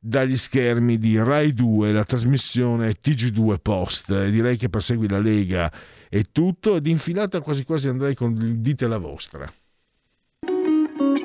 dagli 0.00 0.36
schermi 0.36 0.98
di 0.98 1.18
Rai 1.18 1.52
2, 1.52 1.92
la 1.92 2.04
trasmissione 2.04 2.94
TG2 3.02 3.56
Post. 3.60 4.28
Direi 4.28 4.56
che 4.56 4.70
per 4.70 4.82
Segui 4.82 5.08
la 5.08 5.20
Lega 5.20 5.70
è 6.08 6.22
tutto 6.32 6.76
ed 6.76 6.86
infilata 6.86 7.40
quasi 7.40 7.64
quasi 7.64 7.88
andrei 7.88 8.14
con 8.14 8.34
dite 8.60 8.88
la 8.88 8.98
vostra. 8.98 9.52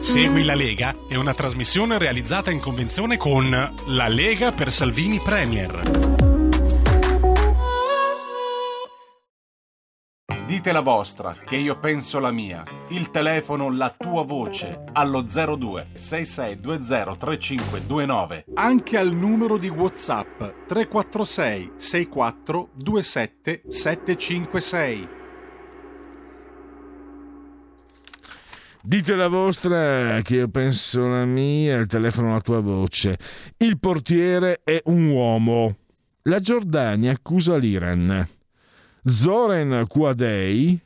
Segui 0.06 0.44
la 0.44 0.54
Lega 0.54 0.94
è 1.08 1.16
una 1.16 1.34
trasmissione 1.34 1.98
realizzata 1.98 2.52
in 2.52 2.60
convenzione 2.60 3.18
con 3.18 3.50
La 3.88 4.08
Lega 4.08 4.52
per 4.52 4.72
Salvini 4.72 5.20
Premier. 5.20 5.82
Dite 10.46 10.72
la 10.72 10.82
vostra, 10.82 11.36
che 11.44 11.56
io 11.56 11.80
penso 11.80 12.20
la 12.20 12.32
mia. 12.32 12.64
Il 12.90 13.10
telefono, 13.10 13.72
la 13.72 13.90
tua 13.98 14.24
voce, 14.24 14.84
allo 14.94 15.22
02 15.24 15.88
6620 15.96 17.18
3529. 17.18 18.46
Anche 18.54 18.98
al 19.00 19.12
numero 19.12 19.58
di 19.58 19.70
WhatsApp 19.70 20.40
346 20.68 21.72
64 21.76 22.70
27 22.76 23.64
756. 23.68 25.15
Dite 28.88 29.16
la 29.16 29.30
vostra, 29.30 30.22
che 30.22 30.36
io 30.36 30.48
penso 30.48 31.08
la 31.08 31.26
mia, 31.26 31.78
il 31.78 31.88
telefono 31.88 32.34
la 32.34 32.40
tua 32.40 32.60
voce. 32.60 33.18
Il 33.58 33.80
portiere 33.80 34.62
è 34.64 34.80
un 34.86 35.08
uomo. 35.08 35.78
La 36.24 36.40
Giordania 36.40 37.14
accusa 37.14 37.58
l'Iran. 37.58 38.28
Zoran 39.04 39.86
Quadei 39.88 40.80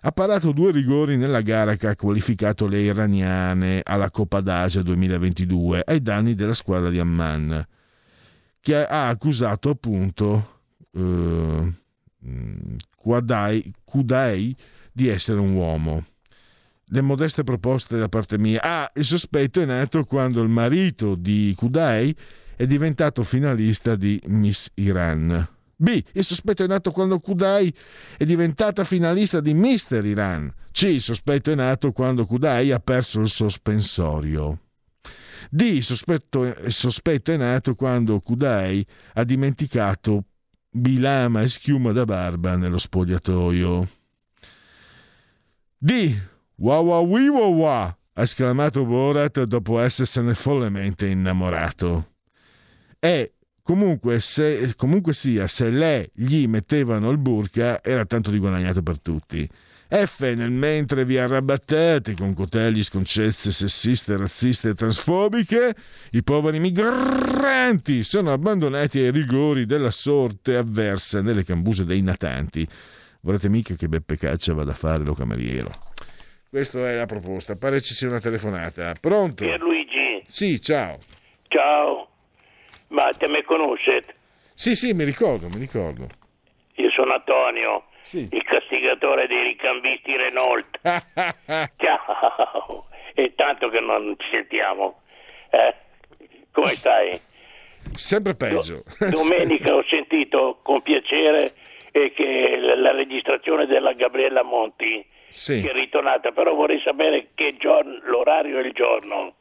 ha 0.00 0.12
parato 0.12 0.52
due 0.52 0.72
rigori 0.72 1.16
nella 1.16 1.40
gara 1.40 1.76
che 1.76 1.86
ha 1.86 1.96
qualificato 1.96 2.66
le 2.66 2.80
iraniane 2.80 3.80
alla 3.82 4.10
Coppa 4.10 4.42
d'Asia 4.42 4.82
2022 4.82 5.84
ai 5.86 6.02
danni 6.02 6.34
della 6.34 6.52
squadra 6.52 6.90
di 6.90 6.98
Amman, 6.98 7.66
che 8.60 8.76
ha 8.86 9.08
accusato 9.08 9.70
appunto 9.70 10.60
eh, 10.94 11.72
Kudai 12.94 14.56
di 14.92 15.08
essere 15.08 15.40
un 15.40 15.54
uomo 15.54 16.04
le 16.92 17.00
modeste 17.00 17.42
proposte 17.42 17.98
da 17.98 18.08
parte 18.08 18.38
mia. 18.38 18.60
Ah, 18.62 18.90
il 18.94 19.04
sospetto 19.04 19.60
è 19.60 19.64
nato 19.64 20.04
quando 20.04 20.42
il 20.42 20.48
marito 20.48 21.14
di 21.14 21.54
Kudai 21.56 22.14
è 22.54 22.66
diventato 22.66 23.22
finalista 23.22 23.96
di 23.96 24.20
Miss 24.26 24.70
Iran. 24.74 25.48
B. 25.74 26.02
Il 26.12 26.22
sospetto 26.22 26.62
è 26.62 26.66
nato 26.66 26.90
quando 26.90 27.18
Kudai 27.18 27.74
è 28.16 28.24
diventata 28.24 28.84
finalista 28.84 29.40
di 29.40 29.54
Mister 29.54 30.04
Iran. 30.04 30.52
C. 30.70 30.82
Il 30.82 31.00
sospetto 31.00 31.50
è 31.50 31.54
nato 31.54 31.92
quando 31.92 32.26
Kudai 32.26 32.70
ha 32.70 32.78
perso 32.78 33.20
il 33.20 33.30
sospensorio. 33.30 34.60
D. 35.50 35.60
Il 35.62 35.82
sospetto, 35.82 36.44
il 36.44 36.72
sospetto 36.72 37.32
è 37.32 37.36
nato 37.36 37.74
quando 37.74 38.20
Kudai 38.20 38.86
ha 39.14 39.24
dimenticato 39.24 40.24
bilama 40.70 41.40
e 41.40 41.48
schiuma 41.48 41.90
da 41.92 42.04
barba 42.04 42.54
nello 42.56 42.78
spogliatoio. 42.78 43.88
D. 45.78 46.30
Wow! 46.62 47.64
ha 48.14 48.22
esclamato 48.22 48.84
Borat 48.84 49.42
dopo 49.42 49.80
essersene 49.80 50.34
follemente 50.34 51.06
innamorato. 51.06 52.10
E 53.00 53.32
comunque, 53.62 54.20
se, 54.20 54.74
comunque 54.76 55.12
sia, 55.12 55.48
se 55.48 55.70
lei 55.70 56.08
gli 56.14 56.46
mettevano 56.46 57.10
il 57.10 57.18
burka, 57.18 57.82
era 57.82 58.04
tanto 58.04 58.30
di 58.30 58.38
guadagnato 58.38 58.80
per 58.80 59.00
tutti. 59.00 59.48
F 59.88 60.20
nel 60.20 60.52
mentre 60.52 61.04
vi 61.04 61.18
arrabattate 61.18 62.14
con 62.14 62.32
cotelli, 62.32 62.84
sconcezze 62.84 63.50
sessiste, 63.50 64.16
razziste 64.16 64.68
e 64.68 64.74
transfobiche, 64.74 65.74
i 66.12 66.22
poveri 66.22 66.60
migranti 66.60 68.04
sono 68.04 68.30
abbandonati 68.30 69.00
ai 69.00 69.10
rigori 69.10 69.66
della 69.66 69.90
sorte 69.90 70.56
avversa 70.56 71.22
nelle 71.22 71.42
cambuse 71.42 71.84
dei 71.84 72.02
natanti. 72.02 72.64
Volete 73.22 73.48
mica 73.48 73.74
che 73.74 73.88
Beppe 73.88 74.16
Caccia 74.16 74.54
vada 74.54 74.70
a 74.70 74.76
fare 74.76 75.02
lo 75.02 75.14
cameriero? 75.14 75.91
Questa 76.52 76.86
è 76.86 76.94
la 76.96 77.06
proposta. 77.06 77.56
Pare 77.56 77.80
ci 77.80 77.94
sia 77.94 78.08
una 78.08 78.20
telefonata. 78.20 78.92
Pronto? 79.00 79.42
Pierluigi, 79.42 80.22
Sì, 80.26 80.60
ciao. 80.60 80.98
ciao. 81.48 82.08
Ma 82.88 83.08
te 83.16 83.26
me 83.26 83.42
conoscete? 83.42 84.14
Sì, 84.52 84.74
sì, 84.76 84.92
mi 84.92 85.04
ricordo, 85.04 85.48
mi 85.48 85.56
ricordo. 85.58 86.06
Io 86.74 86.90
sono 86.90 87.14
Antonio, 87.14 87.84
Sì. 88.02 88.28
il 88.30 88.42
castigatore 88.42 89.26
dei 89.28 89.42
ricambisti 89.44 90.14
Renault. 90.14 90.78
Ciao. 91.78 92.86
È 93.14 93.32
tanto 93.34 93.70
che 93.70 93.80
non 93.80 94.14
ci 94.18 94.28
sentiamo. 94.30 95.00
Eh? 95.48 95.74
Come 96.50 96.66
stai? 96.66 97.18
Sempre 97.94 98.34
peggio. 98.34 98.82
Domenica 99.08 99.74
ho 99.74 99.84
sentito 99.88 100.58
con 100.62 100.82
piacere 100.82 101.54
eh, 101.92 102.12
che 102.12 102.58
la 102.58 102.92
registrazione 102.92 103.64
della 103.64 103.94
Gabriella 103.94 104.42
Monti 104.42 105.02
Sì. 105.32 105.60
che 105.62 105.70
è 105.70 105.72
ritornata, 105.72 106.30
però 106.30 106.54
vorrei 106.54 106.80
sapere 106.80 107.28
che 107.34 107.56
giorno, 107.58 107.98
l'orario 108.04 108.58
e 108.58 108.66
il 108.66 108.72
giorno. 108.72 109.34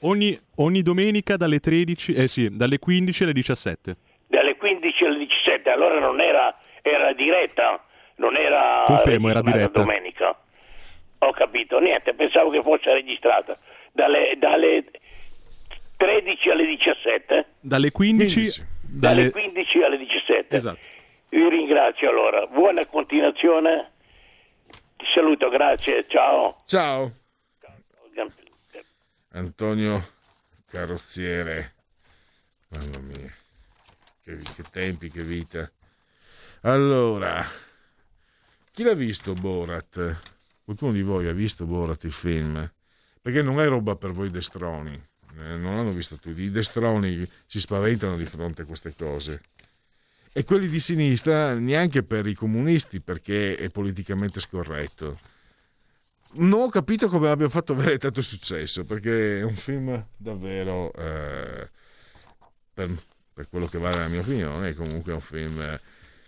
Ogni, 0.00 0.38
ogni 0.56 0.82
domenica 0.82 1.36
dalle 1.36 1.60
13, 1.60 2.12
eh 2.14 2.28
sì, 2.28 2.48
dalle 2.54 2.78
15 2.78 3.22
alle 3.22 3.32
17. 3.32 3.96
Dalle 4.26 4.56
15 4.56 5.04
alle 5.04 5.18
17, 5.18 5.70
allora 5.70 5.98
non 5.98 6.20
era, 6.20 6.54
era 6.82 7.12
diretta, 7.14 7.82
non 8.16 8.36
era 8.36 8.84
Confermo, 8.86 9.30
era 9.30 9.40
diretta. 9.40 9.80
domenica. 9.80 10.38
Ho 11.18 11.30
capito, 11.32 11.78
niente, 11.78 12.12
pensavo 12.12 12.50
che 12.50 12.60
fosse 12.62 12.92
registrata. 12.92 13.56
Dalle, 13.92 14.34
dalle 14.38 14.84
13 15.96 16.50
alle 16.50 16.66
17? 16.66 17.46
Dalle 17.60 17.90
15, 17.90 18.64
Dalle 18.82 19.30
dalle... 19.30 19.30
15 19.30 19.82
alle 19.82 19.96
17. 19.98 20.54
Esatto. 20.54 20.78
Vi 21.30 21.48
ringrazio 21.48 22.10
allora, 22.10 22.46
buona 22.46 22.84
continuazione. 22.86 23.92
Ti 25.04 25.10
saluto, 25.12 25.50
grazie, 25.50 26.06
ciao. 26.08 26.62
Ciao. 26.64 27.12
Antonio 29.32 30.02
Carrozziere. 30.66 31.74
Mamma 32.68 32.98
mia. 33.00 33.30
Che, 34.22 34.38
che 34.38 34.62
tempi, 34.70 35.10
che 35.10 35.22
vita. 35.22 35.70
Allora, 36.62 37.44
chi 38.72 38.82
l'ha 38.82 38.94
visto 38.94 39.34
Borat? 39.34 40.16
Qualcuno 40.64 40.92
di 40.92 41.02
voi 41.02 41.28
ha 41.28 41.32
visto 41.32 41.66
Borat 41.66 42.04
il 42.04 42.12
film? 42.12 42.72
Perché 43.20 43.42
non 43.42 43.60
è 43.60 43.68
roba 43.68 43.96
per 43.96 44.12
voi 44.12 44.30
destroni. 44.30 44.94
eh, 44.94 45.56
non 45.56 45.76
l'hanno 45.76 45.92
visto 45.92 46.16
tutti. 46.16 46.40
I 46.40 46.50
destroni 46.50 47.30
si 47.46 47.60
spaventano 47.60 48.16
di 48.16 48.24
fronte 48.24 48.62
a 48.62 48.64
queste 48.64 48.94
cose. 48.96 49.42
E 50.36 50.42
quelli 50.42 50.66
di 50.68 50.80
sinistra 50.80 51.54
neanche 51.54 52.02
per 52.02 52.26
i 52.26 52.34
comunisti 52.34 53.00
perché 53.00 53.54
è 53.54 53.70
politicamente 53.70 54.40
scorretto. 54.40 55.20
Non 56.32 56.62
ho 56.62 56.68
capito 56.68 57.06
come 57.06 57.28
abbia 57.28 57.48
fatto 57.48 57.72
avere 57.72 57.98
tanto 57.98 58.20
successo 58.20 58.82
perché 58.82 59.38
è 59.38 59.42
un 59.44 59.54
film 59.54 60.04
davvero, 60.16 60.92
eh, 60.94 61.70
per, 62.72 62.92
per 63.32 63.48
quello 63.48 63.68
che 63.68 63.78
vale 63.78 63.98
la 63.98 64.08
mia 64.08 64.22
opinione, 64.22 64.70
è 64.70 64.74
comunque 64.74 65.12
un 65.12 65.20
film, 65.20 65.60
eh, 65.60 65.80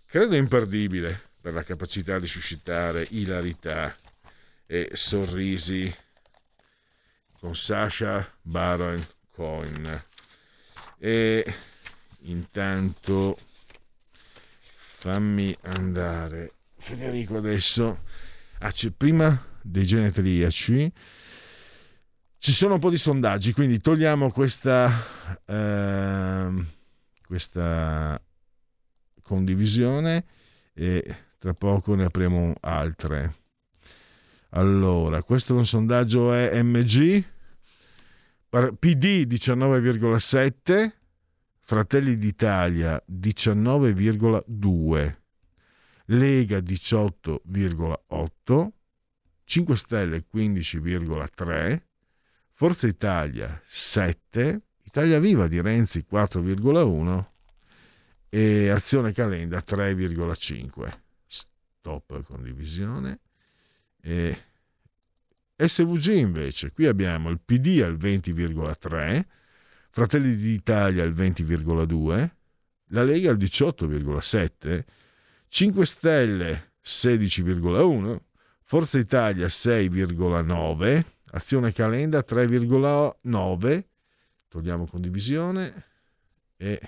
credo 0.06 0.36
imperdibile 0.36 1.20
per 1.40 1.52
la 1.52 1.64
capacità 1.64 2.20
di 2.20 2.28
suscitare 2.28 3.08
ilarità 3.10 3.92
e 4.66 4.90
sorrisi 4.92 5.92
con 7.40 7.56
Sasha 7.56 8.24
Baron 8.40 9.04
Cohen. 9.32 10.04
E 10.96 11.54
intanto 12.20 13.36
fammi 15.06 15.56
andare. 15.62 16.54
Federico 16.76 17.36
adesso. 17.36 18.00
Ah, 18.58 18.72
prima 18.96 19.40
dei 19.62 19.86
genetriaci. 19.86 20.92
Ci 22.38 22.52
sono 22.52 22.74
un 22.74 22.80
po' 22.80 22.90
di 22.90 22.98
sondaggi 22.98 23.52
quindi 23.52 23.78
togliamo 23.78 24.30
questa 24.30 24.90
ehm, 25.46 26.66
questa 27.24 28.20
condivisione 29.22 30.24
e 30.74 31.16
tra 31.38 31.54
poco 31.54 31.94
ne 31.94 32.04
apriamo 32.04 32.54
altre. 32.60 33.34
Allora 34.50 35.22
questo 35.22 35.54
è 35.54 35.56
un 35.56 35.66
sondaggio 35.66 36.34
EMG 36.34 37.24
PD 38.48 39.26
19,7 39.28 40.90
Fratelli 41.68 42.16
d'Italia 42.16 43.02
19,2, 43.10 45.16
Lega 46.05 46.59
18,8, 46.59 48.68
5 49.43 49.76
Stelle 49.76 50.24
15,3, 50.32 51.82
Forza 52.52 52.86
Italia 52.86 53.60
7, 53.66 54.62
Italia 54.84 55.18
Viva 55.18 55.48
di 55.48 55.60
Renzi 55.60 56.06
4,1 56.09 57.24
e 58.28 58.68
Azione 58.68 59.10
Calenda 59.10 59.59
3,5. 59.59 61.01
Stop 61.26 62.22
condivisione. 62.22 63.18
E 64.01 64.38
SVG 65.56 66.10
invece, 66.10 66.70
qui 66.70 66.86
abbiamo 66.86 67.28
il 67.28 67.40
PD 67.44 67.82
al 67.82 67.97
20,3, 67.97 69.24
Fratelli 69.97 70.36
d'Italia 70.36 71.05
al 71.05 71.14
20,2, 71.14 72.31
la 72.89 73.02
Lega 73.02 73.31
al 73.31 73.39
18,7, 73.39 74.85
5 75.48 75.86
Stelle 75.86 76.73
16,1, 76.85 78.18
Forza 78.60 78.98
Italia 78.98 79.47
6,9, 79.47 81.02
Azione 81.31 81.73
Calenda 81.73 82.23
3,9. 82.28 83.85
Togliamo 84.48 84.85
condivisione. 84.85 85.85
E 86.59 86.78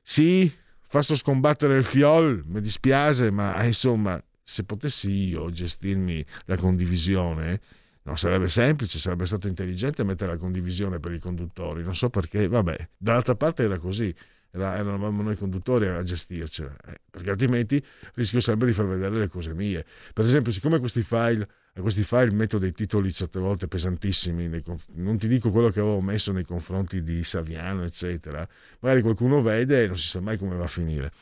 sì, 0.00 0.50
faccio 0.86 1.16
scombattere 1.16 1.76
il 1.76 1.84
fiol, 1.84 2.44
mi 2.46 2.62
dispiace, 2.62 3.30
ma 3.30 3.62
insomma, 3.62 4.18
se 4.42 4.64
potessi 4.64 5.10
io 5.10 5.50
gestirmi 5.50 6.24
la 6.46 6.56
condivisione, 6.56 7.60
no, 8.08 8.16
sarebbe 8.16 8.48
semplice, 8.48 8.98
sarebbe 8.98 9.26
stato 9.26 9.48
intelligente 9.48 10.02
mettere 10.02 10.32
la 10.32 10.38
condivisione 10.38 10.98
per 10.98 11.12
i 11.12 11.18
conduttori. 11.18 11.82
Non 11.82 11.94
so 11.94 12.08
perché, 12.08 12.48
vabbè, 12.48 12.88
dall'altra 12.96 13.34
parte 13.34 13.64
era 13.64 13.78
così. 13.78 14.14
Era, 14.50 14.78
eravamo 14.78 15.20
noi 15.20 15.36
conduttori 15.36 15.88
a 15.88 16.02
gestircela, 16.02 16.74
eh, 16.86 17.00
perché 17.10 17.28
altrimenti 17.28 17.84
rischio 18.14 18.40
sempre 18.40 18.66
di 18.66 18.72
far 18.72 18.86
vedere 18.86 19.18
le 19.18 19.28
cose 19.28 19.52
mie. 19.52 19.84
Per 20.14 20.24
esempio, 20.24 20.50
siccome 20.50 20.78
questi 20.78 21.02
file 21.02 21.46
a 21.74 21.80
questi 21.82 22.02
file 22.02 22.30
metto 22.32 22.58
dei 22.58 22.72
titoli 22.72 23.12
certe 23.12 23.38
volte 23.38 23.68
pesantissimi, 23.68 24.62
conf- 24.62 24.88
non 24.94 25.18
ti 25.18 25.28
dico 25.28 25.50
quello 25.50 25.68
che 25.68 25.80
avevo 25.80 26.00
messo 26.00 26.32
nei 26.32 26.44
confronti 26.44 27.02
di 27.02 27.22
Saviano, 27.24 27.84
eccetera, 27.84 28.48
magari 28.80 29.02
qualcuno 29.02 29.42
vede 29.42 29.84
e 29.84 29.86
non 29.86 29.98
si 29.98 30.08
sa 30.08 30.20
mai 30.20 30.38
come 30.38 30.56
va 30.56 30.64
a 30.64 30.68
finire. 30.68 31.12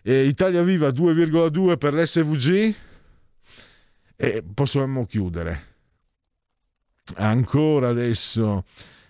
E 0.00 0.24
Italia 0.24 0.62
Viva 0.62 0.88
2,2 0.88 1.76
per 1.76 1.94
l'SVG 1.94 2.74
e 4.16 4.42
possiamo 4.54 5.04
chiudere. 5.04 5.73
Ancora 7.16 7.90
adesso 7.90 8.64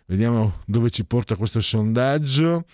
vediamo 0.06 0.62
dove 0.66 0.90
ci 0.90 1.04
porta 1.04 1.36
questo 1.36 1.60
sondaggio. 1.60 2.66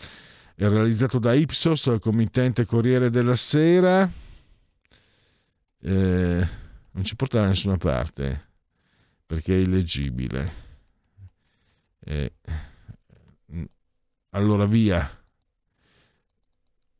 È 0.54 0.66
realizzato 0.66 1.18
da 1.18 1.34
Ipsos, 1.34 1.96
committente 2.00 2.64
Corriere 2.64 3.10
della 3.10 3.36
Sera. 3.36 4.10
Eh, 5.82 6.48
non 6.92 7.04
ci 7.04 7.16
porta 7.16 7.40
da 7.40 7.48
nessuna 7.48 7.76
parte 7.76 8.48
perché 9.26 9.54
è 9.54 9.58
illeggibile. 9.58 10.68
Eh, 12.00 12.32
allora 14.30 14.64
via 14.64 15.18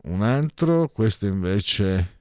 un 0.03 0.23
altro, 0.23 0.89
questo 0.89 1.27
invece 1.27 2.19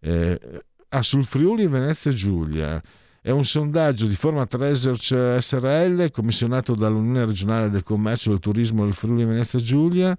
eh, 0.00 0.64
ah, 0.88 1.02
sul 1.02 1.24
Friuli 1.24 1.66
Venezia 1.66 2.10
Giulia. 2.12 2.82
È 3.22 3.28
un 3.28 3.44
sondaggio 3.44 4.06
di 4.06 4.14
Forma 4.14 4.46
Research 4.50 5.36
SRL 5.40 6.10
commissionato 6.10 6.74
dall'Unione 6.74 7.26
regionale 7.26 7.68
del 7.68 7.82
commercio 7.82 8.28
e 8.28 8.32
del 8.32 8.40
turismo 8.40 8.84
del 8.84 8.94
Friuli 8.94 9.26
Venezia 9.26 9.58
Giulia. 9.58 10.16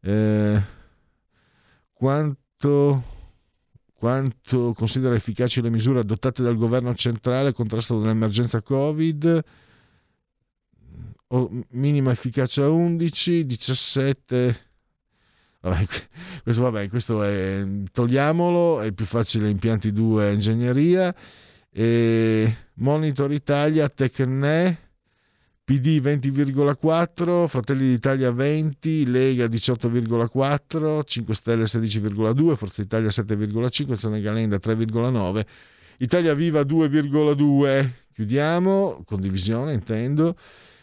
Eh, 0.00 0.62
quanto, 1.92 3.02
quanto 3.92 4.72
considera 4.72 5.16
efficaci 5.16 5.60
le 5.60 5.70
misure 5.70 5.98
adottate 5.98 6.44
dal 6.44 6.56
governo 6.56 6.94
centrale 6.94 7.48
al 7.48 7.54
contrasto 7.54 7.98
dell'emergenza 7.98 8.62
Covid? 8.62 9.44
O, 11.30 11.50
minima 11.70 12.12
efficacia 12.12 12.70
11, 12.70 13.46
17 13.46 14.66
Vabbè, 15.60 15.86
questo, 16.44 16.62
vabbè, 16.62 16.88
questo 16.88 17.20
è, 17.24 17.66
togliamolo, 17.90 18.80
è 18.80 18.92
più 18.92 19.06
facile 19.06 19.50
impianti 19.50 19.90
2 19.90 20.34
ingegneria. 20.34 21.12
E 21.70 22.56
Monitor 22.74 23.32
Italia, 23.32 23.88
Tecne, 23.88 24.78
PD 25.64 26.00
20,4, 26.00 27.46
Fratelli 27.46 27.88
d'Italia 27.88 28.32
20, 28.32 29.06
Lega 29.10 29.46
18,4, 29.46 31.02
5 31.04 31.34
Stelle 31.34 31.64
16,2, 31.64 32.54
Forza 32.54 32.82
Italia 32.82 33.08
7,5, 33.08 33.92
Zona 33.94 34.18
Galenda 34.18 34.56
3,9, 34.56 35.44
Italia 35.98 36.34
Viva 36.34 36.62
2,2. 36.62 37.90
Chiudiamo, 38.12 39.02
condivisione 39.04 39.72
intendo 39.72 40.36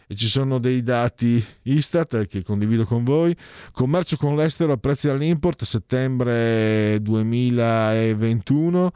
e 0.06 0.14
ci 0.14 0.28
sono 0.28 0.58
dei 0.58 0.82
dati 0.82 1.44
Istat 1.62 2.26
che 2.26 2.42
condivido 2.42 2.84
con 2.84 3.02
voi. 3.02 3.36
Commercio 3.72 4.16
con 4.16 4.36
l'estero 4.36 4.72
a 4.72 4.76
prezzi 4.76 5.08
all'import 5.08 5.64
settembre 5.64 6.98
2021. 7.02 8.92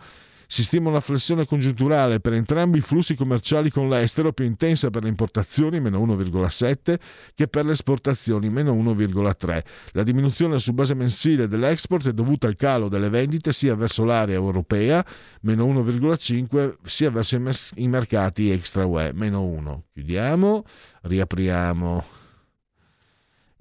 Si 0.52 0.64
stima 0.64 0.88
una 0.88 0.98
flessione 0.98 1.46
congiunturale 1.46 2.18
per 2.18 2.32
entrambi 2.32 2.78
i 2.78 2.80
flussi 2.80 3.14
commerciali 3.14 3.70
con 3.70 3.88
l'estero 3.88 4.32
più 4.32 4.44
intensa 4.44 4.90
per 4.90 5.04
le 5.04 5.08
importazioni, 5.08 5.78
meno 5.78 6.04
1,7, 6.04 6.98
che 7.36 7.46
per 7.46 7.64
le 7.64 7.70
esportazioni, 7.70 8.50
meno 8.50 8.74
1,3. 8.74 9.62
La 9.92 10.02
diminuzione 10.02 10.58
su 10.58 10.72
base 10.72 10.94
mensile 10.94 11.46
dell'export 11.46 12.08
è 12.08 12.12
dovuta 12.12 12.48
al 12.48 12.56
calo 12.56 12.88
delle 12.88 13.10
vendite 13.10 13.52
sia 13.52 13.76
verso 13.76 14.02
l'area 14.02 14.34
europea, 14.34 15.06
meno 15.42 15.72
1,5, 15.72 16.78
sia 16.82 17.12
verso 17.12 17.40
i 17.76 17.86
mercati 17.86 18.50
extra 18.50 18.84
UE, 18.84 19.12
meno 19.14 19.44
1. 19.44 19.84
Chiudiamo, 19.92 20.64
riapriamo. 21.02 22.04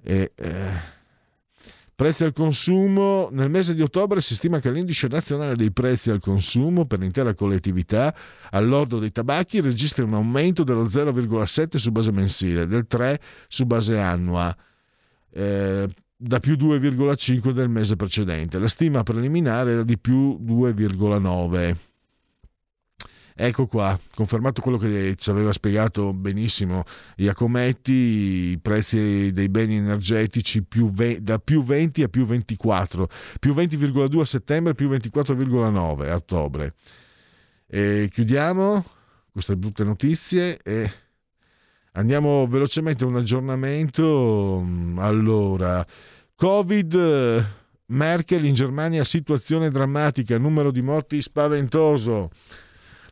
E, 0.02 0.32
eh 0.34 0.98
Prezzi 2.00 2.24
al 2.24 2.32
consumo. 2.32 3.28
Nel 3.30 3.50
mese 3.50 3.74
di 3.74 3.82
ottobre 3.82 4.22
si 4.22 4.34
stima 4.34 4.58
che 4.58 4.70
l'indice 4.70 5.06
nazionale 5.06 5.54
dei 5.54 5.70
prezzi 5.70 6.10
al 6.10 6.18
consumo 6.18 6.86
per 6.86 6.98
l'intera 6.98 7.34
collettività 7.34 8.16
all'ordo 8.52 8.98
dei 8.98 9.12
tabacchi 9.12 9.60
registri 9.60 10.02
un 10.02 10.14
aumento 10.14 10.64
dello 10.64 10.84
0,7 10.84 11.76
su 11.76 11.90
base 11.90 12.10
mensile, 12.10 12.66
del 12.66 12.86
3 12.86 13.20
su 13.48 13.66
base 13.66 13.98
annua, 13.98 14.56
eh, 15.30 15.86
da 16.16 16.40
più 16.40 16.54
2,5 16.54 17.50
del 17.50 17.68
mese 17.68 17.96
precedente. 17.96 18.58
La 18.58 18.68
stima 18.68 19.02
preliminare 19.02 19.72
era 19.72 19.82
di 19.82 19.98
più 19.98 20.38
2,9. 20.42 21.89
Ecco 23.34 23.66
qua, 23.66 23.98
confermato 24.14 24.60
quello 24.60 24.76
che 24.76 25.14
ci 25.16 25.30
aveva 25.30 25.52
spiegato 25.52 26.12
benissimo 26.12 26.84
Iacometti, 27.16 27.92
i 27.92 28.58
prezzi 28.60 29.32
dei 29.32 29.48
beni 29.48 29.76
energetici 29.76 30.62
più 30.62 30.90
ve- 30.90 31.22
da 31.22 31.38
più 31.38 31.62
20 31.62 32.02
a 32.02 32.08
più 32.08 32.26
24, 32.26 33.08
più 33.38 33.54
20,2 33.54 34.20
a 34.20 34.24
settembre, 34.24 34.74
più 34.74 34.88
24,9 34.88 36.08
a 36.10 36.14
ottobre. 36.14 36.74
E 37.66 38.08
chiudiamo 38.10 38.84
queste 39.30 39.56
brutte 39.56 39.84
notizie 39.84 40.58
e 40.62 40.90
andiamo 41.92 42.46
velocemente 42.46 43.04
a 43.04 43.06
un 43.06 43.16
aggiornamento. 43.16 44.64
Allora, 44.96 45.86
Covid, 46.34 47.46
Merkel 47.86 48.44
in 48.44 48.54
Germania, 48.54 49.04
situazione 49.04 49.70
drammatica, 49.70 50.36
numero 50.38 50.70
di 50.70 50.82
morti 50.82 51.22
spaventoso. 51.22 52.30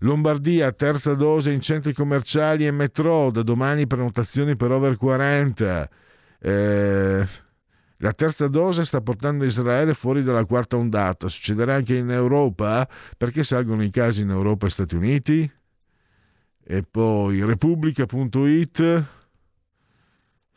Lombardia, 0.00 0.72
terza 0.72 1.14
dose 1.14 1.50
in 1.50 1.60
centri 1.60 1.92
commerciali 1.92 2.66
e 2.66 2.70
metro, 2.70 3.30
da 3.30 3.42
domani 3.42 3.86
prenotazioni 3.86 4.56
per 4.56 4.70
over 4.70 4.96
40. 4.96 5.88
Eh, 6.40 7.26
la 7.96 8.12
terza 8.12 8.46
dose 8.46 8.84
sta 8.84 9.00
portando 9.00 9.44
Israele 9.44 9.94
fuori 9.94 10.22
dalla 10.22 10.44
quarta 10.44 10.76
ondata. 10.76 11.28
Succederà 11.28 11.74
anche 11.74 11.96
in 11.96 12.10
Europa? 12.10 12.88
Perché 13.16 13.42
salgono 13.42 13.82
i 13.82 13.90
casi 13.90 14.22
in 14.22 14.30
Europa 14.30 14.66
e 14.66 14.70
Stati 14.70 14.94
Uniti? 14.94 15.50
E 16.64 16.82
poi 16.82 17.44
Repubblica.it. 17.44 19.16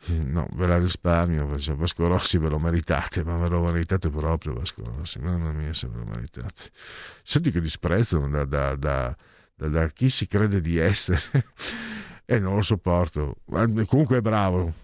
No, 0.04 0.48
ve 0.54 0.66
la 0.66 0.78
risparmio, 0.78 1.56
cioè, 1.58 1.76
Vasco 1.76 2.08
Rossi 2.08 2.36
ve 2.36 2.48
lo 2.48 2.58
meritate, 2.58 3.22
ma 3.22 3.36
ve 3.36 3.48
lo 3.48 3.62
meritate 3.62 4.10
proprio 4.10 4.52
Vasco 4.52 4.82
Rossi, 4.82 5.20
mamma 5.20 5.52
mia 5.52 5.72
se 5.74 5.86
ve 5.86 5.98
lo 5.98 6.04
meritate. 6.04 6.70
Senti 7.22 7.52
che 7.52 7.60
disprezzo 7.60 8.18
da, 8.26 8.44
da, 8.44 8.74
da, 8.74 9.16
da 9.54 9.86
chi 9.86 10.08
si 10.10 10.26
crede 10.26 10.60
di 10.60 10.76
essere 10.76 11.20
e 12.26 12.38
non 12.40 12.56
lo 12.56 12.62
sopporto. 12.62 13.36
Comunque 13.86 14.16
è 14.16 14.20
bravo. 14.20 14.74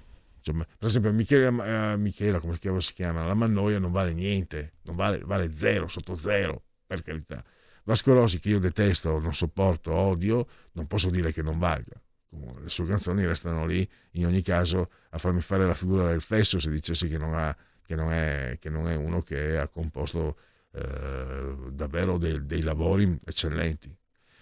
Cioè, 0.40 0.54
per 0.54 0.86
esempio 0.86 1.12
Michela, 1.12 1.92
eh, 1.92 1.96
Michela, 1.96 2.38
come 2.38 2.56
si 2.80 2.94
chiama, 2.94 3.26
la 3.26 3.34
Mannoia 3.34 3.80
non 3.80 3.90
vale 3.90 4.12
niente, 4.12 4.74
non 4.82 4.94
vale, 4.94 5.18
vale 5.24 5.52
zero, 5.52 5.88
sotto 5.88 6.14
zero, 6.14 6.62
per 6.86 7.02
carità. 7.02 7.42
Vasco 7.82 8.12
Rossi, 8.12 8.38
che 8.38 8.50
io 8.50 8.60
detesto, 8.60 9.18
non 9.18 9.34
sopporto, 9.34 9.92
odio, 9.92 10.46
non 10.72 10.86
posso 10.86 11.10
dire 11.10 11.32
che 11.32 11.42
non 11.42 11.58
valga 11.58 12.00
le 12.30 12.68
sue 12.68 12.86
canzoni 12.86 13.24
restano 13.24 13.64
lì 13.64 13.88
in 14.12 14.26
ogni 14.26 14.42
caso 14.42 14.90
a 15.10 15.18
farmi 15.18 15.40
fare 15.40 15.66
la 15.66 15.74
figura 15.74 16.08
del 16.08 16.20
fesso 16.20 16.58
se 16.58 16.70
dicessi 16.70 17.08
che 17.08 17.16
non, 17.16 17.34
ha, 17.34 17.56
che 17.84 17.94
non, 17.94 18.12
è, 18.12 18.58
che 18.60 18.68
non 18.68 18.88
è, 18.88 18.94
uno 18.94 19.20
che 19.20 19.56
ha 19.56 19.68
composto 19.68 20.36
eh, 20.72 21.54
davvero 21.70 22.18
dei, 22.18 22.44
dei, 22.44 22.62
lavori 22.62 23.18
eccellenti. 23.24 23.94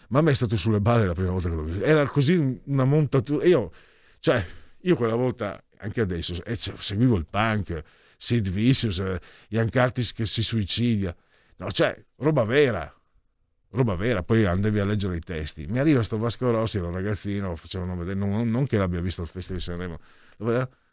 Ma 0.09 0.19
a 0.19 0.23
me 0.23 0.33
è 0.33 0.35
stato 0.35 0.57
sulle 0.57 0.81
balle 0.81 1.07
la 1.07 1.15
prima 1.15 1.31
volta 1.31 1.49
che 1.49 1.55
l'ho 1.55 1.63
visto. 1.63 1.85
Era 1.85 2.07
così 2.07 2.61
una 2.65 2.85
montatura. 2.85 3.45
Io, 3.45 3.73
cioè, 4.19 4.45
io 4.81 4.97
quella 4.97 5.15
volta, 5.15 5.63
anche 5.79 6.01
adesso, 6.01 6.43
eh, 6.45 6.57
cioè, 6.57 6.75
seguivo 6.77 7.17
il 7.17 7.27
punk, 7.27 7.83
Sid 8.17 8.49
Vicious, 8.49 8.99
eh, 8.99 9.21
Ian 9.49 9.71
Curtis 9.71 10.13
che 10.13 10.27
si 10.27 10.43
suicidia. 10.43 11.15
No, 11.57 11.71
cioè, 11.71 11.97
roba 12.17 12.45
vera, 12.45 12.93
roba 13.71 13.95
vera, 13.95 14.23
poi 14.23 14.45
andavi 14.45 14.79
a 14.79 14.85
leggere 14.85 15.17
i 15.17 15.21
testi. 15.21 15.67
Mi 15.67 15.79
arriva 15.79 16.03
sto 16.03 16.19
Vasco 16.19 16.51
Rossi, 16.51 16.79
era 16.79 16.87
un 16.87 16.95
ragazzino, 16.95 17.57
facevano 17.57 17.97
vedere, 17.97 18.17
non, 18.17 18.49
non 18.49 18.67
che 18.67 18.79
l'abbia 18.79 19.01
visto 19.01 19.23
al 19.23 19.29
Festival 19.29 19.59
di 19.59 19.65
Sanremo, 19.65 19.99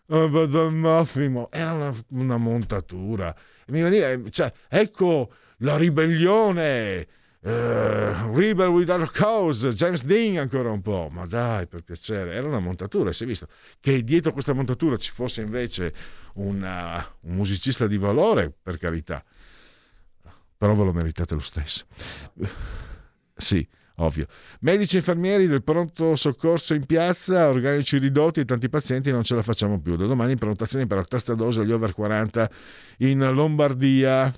oh, 0.08 1.50
era 1.52 1.74
una, 1.74 1.94
una 2.10 2.38
montatura. 2.38 3.36
E 3.66 3.72
mi 3.72 3.82
veniva, 3.82 4.30
cioè, 4.30 4.52
ecco 4.68 5.32
la 5.58 5.78
ribellione 5.78 7.08
Uh, 7.44 8.34
Rebel 8.34 8.70
Without 8.70 9.02
a 9.02 9.12
Cause, 9.12 9.68
James 9.74 10.06
Dean 10.06 10.38
ancora 10.38 10.72
un 10.72 10.82
po', 10.82 11.10
ma 11.12 11.26
dai, 11.26 11.68
per 11.68 11.82
piacere, 11.82 12.34
era 12.36 12.48
una 12.48 12.62
montatura, 12.62 13.12
si 13.12 13.26
è 13.26 13.28
visto 13.28 13.50
che 13.82 14.02
dietro 14.02 14.32
questa 14.32 14.54
montatura 14.54 14.96
ci 14.96 15.12
fosse 15.12 15.42
invece 15.42 15.94
una, 16.36 17.06
un 17.24 17.36
musicista 17.36 17.86
di 17.86 17.98
valore, 17.98 18.50
per 18.50 18.78
carità, 18.78 19.22
però 20.64 20.76
ve 20.76 20.86
lo 20.86 20.94
meritate 20.94 21.34
lo 21.34 21.42
stesso. 21.42 21.84
sì, 23.36 23.68
ovvio. 23.96 24.28
Medici 24.62 24.96
e 24.96 25.00
infermieri 25.00 25.46
del 25.46 25.62
pronto 25.62 26.16
soccorso 26.16 26.74
in 26.74 26.86
piazza, 26.86 27.50
organici 27.50 27.98
ridotti 27.98 28.40
e 28.40 28.46
tanti 28.46 28.70
pazienti 28.70 29.12
non 29.12 29.24
ce 29.24 29.36
la 29.36 29.42
facciamo 29.42 29.82
più. 29.82 29.98
Da 29.98 30.06
domani 30.06 30.38
prenotazioni 30.38 30.88
per 30.88 31.00
la 31.00 31.04
terza 31.04 31.36
dose 31.36 31.60
agli 31.60 31.74
over 31.74 31.94
40 31.94 32.50
in 33.00 33.30
Lombardia. 33.34 34.34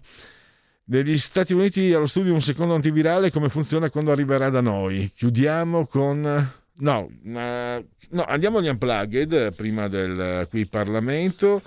Negli 0.86 1.20
Stati 1.20 1.54
Uniti 1.54 1.94
allo 1.94 2.08
studio 2.08 2.34
un 2.34 2.42
secondo 2.42 2.74
antivirale 2.74 3.30
come 3.30 3.50
funziona 3.50 3.92
quando 3.92 4.12
arriverà 4.12 4.50
da 4.50 4.62
noi. 4.62 5.12
Chiudiamo 5.16 5.86
con... 5.86 6.52
No, 6.78 7.10
no 7.22 8.24
andiamo 8.26 8.58
agli 8.58 8.68
unplugged 8.68 9.54
prima 9.56 9.88
del 9.88 10.48
qui 10.50 10.66
Parlamento 10.66 11.62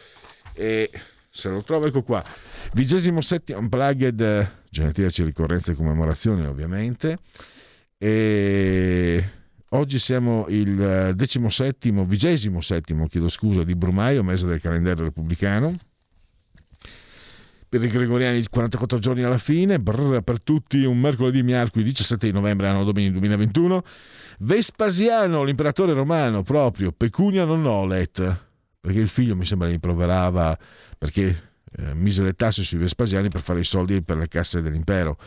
e 0.52 0.90
se 1.30 1.48
lo 1.48 1.62
trovo 1.62 1.86
ecco 1.86 2.02
qua. 2.02 2.24
Vigesimo 2.72 3.20
settimo 3.20 3.58
unplugged, 3.58 4.50
genetici, 4.70 5.22
ricorrenze 5.24 5.72
e 5.72 5.74
commemorazioni 5.74 6.46
ovviamente. 6.46 7.18
E 7.96 9.30
oggi 9.70 9.98
siamo 9.98 10.46
il 10.48 11.12
decimo 11.14 11.50
settimo, 11.50 12.04
vigesimo 12.04 12.60
settimo, 12.60 13.06
chiedo 13.06 13.28
scusa, 13.28 13.64
di 13.64 13.74
Brumaio, 13.74 14.22
mese 14.22 14.46
del 14.46 14.60
calendario 14.60 15.04
repubblicano 15.04 15.76
per 17.68 17.84
i 17.84 17.88
gregoriani 17.88 18.42
44 18.48 18.98
giorni 18.98 19.22
alla 19.22 19.38
fine, 19.38 19.78
brr, 19.78 20.22
per 20.22 20.40
tutti 20.40 20.82
un 20.84 20.98
mercoledì 20.98 21.42
miarqui 21.42 21.82
17 21.82 22.26
di 22.26 22.32
novembre 22.32 22.68
anno 22.68 22.82
domini 22.82 23.12
2021. 23.12 23.84
Vespasiano, 24.38 25.42
l'imperatore 25.42 25.92
romano 25.92 26.42
proprio, 26.42 26.92
pecunia 26.92 27.44
non 27.44 27.66
olet, 27.66 28.46
perché 28.88 29.02
il 29.02 29.08
figlio 29.08 29.36
mi 29.36 29.44
sembra 29.44 29.68
rimproverava 29.68 30.58
perché 30.96 31.50
eh, 31.76 31.92
mise 31.92 32.22
le 32.22 32.32
tasse 32.32 32.62
sui 32.62 32.78
Vespasiani 32.78 33.28
per 33.28 33.42
fare 33.42 33.60
i 33.60 33.64
soldi 33.64 34.00
per 34.00 34.16
le 34.16 34.28
casse 34.28 34.62
dell'impero. 34.62 35.18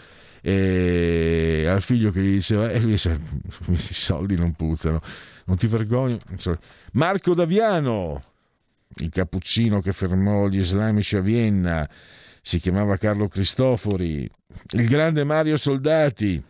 E 0.42 1.68
al 1.68 1.84
figlio 1.84 2.10
che 2.10 2.24
gli 2.24 2.34
diceva, 2.34 2.72
e 2.72 2.80
lui 2.82 2.94
diceva, 2.94 3.20
i 3.70 3.78
soldi 3.78 4.36
non 4.36 4.54
puzzano, 4.54 5.00
non 5.46 5.58
ti 5.58 5.68
vergogni. 5.68 6.20
Marco 6.94 7.36
Daviano, 7.36 8.24
il 8.96 9.10
cappuccino 9.10 9.80
che 9.80 9.94
fermò 9.94 10.48
gli 10.48 10.58
islamici 10.58 11.16
a 11.16 11.22
Vienna, 11.22 11.88
si 12.42 12.60
chiamava 12.60 12.98
Carlo 12.98 13.28
Cristofori, 13.28 14.28
il 14.72 14.88
grande 14.88 15.24
Mario 15.24 15.56
Soldati, 15.56 16.44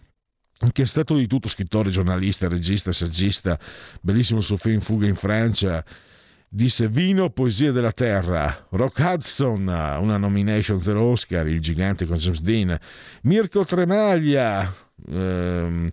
che 0.72 0.82
è 0.84 0.86
stato 0.86 1.18
di 1.18 1.28
tutto 1.28 1.50
scrittore, 1.50 1.90
giornalista, 1.90 2.48
regista, 2.48 2.94
saggista, 2.94 3.60
bellissimo 4.00 4.40
il 4.40 4.46
suo 4.46 4.56
film 4.56 4.80
Fuga 4.80 5.08
in 5.08 5.16
Francia, 5.16 5.84
disse 6.54 6.90
Vino, 6.90 7.30
Poesia 7.30 7.72
della 7.72 7.94
Terra, 7.94 8.68
Rock 8.72 9.00
Hudson, 9.00 9.62
una 9.62 10.18
nomination 10.18 10.82
zero 10.82 11.04
Oscar, 11.04 11.48
Il 11.48 11.62
gigante 11.62 12.06
con 12.06 12.18
James 12.18 12.42
Dean, 12.42 12.78
Mirko 13.22 13.64
Tremaglia, 13.64 14.70
ehm, 15.08 15.90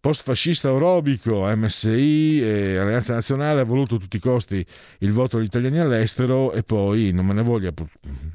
post-fascista 0.00 0.68
aerobico, 0.68 1.46
MSI 1.54 2.42
e 2.42 2.76
Alleanza 2.76 3.14
Nazionale 3.14 3.60
ha 3.60 3.64
voluto 3.64 3.94
a 3.94 3.98
tutti 3.98 4.16
i 4.16 4.20
costi 4.20 4.66
il 4.98 5.12
voto 5.12 5.36
degli 5.36 5.46
italiani 5.46 5.78
all'estero 5.78 6.52
e 6.52 6.64
poi 6.64 7.12
non 7.12 7.26
me 7.26 7.34
ne 7.34 7.42
voglia, 7.42 7.72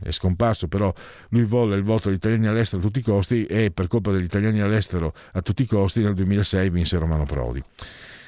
è 0.02 0.12
scomparso, 0.12 0.70
però 0.70 0.94
lui 1.30 1.44
volle 1.44 1.76
il 1.76 1.84
voto 1.84 2.08
degli 2.08 2.18
italiani 2.18 2.48
all'estero 2.48 2.82
a 2.82 2.86
tutti 2.86 3.00
i 3.00 3.04
costi 3.04 3.46
e 3.48 3.72
per 3.72 3.88
colpa 3.88 4.14
degli 4.14 4.24
italiani 4.24 4.62
all'estero 4.62 5.14
a 5.34 5.42
tutti 5.42 5.64
i 5.64 5.68
costi 5.68 6.02
nel 6.02 6.14
2006 6.14 6.70
vinse 6.70 6.98
Romano 6.98 7.26
Prodi. 7.26 7.62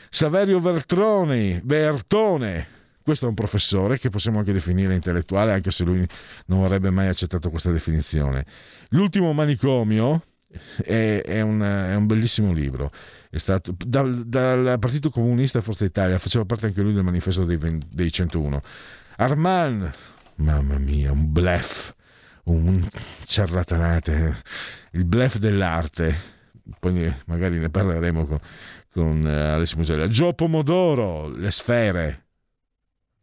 Saverio 0.10 0.60
Vertroni, 0.60 1.61
Vertone, 1.64 2.77
questo 3.08 3.24
è 3.24 3.30
un 3.30 3.36
professore 3.36 3.98
che 3.98 4.10
possiamo 4.10 4.40
anche 4.40 4.52
definire 4.52 4.94
intellettuale, 4.94 5.54
anche 5.54 5.72
se 5.72 5.86
lui 5.86 6.06
non 6.48 6.66
avrebbe 6.66 6.90
mai 6.90 7.08
accettato 7.08 7.50
questa 7.50 7.72
definizione. 7.72 8.46
L'ultimo 8.90 9.32
manicomio 9.32 10.24
è, 10.84 11.40
un, 11.40 11.62
è 11.62 11.96
un, 11.96 12.06
bellissimo 12.06 12.52
libro. 12.52 12.92
È 13.30 13.38
stato, 13.38 13.74
dal, 13.78 14.28
dal, 14.28 14.78
Partito 14.78 15.10
Comunista 15.10 15.62
Forza 15.62 15.86
Italia, 15.86 16.20
faceva 16.20 16.44
parte 16.44 16.66
anche 16.66 16.82
lui 16.82 16.92
del 16.92 17.06
manifesto 17.06 17.46
dei, 17.46 17.58
dei 17.90 18.12
101. 18.12 18.62
Arman, 19.16 19.90
mamma 20.36 20.78
mia, 20.78 21.10
un 21.14 21.32
blef, 21.32 21.96
un 22.44 22.86
ciarlatanate, 23.24 24.36
il 24.92 25.06
blef 25.06 25.38
dell'arte. 25.38 26.36
Poi 26.78 27.10
magari 27.28 27.58
ne 27.58 27.70
parleremo 27.70 28.26
con, 28.26 28.40
con 28.92 29.24
uh, 29.24 29.56
Alessio 29.56 29.78
Mugelli. 29.78 30.10
Gio 30.10 30.34
Pomodoro, 30.34 31.30
le 31.30 31.52
sfere, 31.52 32.27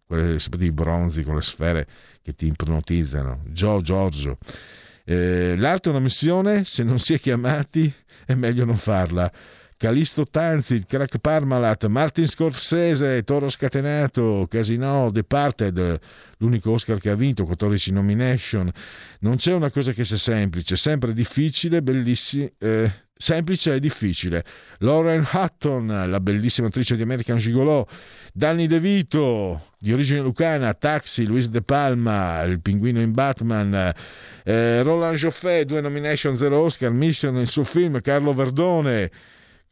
quelle 0.06 0.38
sapete, 0.38 0.64
i 0.64 0.72
bronzi 0.72 1.22
con 1.22 1.34
le 1.34 1.42
sfere 1.42 1.86
che 2.22 2.32
ti 2.32 2.46
ipnotizzano. 2.46 3.42
Gio 3.48 3.80
Giorgio. 3.80 4.38
Eh, 5.04 5.56
l'arte 5.56 5.88
è 5.88 5.92
una 5.92 6.00
missione, 6.00 6.64
se 6.64 6.82
non 6.82 6.98
si 6.98 7.14
è 7.14 7.20
chiamati 7.20 7.92
è 8.24 8.34
meglio 8.34 8.64
non 8.64 8.76
farla. 8.76 9.30
Calisto 9.76 10.24
Tanzi, 10.24 10.74
il 10.74 10.86
crack 10.86 11.18
Parmalat, 11.18 11.86
Martin 11.86 12.26
Scorsese, 12.26 13.22
Toro 13.24 13.48
Scatenato, 13.48 14.46
Casino, 14.48 15.10
Departed, 15.10 15.98
l'unico 16.38 16.70
Oscar 16.70 16.98
che 17.00 17.10
ha 17.10 17.14
vinto, 17.16 17.44
14 17.44 17.92
nomination. 17.92 18.70
Non 19.20 19.36
c'è 19.36 19.52
una 19.52 19.70
cosa 19.70 19.92
che 19.92 20.04
sia 20.04 20.16
semplice, 20.16 20.76
sempre 20.76 21.12
difficile, 21.12 21.82
bellissima. 21.82 22.48
Eh, 22.58 22.92
semplice 23.16 23.74
e 23.74 23.80
difficile. 23.80 24.44
Lauren 24.78 25.26
Hutton, 25.30 26.06
la 26.08 26.20
bellissima 26.20 26.68
attrice 26.68 26.96
di 26.96 27.02
American 27.02 27.36
Gigolo, 27.36 27.88
Danny 28.32 28.66
DeVito, 28.66 29.70
di 29.78 29.92
origine 29.92 30.20
lucana, 30.20 30.74
Taxi, 30.74 31.26
Luis 31.26 31.48
De 31.48 31.62
Palma, 31.62 32.42
il 32.42 32.60
pinguino 32.60 33.00
in 33.00 33.12
Batman, 33.12 33.92
eh, 34.44 34.82
Roland 34.82 35.16
Joffé, 35.16 35.64
due 35.64 35.80
nomination, 35.80 36.36
zero 36.36 36.60
Oscar, 36.60 36.90
Mission, 36.90 37.36
il 37.36 37.48
suo 37.48 37.64
film, 37.64 38.00
Carlo 38.00 38.34
Verdone. 38.34 39.10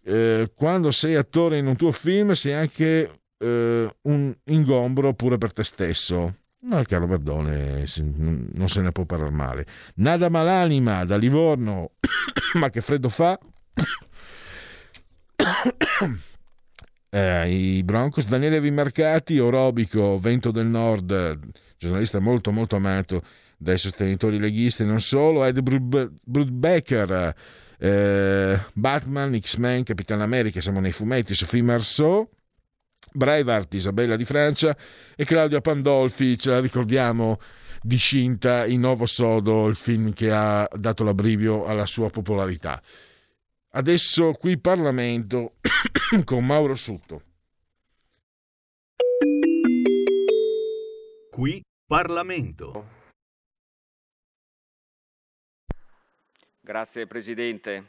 Eh, 0.05 0.51
quando 0.55 0.91
sei 0.91 1.15
attore 1.15 1.59
in 1.59 1.67
un 1.67 1.77
tuo 1.77 1.93
film 1.93 2.33
sei 2.33 2.55
anche 2.55 3.21
eh, 3.39 3.95
un 4.03 4.35
ingombro 4.45 5.15
pure 5.15 5.39
per 5.39 5.53
te 5.53 5.63
stesso. 5.63 6.35
No, 6.65 6.81
Carlo 6.85 7.09
Verdone 7.09 7.85
non 8.05 8.69
se 8.69 8.83
ne 8.83 8.93
può 8.93 9.05
parlare 9.05 9.33
male. 9.33 9.67
Nada 9.97 10.29
malanima 10.29 11.05
da 11.05 11.17
Livorno, 11.17 11.91
ma 12.55 12.71
che 12.71 12.81
freddo 12.81 13.09
fa. 13.09 13.37
eh, 17.11 17.51
I 17.51 17.83
Broncos, 17.83 18.29
Daniele 18.29 18.61
Vimercati, 18.61 19.41
Orobico, 19.41 20.21
Vento 20.21 20.53
del 20.53 20.67
Nord, 20.67 21.41
giornalista 21.79 22.21
molto 22.21 22.53
molto 22.53 22.77
amato 22.77 23.25
dai 23.57 23.77
sostenitori 23.77 24.39
leghisti, 24.39 24.85
non 24.85 25.01
solo, 25.01 25.45
Ed 25.45 25.61
Brudbecker, 25.61 27.35
eh, 27.77 28.61
Batman, 28.73 29.37
X-Men, 29.37 29.83
Capitan 29.83 30.21
America, 30.21 30.61
siamo 30.61 30.79
nei 30.79 30.93
fumetti, 30.93 31.35
Sophie 31.35 31.63
Marceau, 31.63 32.31
Breitbart, 33.13 33.75
Isabella 33.75 34.17
di 34.17 34.25
Francia 34.25 34.77
e 35.17 35.25
Claudia 35.25 35.61
Pandolfi, 35.61 36.39
ce 36.39 36.51
la 36.51 36.61
ricordiamo 36.61 37.39
discinta 37.83 38.65
in 38.65 38.81
Novo 38.81 39.07
Sodo, 39.07 39.67
il 39.67 39.77
film 39.77 40.13
che 40.13 40.31
ha 40.31 40.69
dato 40.73 41.05
l'abbrivio 41.05 41.67
alla 41.67 41.87
sua 41.87 42.11
popolarità. 42.11 42.81
Adesso 43.75 44.33
qui 44.33 44.59
Parlamento 44.59 45.55
con 46.25 46.45
Mauro 46.45 46.75
Sutto. 46.75 47.23
Qui 51.31 51.63
Parlamento. 51.87 53.01
Grazie 56.61 57.07
Presidente, 57.07 57.87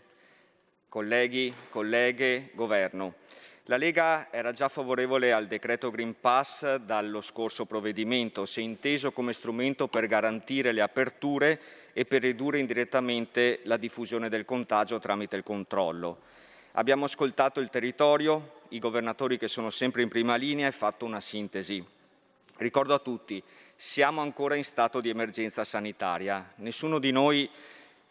colleghi, 0.89 1.53
colleghe, 1.69 2.51
Governo. 2.55 3.22
La 3.67 3.77
Lega 3.77 4.27
era 4.29 4.51
già 4.51 4.67
favorevole 4.67 5.31
al 5.31 5.47
decreto 5.47 5.89
Green 5.89 6.19
Pass 6.19 6.75
dallo 6.75 7.21
scorso 7.21 7.65
provvedimento, 7.65 8.45
se 8.45 8.59
inteso 8.59 9.13
come 9.13 9.31
strumento 9.31 9.87
per 9.87 10.05
garantire 10.05 10.73
le 10.73 10.81
aperture 10.81 11.61
e 11.93 12.03
per 12.03 12.23
ridurre 12.23 12.59
indirettamente 12.59 13.61
la 13.63 13.77
diffusione 13.77 14.27
del 14.27 14.43
contagio 14.43 14.99
tramite 14.99 15.37
il 15.37 15.43
controllo. 15.43 16.23
Abbiamo 16.73 17.05
ascoltato 17.05 17.61
il 17.61 17.69
territorio, 17.69 18.63
i 18.69 18.79
governatori 18.79 19.37
che 19.37 19.47
sono 19.47 19.69
sempre 19.69 20.01
in 20.01 20.09
prima 20.09 20.35
linea 20.35 20.67
e 20.67 20.73
fatto 20.73 21.05
una 21.05 21.21
sintesi. 21.21 21.81
Ricordo 22.57 22.93
a 22.93 22.99
tutti, 22.99 23.41
siamo 23.77 24.19
ancora 24.19 24.55
in 24.55 24.65
stato 24.65 24.99
di 24.99 25.07
emergenza 25.07 25.63
sanitaria. 25.63 26.51
Nessuno 26.55 26.99
di 26.99 27.11
noi 27.11 27.49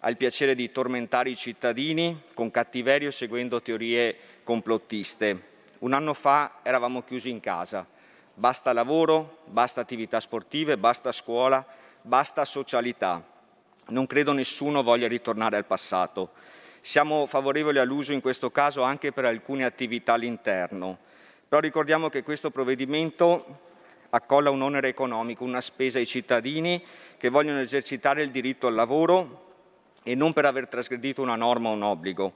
ha 0.04 0.10
il 0.10 0.16
piacere 0.16 0.56
di 0.56 0.72
tormentare 0.72 1.30
i 1.30 1.36
cittadini 1.36 2.22
con 2.34 2.50
cattiverio 2.50 3.12
seguendo 3.12 3.62
teorie 3.62 4.16
complottiste. 4.42 5.50
Un 5.78 5.92
anno 5.92 6.12
fa 6.12 6.58
eravamo 6.62 7.04
chiusi 7.04 7.30
in 7.30 7.38
casa. 7.38 7.86
Basta 8.34 8.72
lavoro, 8.72 9.42
basta 9.44 9.80
attività 9.80 10.18
sportive, 10.18 10.76
basta 10.76 11.12
scuola, 11.12 11.64
basta 12.00 12.44
socialità. 12.44 13.24
Non 13.88 14.08
credo 14.08 14.32
nessuno 14.32 14.82
voglia 14.82 15.06
ritornare 15.06 15.56
al 15.56 15.66
passato. 15.66 16.30
Siamo 16.80 17.26
favorevoli 17.26 17.78
all'uso 17.78 18.12
in 18.12 18.20
questo 18.20 18.50
caso 18.50 18.82
anche 18.82 19.12
per 19.12 19.24
alcune 19.24 19.64
attività 19.64 20.14
all'interno, 20.14 20.98
però 21.46 21.60
ricordiamo 21.60 22.08
che 22.08 22.24
questo 22.24 22.50
provvedimento 22.50 23.60
accolla 24.10 24.50
un 24.50 24.62
onere 24.62 24.88
economico, 24.88 25.44
una 25.44 25.60
spesa 25.60 25.98
ai 25.98 26.06
cittadini 26.06 26.84
che 27.16 27.28
vogliono 27.28 27.60
esercitare 27.60 28.24
il 28.24 28.30
diritto 28.30 28.66
al 28.66 28.74
lavoro 28.74 29.50
e 30.02 30.14
non 30.14 30.32
per 30.32 30.44
aver 30.44 30.68
trasgredito 30.68 31.22
una 31.22 31.36
norma 31.36 31.68
o 31.68 31.74
un 31.74 31.82
obbligo. 31.82 32.34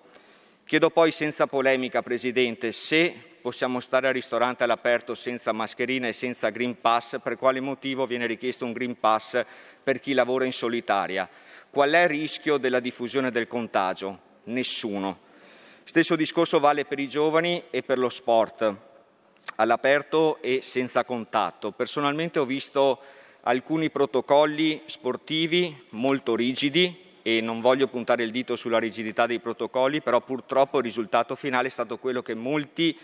Chiedo 0.65 0.91
poi 0.91 1.13
senza 1.13 1.47
polemica, 1.47 2.03
Presidente, 2.03 2.73
se 2.73 3.15
possiamo 3.41 3.79
stare 3.79 4.09
al 4.09 4.13
ristorante 4.13 4.65
all'aperto 4.65 5.15
senza 5.15 5.53
mascherina 5.53 6.09
e 6.09 6.13
senza 6.13 6.51
Green 6.51 6.81
Pass, 6.81 7.21
per 7.23 7.37
quale 7.37 7.61
motivo 7.61 8.07
viene 8.07 8.27
richiesto 8.27 8.65
un 8.65 8.73
Green 8.73 8.99
Pass 8.99 9.45
per 9.85 10.01
chi 10.01 10.13
lavora 10.13 10.45
in 10.45 10.53
solitaria? 10.53 11.29
Qual 11.71 11.91
è 11.93 12.03
il 12.03 12.09
rischio 12.09 12.57
della 12.57 12.81
diffusione 12.81 13.31
del 13.31 13.47
contagio? 13.47 14.19
Nessuno. 14.45 15.21
Stesso 15.85 16.17
discorso 16.17 16.59
vale 16.59 16.85
per 16.85 16.99
i 16.99 17.07
giovani 17.07 17.63
e 17.71 17.85
per 17.85 17.99
lo 17.99 18.09
sport, 18.09 18.75
all'aperto 19.55 20.43
e 20.43 20.61
senza 20.63 21.05
contatto. 21.05 21.71
Personalmente 21.71 22.41
ho 22.41 22.45
visto 22.45 23.01
alcuni 23.43 23.91
protocolli 23.91 24.83
sportivi 24.87 25.85
molto 25.91 26.35
rigidi, 26.35 27.05
e 27.27 27.41
non 27.41 27.61
voglio 27.61 27.89
puntare 27.89 28.23
il 28.23 28.31
dito 28.31 28.55
sulla 28.55 28.79
rigidità 28.79 29.27
dei 29.27 29.41
protocolli, 29.41 30.01
però 30.01 30.21
purtroppo 30.21 30.79
il 30.79 30.85
risultato 30.85 31.35
finale 31.35 31.67
è 31.67 31.71
stato 31.73 31.99
quello 31.99 32.23
che 32.23 32.37
molti 32.37 32.97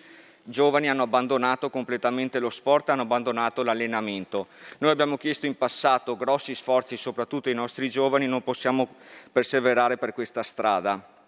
giovani 0.45 0.89
hanno 0.89 1.03
abbandonato 1.03 1.71
completamente 1.71 2.39
lo 2.39 2.49
sport, 2.49 2.91
hanno 2.91 3.03
abbandonato 3.03 3.65
l'allenamento. 3.65 4.47
Noi 4.79 4.93
abbiamo 4.93 5.17
chiesto 5.17 5.47
in 5.47 5.57
passato 5.57 6.17
grossi 6.17 6.55
sforzi, 6.55 6.97
soprattutto 6.97 7.49
ai 7.49 7.57
nostri 7.57 7.91
giovani, 7.91 8.29
non 8.29 8.45
possiamo 8.45 8.87
perseverare 9.33 9.97
per 9.97 10.13
questa 10.13 10.45
strada. 10.45 11.22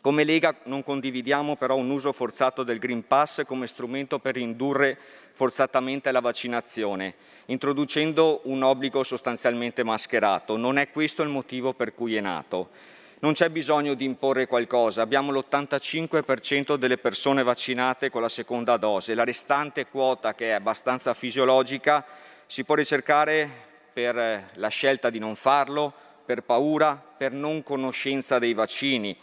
Come 0.00 0.24
Lega 0.24 0.54
non 0.64 0.84
condividiamo 0.84 1.56
però 1.56 1.76
un 1.76 1.90
uso 1.90 2.12
forzato 2.12 2.62
del 2.62 2.78
Green 2.78 3.06
Pass 3.06 3.44
come 3.44 3.66
strumento 3.66 4.18
per 4.18 4.36
indurre 4.36 4.98
forzatamente 5.32 6.12
la 6.12 6.20
vaccinazione, 6.20 7.14
introducendo 7.46 8.40
un 8.44 8.62
obbligo 8.62 9.02
sostanzialmente 9.02 9.82
mascherato. 9.82 10.56
Non 10.56 10.78
è 10.78 10.90
questo 10.90 11.22
il 11.22 11.28
motivo 11.28 11.72
per 11.72 11.94
cui 11.94 12.14
è 12.16 12.20
nato. 12.20 12.70
Non 13.18 13.32
c'è 13.32 13.48
bisogno 13.48 13.94
di 13.94 14.04
imporre 14.04 14.46
qualcosa, 14.46 15.02
abbiamo 15.02 15.32
l'85% 15.32 16.76
delle 16.76 16.98
persone 16.98 17.42
vaccinate 17.42 18.10
con 18.10 18.20
la 18.20 18.28
seconda 18.28 18.76
dose, 18.76 19.14
la 19.14 19.24
restante 19.24 19.86
quota 19.86 20.34
che 20.34 20.48
è 20.48 20.52
abbastanza 20.52 21.14
fisiologica 21.14 22.04
si 22.46 22.62
può 22.64 22.74
ricercare 22.74 23.50
per 23.92 24.50
la 24.52 24.68
scelta 24.68 25.08
di 25.08 25.18
non 25.18 25.34
farlo, 25.34 25.92
per 26.26 26.42
paura, 26.42 26.94
per 26.94 27.32
non 27.32 27.62
conoscenza 27.62 28.38
dei 28.38 28.52
vaccini. 28.52 29.16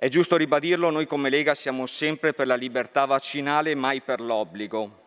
È 0.00 0.06
giusto 0.06 0.36
ribadirlo, 0.36 0.90
noi 0.90 1.08
come 1.08 1.28
Lega 1.28 1.56
siamo 1.56 1.84
sempre 1.86 2.32
per 2.32 2.46
la 2.46 2.54
libertà 2.54 3.04
vaccinale, 3.04 3.74
mai 3.74 4.00
per 4.00 4.20
l'obbligo. 4.20 5.06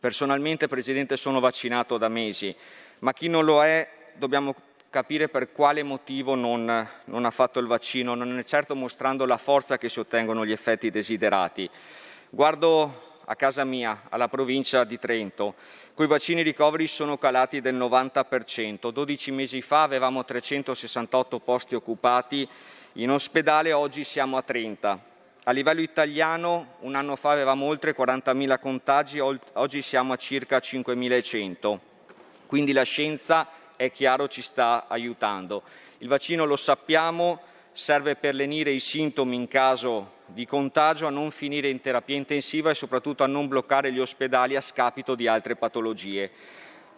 Personalmente, 0.00 0.68
Presidente, 0.68 1.18
sono 1.18 1.38
vaccinato 1.38 1.98
da 1.98 2.08
mesi, 2.08 2.56
ma 3.00 3.12
chi 3.12 3.28
non 3.28 3.44
lo 3.44 3.62
è 3.62 3.86
dobbiamo 4.14 4.54
capire 4.88 5.28
per 5.28 5.52
quale 5.52 5.82
motivo 5.82 6.34
non, 6.34 6.88
non, 7.04 7.24
ha 7.26 7.30
fatto 7.30 7.58
il 7.58 7.66
vaccino, 7.66 8.14
non 8.14 8.38
è 8.38 8.44
certo 8.44 8.74
mostrando 8.74 9.26
la 9.26 9.36
forza 9.36 9.76
che 9.76 9.90
si 9.90 10.00
ottengono 10.00 10.46
gli 10.46 10.52
effetti 10.52 10.88
desiderati. 10.88 11.68
Guardo 12.30 13.18
a 13.26 13.36
casa 13.36 13.64
mia, 13.64 14.04
alla 14.08 14.28
provincia 14.28 14.84
di 14.84 14.98
Trento, 14.98 15.56
cui 15.92 16.06
i 16.06 16.08
vaccini 16.08 16.40
ricoveri 16.40 16.86
sono 16.86 17.18
calati 17.18 17.60
del 17.60 17.74
90%. 17.74 18.90
12 18.90 19.30
mesi 19.32 19.60
fa 19.60 19.82
avevamo 19.82 20.24
368 20.24 21.38
posti 21.40 21.74
occupati 21.74 22.48
in 22.98 23.10
ospedale 23.10 23.72
oggi 23.74 24.04
siamo 24.04 24.38
a 24.38 24.42
30. 24.42 25.04
A 25.44 25.50
livello 25.50 25.82
italiano 25.82 26.76
un 26.80 26.94
anno 26.94 27.14
fa 27.14 27.30
avevamo 27.32 27.66
oltre 27.66 27.94
40.000 27.94 28.58
contagi, 28.58 29.18
oggi 29.20 29.82
siamo 29.82 30.14
a 30.14 30.16
circa 30.16 30.58
5.100. 30.58 31.78
Quindi 32.46 32.72
la 32.72 32.84
scienza, 32.84 33.48
è 33.76 33.92
chiaro, 33.92 34.28
ci 34.28 34.40
sta 34.40 34.86
aiutando. 34.88 35.62
Il 35.98 36.08
vaccino, 36.08 36.46
lo 36.46 36.56
sappiamo, 36.56 37.40
serve 37.72 38.16
per 38.16 38.34
lenire 38.34 38.70
i 38.70 38.80
sintomi 38.80 39.36
in 39.36 39.46
caso 39.46 40.12
di 40.24 40.46
contagio, 40.46 41.06
a 41.06 41.10
non 41.10 41.30
finire 41.30 41.68
in 41.68 41.82
terapia 41.82 42.16
intensiva 42.16 42.70
e 42.70 42.74
soprattutto 42.74 43.22
a 43.22 43.26
non 43.26 43.46
bloccare 43.46 43.92
gli 43.92 44.00
ospedali 44.00 44.56
a 44.56 44.62
scapito 44.62 45.14
di 45.14 45.28
altre 45.28 45.54
patologie. 45.54 46.30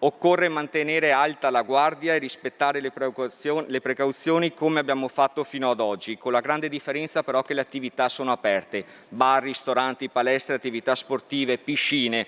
Occorre 0.00 0.48
mantenere 0.48 1.10
alta 1.10 1.50
la 1.50 1.62
guardia 1.62 2.14
e 2.14 2.18
rispettare 2.18 2.80
le 2.80 2.92
precauzioni, 2.92 3.66
le 3.68 3.80
precauzioni, 3.80 4.54
come 4.54 4.78
abbiamo 4.78 5.08
fatto 5.08 5.42
fino 5.42 5.70
ad 5.70 5.80
oggi, 5.80 6.16
con 6.16 6.30
la 6.30 6.40
grande 6.40 6.68
differenza 6.68 7.24
però 7.24 7.42
che 7.42 7.52
le 7.52 7.62
attività 7.62 8.08
sono 8.08 8.30
aperte, 8.30 8.84
bar, 9.08 9.42
ristoranti, 9.42 10.08
palestre, 10.08 10.54
attività 10.54 10.94
sportive, 10.94 11.58
piscine. 11.58 12.26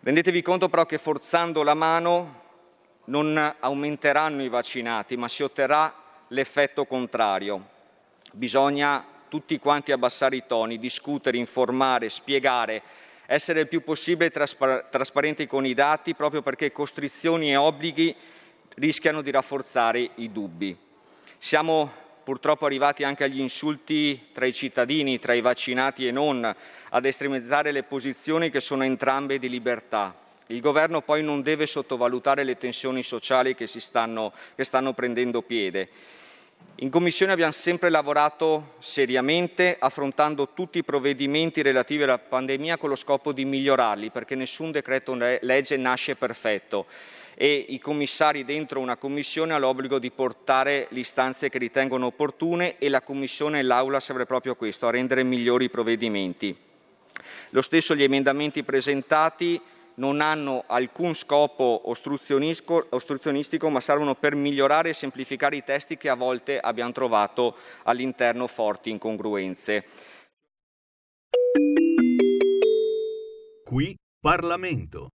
Rendetevi 0.00 0.42
conto 0.42 0.68
però 0.68 0.86
che 0.86 0.98
forzando 0.98 1.62
la 1.62 1.74
mano 1.74 2.42
non 3.04 3.54
aumenteranno 3.60 4.42
i 4.42 4.48
vaccinati, 4.48 5.16
ma 5.16 5.28
si 5.28 5.44
otterrà 5.44 5.94
l'effetto 6.28 6.84
contrario. 6.84 7.74
Bisogna 8.32 9.04
tutti 9.28 9.58
quanti 9.60 9.92
abbassare 9.92 10.34
i 10.34 10.44
toni, 10.46 10.78
discutere, 10.78 11.36
informare, 11.36 12.10
spiegare, 12.10 12.82
essere 13.26 13.60
il 13.60 13.68
più 13.68 13.82
possibile 13.82 14.30
traspar- 14.30 14.88
trasparenti 14.88 15.46
con 15.46 15.66
i 15.66 15.74
dati 15.74 16.14
proprio 16.14 16.42
perché 16.42 16.72
costrizioni 16.72 17.50
e 17.50 17.56
obblighi 17.56 18.14
rischiano 18.76 19.22
di 19.22 19.30
rafforzare 19.30 20.10
i 20.16 20.30
dubbi. 20.30 20.76
Siamo 21.38 21.92
purtroppo 22.22 22.66
arrivati 22.66 23.04
anche 23.04 23.24
agli 23.24 23.40
insulti 23.40 24.28
tra 24.32 24.46
i 24.46 24.52
cittadini, 24.52 25.18
tra 25.18 25.32
i 25.32 25.40
vaccinati 25.40 26.06
e 26.06 26.10
non, 26.10 26.54
ad 26.90 27.04
estremizzare 27.04 27.72
le 27.72 27.82
posizioni 27.84 28.50
che 28.50 28.60
sono 28.60 28.84
entrambe 28.84 29.38
di 29.38 29.48
libertà. 29.48 30.14
Il 30.48 30.60
governo 30.60 31.02
poi 31.02 31.22
non 31.22 31.42
deve 31.42 31.66
sottovalutare 31.66 32.44
le 32.44 32.56
tensioni 32.56 33.02
sociali 33.02 33.54
che, 33.54 33.66
stanno, 33.66 34.32
che 34.54 34.64
stanno 34.64 34.92
prendendo 34.92 35.42
piede 35.42 35.88
in 36.80 36.90
Commissione 36.90 37.32
abbiamo 37.32 37.52
sempre 37.52 37.88
lavorato 37.88 38.74
seriamente, 38.78 39.76
affrontando 39.78 40.50
tutti 40.52 40.78
i 40.78 40.84
provvedimenti 40.84 41.62
relativi 41.62 42.02
alla 42.02 42.18
pandemia 42.18 42.76
con 42.76 42.90
lo 42.90 42.96
scopo 42.96 43.32
di 43.32 43.46
migliorarli, 43.46 44.10
perché 44.10 44.34
nessun 44.34 44.72
decreto 44.72 45.14
legge 45.14 45.76
nasce 45.78 46.16
perfetto 46.16 46.86
e 47.38 47.66
i 47.68 47.78
commissari 47.78 48.46
dentro 48.46 48.80
una 48.80 48.96
commissione 48.96 49.52
hanno 49.52 49.66
l'obbligo 49.66 49.98
di 49.98 50.10
portare 50.10 50.86
le 50.88 51.00
istanze 51.00 51.50
che 51.50 51.58
ritengono 51.58 52.06
opportune 52.06 52.78
e 52.78 52.88
la 52.88 53.02
commissione 53.02 53.58
e 53.58 53.62
l'Aula 53.62 54.00
serve 54.00 54.24
proprio 54.24 54.52
a 54.52 54.56
questo, 54.56 54.86
a 54.86 54.90
rendere 54.90 55.22
migliori 55.22 55.66
i 55.66 55.70
provvedimenti. 55.70 56.56
Lo 57.50 57.62
stesso 57.62 57.94
gli 57.94 58.02
emendamenti 58.02 58.62
presentati 58.62 59.60
non 59.96 60.20
hanno 60.20 60.64
alcun 60.66 61.14
scopo 61.14 61.82
ostruzionistico, 61.84 63.68
ma 63.68 63.80
servono 63.80 64.14
per 64.14 64.34
migliorare 64.34 64.90
e 64.90 64.94
semplificare 64.94 65.56
i 65.56 65.64
testi 65.64 65.96
che 65.96 66.08
a 66.08 66.14
volte 66.14 66.58
abbiamo 66.58 66.92
trovato 66.92 67.56
all'interno 67.84 68.46
forti 68.46 68.90
incongruenze. 68.90 69.84
Qui 73.64 73.96
Parlamento. 74.20 75.15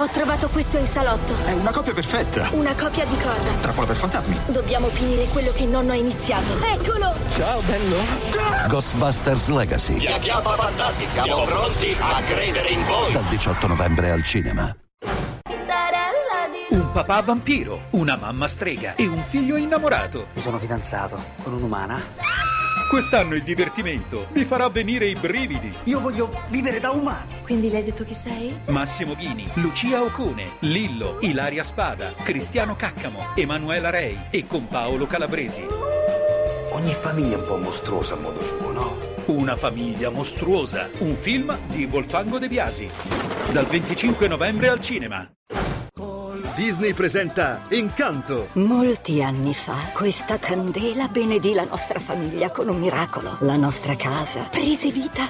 Ho 0.00 0.08
trovato 0.08 0.48
questo 0.48 0.78
in 0.78 0.86
salotto. 0.86 1.34
È 1.44 1.52
una 1.52 1.72
copia 1.72 1.92
perfetta. 1.92 2.48
Una 2.52 2.74
copia 2.74 3.04
di 3.04 3.16
cosa? 3.16 3.50
Trappola 3.60 3.86
per 3.86 3.96
fantasmi. 3.96 4.34
Dobbiamo 4.46 4.86
finire 4.86 5.26
quello 5.26 5.52
che 5.52 5.64
il 5.64 5.68
nonno 5.68 5.92
ha 5.92 5.94
iniziato. 5.94 6.56
Eccolo! 6.64 7.12
Ciao, 7.28 7.60
bello. 7.60 7.98
Ghostbusters 8.68 9.48
Legacy. 9.48 10.02
La 10.02 10.16
chiappa 10.16 10.56
fantastica. 10.56 11.22
Siamo 11.22 11.44
pronti 11.44 11.94
a 12.00 12.22
credere 12.22 12.68
in 12.68 12.86
voi. 12.86 13.12
Dal 13.12 13.24
18 13.24 13.66
novembre 13.66 14.10
al 14.10 14.24
cinema. 14.24 14.74
Un 16.70 16.90
papà 16.94 17.20
vampiro, 17.20 17.88
una 17.90 18.16
mamma 18.16 18.48
strega 18.48 18.94
e 18.94 19.06
un 19.06 19.22
figlio 19.22 19.56
innamorato. 19.56 20.28
Mi 20.32 20.40
sono 20.40 20.56
fidanzato 20.56 21.22
con 21.42 21.52
un'umana. 21.52 22.02
Quest'anno 22.90 23.36
il 23.36 23.44
divertimento 23.44 24.26
vi 24.32 24.44
farà 24.44 24.68
venire 24.68 25.06
i 25.06 25.14
brividi. 25.14 25.72
Io 25.84 26.00
voglio 26.00 26.42
vivere 26.48 26.80
da 26.80 26.90
umano. 26.90 27.28
Quindi 27.44 27.70
lei 27.70 27.82
ha 27.82 27.84
detto 27.84 28.02
chi 28.02 28.14
sei? 28.14 28.58
Massimo 28.66 29.14
Ghini, 29.14 29.48
Lucia 29.54 30.02
Ocone, 30.02 30.56
Lillo, 30.62 31.18
Ilaria 31.20 31.62
Spada, 31.62 32.12
Cristiano 32.20 32.74
Caccamo, 32.74 33.34
Emanuela 33.36 33.90
Rei 33.90 34.18
e 34.30 34.44
con 34.44 34.66
Paolo 34.66 35.06
Calabresi. 35.06 35.64
Ogni 36.72 36.92
famiglia 36.92 37.36
è 37.36 37.40
un 37.40 37.46
po' 37.46 37.58
mostruosa 37.58 38.14
a 38.14 38.18
modo 38.18 38.42
suo, 38.42 38.72
no? 38.72 38.96
Una 39.26 39.54
famiglia 39.54 40.10
mostruosa, 40.10 40.88
un 40.98 41.14
film 41.14 41.56
di 41.68 41.86
Volfango 41.86 42.40
De 42.40 42.48
Biasi. 42.48 42.90
Dal 43.52 43.66
25 43.66 44.26
novembre 44.26 44.68
al 44.68 44.80
cinema. 44.80 45.32
Disney 46.60 46.92
presenta 46.92 47.58
Incanto. 47.70 48.48
Molti 48.52 49.22
anni 49.22 49.54
fa, 49.54 49.76
questa 49.94 50.38
candela 50.38 51.08
benedì 51.08 51.54
la 51.54 51.64
nostra 51.64 51.98
famiglia 51.98 52.50
con 52.50 52.68
un 52.68 52.78
miracolo. 52.78 53.36
La 53.40 53.56
nostra 53.56 53.96
casa 53.96 54.40
prese 54.42 54.90
vita 54.90 55.26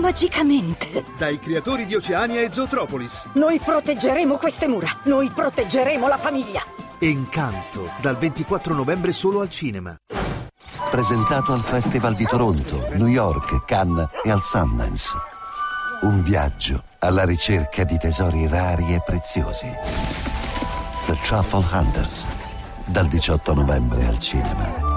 magicamente. 0.00 1.04
Dai 1.18 1.38
creatori 1.38 1.84
di 1.84 1.94
Oceania 1.94 2.40
e 2.40 2.50
Zootropolis. 2.50 3.28
Noi 3.34 3.58
proteggeremo 3.58 4.36
queste 4.36 4.66
mura. 4.66 4.88
Noi 5.02 5.28
proteggeremo 5.28 6.08
la 6.08 6.16
famiglia. 6.16 6.62
Incanto, 7.00 7.90
dal 8.00 8.16
24 8.16 8.72
novembre 8.72 9.12
solo 9.12 9.42
al 9.42 9.50
cinema. 9.50 9.94
Presentato 10.90 11.52
al 11.52 11.64
Festival 11.64 12.14
di 12.14 12.24
Toronto, 12.24 12.88
New 12.94 13.08
York, 13.08 13.66
Cannes 13.66 14.08
e 14.24 14.30
al 14.30 14.42
Sundance. 14.42 15.12
Un 16.00 16.22
viaggio 16.22 16.82
alla 17.00 17.24
ricerca 17.24 17.84
di 17.84 17.98
tesori 17.98 18.46
rari 18.46 18.94
e 18.94 19.02
preziosi. 19.04 20.40
The 21.06 21.16
Truffle 21.22 21.62
Hunters, 21.62 22.26
dal 22.86 23.08
18 23.08 23.54
novembre 23.54 24.06
al 24.06 24.20
cinema. 24.20 24.90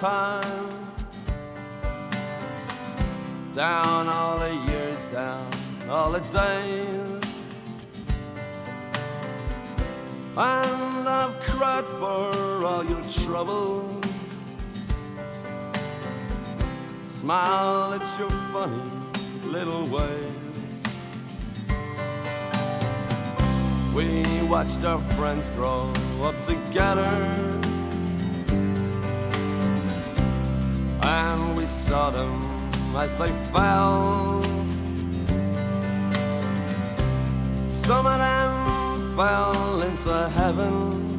Time. 0.00 0.68
Down 3.54 4.08
all 4.08 4.36
the 4.38 4.52
years, 4.68 4.85
down 5.16 5.50
all 5.88 6.12
the 6.12 6.20
days. 6.20 7.24
And 10.36 11.08
I've 11.08 11.40
cried 11.40 11.86
for 11.86 12.66
all 12.66 12.84
your 12.84 13.02
troubles. 13.24 14.04
Smile 17.04 17.94
at 17.94 18.18
your 18.18 18.28
funny 18.52 18.90
little 19.46 19.86
ways. 19.86 20.32
We 23.94 24.42
watched 24.42 24.84
our 24.84 25.00
friends 25.16 25.48
grow 25.52 25.94
up 26.20 26.36
together. 26.44 27.14
And 31.00 31.56
we 31.56 31.66
saw 31.66 32.10
them 32.10 32.34
as 32.94 33.14
they 33.16 33.32
fell. 33.54 34.45
Fell 39.16 39.80
into 39.80 40.28
heaven. 40.28 41.18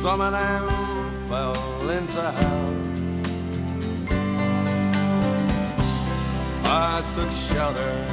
Some 0.00 0.20
of 0.20 0.30
them 0.30 0.68
fell 1.26 1.90
into 1.90 2.22
hell. 2.22 2.74
I 6.66 7.02
took 7.16 7.32
shelter 7.32 8.06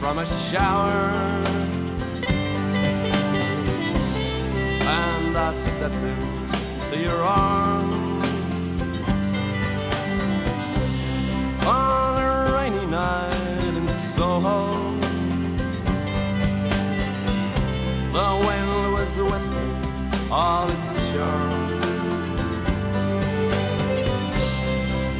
from 0.00 0.18
a 0.20 0.26
shower. 0.48 1.12
And 4.88 5.36
I 5.36 5.52
stepped 5.52 5.94
into 5.94 7.02
your 7.02 7.22
arms 7.22 8.24
on 11.66 12.22
a 12.22 12.52
rainy 12.54 12.86
night 12.86 13.76
in 13.76 13.86
Soho. 14.16 14.75
All 20.30 20.68
its 20.68 20.86
charms. 21.12 21.84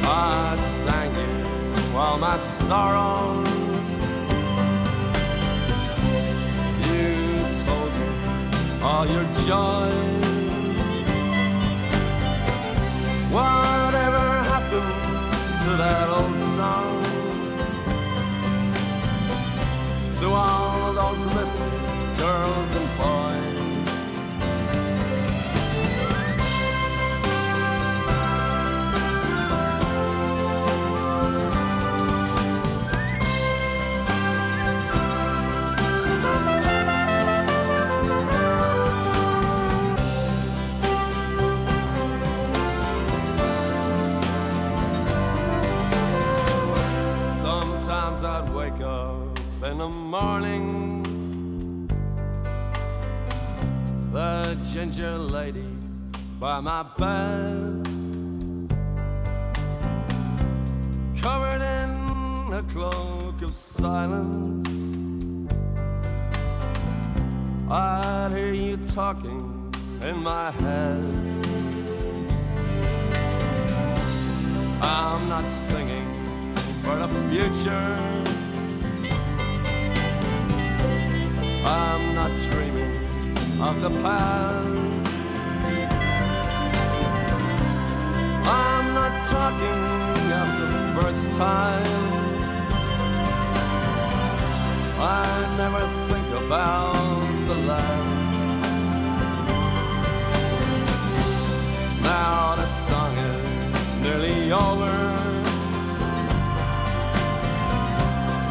I 0.03 0.55
sang 0.83 1.15
it 1.15 1.45
while 1.93 2.17
my 2.17 2.37
sorrows 2.37 3.47
You 6.85 7.13
told 7.65 7.91
me 7.99 8.09
all 8.81 9.05
your 9.07 9.23
joys. 9.45 10.25
Whatever 13.31 14.23
happened 14.51 14.93
to 15.63 15.69
that 15.77 16.09
old 16.09 16.37
song? 16.55 17.03
To 20.19 20.27
all 20.29 20.93
those 20.93 21.25
little 21.25 22.17
girls 22.17 22.75
and 22.75 22.97
boys. 22.97 23.16
Morning. 50.21 51.87
The 54.11 54.57
ginger 54.71 55.15
lady 55.17 55.69
by 56.39 56.59
my 56.59 56.81
bed, 56.97 57.85
covered 61.21 61.63
in 61.79 61.91
a 62.61 62.63
cloak 62.73 63.41
of 63.43 63.53
silence. 63.53 64.67
I'd 67.69 68.31
hear 68.33 68.53
you 68.53 68.77
talking 68.77 69.41
in 70.01 70.17
my 70.17 70.49
head. 70.61 71.05
I'm 74.81 75.29
not 75.29 75.47
singing 75.67 76.07
for 76.83 76.95
the 77.01 77.09
future. 77.29 78.16
I'm 81.67 82.15
not 82.15 82.31
dreaming 82.51 82.93
of 83.61 83.81
the 83.81 83.89
past. 84.01 85.07
I'm 88.47 88.93
not 88.93 89.13
talking 89.27 89.81
of 90.41 90.49
the 90.61 90.69
first 90.95 91.25
times. 91.37 92.47
I 94.99 95.25
never 95.57 95.83
think 96.09 96.27
about 96.45 97.47
the 97.47 97.55
last. 97.69 98.37
Now 102.01 102.55
the 102.55 102.67
song 102.87 103.17
is 103.17 104.01
nearly 104.01 104.51
over. 104.51 105.07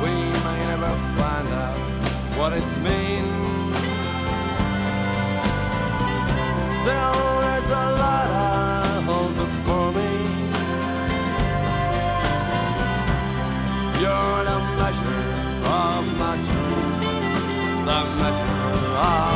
we 0.03 0.13
may 0.13 0.61
never 0.71 0.93
find 1.17 1.49
out 1.49 1.96
what 2.37 2.53
it 2.53 2.67
means. 2.83 3.77
Still, 6.83 7.19
there's 7.45 7.71
a 7.71 7.87
lot 8.03 8.29
I 8.31 9.01
hold 9.07 9.35
before 9.35 9.91
me. 9.93 10.11
You're 14.03 14.45
the 14.51 14.59
measure 14.81 15.27
of 15.83 16.03
my 16.23 16.37
dreams, 16.49 17.11
the 17.89 18.01
measure 18.21 18.57
of 18.97 19.36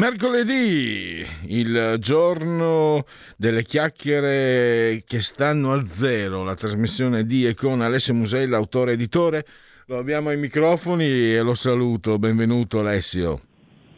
Mercoledì, 0.00 1.22
il 1.48 1.96
giorno 1.98 3.04
delle 3.36 3.62
chiacchiere 3.64 5.02
che 5.06 5.20
stanno 5.20 5.72
al 5.72 5.88
zero, 5.88 6.42
la 6.42 6.54
trasmissione 6.54 7.24
di 7.24 7.46
e 7.46 7.52
con 7.52 7.82
Alessio 7.82 8.14
Musella, 8.14 8.56
autore 8.56 8.92
editore. 8.92 9.44
Lo 9.88 9.98
abbiamo 9.98 10.30
ai 10.30 10.38
microfoni 10.38 11.04
e 11.04 11.42
lo 11.42 11.52
saluto. 11.52 12.18
Benvenuto 12.18 12.78
Alessio. 12.78 13.40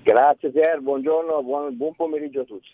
Grazie 0.02 0.50
Pier, 0.50 0.80
buongiorno, 0.80 1.40
buon, 1.44 1.76
buon 1.76 1.94
pomeriggio 1.94 2.40
a 2.40 2.44
tutti. 2.46 2.70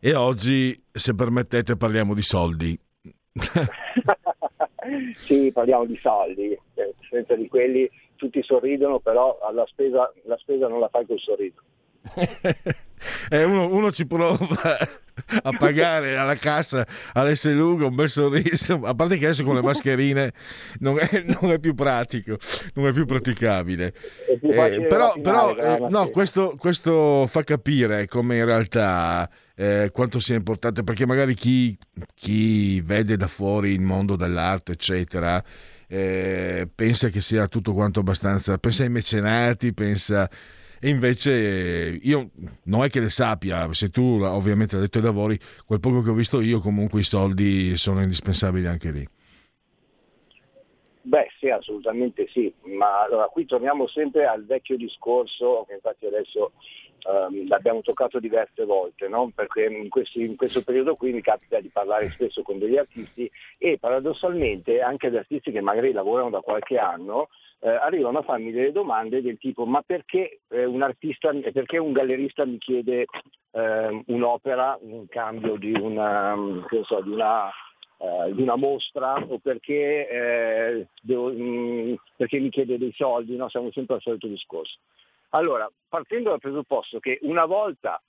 E 0.00 0.14
oggi, 0.16 0.76
se 0.90 1.14
permettete, 1.14 1.76
parliamo 1.76 2.12
di 2.12 2.22
soldi. 2.22 2.76
sì, 5.14 5.52
parliamo 5.52 5.84
di 5.84 5.96
soldi, 6.02 6.58
eh, 6.74 6.94
senza 7.08 7.36
di 7.36 7.46
quelli 7.46 7.88
tutti 8.16 8.42
sorridono, 8.42 8.98
però 8.98 9.38
la 9.54 9.64
spesa, 9.68 10.12
la 10.24 10.36
spesa 10.38 10.66
non 10.66 10.80
la 10.80 10.88
fai 10.88 11.06
col 11.06 11.20
sorriso. 11.20 11.62
eh, 13.30 13.44
uno, 13.44 13.68
uno, 13.68 13.90
ci 13.90 14.06
prova 14.06 14.36
a 15.42 15.56
pagare 15.56 16.16
alla 16.16 16.34
cassa 16.34 16.86
all'S 17.12 17.52
Lugo 17.52 17.86
un 17.86 17.94
bel 17.94 18.08
sorriso 18.08 18.80
a 18.84 18.94
parte 18.94 19.18
che 19.18 19.26
adesso 19.26 19.44
con 19.44 19.54
le 19.54 19.62
mascherine 19.62 20.32
non 20.78 20.98
è, 20.98 21.24
non 21.40 21.52
è 21.52 21.58
più 21.58 21.74
pratico 21.74 22.38
non 22.74 22.86
è 22.86 22.92
più 22.92 23.04
praticabile. 23.04 23.92
Eh, 24.26 24.86
però, 24.88 25.14
però 25.20 25.54
eh, 25.56 25.86
no, 25.88 26.08
questo, 26.08 26.54
questo, 26.58 27.26
fa 27.28 27.42
capire 27.44 28.06
come 28.06 28.36
in 28.36 28.44
realtà 28.44 29.28
eh, 29.54 29.90
quanto 29.92 30.18
sia 30.18 30.36
importante 30.36 30.82
perché 30.82 31.06
magari 31.06 31.34
chi, 31.34 31.76
chi, 32.14 32.80
vede 32.80 33.16
da 33.16 33.28
fuori 33.28 33.72
il 33.72 33.80
mondo 33.80 34.16
dell'arte 34.16 34.72
eccetera 34.72 35.42
eh, 35.86 36.68
pensa 36.74 37.08
che 37.10 37.20
sia 37.20 37.46
tutto 37.48 37.72
quanto 37.72 38.00
abbastanza 38.00 38.56
pensa 38.58 38.82
ai 38.82 38.88
mecenati 38.88 39.74
pensa 39.74 40.28
e 40.84 40.88
invece 40.88 41.96
io 42.02 42.30
non 42.64 42.82
è 42.82 42.88
che 42.88 42.98
le 42.98 43.08
sappia, 43.08 43.72
se 43.72 43.88
tu 43.90 44.18
ovviamente 44.20 44.74
hai 44.74 44.80
detto 44.82 44.98
i 44.98 45.02
lavori, 45.02 45.38
quel 45.64 45.78
poco 45.78 46.02
che 46.02 46.10
ho 46.10 46.12
visto 46.12 46.40
io 46.40 46.58
comunque 46.58 46.98
i 46.98 47.04
soldi 47.04 47.76
sono 47.76 48.02
indispensabili 48.02 48.66
anche 48.66 48.90
lì. 48.90 49.06
Beh 51.02 51.28
sì, 51.38 51.50
assolutamente 51.50 52.26
sì, 52.32 52.52
ma 52.62 53.02
allora 53.02 53.26
qui 53.26 53.46
torniamo 53.46 53.86
sempre 53.86 54.26
al 54.26 54.44
vecchio 54.44 54.76
discorso 54.76 55.64
che 55.68 55.74
infatti 55.74 56.06
adesso 56.06 56.50
um, 57.04 57.46
l'abbiamo 57.46 57.80
toccato 57.82 58.18
diverse 58.18 58.64
volte, 58.64 59.06
no? 59.06 59.30
perché 59.32 59.66
in, 59.66 59.88
questi, 59.88 60.22
in, 60.22 60.34
questo 60.34 60.64
periodo 60.64 60.96
qui 60.96 61.12
mi 61.12 61.20
capita 61.20 61.60
di 61.60 61.68
parlare 61.68 62.10
spesso 62.10 62.42
con 62.42 62.58
degli 62.58 62.76
artisti 62.76 63.30
e 63.56 63.78
paradossalmente 63.78 64.80
anche 64.80 65.06
ad 65.06 65.14
artisti 65.14 65.52
che 65.52 65.60
magari 65.60 65.92
lavorano 65.92 66.30
da 66.30 66.40
qualche 66.40 66.76
anno 66.76 67.28
eh, 67.64 67.68
arrivano 67.68 68.18
a 68.18 68.22
farmi 68.22 68.50
delle 68.50 68.72
domande 68.72 69.22
del 69.22 69.38
tipo 69.38 69.64
ma 69.64 69.82
perché 69.82 70.40
eh, 70.48 70.64
un 70.64 70.82
artista, 70.82 71.32
perché 71.52 71.78
un 71.78 71.92
gallerista 71.92 72.44
mi 72.44 72.58
chiede 72.58 73.06
eh, 73.52 74.02
un'opera 74.06 74.78
in 74.82 75.06
cambio 75.08 75.56
di 75.56 75.72
una, 75.72 76.36
so, 76.84 77.00
di 77.00 77.10
una 77.10 77.50
Uh, 78.02 78.34
di 78.34 78.42
una 78.42 78.56
mostra 78.56 79.14
o 79.14 79.38
perché, 79.38 80.08
eh, 80.08 80.88
devo, 81.02 81.28
mh, 81.28 81.40
mm, 81.40 81.94
perché, 82.16 82.40
mi 82.40 82.50
chiede 82.50 82.76
dei 82.76 82.92
soldi, 82.96 83.36
no? 83.36 83.48
siamo 83.48 83.70
sempre 83.70 83.94
al 83.94 84.00
solito 84.00 84.26
discorso. 84.26 84.78
Allora, 85.28 85.70
partendo 85.88 86.30
dal 86.30 86.40
presupposto 86.40 86.98
che 86.98 87.20
una 87.22 87.44
volta, 87.44 88.02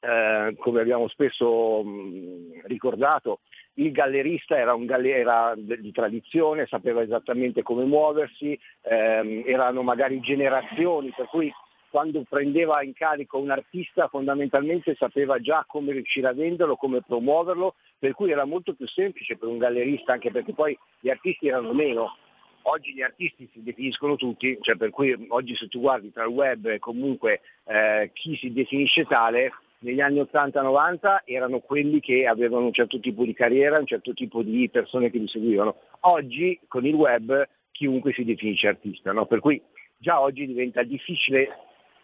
eh, 0.00 0.56
come 0.58 0.80
abbiamo 0.80 1.06
spesso 1.06 1.80
mh, 1.84 2.62
ricordato, 2.64 3.38
il 3.80 3.92
gallerista 3.92 4.58
era 4.58 4.74
un 4.74 4.84
galera 4.84 5.54
di 5.56 5.90
tradizione, 5.90 6.66
sapeva 6.66 7.02
esattamente 7.02 7.62
come 7.62 7.84
muoversi, 7.84 8.58
ehm, 8.82 9.44
erano 9.46 9.82
magari 9.82 10.20
generazioni, 10.20 11.12
per 11.16 11.26
cui 11.26 11.50
quando 11.90 12.22
prendeva 12.28 12.82
in 12.82 12.92
carico 12.92 13.38
un 13.38 13.50
artista 13.50 14.06
fondamentalmente 14.08 14.94
sapeva 14.94 15.40
già 15.40 15.64
come 15.66 15.92
riuscire 15.92 16.28
a 16.28 16.34
venderlo, 16.34 16.76
come 16.76 17.02
promuoverlo, 17.02 17.74
per 17.98 18.12
cui 18.12 18.30
era 18.30 18.44
molto 18.44 18.74
più 18.74 18.86
semplice 18.86 19.36
per 19.36 19.48
un 19.48 19.58
gallerista, 19.58 20.12
anche 20.12 20.30
perché 20.30 20.52
poi 20.52 20.78
gli 21.00 21.08
artisti 21.08 21.48
erano 21.48 21.72
meno. 21.72 22.16
Oggi 22.62 22.92
gli 22.92 23.02
artisti 23.02 23.48
si 23.50 23.62
definiscono 23.62 24.16
tutti, 24.16 24.58
cioè 24.60 24.76
per 24.76 24.90
cui 24.90 25.26
oggi 25.28 25.56
se 25.56 25.66
tu 25.68 25.80
guardi 25.80 26.12
tra 26.12 26.24
il 26.24 26.28
web 26.28 26.66
e 26.66 26.78
comunque 26.78 27.40
eh, 27.64 28.10
chi 28.12 28.36
si 28.36 28.52
definisce 28.52 29.06
tale, 29.06 29.50
negli 29.80 30.00
anni 30.00 30.20
80-90 30.20 31.20
erano 31.24 31.60
quelli 31.60 32.00
che 32.00 32.26
avevano 32.26 32.66
un 32.66 32.72
certo 32.72 33.00
tipo 33.00 33.24
di 33.24 33.32
carriera, 33.32 33.78
un 33.78 33.86
certo 33.86 34.12
tipo 34.12 34.42
di 34.42 34.68
persone 34.68 35.10
che 35.10 35.18
li 35.18 35.28
seguivano. 35.28 35.76
Oggi 36.00 36.58
con 36.68 36.84
il 36.84 36.94
web 36.94 37.48
chiunque 37.70 38.12
si 38.12 38.24
definisce 38.24 38.68
artista, 38.68 39.12
no? 39.12 39.26
per 39.26 39.40
cui 39.40 39.60
già 39.96 40.20
oggi 40.20 40.46
diventa 40.46 40.82
difficile 40.82 41.56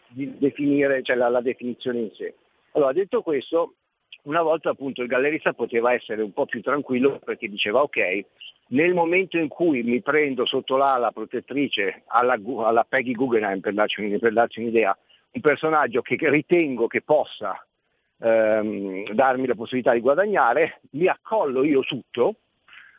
di 0.09 0.39
definire 0.39 1.03
cioè 1.03 1.16
la, 1.16 1.28
la 1.28 1.40
definizione 1.40 1.98
in 2.01 2.11
sé. 2.15 2.35
Allora 2.73 2.93
detto 2.93 3.23
questo, 3.23 3.74
una 4.23 4.43
volta 4.43 4.70
appunto 4.70 5.03
il 5.03 5.09
gallerista 5.09 5.53
poteva 5.53 5.93
essere 5.93 6.23
un 6.23 6.32
po' 6.32 6.47
più 6.47 6.62
tranquillo 6.62 7.19
perché 7.24 7.48
diceva 7.48 7.82
ok, 7.82 8.24
nel 8.69 8.94
momento 8.94 9.36
in 9.36 9.48
cui 9.48 9.82
mi 9.82 10.01
prendo 10.01 10.47
sotto 10.47 10.77
l'ala 10.77 11.12
protettrice 11.12 12.03
alla, 12.07 12.39
alla 12.65 12.85
Peggy 12.89 13.12
Guggenheim 13.12 13.61
per 13.61 13.74
darci, 13.74 14.16
per 14.19 14.32
darci 14.32 14.61
un'idea, 14.61 14.97
un 15.32 15.40
personaggio 15.40 16.01
che 16.01 16.16
ritengo 16.31 16.86
che 16.86 17.03
possa 17.03 17.66
ehm, 18.21 19.13
darmi 19.13 19.47
la 19.47 19.55
possibilità 19.55 19.93
di 19.93 20.01
guadagnare, 20.01 20.81
mi 20.93 21.07
accollo 21.07 21.65
io 21.65 21.81
tutto, 21.81 22.37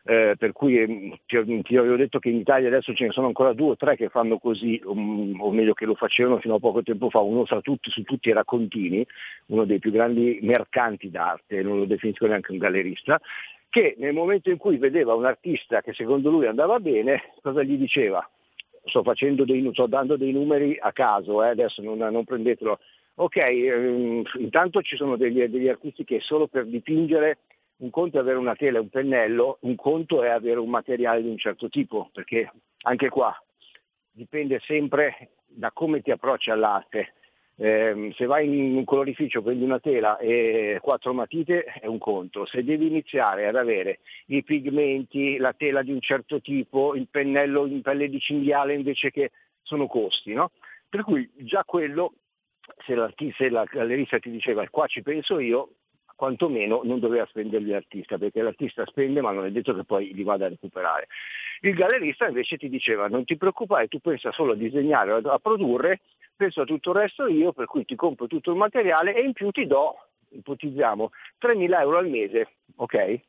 eh, 0.03 0.35
per 0.37 0.53
cui 0.53 0.79
eh, 0.79 1.19
ti, 1.25 1.61
ti, 1.63 1.75
avevo 1.75 1.97
detto 1.97 2.19
che 2.19 2.29
in 2.29 2.37
Italia 2.37 2.69
adesso 2.69 2.93
ce 2.93 3.07
ne 3.07 3.11
sono 3.11 3.27
ancora 3.27 3.53
due 3.53 3.71
o 3.71 3.75
tre 3.75 3.95
che 3.95 4.09
fanno 4.09 4.37
così, 4.37 4.81
o 4.85 5.51
meglio 5.51 5.73
che 5.73 5.85
lo 5.85 5.95
facevano 5.95 6.39
fino 6.39 6.55
a 6.55 6.59
poco 6.59 6.81
tempo 6.81 7.09
fa, 7.09 7.19
uno 7.19 7.43
tra 7.43 7.61
tutti, 7.61 7.91
su 7.91 8.03
tutti 8.03 8.29
era 8.29 8.45
Contini, 8.45 9.05
uno 9.47 9.65
dei 9.65 9.79
più 9.79 9.91
grandi 9.91 10.39
mercanti 10.41 11.09
d'arte, 11.09 11.61
non 11.61 11.79
lo 11.79 11.85
definisco 11.85 12.25
neanche 12.25 12.51
un 12.51 12.57
gallerista, 12.57 13.19
che 13.69 13.95
nel 13.97 14.13
momento 14.13 14.49
in 14.49 14.57
cui 14.57 14.77
vedeva 14.77 15.13
un 15.13 15.25
artista 15.25 15.81
che 15.81 15.93
secondo 15.93 16.29
lui 16.29 16.47
andava 16.47 16.79
bene, 16.79 17.33
cosa 17.41 17.63
gli 17.63 17.75
diceva? 17.75 18.27
sto, 18.87 19.03
dei, 19.45 19.69
sto 19.71 19.87
dando 19.87 20.17
dei 20.17 20.31
numeri 20.31 20.77
a 20.79 20.91
caso, 20.91 21.43
eh, 21.43 21.49
adesso 21.49 21.81
non, 21.81 21.97
non, 21.97 22.23
prendetelo. 22.23 22.79
Ok, 23.19 23.35
ehm, 23.37 24.23
intanto 24.39 24.81
ci 24.81 24.95
sono 24.95 25.17
degli, 25.17 25.43
degli, 25.45 25.67
artisti 25.67 26.03
che 26.03 26.19
solo 26.19 26.47
per 26.47 26.65
dipingere 26.65 27.39
un 27.77 27.89
conto 27.89 28.17
è 28.17 28.21
avere 28.21 28.37
una 28.37 28.55
tela 28.55 28.77
e 28.77 28.81
un 28.81 28.89
pennello, 28.89 29.57
un 29.61 29.75
conto 29.75 30.23
è 30.23 30.29
avere 30.29 30.59
un 30.59 30.69
materiale 30.69 31.21
di 31.21 31.29
un 31.29 31.37
certo 31.37 31.69
tipo, 31.69 32.09
perché 32.13 32.51
anche 32.83 33.09
qua 33.09 33.35
dipende 34.11 34.59
sempre 34.59 35.31
da 35.45 35.71
come 35.71 36.01
ti 36.01 36.11
approcci 36.11 36.49
all'arte 36.49 37.13
eh, 37.59 38.13
se 38.15 38.25
vai 38.27 38.45
in 38.45 38.75
un 38.75 38.83
colorificio 38.83 39.41
prendi 39.41 39.63
una 39.63 39.79
tela 39.79 40.19
e 40.19 40.77
quattro 40.79 41.11
matite 41.13 41.63
è 41.63 41.87
un 41.87 41.97
conto, 41.97 42.45
se 42.45 42.63
devi 42.63 42.85
iniziare 42.85 43.47
ad 43.47 43.55
avere 43.55 43.99
i 44.27 44.43
pigmenti, 44.43 45.37
la 45.37 45.53
tela 45.53 45.81
di 45.81 45.91
un 45.91 45.99
certo 45.99 46.39
tipo, 46.39 46.93
il 46.93 47.07
pennello 47.09 47.65
in 47.65 47.81
pelle 47.81 48.09
di 48.09 48.19
cinghiale 48.19 48.75
invece 48.75 49.09
che 49.09 49.31
sono 49.63 49.87
costi, 49.87 50.33
no? 50.33 50.51
Per 50.87 51.01
cui 51.01 51.27
già 51.37 51.63
quello, 51.65 52.13
se, 52.85 52.95
se 53.35 53.49
la 53.49 53.63
gallerista 53.63 54.19
ti 54.19 54.29
diceva 54.29 54.67
qua 54.69 54.87
ci 54.87 55.01
penso 55.01 55.39
io, 55.39 55.69
quantomeno 56.15 56.81
non 56.83 56.99
doveva 56.99 57.25
spenderli 57.27 57.69
l'artista, 57.69 58.17
perché 58.17 58.41
l'artista 58.41 58.85
spende 58.85 59.21
ma 59.21 59.31
non 59.31 59.45
è 59.45 59.51
detto 59.51 59.73
che 59.73 59.83
poi 59.83 60.13
li 60.13 60.23
vada 60.23 60.45
a 60.45 60.49
recuperare. 60.49 61.07
Il 61.61 61.73
gallerista 61.73 62.27
invece 62.27 62.57
ti 62.57 62.69
diceva 62.69 63.07
non 63.07 63.23
ti 63.23 63.37
preoccupare, 63.37 63.87
tu 63.87 63.99
pensa 63.99 64.31
solo 64.31 64.53
a 64.53 64.55
disegnare, 64.55 65.21
a 65.23 65.39
produrre 65.39 66.01
penso 66.35 66.61
a 66.61 66.65
tutto 66.65 66.91
il 66.91 66.97
resto 66.97 67.27
io, 67.27 67.51
per 67.51 67.65
cui 67.65 67.83
ti 67.83 67.95
compro 67.95 68.27
tutto 68.27 68.51
il 68.51 68.57
materiale 68.57 69.15
e 69.15 69.21
in 69.21 69.33
più 69.33 69.49
ti 69.51 69.65
do, 69.65 69.97
ipotizziamo, 70.29 71.11
3.000 71.41 71.79
euro 71.79 71.97
al 71.97 72.09
mese, 72.09 72.47
ok? 72.75 73.19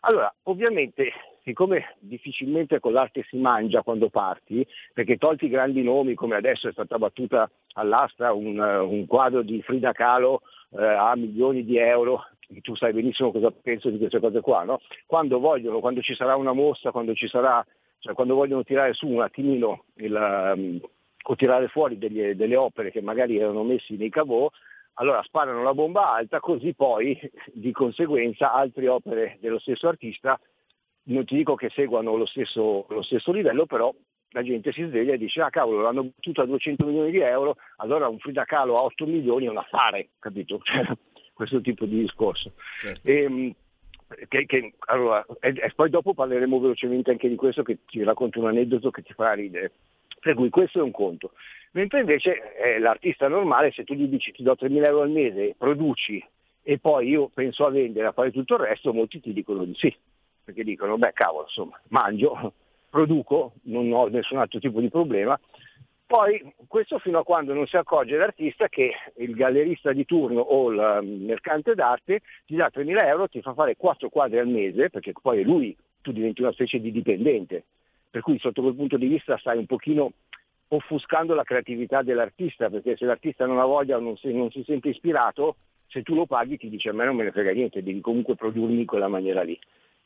Allora, 0.00 0.32
ovviamente, 0.44 1.12
siccome 1.48 1.96
difficilmente 2.00 2.78
con 2.78 2.92
l'arte 2.92 3.24
si 3.26 3.38
mangia 3.38 3.82
quando 3.82 4.10
parti, 4.10 4.66
perché 4.92 5.16
tolti 5.16 5.46
i 5.46 5.48
grandi 5.48 5.82
nomi, 5.82 6.14
come 6.14 6.36
adesso 6.36 6.68
è 6.68 6.72
stata 6.72 6.98
battuta 6.98 7.50
all'asta 7.72 8.34
un, 8.34 8.58
un 8.58 9.06
quadro 9.06 9.40
di 9.40 9.62
Frida 9.62 9.92
Kahlo 9.92 10.42
eh, 10.72 10.84
a 10.84 11.16
milioni 11.16 11.64
di 11.64 11.78
euro, 11.78 12.26
tu 12.60 12.74
sai 12.74 12.92
benissimo 12.92 13.32
cosa 13.32 13.50
penso 13.50 13.88
di 13.88 13.96
queste 13.96 14.20
cose 14.20 14.42
qua, 14.42 14.64
no? 14.64 14.80
Quando 15.06 15.38
vogliono, 15.38 15.80
quando 15.80 16.02
ci 16.02 16.14
sarà 16.14 16.36
una 16.36 16.52
mostra, 16.52 16.90
quando 16.90 17.14
sarà, 17.16 17.64
cioè 18.00 18.12
quando 18.12 18.34
vogliono 18.34 18.62
tirare 18.62 18.92
su 18.92 19.06
un 19.08 19.22
attimino 19.22 19.84
il, 19.96 20.52
um, 20.54 20.80
o 21.22 21.34
tirare 21.34 21.68
fuori 21.68 21.96
delle, 21.96 22.36
delle 22.36 22.56
opere 22.56 22.90
che 22.90 23.00
magari 23.00 23.38
erano 23.38 23.62
messi 23.62 23.96
nei 23.96 24.10
cavò, 24.10 24.50
allora 24.94 25.22
sparano 25.22 25.62
la 25.62 25.72
bomba 25.72 26.12
alta, 26.12 26.40
così 26.40 26.74
poi 26.74 27.18
di 27.52 27.72
conseguenza 27.72 28.52
altre 28.52 28.88
opere 28.88 29.38
dello 29.40 29.58
stesso 29.58 29.88
artista, 29.88 30.38
non 31.08 31.24
ti 31.24 31.36
dico 31.36 31.54
che 31.54 31.70
seguano 31.70 32.16
lo 32.16 32.26
stesso, 32.26 32.86
lo 32.88 33.02
stesso 33.02 33.32
livello, 33.32 33.66
però 33.66 33.94
la 34.30 34.42
gente 34.42 34.72
si 34.72 34.82
sveglia 34.84 35.14
e 35.14 35.18
dice 35.18 35.40
ah 35.40 35.50
cavolo 35.50 35.82
l'hanno 35.82 36.04
battuto 36.04 36.42
a 36.42 36.46
200 36.46 36.84
milioni 36.84 37.10
di 37.10 37.20
euro, 37.20 37.56
allora 37.76 38.08
un 38.08 38.18
Frida 38.18 38.44
Kahlo 38.44 38.76
a 38.78 38.82
8 38.82 39.06
milioni 39.06 39.46
è 39.46 39.50
un 39.50 39.58
affare, 39.58 40.10
capito? 40.18 40.60
Cioè, 40.64 40.86
questo 41.32 41.60
tipo 41.60 41.84
di 41.84 42.00
discorso. 42.00 42.52
Certo. 42.80 43.06
E, 43.06 43.22
ehm, 43.22 43.54
che, 44.26 44.44
che, 44.46 44.74
allora, 44.86 45.24
e, 45.38 45.54
e, 45.56 45.72
poi 45.74 45.88
dopo 45.88 46.12
parleremo 46.12 46.58
velocemente 46.58 47.12
anche 47.12 47.28
di 47.28 47.36
questo 47.36 47.62
che 47.62 47.78
ti 47.86 48.02
racconto 48.02 48.40
un 48.40 48.48
aneddoto 48.48 48.90
che 48.90 49.02
ti 49.02 49.12
farà 49.12 49.34
ridere. 49.34 49.70
Per 50.18 50.34
cui 50.34 50.48
questo 50.48 50.80
è 50.80 50.82
un 50.82 50.90
conto. 50.90 51.32
Mentre 51.72 52.00
invece 52.00 52.56
eh, 52.56 52.80
l'artista 52.80 53.28
normale, 53.28 53.70
se 53.70 53.84
tu 53.84 53.94
gli 53.94 54.08
dici 54.08 54.32
ti 54.32 54.42
do 54.42 54.56
3.000 54.58 54.84
euro 54.84 55.02
al 55.02 55.10
mese, 55.10 55.54
produci 55.56 56.24
e 56.62 56.78
poi 56.78 57.08
io 57.08 57.28
penso 57.32 57.64
a 57.64 57.70
vendere, 57.70 58.08
a 58.08 58.12
fare 58.12 58.32
tutto 58.32 58.54
il 58.54 58.60
resto, 58.60 58.92
molti 58.92 59.20
ti 59.20 59.32
dicono 59.32 59.64
di 59.64 59.74
sì, 59.74 59.94
perché 60.48 60.64
dicono, 60.64 60.96
beh 60.96 61.12
cavolo, 61.12 61.44
insomma, 61.44 61.78
mangio, 61.88 62.54
produco, 62.88 63.52
non 63.64 63.92
ho 63.92 64.06
nessun 64.06 64.38
altro 64.38 64.58
tipo 64.58 64.80
di 64.80 64.88
problema. 64.88 65.38
Poi 66.06 66.54
questo 66.66 66.98
fino 66.98 67.18
a 67.18 67.22
quando 67.22 67.52
non 67.52 67.66
si 67.66 67.76
accorge 67.76 68.16
l'artista 68.16 68.66
che 68.70 68.92
il 69.16 69.34
gallerista 69.34 69.92
di 69.92 70.06
turno 70.06 70.40
o 70.40 70.70
il 70.70 71.06
mercante 71.06 71.74
d'arte 71.74 72.22
ti 72.46 72.56
dà 72.56 72.70
3.000 72.72 73.04
euro, 73.04 73.28
ti 73.28 73.42
fa 73.42 73.52
fare 73.52 73.76
4 73.76 74.08
quadri 74.08 74.38
al 74.38 74.48
mese, 74.48 74.88
perché 74.88 75.12
poi 75.20 75.42
lui, 75.42 75.76
tu 76.00 76.12
diventi 76.12 76.40
una 76.40 76.52
specie 76.52 76.80
di 76.80 76.90
dipendente. 76.90 77.64
Per 78.10 78.22
cui 78.22 78.38
sotto 78.38 78.62
quel 78.62 78.74
punto 78.74 78.96
di 78.96 79.06
vista 79.06 79.36
stai 79.36 79.58
un 79.58 79.66
pochino 79.66 80.12
offuscando 80.68 81.34
la 81.34 81.42
creatività 81.44 82.00
dell'artista, 82.00 82.70
perché 82.70 82.96
se 82.96 83.04
l'artista 83.04 83.44
non 83.44 83.58
ha 83.58 83.66
voglia 83.66 83.98
o 83.98 84.00
non 84.00 84.16
si, 84.16 84.32
non 84.32 84.50
si 84.50 84.62
sente 84.64 84.88
ispirato, 84.88 85.56
se 85.88 86.02
tu 86.02 86.14
lo 86.14 86.24
paghi 86.24 86.56
ti 86.56 86.70
dice 86.70 86.88
a 86.88 86.94
me 86.94 87.04
non 87.04 87.16
me 87.16 87.24
ne 87.24 87.32
frega 87.32 87.52
niente, 87.52 87.82
devi 87.82 88.00
comunque 88.00 88.34
produrmi 88.34 88.80
in 88.80 88.86
quella 88.86 89.08
maniera 89.08 89.42
lì. 89.42 89.58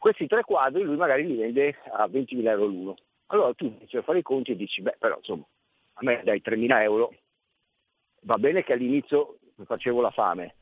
Questi 0.03 0.27
tre 0.27 0.43
quadri 0.43 0.83
lui 0.83 0.97
magari 0.97 1.25
li 1.25 1.37
vende 1.37 1.77
a 1.93 2.09
20.000 2.09 2.45
euro 2.49 2.67
l'uno. 2.67 2.97
Allora 3.27 3.55
tu 3.55 3.67
inizi 3.67 3.99
a 3.99 4.03
fare 4.03 4.19
i 4.19 4.23
conti 4.23 4.51
e 4.51 4.57
dici, 4.57 4.83
beh 4.83 4.97
però 4.99 5.15
insomma, 5.19 5.45
a 5.93 6.01
me 6.03 6.23
dai 6.25 6.43
3.000 6.45 6.83
euro, 6.83 7.15
va 8.23 8.37
bene 8.37 8.65
che 8.65 8.73
all'inizio 8.73 9.37
facevo 9.65 10.01
la 10.01 10.11
fame, 10.11 10.57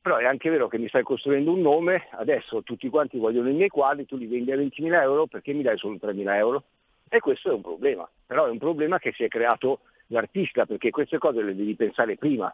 però 0.00 0.16
è 0.16 0.24
anche 0.24 0.48
vero 0.48 0.66
che 0.68 0.78
mi 0.78 0.88
stai 0.88 1.02
costruendo 1.02 1.52
un 1.52 1.60
nome, 1.60 2.08
adesso 2.12 2.62
tutti 2.62 2.88
quanti 2.88 3.18
vogliono 3.18 3.50
i 3.50 3.52
miei 3.52 3.68
quadri, 3.68 4.06
tu 4.06 4.16
li 4.16 4.24
vendi 4.24 4.50
a 4.50 4.56
20.000 4.56 5.02
euro, 5.02 5.26
perché 5.26 5.52
mi 5.52 5.60
dai 5.60 5.76
solo 5.76 5.96
3.000 5.96 6.34
euro? 6.34 6.62
E 7.10 7.20
questo 7.20 7.50
è 7.50 7.52
un 7.52 7.60
problema, 7.60 8.08
però 8.24 8.46
è 8.46 8.50
un 8.50 8.56
problema 8.56 8.98
che 8.98 9.12
si 9.12 9.24
è 9.24 9.28
creato 9.28 9.80
l'artista, 10.06 10.64
perché 10.64 10.88
queste 10.88 11.18
cose 11.18 11.42
le 11.42 11.54
devi 11.54 11.74
pensare 11.74 12.16
prima, 12.16 12.50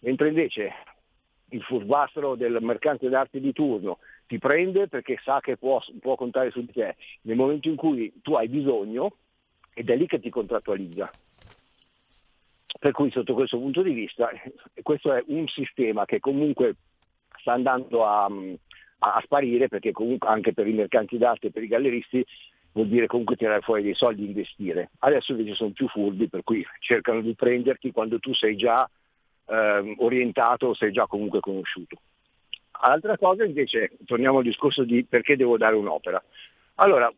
mentre 0.00 0.28
invece 0.28 0.70
il 1.52 1.62
furbastro 1.62 2.34
del 2.34 2.58
mercante 2.60 3.08
d'arte 3.08 3.40
di 3.40 3.54
turno 3.54 4.00
ti 4.28 4.38
prende 4.38 4.88
perché 4.88 5.18
sa 5.24 5.40
che 5.40 5.56
può, 5.56 5.82
può 6.00 6.14
contare 6.14 6.50
su 6.50 6.60
di 6.60 6.70
te 6.70 6.96
nel 7.22 7.36
momento 7.36 7.68
in 7.68 7.76
cui 7.76 8.12
tu 8.22 8.34
hai 8.34 8.46
bisogno 8.46 9.16
ed 9.72 9.88
è 9.88 9.96
lì 9.96 10.06
che 10.06 10.20
ti 10.20 10.28
contrattualizza. 10.28 11.10
Per 12.78 12.92
cui 12.92 13.10
sotto 13.10 13.32
questo 13.32 13.56
punto 13.56 13.82
di 13.82 13.92
vista 13.92 14.30
questo 14.82 15.14
è 15.14 15.24
un 15.28 15.48
sistema 15.48 16.04
che 16.04 16.20
comunque 16.20 16.76
sta 17.40 17.54
andando 17.54 18.04
a, 18.04 18.26
a 18.98 19.20
sparire 19.24 19.68
perché 19.68 19.92
comunque 19.92 20.28
anche 20.28 20.52
per 20.52 20.66
i 20.66 20.74
mercanti 20.74 21.16
d'arte 21.16 21.46
e 21.46 21.50
per 21.50 21.62
i 21.62 21.68
galleristi 21.68 22.24
vuol 22.72 22.88
dire 22.88 23.06
comunque 23.06 23.36
tirare 23.36 23.62
fuori 23.62 23.82
dei 23.82 23.94
soldi 23.94 24.24
e 24.24 24.26
investire. 24.26 24.90
Adesso 24.98 25.32
invece 25.32 25.54
sono 25.54 25.70
più 25.70 25.88
furbi 25.88 26.28
per 26.28 26.44
cui 26.44 26.64
cercano 26.80 27.22
di 27.22 27.34
prenderti 27.34 27.92
quando 27.92 28.18
tu 28.18 28.34
sei 28.34 28.56
già 28.56 28.88
eh, 29.46 29.94
orientato 29.96 30.74
sei 30.74 30.92
già 30.92 31.06
comunque 31.06 31.40
conosciuto. 31.40 31.96
Altra 32.80 33.16
cosa 33.16 33.44
invece, 33.44 33.92
torniamo 34.04 34.38
al 34.38 34.44
discorso 34.44 34.84
di 34.84 35.04
perché 35.04 35.36
devo 35.36 35.56
dare 35.56 35.74
un'opera. 35.74 36.22
Allora, 36.76 37.12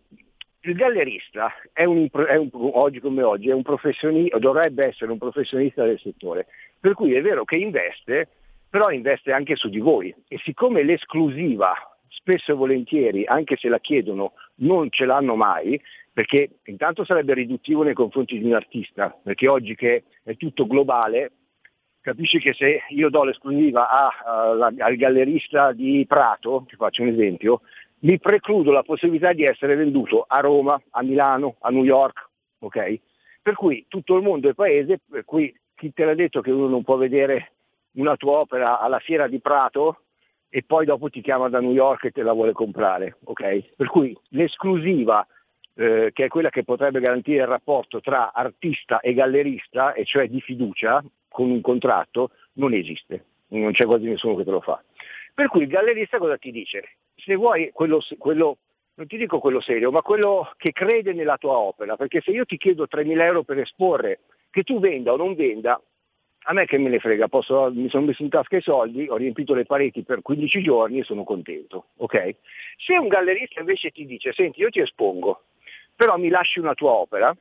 il 0.62 0.74
gallerista 0.74 1.52
è 1.72 1.84
un, 1.84 2.08
è 2.10 2.36
un, 2.36 2.48
oggi 2.52 3.00
come 3.00 3.22
oggi 3.22 3.48
è 3.48 3.54
un 3.54 3.62
professionista, 3.62 4.38
dovrebbe 4.38 4.86
essere 4.86 5.10
un 5.10 5.18
professionista 5.18 5.84
del 5.84 5.98
settore, 5.98 6.46
per 6.78 6.94
cui 6.94 7.14
è 7.14 7.22
vero 7.22 7.44
che 7.44 7.56
investe, 7.56 8.28
però 8.68 8.90
investe 8.90 9.32
anche 9.32 9.56
su 9.56 9.68
di 9.68 9.80
voi 9.80 10.14
e 10.28 10.38
siccome 10.44 10.82
l'esclusiva 10.82 11.74
spesso 12.08 12.52
e 12.52 12.54
volentieri, 12.54 13.24
anche 13.24 13.56
se 13.56 13.68
la 13.68 13.78
chiedono, 13.78 14.32
non 14.56 14.90
ce 14.90 15.04
l'hanno 15.04 15.36
mai, 15.36 15.80
perché 16.12 16.50
intanto 16.64 17.04
sarebbe 17.04 17.34
riduttivo 17.34 17.82
nei 17.82 17.94
confronti 17.94 18.38
di 18.38 18.44
un 18.44 18.54
artista, 18.54 19.16
perché 19.22 19.48
oggi 19.48 19.74
che 19.74 20.04
è 20.22 20.36
tutto 20.36 20.66
globale, 20.66 21.32
capisci 22.00 22.38
che 22.38 22.52
se 22.54 22.82
io 22.88 23.10
do 23.10 23.24
l'esclusiva 23.24 23.88
a, 23.88 24.08
a, 24.08 24.72
al 24.78 24.96
gallerista 24.96 25.72
di 25.72 26.04
Prato, 26.06 26.64
ti 26.68 26.76
faccio 26.76 27.02
un 27.02 27.08
esempio, 27.08 27.60
mi 28.00 28.18
precludo 28.18 28.72
la 28.72 28.82
possibilità 28.82 29.32
di 29.32 29.44
essere 29.44 29.74
venduto 29.74 30.24
a 30.26 30.40
Roma, 30.40 30.80
a 30.90 31.02
Milano, 31.02 31.56
a 31.60 31.70
New 31.70 31.84
York, 31.84 32.28
ok? 32.60 33.00
Per 33.42 33.54
cui 33.54 33.84
tutto 33.88 34.16
il 34.16 34.22
mondo 34.22 34.48
è 34.48 34.54
paese, 34.54 35.00
per 35.08 35.24
cui 35.24 35.54
chi 35.74 35.92
te 35.92 36.04
l'ha 36.04 36.14
detto 36.14 36.40
che 36.40 36.50
uno 36.50 36.68
non 36.68 36.82
può 36.82 36.96
vedere 36.96 37.52
una 37.92 38.16
tua 38.16 38.38
opera 38.38 38.78
alla 38.78 38.98
fiera 38.98 39.26
di 39.26 39.40
Prato 39.40 40.02
e 40.48 40.62
poi 40.62 40.84
dopo 40.84 41.10
ti 41.10 41.20
chiama 41.20 41.48
da 41.48 41.60
New 41.60 41.72
York 41.72 42.04
e 42.04 42.10
te 42.10 42.22
la 42.22 42.32
vuole 42.32 42.52
comprare, 42.52 43.16
ok? 43.24 43.74
Per 43.76 43.86
cui 43.88 44.16
l'esclusiva 44.30 45.26
eh, 45.74 46.10
che 46.12 46.24
è 46.24 46.28
quella 46.28 46.50
che 46.50 46.64
potrebbe 46.64 47.00
garantire 47.00 47.42
il 47.42 47.48
rapporto 47.48 48.00
tra 48.00 48.32
artista 48.32 49.00
e 49.00 49.14
gallerista, 49.14 49.92
e 49.92 50.04
cioè 50.04 50.28
di 50.28 50.40
fiducia, 50.40 51.02
con 51.30 51.50
un 51.50 51.60
contratto 51.60 52.32
non 52.54 52.74
esiste, 52.74 53.24
non 53.48 53.72
c'è 53.72 53.86
quasi 53.86 54.04
nessuno 54.04 54.36
che 54.36 54.44
te 54.44 54.50
lo 54.50 54.60
fa. 54.60 54.82
Per 55.32 55.48
cui 55.48 55.62
il 55.62 55.68
gallerista 55.68 56.18
cosa 56.18 56.36
ti 56.36 56.50
dice? 56.50 56.96
Se 57.16 57.34
vuoi 57.34 57.70
quello, 57.72 58.02
quello, 58.18 58.58
non 58.94 59.06
ti 59.06 59.16
dico 59.16 59.38
quello 59.38 59.60
serio, 59.60 59.90
ma 59.90 60.02
quello 60.02 60.52
che 60.56 60.72
crede 60.72 61.12
nella 61.12 61.38
tua 61.38 61.56
opera, 61.56 61.96
perché 61.96 62.20
se 62.20 62.32
io 62.32 62.44
ti 62.44 62.58
chiedo 62.58 62.86
3.000 62.90 63.20
euro 63.22 63.42
per 63.42 63.58
esporre, 63.58 64.20
che 64.50 64.64
tu 64.64 64.80
venda 64.80 65.12
o 65.12 65.16
non 65.16 65.34
venda, 65.34 65.80
a 66.44 66.52
me 66.52 66.64
che 66.64 66.78
me 66.78 66.88
ne 66.88 66.98
frega, 66.98 67.28
posso, 67.28 67.70
mi 67.72 67.88
sono 67.88 68.06
messo 68.06 68.22
in 68.22 68.30
tasca 68.30 68.56
i 68.56 68.62
soldi, 68.62 69.06
ho 69.08 69.16
riempito 69.16 69.54
le 69.54 69.66
pareti 69.66 70.02
per 70.02 70.22
15 70.22 70.62
giorni 70.62 70.98
e 70.98 71.04
sono 71.04 71.22
contento. 71.22 71.86
Okay? 71.98 72.34
Se 72.76 72.96
un 72.96 73.08
gallerista 73.08 73.60
invece 73.60 73.90
ti 73.90 74.06
dice, 74.06 74.32
senti, 74.32 74.60
io 74.60 74.70
ti 74.70 74.80
espongo, 74.80 75.44
però 75.94 76.16
mi 76.16 76.28
lasci 76.28 76.58
una 76.58 76.74
tua 76.74 76.92
opera, 76.92 77.36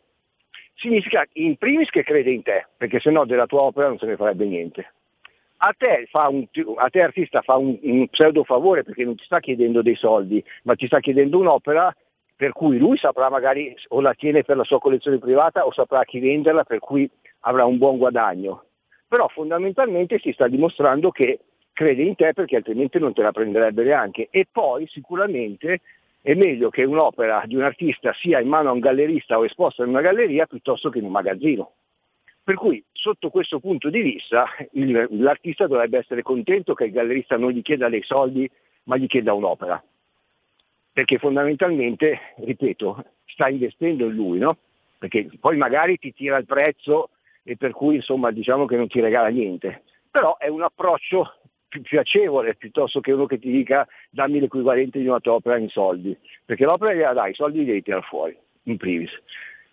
significa 0.79 1.25
in 1.33 1.57
primis 1.57 1.89
che 1.89 2.03
crede 2.03 2.31
in 2.31 2.41
te, 2.41 2.65
perché 2.77 2.99
se 2.99 3.11
no 3.11 3.25
della 3.25 3.45
tua 3.45 3.61
opera 3.61 3.87
non 3.87 3.97
se 3.97 4.05
ne 4.05 4.15
farebbe 4.15 4.45
niente. 4.45 4.93
A 5.57 5.75
te, 5.77 6.07
un, 6.13 6.47
a 6.77 6.89
te 6.89 7.01
artista 7.01 7.41
fa 7.41 7.57
un, 7.57 7.77
un, 7.81 8.07
pseudo 8.07 8.45
favore 8.45 8.83
perché 8.83 9.03
non 9.03 9.15
ti 9.15 9.25
sta 9.25 9.41
chiedendo 9.41 9.81
dei 9.81 9.95
soldi, 9.95 10.41
ma 10.63 10.75
ti 10.75 10.87
sta 10.87 11.01
chiedendo 11.01 11.37
un'opera 11.37 11.93
per 12.33 12.53
cui 12.53 12.77
lui 12.77 12.97
saprà 12.97 13.29
magari 13.29 13.75
o 13.89 13.99
la 13.99 14.13
tiene 14.13 14.43
per 14.43 14.55
la 14.55 14.63
sua 14.63 14.79
collezione 14.79 15.17
privata 15.17 15.65
o 15.65 15.73
saprà 15.73 16.05
chi 16.05 16.19
venderla 16.19 16.63
per 16.63 16.79
cui 16.79 17.09
avrà 17.41 17.65
un 17.65 17.77
buon 17.77 17.97
guadagno. 17.97 18.63
Però 19.05 19.27
fondamentalmente 19.27 20.17
si 20.19 20.31
sta 20.31 20.47
dimostrando 20.47 21.11
che 21.11 21.39
crede 21.73 22.03
in 22.03 22.15
te 22.15 22.31
perché 22.33 22.55
altrimenti 22.55 22.97
non 22.97 23.11
te 23.11 23.21
la 23.21 23.33
prenderebbe 23.33 23.83
neanche. 23.83 24.29
E 24.31 24.47
poi 24.49 24.87
sicuramente 24.87 25.81
è 26.21 26.33
meglio 26.33 26.69
che 26.69 26.83
un'opera 26.83 27.43
di 27.45 27.55
un 27.55 27.63
artista 27.63 28.13
sia 28.13 28.39
in 28.39 28.47
mano 28.47 28.69
a 28.69 28.73
un 28.73 28.79
gallerista 28.79 29.37
o 29.37 29.45
esposta 29.45 29.83
in 29.83 29.89
una 29.89 30.01
galleria 30.01 30.45
piuttosto 30.45 30.89
che 30.89 30.99
in 30.99 31.05
un 31.05 31.11
magazzino. 31.11 31.71
Per 32.43 32.55
cui 32.55 32.83
sotto 32.91 33.29
questo 33.29 33.59
punto 33.59 33.89
di 33.89 34.01
vista 34.01 34.47
il, 34.71 35.07
l'artista 35.11 35.67
dovrebbe 35.67 35.99
essere 35.99 36.21
contento 36.21 36.73
che 36.73 36.85
il 36.85 36.91
gallerista 36.91 37.37
non 37.37 37.51
gli 37.51 37.61
chieda 37.61 37.89
dei 37.89 38.03
soldi 38.03 38.49
ma 38.83 38.97
gli 38.97 39.07
chieda 39.07 39.33
un'opera. 39.33 39.81
Perché 40.91 41.19
fondamentalmente, 41.19 42.33
ripeto, 42.37 43.05
sta 43.25 43.47
investendo 43.47 44.05
in 44.05 44.15
lui, 44.15 44.39
no? 44.39 44.57
Perché 44.97 45.29
poi 45.39 45.55
magari 45.55 45.97
ti 45.97 46.13
tira 46.13 46.37
il 46.37 46.45
prezzo 46.45 47.11
e 47.43 47.55
per 47.55 47.71
cui 47.71 47.95
insomma 47.95 48.31
diciamo 48.31 48.65
che 48.65 48.75
non 48.75 48.87
ti 48.87 48.99
regala 48.99 49.27
niente. 49.29 49.83
Però 50.11 50.35
è 50.37 50.47
un 50.47 50.63
approccio 50.63 51.35
più 51.69 51.81
piacevole 51.81 52.55
piuttosto 52.55 52.99
che 52.99 53.13
uno 53.13 53.27
che 53.27 53.39
ti 53.39 53.49
dica 53.49 53.87
dammi 54.09 54.39
l'equivalente 54.39 54.99
di 54.99 55.07
una 55.07 55.19
tua 55.19 55.33
opera 55.33 55.57
in 55.57 55.69
soldi, 55.69 56.17
perché 56.43 56.65
l'opera 56.65 56.93
gliela 56.93 57.13
dai, 57.13 57.31
i 57.31 57.35
soldi 57.35 57.63
devi 57.63 57.81
tirare 57.81 58.01
fuori, 58.01 58.37
in 58.63 58.75
privis. 58.77 59.11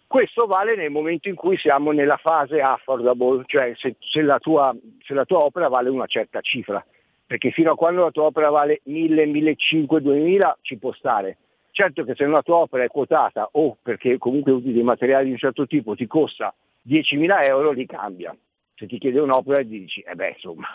Questo 0.06 0.46
vale 0.46 0.76
nel 0.76 0.90
momento 0.90 1.28
in 1.28 1.34
cui 1.34 1.56
siamo 1.56 1.90
nella 1.90 2.16
fase 2.16 2.60
affordable, 2.60 3.42
cioè 3.46 3.72
se, 3.74 3.96
se, 3.98 4.22
la 4.22 4.38
tua, 4.38 4.72
se 5.04 5.14
la 5.14 5.24
tua 5.24 5.38
opera 5.38 5.66
vale 5.66 5.88
una 5.88 6.06
certa 6.06 6.40
cifra, 6.42 6.84
perché 7.26 7.50
fino 7.50 7.72
a 7.72 7.76
quando 7.76 8.04
la 8.04 8.12
tua 8.12 8.24
opera 8.24 8.50
vale 8.50 8.82
1000, 8.84 9.26
1500, 9.26 9.98
2000 9.98 10.58
ci 10.62 10.78
può 10.78 10.92
stare. 10.92 11.38
Certo 11.72 12.04
che 12.04 12.14
se 12.14 12.24
una 12.24 12.42
tua 12.42 12.56
opera 12.56 12.84
è 12.84 12.88
quotata 12.88 13.48
o 13.52 13.76
perché 13.82 14.16
comunque 14.16 14.52
usi 14.52 14.72
dei 14.72 14.84
materiali 14.84 15.26
di 15.26 15.32
un 15.32 15.38
certo 15.38 15.66
tipo 15.66 15.94
ti 15.94 16.06
costa 16.06 16.54
10.000 16.88 17.42
euro, 17.42 17.72
li 17.72 17.84
cambia. 17.84 18.34
Se 18.76 18.86
ti 18.86 18.98
chiede 18.98 19.18
un'opera 19.18 19.58
e 19.58 19.66
dici, 19.66 20.00
eh 20.00 20.14
beh 20.14 20.34
insomma, 20.36 20.68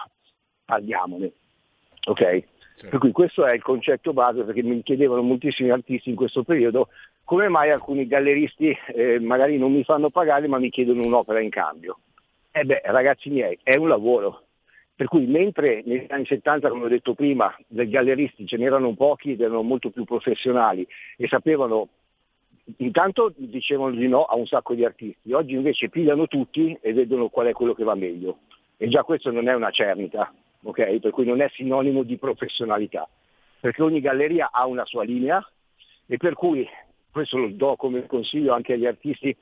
parliamone. 0.72 1.32
Ok? 2.06 2.20
Certo. 2.22 2.90
Per 2.90 3.00
cui 3.00 3.12
questo 3.12 3.46
è 3.46 3.54
il 3.54 3.62
concetto 3.62 4.14
base 4.14 4.44
perché 4.44 4.64
mi 4.64 4.82
chiedevano 4.82 5.22
moltissimi 5.22 5.70
artisti 5.70 6.10
in 6.10 6.16
questo 6.16 6.44
periodo 6.44 6.88
come 7.26 7.50
mai 7.50 7.70
alcuni 7.70 8.08
galleristi 8.08 8.76
eh, 8.94 9.20
magari 9.20 9.58
non 9.58 9.72
mi 9.74 9.84
fanno 9.84 10.10
pagare 10.10 10.48
ma 10.48 10.58
mi 10.58 10.70
chiedono 10.70 11.04
un'opera 11.04 11.42
in 11.42 11.50
cambio. 11.50 12.00
E 12.52 12.62
eh 12.62 12.64
beh, 12.64 12.82
ragazzi 12.86 13.30
miei, 13.30 13.58
è 13.64 13.76
un 13.76 13.88
lavoro. 13.88 14.44
Per 14.96 15.08
cui 15.08 15.26
mentre 15.26 15.82
negli 15.86 16.06
anni 16.10 16.26
70, 16.26 16.70
come 16.70 16.86
ho 16.86 16.90
detto 16.90 17.14
prima, 17.14 17.54
dei 17.68 17.90
galleristi 17.90 18.46
ce 18.46 18.58
n'erano 18.58 18.94
pochi 18.94 19.32
ed 19.32 19.42
erano 19.42 19.62
molto 19.62 19.90
più 19.90 20.04
professionali 20.04 20.88
e 21.18 21.28
sapevano, 21.28 21.88
intanto 22.78 23.34
dicevano 23.36 23.96
di 23.96 24.08
no 24.08 24.24
a 24.24 24.36
un 24.36 24.46
sacco 24.46 24.74
di 24.74 24.86
artisti, 24.86 25.34
oggi 25.34 25.54
invece 25.54 25.90
pigliano 25.90 26.28
tutti 26.28 26.78
e 26.82 26.94
vedono 26.94 27.30
qual 27.30 27.48
è 27.48 27.52
quello 27.54 27.74
che 27.74 27.84
va 27.84 27.96
meglio. 27.96 28.40
E 28.78 28.88
già 28.88 29.04
questo 29.04 29.32
non 29.32 29.48
è 29.48 29.54
una 29.54 29.72
cernita, 29.72 30.34
okay? 30.64 31.00
per 31.00 31.12
cui 31.12 31.26
non 31.26 31.42
è 31.42 31.50
sinonimo 31.50 32.04
di 32.04 32.18
professionalità, 32.18 33.08
perché 33.60 33.82
ogni 33.82 34.02
galleria 34.02 34.50
ha 34.52 34.66
una 34.66 34.86
sua 34.86 35.04
linea 35.04 35.46
e 36.08 36.18
per 36.18 36.34
cui, 36.34 36.68
questo 37.12 37.38
lo 37.38 37.50
do 37.50 37.76
come 37.76 38.06
consiglio 38.06 38.54
anche 38.54 38.74
agli 38.74 38.86
artisti, 38.86 39.36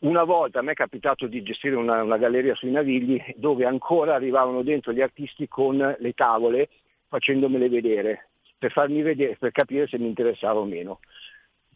Una 0.00 0.22
volta 0.22 0.60
a 0.60 0.62
me 0.62 0.72
è 0.72 0.74
capitato 0.74 1.26
di 1.26 1.42
gestire 1.42 1.74
una, 1.74 2.02
una 2.02 2.18
galleria 2.18 2.54
sui 2.54 2.70
Navigli 2.70 3.20
dove 3.34 3.64
ancora 3.64 4.14
arrivavano 4.14 4.62
dentro 4.62 4.92
gli 4.92 5.00
artisti 5.00 5.48
con 5.48 5.76
le 5.76 6.12
tavole 6.12 6.68
facendomele 7.08 7.68
vedere 7.68 8.28
per 8.58 8.72
farmi 8.72 9.02
vedere, 9.02 9.36
per 9.38 9.52
capire 9.52 9.86
se 9.86 9.98
mi 9.98 10.06
interessava 10.06 10.60
o 10.60 10.64
meno. 10.64 11.00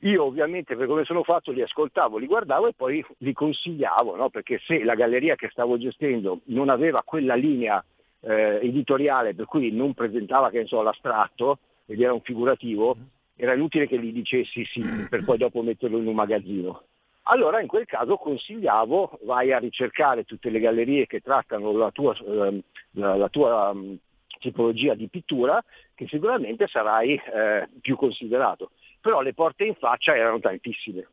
Io 0.02 0.24
ovviamente 0.24 0.77
per 0.77 0.86
come 0.86 1.05
sono 1.05 1.23
fatto 1.23 1.51
li 1.51 1.61
ascoltavo, 1.61 2.16
li 2.16 2.27
guardavo 2.27 2.69
e 2.69 2.73
poi 2.74 3.05
li 3.19 3.32
consigliavo, 3.35 4.16
no? 4.16 4.31
perché 4.31 4.59
se 4.65 4.82
la 4.82 4.94
galleria 4.94 5.35
che 5.35 5.51
stavo 5.51 5.77
gestendo 5.77 6.40
non 6.44 6.70
aveva 6.70 7.02
quella 7.05 7.35
linea 7.35 7.85
eh, 8.20 8.60
editoriale 8.62 9.34
per 9.34 9.47
cui 9.47 9.70
non 9.72 9.94
presentava 9.94 10.51
che 10.51 10.66
so, 10.66 10.82
l'astratto 10.82 11.59
ed 11.86 12.01
era 12.01 12.12
un 12.12 12.20
figurativo, 12.20 12.97
era 13.36 13.55
inutile 13.55 13.86
che 13.86 13.98
gli 13.98 14.12
dicessi 14.12 14.64
sì 14.64 14.82
per 15.09 15.24
poi 15.24 15.38
dopo 15.38 15.62
metterlo 15.62 15.98
in 15.98 16.06
un 16.06 16.14
magazzino. 16.14 16.82
Allora 17.24 17.60
in 17.60 17.68
quel 17.68 17.86
caso 17.86 18.16
consigliavo 18.16 19.20
vai 19.22 19.52
a 19.52 19.59
ricercare 19.59 20.24
tutte 20.24 20.51
le 20.51 20.59
gallerie 20.59 21.06
che 21.06 21.20
trattano 21.20 21.72
la 21.72 21.90
tua, 21.90 22.16
ehm, 22.16 22.60
la, 22.92 23.16
la 23.16 23.28
tua 23.28 23.70
um, 23.70 23.97
tipologia 24.38 24.94
di 24.94 25.09
pittura 25.09 25.62
che 25.94 26.06
sicuramente 26.09 26.66
sarai 26.66 27.14
eh, 27.14 27.68
più 27.80 27.97
considerato. 27.97 28.70
Però 29.01 29.20
le 29.20 29.32
porte 29.32 29.64
in 29.64 29.74
faccia 29.74 30.16
erano 30.16 30.40
tantissime. 30.40 31.06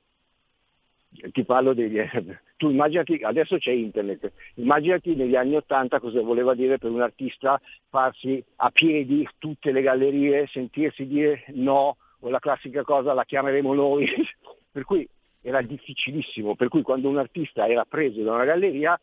Ti 1.09 1.43
parlo 1.43 1.73
degli... 1.73 1.99
Tu 2.57 2.71
immaginati, 2.71 3.19
adesso 3.21 3.57
c'è 3.57 3.69
internet, 3.69 4.31
immaginati 4.55 5.13
negli 5.13 5.35
anni 5.35 5.55
Ottanta 5.55 5.99
cosa 5.99 6.19
voleva 6.21 6.55
dire 6.55 6.79
per 6.79 6.89
un 6.89 7.01
artista 7.01 7.61
farsi 7.87 8.43
a 8.55 8.71
piedi 8.71 9.27
tutte 9.37 9.71
le 9.71 9.83
gallerie, 9.83 10.47
sentirsi 10.47 11.05
dire 11.05 11.43
no, 11.49 11.97
o 12.19 12.29
la 12.29 12.39
classica 12.39 12.81
cosa 12.81 13.13
la 13.13 13.25
chiameremo 13.25 13.75
noi. 13.75 14.09
per 14.71 14.85
cui 14.85 15.07
era 15.41 15.61
difficilissimo, 15.61 16.55
per 16.55 16.67
cui 16.67 16.81
quando 16.81 17.09
un 17.09 17.19
artista 17.19 17.67
era 17.67 17.85
preso 17.85 18.23
da 18.23 18.33
una 18.33 18.45
galleria 18.45 18.99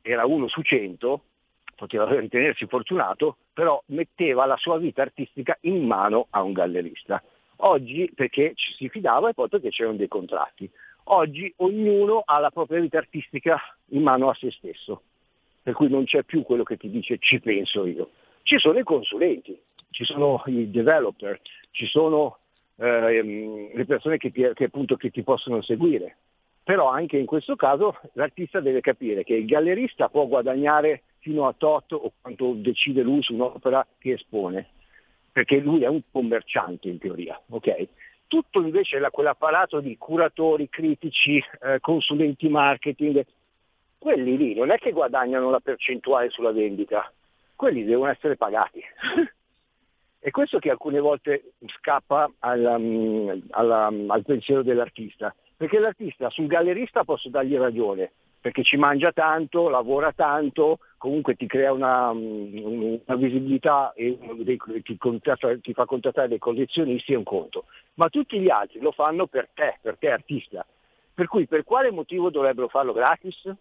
era 0.00 0.24
uno 0.24 0.48
su 0.48 0.62
cento, 0.62 1.24
poteva 1.74 2.08
ritenersi 2.18 2.66
fortunato, 2.66 3.36
però 3.52 3.80
metteva 3.86 4.46
la 4.46 4.56
sua 4.56 4.78
vita 4.78 5.02
artistica 5.02 5.56
in 5.62 5.86
mano 5.86 6.26
a 6.30 6.42
un 6.42 6.52
gallerista. 6.52 7.22
Oggi 7.60 8.10
perché 8.14 8.52
ci 8.54 8.72
si 8.74 8.88
fidava 8.88 9.28
e 9.28 9.34
poi 9.34 9.48
perché 9.48 9.70
c'erano 9.70 9.96
dei 9.96 10.08
contratti. 10.08 10.70
Oggi 11.10 11.50
ognuno 11.56 12.22
ha 12.24 12.38
la 12.38 12.50
propria 12.50 12.80
vita 12.80 12.98
artistica 12.98 13.58
in 13.90 14.02
mano 14.02 14.28
a 14.28 14.34
se 14.34 14.50
stesso, 14.50 15.02
per 15.62 15.72
cui 15.72 15.88
non 15.88 16.04
c'è 16.04 16.22
più 16.22 16.42
quello 16.42 16.64
che 16.64 16.76
ti 16.76 16.90
dice 16.90 17.16
ci 17.18 17.40
penso 17.40 17.86
io. 17.86 18.10
Ci 18.42 18.58
sono 18.58 18.78
i 18.78 18.82
consulenti, 18.82 19.58
ci 19.90 20.04
sono 20.04 20.42
i 20.46 20.70
developer, 20.70 21.40
ci 21.70 21.86
sono 21.86 22.38
eh, 22.76 23.70
le 23.74 23.84
persone 23.86 24.18
che 24.18 24.30
ti, 24.30 24.46
che 24.52 24.64
appunto, 24.64 24.96
che 24.96 25.10
ti 25.10 25.22
possono 25.22 25.62
seguire. 25.62 26.16
Però 26.62 26.90
anche 26.90 27.16
in 27.16 27.24
questo 27.24 27.56
caso 27.56 27.98
l'artista 28.12 28.60
deve 28.60 28.82
capire 28.82 29.24
che 29.24 29.34
il 29.34 29.46
gallerista 29.46 30.10
può 30.10 30.26
guadagnare 30.26 31.04
fino 31.20 31.46
a 31.46 31.54
tot 31.56 31.92
o 31.92 32.12
quanto 32.20 32.52
decide 32.52 33.00
lui 33.00 33.22
su 33.22 33.32
un'opera 33.32 33.86
che 33.98 34.12
espone, 34.12 34.68
perché 35.32 35.56
lui 35.56 35.84
è 35.84 35.86
un 35.86 36.02
commerciante 36.12 36.88
in 36.88 36.98
teoria. 36.98 37.40
Okay? 37.48 37.88
Tutto 38.28 38.60
invece 38.60 38.98
è 38.98 39.10
quell'apparato 39.10 39.80
di 39.80 39.96
curatori, 39.96 40.68
critici, 40.68 41.42
eh, 41.62 41.80
consulenti 41.80 42.48
marketing, 42.48 43.24
quelli 43.98 44.36
lì 44.36 44.54
non 44.54 44.70
è 44.70 44.76
che 44.76 44.92
guadagnano 44.92 45.50
la 45.50 45.60
percentuale 45.60 46.30
sulla 46.30 46.52
vendita, 46.52 47.10
quelli 47.56 47.84
devono 47.84 48.10
essere 48.10 48.36
pagati. 48.36 48.80
È 50.20 50.30
questo 50.30 50.58
che 50.58 50.70
alcune 50.70 50.98
volte 50.98 51.52
scappa 51.78 52.30
alla, 52.40 52.78
alla, 53.50 53.86
al 53.86 54.24
pensiero 54.24 54.62
dell'artista, 54.62 55.34
perché 55.56 55.78
l'artista 55.78 56.28
sul 56.28 56.48
gallerista 56.48 57.04
posso 57.04 57.28
dargli 57.28 57.56
ragione, 57.56 58.12
perché 58.40 58.62
ci 58.62 58.76
mangia 58.76 59.12
tanto, 59.12 59.68
lavora 59.68 60.12
tanto, 60.12 60.78
comunque 60.96 61.34
ti 61.34 61.46
crea 61.46 61.72
una, 61.72 62.10
una 62.10 63.16
visibilità 63.16 63.92
e 63.94 64.18
ti, 64.82 64.98
ti, 65.60 65.72
fa 65.72 65.84
contattare 65.86 66.28
dei 66.28 66.38
collezionisti 66.38 67.12
è 67.12 67.16
un 67.16 67.24
conto, 67.24 67.64
ma 67.94 68.08
tutti 68.08 68.38
gli 68.38 68.50
altri 68.50 68.80
lo 68.80 68.92
fanno 68.92 69.26
per 69.26 69.48
te, 69.52 69.78
per 69.80 69.96
te 69.98 70.10
artista. 70.10 70.64
Per 71.12 71.26
cui 71.26 71.46
per 71.46 71.64
quale 71.64 71.90
motivo 71.90 72.30
dovrebbero 72.30 72.68
farlo 72.68 72.92
gratis? 72.92 73.52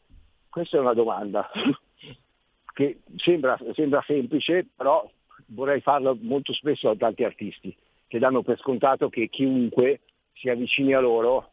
Questa 0.48 0.78
è 0.78 0.80
una 0.80 0.94
domanda 0.94 1.50
che 2.74 3.00
sembra, 3.16 3.58
sembra 3.74 4.04
semplice, 4.06 4.68
però 4.76 5.10
vorrei 5.48 5.82
farlo 5.82 6.16
molto 6.22 6.54
spesso 6.54 6.90
a 6.90 6.96
tanti 6.96 7.24
artisti 7.24 7.76
che 8.08 8.20
danno 8.20 8.42
per 8.42 8.58
scontato 8.60 9.10
che 9.10 9.28
chiunque 9.28 10.02
si 10.34 10.50
avvicini 10.50 10.94
a 10.94 11.00
loro 11.00 11.52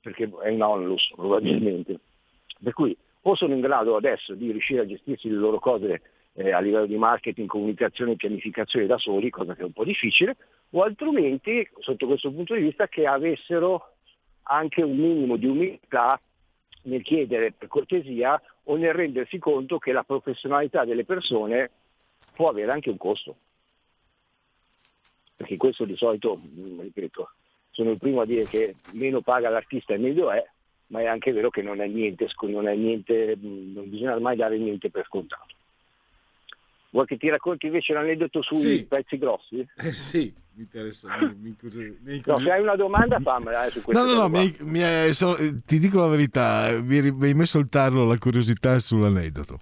perché 0.00 0.30
è 0.42 0.50
un 0.50 0.62
onlus 0.62 1.12
probabilmente. 1.14 1.98
Per 2.62 2.72
cui 2.72 2.96
o 3.22 3.34
sono 3.34 3.54
in 3.54 3.60
grado 3.60 3.96
adesso 3.96 4.34
di 4.34 4.50
riuscire 4.50 4.82
a 4.82 4.86
gestirsi 4.86 5.28
le 5.28 5.36
loro 5.36 5.58
cose 5.58 6.02
eh, 6.34 6.52
a 6.52 6.60
livello 6.60 6.86
di 6.86 6.96
marketing, 6.96 7.48
comunicazione 7.48 8.12
e 8.12 8.16
pianificazione 8.16 8.86
da 8.86 8.98
soli, 8.98 9.30
cosa 9.30 9.54
che 9.54 9.62
è 9.62 9.64
un 9.64 9.72
po' 9.72 9.84
difficile, 9.84 10.36
o 10.70 10.82
altrimenti, 10.82 11.68
sotto 11.78 12.06
questo 12.06 12.30
punto 12.30 12.54
di 12.54 12.62
vista, 12.62 12.88
che 12.88 13.06
avessero 13.06 13.94
anche 14.44 14.82
un 14.82 14.96
minimo 14.96 15.36
di 15.36 15.46
umiltà 15.46 16.20
nel 16.82 17.02
chiedere 17.02 17.52
per 17.52 17.68
cortesia 17.68 18.40
o 18.64 18.76
nel 18.76 18.92
rendersi 18.92 19.38
conto 19.38 19.78
che 19.78 19.92
la 19.92 20.04
professionalità 20.04 20.84
delle 20.84 21.04
persone 21.04 21.70
può 22.34 22.48
avere 22.48 22.70
anche 22.70 22.90
un 22.90 22.96
costo. 22.96 23.36
Perché 25.36 25.56
questo 25.56 25.84
di 25.84 25.96
solito, 25.96 26.36
mm, 26.36 26.80
ripeto, 26.80 27.30
sono 27.70 27.90
il 27.90 27.98
primo 27.98 28.20
a 28.20 28.26
dire 28.26 28.44
che 28.44 28.76
meno 28.92 29.20
paga 29.20 29.48
l'artista 29.48 29.94
e 29.94 29.98
meglio 29.98 30.30
è, 30.30 30.44
ma 30.88 31.00
è 31.00 31.06
anche 31.06 31.32
vero 31.32 31.50
che 31.50 31.62
non 31.62 31.80
è 31.80 31.86
niente, 31.86 32.26
non, 32.42 32.68
è 32.68 32.74
niente, 32.74 33.36
mm, 33.36 33.72
non 33.74 33.90
bisogna 33.90 34.18
mai 34.18 34.36
dare 34.36 34.56
niente 34.58 34.90
per 34.90 35.04
scontato. 35.06 35.54
Vuoi 36.90 37.06
che 37.06 37.16
ti 37.16 37.28
racconti 37.28 37.66
invece 37.66 37.92
l'aneddoto 37.92 38.40
sui 38.42 38.60
Sì. 38.78 38.84
pezzi 38.84 39.18
grossi? 39.18 39.66
Eh 39.76 39.92
sì, 39.92 40.32
mi 40.54 40.62
interessa. 40.62 41.08
mi- 41.08 41.34
mi 41.34 41.48
incurios- 41.50 41.96
mi 42.00 42.10
No, 42.10 42.12
incurios- 42.14 42.42
se 42.42 42.50
hai 42.50 42.62
una 42.62 42.76
domanda 42.76 43.18
fammela 43.20 43.66
eh, 43.66 43.70
su 43.70 43.82
questo. 43.82 44.02
No, 44.04 44.10
no, 44.10 44.20
no, 44.22 44.28
mi 44.28 44.56
mi 44.60 44.82
hai- 44.82 45.12
so- 45.12 45.36
eh, 45.36 45.56
ti 45.66 45.78
dico 45.78 46.00
la 46.00 46.06
verità, 46.06 46.68
eh, 46.70 46.80
mi 46.80 46.98
hai 46.98 47.34
messo 47.34 47.58
il 47.58 47.68
tarlo 47.68 48.04
la 48.06 48.16
curiosità 48.16 48.78
sull'aneddoto. 48.78 49.58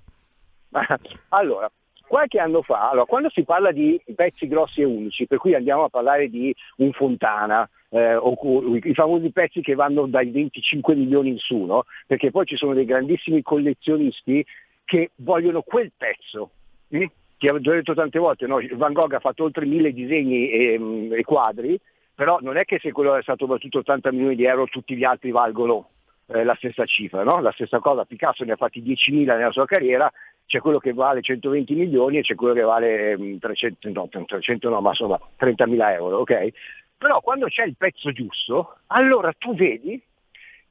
Allora, 1.31 1.71
qualche 2.15 2.39
anno 2.39 2.63
fa, 2.63 2.91
allora, 2.91 3.07
quando 3.07 3.29
si 3.29 3.43
parla 3.43 3.73
di 3.73 4.01
pezzi 4.15 4.47
grossi 4.47 4.83
e 4.83 4.85
unici, 4.85 5.27
per 5.27 5.39
cui 5.39 5.57
andiamo 5.57 5.83
a 5.83 5.89
parlare 5.89 6.29
di 6.29 6.55
un 6.77 6.93
Fontana, 6.93 7.69
eh, 7.89 8.15
o 8.15 8.37
i 8.85 8.95
famosi 8.95 9.33
pezzi 9.33 9.61
che 9.63 9.75
vanno 9.75 10.07
dai 10.07 10.31
25 10.31 10.95
milioni 10.95 11.31
in 11.31 11.39
su, 11.39 11.65
no? 11.65 11.87
perché 12.07 12.31
poi 12.31 12.47
ci 12.47 12.57
sono 12.57 12.73
dei 12.73 12.85
grandissimi 12.85 13.43
collezionisti 13.43 14.47
che 14.85 15.11
vogliono 15.17 15.63
quel 15.63 15.91
pezzo. 15.97 16.51
mm? 16.95 17.05
Ti 17.37 17.49
ho 17.49 17.59
detto 17.59 17.95
tante 17.95 18.21
volte, 18.21 18.47
no? 18.47 18.61
Van 18.75 18.93
Gogh 18.93 19.15
ha 19.15 19.19
fatto 19.19 19.43
oltre 19.43 19.67
mille 19.67 19.93
disegni 19.93 20.51
e, 20.51 20.79
mm, 20.79 21.13
e 21.15 21.25
quadri, 21.25 21.77
però 22.15 22.39
non 22.41 22.57
è 22.57 22.65
che 22.65 22.79
se 22.79 22.93
quello 22.93 23.17
è 23.17 23.23
stato 23.23 23.49
battuto 23.49 23.79
80 23.79 24.13
milioni 24.13 24.37
di 24.37 24.45
euro 24.45 24.67
tutti 24.67 24.95
gli 24.95 25.03
altri 25.03 25.33
valgono 25.33 25.89
eh, 26.27 26.45
la 26.45 26.55
stessa 26.55 26.85
cifra, 26.85 27.23
no? 27.25 27.41
la 27.41 27.53
stessa 27.53 27.81
cosa, 27.81 28.05
Picasso 28.05 28.45
ne 28.45 28.53
ha 28.53 28.57
fatti 28.57 28.81
10.000 28.81 29.37
nella 29.37 29.51
sua 29.51 29.67
carriera, 29.67 30.11
c'è 30.47 30.61
quello 30.61 30.79
che 30.79 30.93
vale 30.93 31.23
120 31.23 31.75
milioni 31.75 32.19
e 32.19 32.23
c'è 32.23 32.35
quello 32.35 32.55
che 32.55 32.63
vale 32.63 33.17
mm, 33.17 33.37
300, 33.39 33.91
no, 33.91 34.09
300 34.09 34.69
no, 34.69 34.81
ma 34.81 34.91
insomma 34.91 35.19
30.000 35.39 35.93
euro, 35.93 36.19
ok? 36.19 36.49
Però 36.97 37.21
quando 37.21 37.47
c'è 37.47 37.65
il 37.65 37.77
pezzo 37.77 38.13
giusto, 38.13 38.79
allora 38.89 39.33
tu 39.33 39.55
vedi 39.55 40.01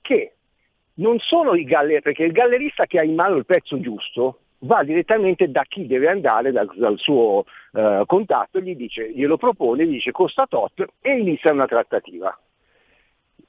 che 0.02 0.34
non 0.96 1.20
sono 1.20 1.56
i 1.56 1.64
galleri, 1.64 2.02
perché 2.02 2.24
il 2.24 2.32
gallerista 2.32 2.86
che 2.86 3.00
ha 3.00 3.04
in 3.04 3.16
mano 3.16 3.36
il 3.36 3.46
pezzo 3.46 3.80
giusto 3.80 4.40
va 4.60 4.84
direttamente 4.84 5.50
da 5.50 5.64
chi 5.64 5.88
deve 5.88 6.10
andare, 6.10 6.52
dal, 6.52 6.72
dal 6.76 6.98
suo 6.98 7.46
eh, 7.74 8.04
contatto, 8.06 8.60
gli 8.60 8.76
dice, 8.76 9.12
glielo 9.12 9.38
propone, 9.38 9.86
gli 9.86 9.94
dice 9.94 10.12
costa 10.12 10.46
tot 10.48 10.86
e 11.02 11.18
inizia 11.18 11.52
una 11.52 11.68
trattativa. 11.68 12.38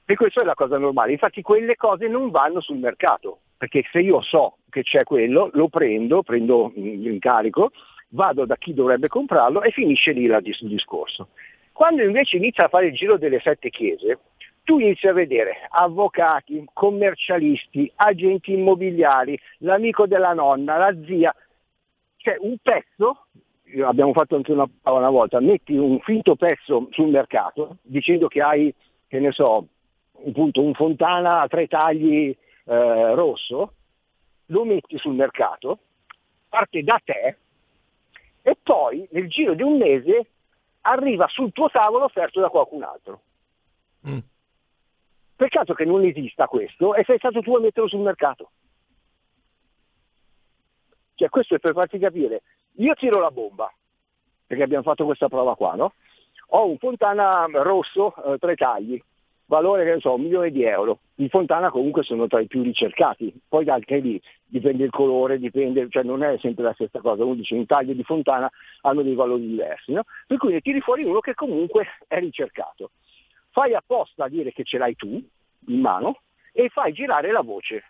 E 0.07 0.15
questa 0.15 0.41
è 0.41 0.45
la 0.45 0.53
cosa 0.53 0.77
normale, 0.77 1.13
infatti 1.13 1.41
quelle 1.41 1.75
cose 1.75 2.07
non 2.07 2.29
vanno 2.29 2.61
sul 2.61 2.77
mercato, 2.77 3.39
perché 3.57 3.83
se 3.91 3.99
io 3.99 4.21
so 4.21 4.57
che 4.69 4.83
c'è 4.83 5.03
quello, 5.03 5.49
lo 5.53 5.69
prendo, 5.69 6.23
prendo 6.23 6.71
in 6.75 7.19
carico, 7.19 7.71
vado 8.09 8.45
da 8.45 8.55
chi 8.57 8.73
dovrebbe 8.73 9.07
comprarlo 9.07 9.61
e 9.61 9.71
finisce 9.71 10.11
lì 10.11 10.23
il 10.23 10.57
discorso. 10.61 11.29
Quando 11.71 12.03
invece 12.03 12.37
inizia 12.37 12.65
a 12.65 12.69
fare 12.69 12.87
il 12.87 12.93
giro 12.93 13.17
delle 13.17 13.39
sette 13.39 13.69
chiese, 13.69 14.19
tu 14.63 14.79
inizi 14.79 15.07
a 15.07 15.13
vedere 15.13 15.67
avvocati, 15.69 16.65
commercialisti, 16.73 17.91
agenti 17.95 18.53
immobiliari, 18.53 19.39
l'amico 19.59 20.07
della 20.07 20.33
nonna, 20.33 20.77
la 20.77 20.95
zia, 21.05 21.33
cioè 22.17 22.37
un 22.39 22.55
pezzo, 22.61 23.27
abbiamo 23.83 24.13
fatto 24.13 24.35
anche 24.35 24.51
una, 24.51 24.67
una 24.83 25.09
volta, 25.09 25.39
metti 25.39 25.75
un 25.75 25.99
finto 25.99 26.35
pezzo 26.35 26.87
sul 26.91 27.09
mercato 27.09 27.77
dicendo 27.83 28.27
che 28.27 28.41
hai, 28.41 28.73
che 29.07 29.19
ne 29.19 29.31
so, 29.31 29.67
appunto 30.25 30.61
un 30.61 30.73
fontana 30.73 31.41
a 31.41 31.47
tre 31.47 31.67
tagli 31.67 32.35
eh, 32.65 33.15
rosso, 33.15 33.73
lo 34.47 34.65
metti 34.65 34.97
sul 34.97 35.13
mercato, 35.13 35.79
parte 36.49 36.83
da 36.83 37.01
te 37.03 37.37
e 38.41 38.57
poi 38.61 39.07
nel 39.11 39.27
giro 39.27 39.53
di 39.53 39.63
un 39.63 39.77
mese 39.77 40.27
arriva 40.81 41.27
sul 41.27 41.51
tuo 41.51 41.69
tavolo 41.69 42.05
offerto 42.05 42.39
da 42.39 42.49
qualcun 42.49 42.83
altro. 42.83 43.21
Peccato 45.35 45.73
che 45.73 45.83
non 45.83 46.03
esista 46.03 46.47
questo 46.47 46.95
e 46.95 47.03
sei 47.03 47.17
stato 47.17 47.41
tu 47.41 47.55
a 47.55 47.59
metterlo 47.59 47.89
sul 47.89 48.01
mercato. 48.01 48.51
Cioè 51.15 51.29
questo 51.29 51.55
è 51.55 51.59
per 51.59 51.73
farti 51.73 51.97
capire, 51.97 52.43
io 52.73 52.93
tiro 52.93 53.19
la 53.19 53.31
bomba, 53.31 53.73
perché 54.45 54.63
abbiamo 54.63 54.83
fatto 54.83 55.05
questa 55.05 55.27
prova 55.27 55.55
qua, 55.55 55.75
no? 55.75 55.93
Ho 56.49 56.67
un 56.67 56.77
Fontana 56.77 57.45
rosso, 57.51 58.15
eh, 58.33 58.37
tre 58.37 58.55
tagli, 58.55 59.01
valore 59.47 59.83
che 59.83 59.93
ne 59.93 59.99
so, 59.99 60.13
un 60.13 60.21
milione 60.21 60.51
di 60.51 60.63
euro. 60.63 60.99
I 61.15 61.29
Fontana 61.29 61.69
comunque 61.69 62.03
sono 62.03 62.27
tra 62.27 62.39
i 62.39 62.47
più 62.47 62.61
ricercati, 62.63 63.33
poi 63.47 63.67
anche 63.69 63.97
lì 63.97 64.21
dipende 64.45 64.83
il 64.83 64.91
colore, 64.91 65.39
dipende, 65.39 65.87
cioè 65.89 66.03
non 66.03 66.23
è 66.23 66.37
sempre 66.39 66.63
la 66.63 66.73
stessa 66.73 66.99
cosa, 66.99 67.23
uno 67.23 67.35
dice 67.35 67.55
un 67.55 67.65
taglio 67.65 67.93
di 67.93 68.03
Fontana 68.03 68.49
hanno 68.81 69.01
dei 69.01 69.15
valori 69.15 69.47
diversi, 69.47 69.91
no? 69.91 70.03
Per 70.27 70.37
cui 70.37 70.53
ne 70.53 70.61
tiri 70.61 70.81
fuori 70.81 71.03
uno 71.03 71.19
che 71.19 71.33
comunque 71.33 71.87
è 72.07 72.19
ricercato. 72.19 72.91
Fai 73.51 73.73
apposta 73.73 74.25
a 74.25 74.29
dire 74.29 74.51
che 74.51 74.63
ce 74.63 74.77
l'hai 74.77 74.95
tu 74.95 75.21
in 75.67 75.79
mano 75.79 76.19
e 76.51 76.69
fai 76.69 76.91
girare 76.93 77.31
la 77.31 77.41
voce. 77.41 77.83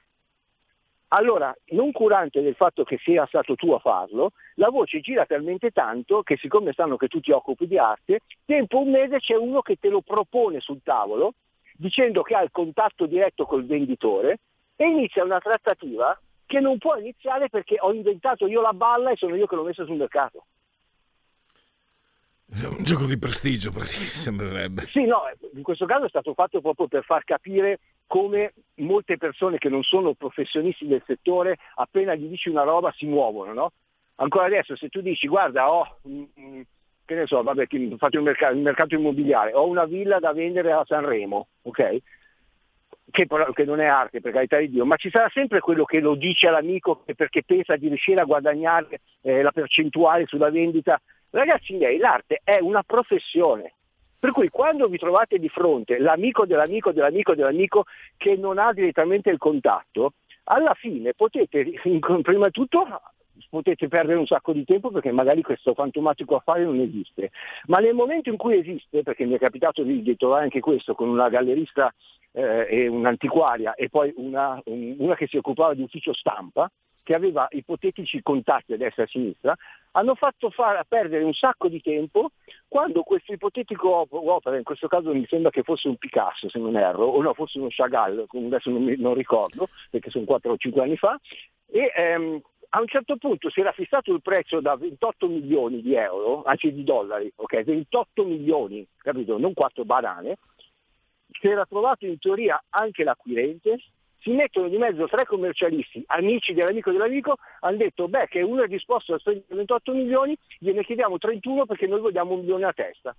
Allora, 1.10 1.56
non 1.70 1.92
curante 1.92 2.42
del 2.42 2.56
fatto 2.56 2.84
che 2.84 2.98
sia 2.98 3.26
stato 3.28 3.56
tu 3.56 3.72
a 3.72 3.80
farlo, 3.80 4.32
la 4.56 4.70
voce 4.70 5.00
gira 5.00 5.26
talmente 5.26 5.72
tanto 5.72 6.24
che 6.24 6.36
siccome 6.36 6.74
sanno 6.74 6.98
che 6.98 7.08
tu 7.08 7.20
ti 7.20 7.32
occupi 7.32 7.68
di 7.68 7.78
arte, 7.78 8.22
tempo 8.44 8.80
un 8.80 8.92
mese 8.92 9.20
c'è 9.20 9.36
uno 9.36 9.62
che 9.62 9.78
te 9.78 9.90
lo 9.90 10.02
propone 10.02 10.60
sul 10.60 10.82
tavolo 10.84 11.34
dicendo 11.78 12.22
che 12.22 12.36
ha 12.36 12.42
il 12.42 12.52
contatto 12.52 13.06
diretto 13.06 13.46
col 13.46 13.66
venditore 13.66 14.40
e 14.76 14.88
inizia 14.88 15.24
una 15.24 15.40
trattativa 15.40 16.20
che 16.46 16.60
non 16.60 16.78
può 16.78 16.96
iniziare 16.96 17.50
perché 17.50 17.78
ho 17.80 17.92
inventato 17.92 18.48
io 18.48 18.62
la 18.62 18.74
balla 18.74 19.12
e 19.12 19.16
sono 19.16 19.36
io 19.36 19.48
che 19.48 19.56
l'ho 19.56 19.64
messa 19.64 19.86
sul 19.86 19.98
mercato. 19.98 20.46
È 22.48 22.64
un 22.66 22.84
gioco 22.84 23.06
di 23.06 23.18
prestigio, 23.18 23.72
sembrerebbe. 23.72 24.84
Sì, 24.92 25.06
no, 25.06 25.24
in 25.54 25.64
questo 25.64 25.86
caso 25.86 26.06
è 26.06 26.10
stato 26.10 26.34
fatto 26.34 26.62
proprio 26.62 26.88
per 26.88 27.04
far 27.04 27.24
capire 27.24 27.80
come 28.06 28.54
molte 28.76 29.18
persone 29.18 29.58
che 29.58 29.68
non 29.68 29.82
sono 29.82 30.14
professionisti 30.14 30.86
del 30.86 31.02
settore, 31.08 31.58
appena 31.76 32.14
gli 32.14 32.28
dici 32.28 32.50
una 32.50 32.62
roba 32.62 32.94
si 32.96 33.08
muovono, 33.08 33.54
no? 33.54 33.72
Ancora 34.18 34.46
adesso 34.46 34.76
se 34.76 34.90
tu 34.90 35.02
dici 35.02 35.28
guarda 35.28 35.72
ho, 35.72 35.98
mm, 36.08 36.62
che 37.06 37.16
ne 37.16 37.28
so, 37.28 37.42
vabbè, 37.44 37.68
fate 37.98 38.18
un 38.18 38.24
mercato, 38.24 38.56
un 38.56 38.62
mercato 38.64 38.96
immobiliare, 38.96 39.54
ho 39.54 39.68
una 39.68 39.86
villa 39.86 40.20
da 40.20 40.34
vendere 40.34 40.72
a 40.72 40.84
Sanremo, 40.86 41.48
ok? 41.62 41.98
Che, 43.12 43.28
però, 43.28 43.52
che, 43.54 43.64
non 43.64 43.80
è 43.80 43.86
arte 43.86 44.20
per 44.20 44.34
carità 44.34 44.58
di 44.58 44.70
Dio, 44.70 44.86
ma 44.86 44.98
ci 44.98 45.10
sarà 45.10 45.30
sempre 45.32 45.60
quello 45.60 45.86
che 45.86 46.00
lo 46.00 46.16
dice 46.16 46.48
all'amico 46.48 47.04
perché 47.16 47.44
pensa 47.44 47.76
di 47.76 47.88
riuscire 47.88 48.20
a 48.20 48.26
guadagnare 48.26 49.02
eh, 49.22 49.42
la 49.42 49.52
percentuale 49.52 50.26
sulla 50.26 50.50
vendita. 50.50 51.00
Ragazzi 51.30 51.76
miei, 51.76 51.98
l'arte 51.98 52.42
è 52.44 52.58
una 52.60 52.84
professione, 52.84 53.74
per 54.20 54.32
cui 54.32 54.50
quando 54.50 54.88
vi 54.88 54.98
trovate 54.98 55.38
di 55.38 55.50
fronte 55.50 56.00
l'amico 56.00 56.46
dell'amico 56.46 56.92
dell'amico 56.92 57.36
dell'amico 57.36 57.86
che 58.18 58.36
non 58.36 58.58
ha 58.58 58.74
direttamente 58.74 59.30
il 59.30 59.38
contatto, 59.38 60.14
alla 60.46 60.74
fine 60.74 61.14
potete, 61.14 61.64
prima 62.22 62.46
di 62.48 62.52
tutto, 62.52 62.86
potete 63.50 63.88
perdere 63.88 64.18
un 64.18 64.26
sacco 64.26 64.54
di 64.54 64.66
tempo 64.66 64.92
perché 64.92 65.12
magari 65.12 65.42
questo 65.42 65.74
fantomatico 65.74 66.36
affare 66.36 66.64
non 66.64 66.80
esiste. 66.80 67.32
Ma 67.68 67.80
nel 67.80 67.94
momento 67.94 68.30
in 68.30 68.38
cui 68.38 68.58
esiste, 68.58 69.04
perché 69.04 69.26
mi 69.26 69.36
è 69.36 69.40
capitato 69.40 69.84
di, 69.84 70.02
di 70.02 70.16
trovare 70.16 70.44
anche 70.44 70.60
questo 70.60 70.96
con 70.96 71.10
una 71.10 71.30
gallerista 71.30 71.94
eh, 72.32 72.68
e 72.70 72.88
un'antiquaria 72.88 73.76
e 73.76 73.90
poi 73.90 74.14
una, 74.18 74.62
un, 74.66 74.96
una 75.00 75.16
che 75.16 75.28
si 75.28 75.38
occupava 75.38 75.74
di 75.74 75.82
ufficio 75.82 76.14
stampa, 76.14 76.70
che 77.06 77.14
aveva 77.14 77.48
ipotetici 77.52 78.22
contatti 78.24 78.74
a 78.74 78.78
destra 78.78 79.04
e 79.04 79.06
a 79.06 79.10
sinistra, 79.10 79.56
hanno 79.92 80.16
fatto 80.16 80.50
far, 80.50 80.84
perdere 80.88 81.24
un 81.24 81.34
sacco 81.34 81.68
di 81.68 81.80
tempo 81.80 82.32
quando 82.68 83.04
questo 83.04 83.32
ipotetico 83.32 84.08
opera, 84.10 84.58
in 84.58 84.64
questo 84.64 84.88
caso 84.88 85.14
mi 85.14 85.26
sembra 85.28 85.52
che 85.52 85.62
fosse 85.62 85.88
un 85.88 85.98
Picasso 85.98 86.50
se 86.50 86.58
non 86.58 86.76
erro, 86.76 87.06
o 87.06 87.22
no, 87.22 87.34
fosse 87.36 87.60
uno 87.60 87.68
Chagall, 87.70 88.26
adesso 88.28 88.72
non, 88.72 88.84
mi, 88.84 88.96
non 88.98 89.14
ricordo, 89.14 89.70
perché 89.92 90.10
sono 90.10 90.26
4 90.26 90.52
o 90.52 90.58
5 90.58 90.82
anni 90.82 90.98
fa, 90.98 91.18
e 91.72 91.92
ehm, 91.96 92.42
a 92.70 92.80
un 92.80 92.88
certo 92.88 93.18
punto 93.18 93.50
si 93.50 93.60
era 93.60 93.72
fissato 93.72 94.14
il 94.14 94.22
prezzo 94.22 94.60
da 94.60 94.76
28 94.76 95.28
milioni 95.28 95.82
di 95.82 95.96
euro, 95.96 96.44
anzi 96.44 96.72
di 96.72 96.84
dollari, 96.84 97.32
ok? 97.36 97.64
28 97.64 98.24
milioni, 98.26 98.86
capito? 98.98 99.38
Non 99.38 99.54
4 99.54 99.86
banane, 99.86 100.38
si 101.40 101.48
era 101.48 101.66
trovato 101.66 102.06
in 102.06 102.18
teoria 102.20 102.62
anche 102.70 103.04
l'acquirente, 103.04 103.78
si 104.20 104.32
mettono 104.32 104.68
di 104.70 104.78
mezzo 104.78 105.08
tre 105.08 105.26
commercialisti, 105.26 106.04
amici 106.08 106.54
dell'amico 106.54 106.92
dell'amico, 106.92 107.36
hanno 107.60 107.78
detto 107.78 108.08
beh 108.08 108.28
che 108.28 108.42
uno 108.42 108.64
è 108.64 108.68
disposto 108.68 109.14
a 109.14 109.20
spendere 109.20 109.56
28 109.56 109.94
milioni, 109.94 110.36
gliene 110.58 110.84
chiediamo 110.84 111.18
31 111.18 111.66
perché 111.66 111.86
noi 111.86 112.00
vogliamo 112.00 112.34
un 112.34 112.40
milione 112.40 112.66
a 112.66 112.74
testa. 112.74 113.16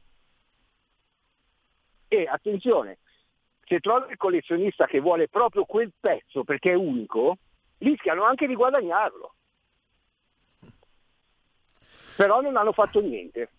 E 2.08 2.26
attenzione, 2.28 2.98
se 3.66 3.78
trovi 3.78 4.10
il 4.10 4.16
collezionista 4.16 4.86
che 4.86 5.00
vuole 5.00 5.28
proprio 5.28 5.64
quel 5.64 5.92
pezzo 5.98 6.42
perché 6.42 6.72
è 6.72 6.74
unico, 6.74 7.36
rischiano 7.78 8.24
anche 8.24 8.46
di 8.46 8.54
guadagnarlo. 8.54 9.34
Però 12.16 12.40
non 12.40 12.56
hanno 12.56 12.72
fatto 12.72 13.00
niente. 13.00 13.50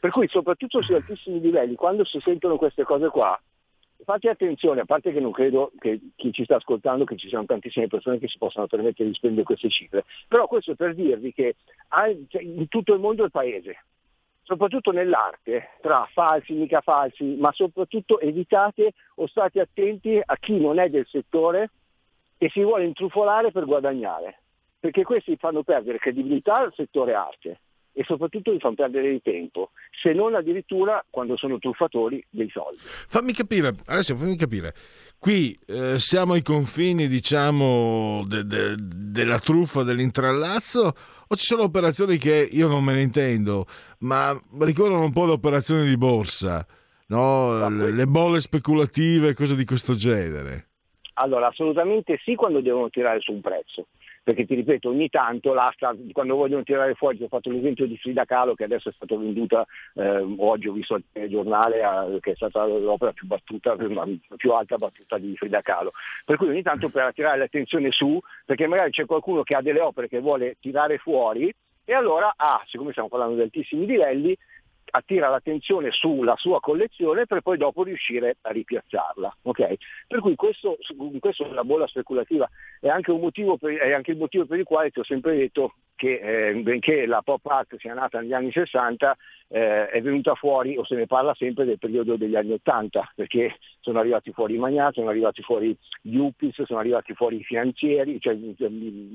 Per 0.00 0.10
cui 0.10 0.28
soprattutto 0.28 0.82
su 0.82 0.92
altissimi 0.92 1.40
livelli, 1.40 1.74
quando 1.74 2.04
si 2.04 2.20
sentono 2.20 2.56
queste 2.56 2.84
cose 2.84 3.08
qua, 3.08 3.40
fate 4.04 4.28
attenzione, 4.28 4.80
a 4.80 4.84
parte 4.84 5.12
che 5.12 5.20
non 5.20 5.32
credo 5.32 5.72
che 5.78 6.00
chi 6.14 6.32
ci 6.32 6.44
sta 6.44 6.56
ascoltando, 6.56 7.04
che 7.04 7.16
ci 7.16 7.28
siano 7.28 7.46
tantissime 7.46 7.88
persone 7.88 8.18
che 8.18 8.28
si 8.28 8.38
possano 8.38 8.66
permettere 8.66 9.08
di 9.08 9.14
spendere 9.14 9.42
queste 9.42 9.68
cifre, 9.68 10.04
però 10.28 10.46
questo 10.46 10.74
per 10.74 10.94
dirvi 10.94 11.32
che 11.32 11.56
cioè, 12.28 12.42
in 12.42 12.68
tutto 12.68 12.94
il 12.94 13.00
mondo 13.00 13.22
è 13.22 13.24
il 13.26 13.32
paese, 13.32 13.84
soprattutto 14.42 14.92
nell'arte, 14.92 15.70
tra 15.80 16.08
falsi, 16.12 16.52
mica 16.52 16.80
falsi, 16.80 17.24
ma 17.38 17.52
soprattutto 17.52 18.20
evitate 18.20 18.92
o 19.16 19.26
state 19.26 19.60
attenti 19.60 20.20
a 20.24 20.36
chi 20.36 20.58
non 20.60 20.78
è 20.78 20.88
del 20.88 21.06
settore 21.06 21.70
e 22.38 22.48
si 22.50 22.62
vuole 22.62 22.84
intrufolare 22.84 23.50
per 23.50 23.64
guadagnare, 23.64 24.42
perché 24.78 25.02
questi 25.02 25.36
fanno 25.36 25.62
perdere 25.62 25.98
credibilità 25.98 26.58
al 26.58 26.72
settore 26.74 27.14
arte 27.14 27.60
e 27.98 28.04
soprattutto 28.04 28.52
vi 28.52 28.60
fanno 28.60 28.76
perdere 28.76 29.08
il 29.08 29.20
tempo, 29.24 29.72
se 29.90 30.12
non 30.12 30.36
addirittura 30.36 31.04
quando 31.10 31.36
sono 31.36 31.58
truffatori 31.58 32.24
dei 32.30 32.48
soldi. 32.48 32.78
Fammi 32.80 33.32
capire, 33.32 33.74
adesso 33.86 34.14
fammi 34.14 34.36
capire, 34.36 34.72
qui 35.18 35.58
eh, 35.66 35.98
siamo 35.98 36.34
ai 36.34 36.42
confini 36.42 37.08
diciamo 37.08 38.22
de, 38.28 38.46
de, 38.46 38.76
della 38.78 39.40
truffa, 39.40 39.82
dell'intrallazzo 39.82 40.94
o 41.26 41.34
ci 41.34 41.44
sono 41.44 41.64
operazioni 41.64 42.18
che 42.18 42.48
io 42.48 42.68
non 42.68 42.84
me 42.84 42.92
ne 42.92 43.00
intendo, 43.00 43.66
ma 44.00 44.40
ricordano 44.60 45.02
un 45.02 45.12
po' 45.12 45.26
le 45.26 45.32
operazioni 45.32 45.84
di 45.84 45.96
borsa, 45.96 46.64
no? 47.08 47.68
le, 47.68 47.90
le 47.90 48.06
bolle 48.06 48.38
speculative, 48.38 49.34
cose 49.34 49.56
di 49.56 49.64
questo 49.64 49.94
genere? 49.94 50.66
Allora, 51.14 51.48
assolutamente 51.48 52.16
sì 52.22 52.36
quando 52.36 52.60
devono 52.60 52.90
tirare 52.90 53.18
su 53.18 53.32
un 53.32 53.40
prezzo 53.40 53.88
perché 54.28 54.44
ti 54.44 54.56
ripeto 54.56 54.90
ogni 54.90 55.08
tanto 55.08 55.54
l'asta 55.54 55.96
quando 56.12 56.36
vogliono 56.36 56.62
tirare 56.62 56.92
fuori, 56.92 57.22
ho 57.22 57.28
fatto 57.28 57.50
l'esempio 57.50 57.86
di 57.86 57.96
Frida 57.96 58.26
Kahlo 58.26 58.54
che 58.54 58.64
adesso 58.64 58.90
è 58.90 58.92
stata 58.92 59.16
venduta, 59.16 59.64
eh, 59.94 60.22
oggi 60.36 60.68
ho 60.68 60.72
visto 60.74 60.96
il 60.96 61.28
giornale 61.30 61.78
eh, 61.78 62.20
che 62.20 62.32
è 62.32 62.34
stata 62.34 62.66
l'opera 62.66 63.12
più 63.12 63.26
battuta, 63.26 63.74
più 64.36 64.52
alta 64.52 64.76
battuta 64.76 65.16
di 65.16 65.34
Frida 65.34 65.62
Kahlo, 65.62 65.92
per 66.26 66.36
cui 66.36 66.48
ogni 66.48 66.60
tanto 66.60 66.90
per 66.90 67.04
attirare 67.04 67.38
l'attenzione 67.38 67.90
su, 67.90 68.20
perché 68.44 68.66
magari 68.66 68.90
c'è 68.90 69.06
qualcuno 69.06 69.42
che 69.44 69.54
ha 69.54 69.62
delle 69.62 69.80
opere 69.80 70.08
che 70.08 70.20
vuole 70.20 70.56
tirare 70.60 70.98
fuori 70.98 71.50
e 71.86 71.94
allora, 71.94 72.34
ah, 72.36 72.62
siccome 72.66 72.90
stiamo 72.90 73.08
parlando 73.08 73.36
di 73.36 73.40
altissimi 73.40 73.86
livelli, 73.86 74.36
attira 74.90 75.28
l'attenzione 75.28 75.90
sulla 75.90 76.36
sua 76.36 76.60
collezione 76.60 77.26
per 77.26 77.40
poi 77.40 77.56
dopo 77.56 77.82
riuscire 77.82 78.36
a 78.42 78.50
ripiazzarla. 78.50 79.36
Okay? 79.42 79.76
Per 80.06 80.20
cui 80.20 80.34
questo, 80.34 80.76
questo 81.18 81.44
è 81.44 81.48
una 81.48 81.64
bolla 81.64 81.86
speculativa, 81.86 82.48
è 82.80 82.88
anche, 82.88 83.12
per, 83.12 83.76
è 83.76 83.92
anche, 83.92 84.12
il 84.12 84.18
motivo 84.18 84.46
per 84.46 84.58
il 84.58 84.64
quale 84.64 84.90
ti 84.90 85.00
ho 85.00 85.04
sempre 85.04 85.36
detto 85.36 85.74
che 85.96 86.50
eh, 86.50 86.54
benché 86.54 87.06
la 87.06 87.22
pop 87.22 87.44
art 87.46 87.76
sia 87.78 87.92
nata 87.92 88.20
negli 88.20 88.32
anni 88.32 88.52
60, 88.52 89.16
eh, 89.48 89.88
è 89.88 90.02
venuta 90.02 90.34
fuori 90.34 90.76
o 90.76 90.84
se 90.84 90.94
ne 90.94 91.06
parla 91.06 91.34
sempre 91.34 91.64
del 91.64 91.78
periodo 91.78 92.16
degli 92.16 92.36
anni 92.36 92.52
80, 92.52 93.12
perché 93.14 93.56
sono 93.80 93.98
arrivati 93.98 94.32
fuori 94.32 94.54
i 94.54 94.58
magnati, 94.58 94.94
sono 94.94 95.08
arrivati 95.08 95.42
fuori 95.42 95.76
gli 96.02 96.16
UPIS, 96.16 96.62
sono 96.64 96.78
arrivati 96.78 97.14
fuori 97.14 97.38
i 97.38 97.44
finanzieri, 97.44 98.20
cioè, 98.20 98.36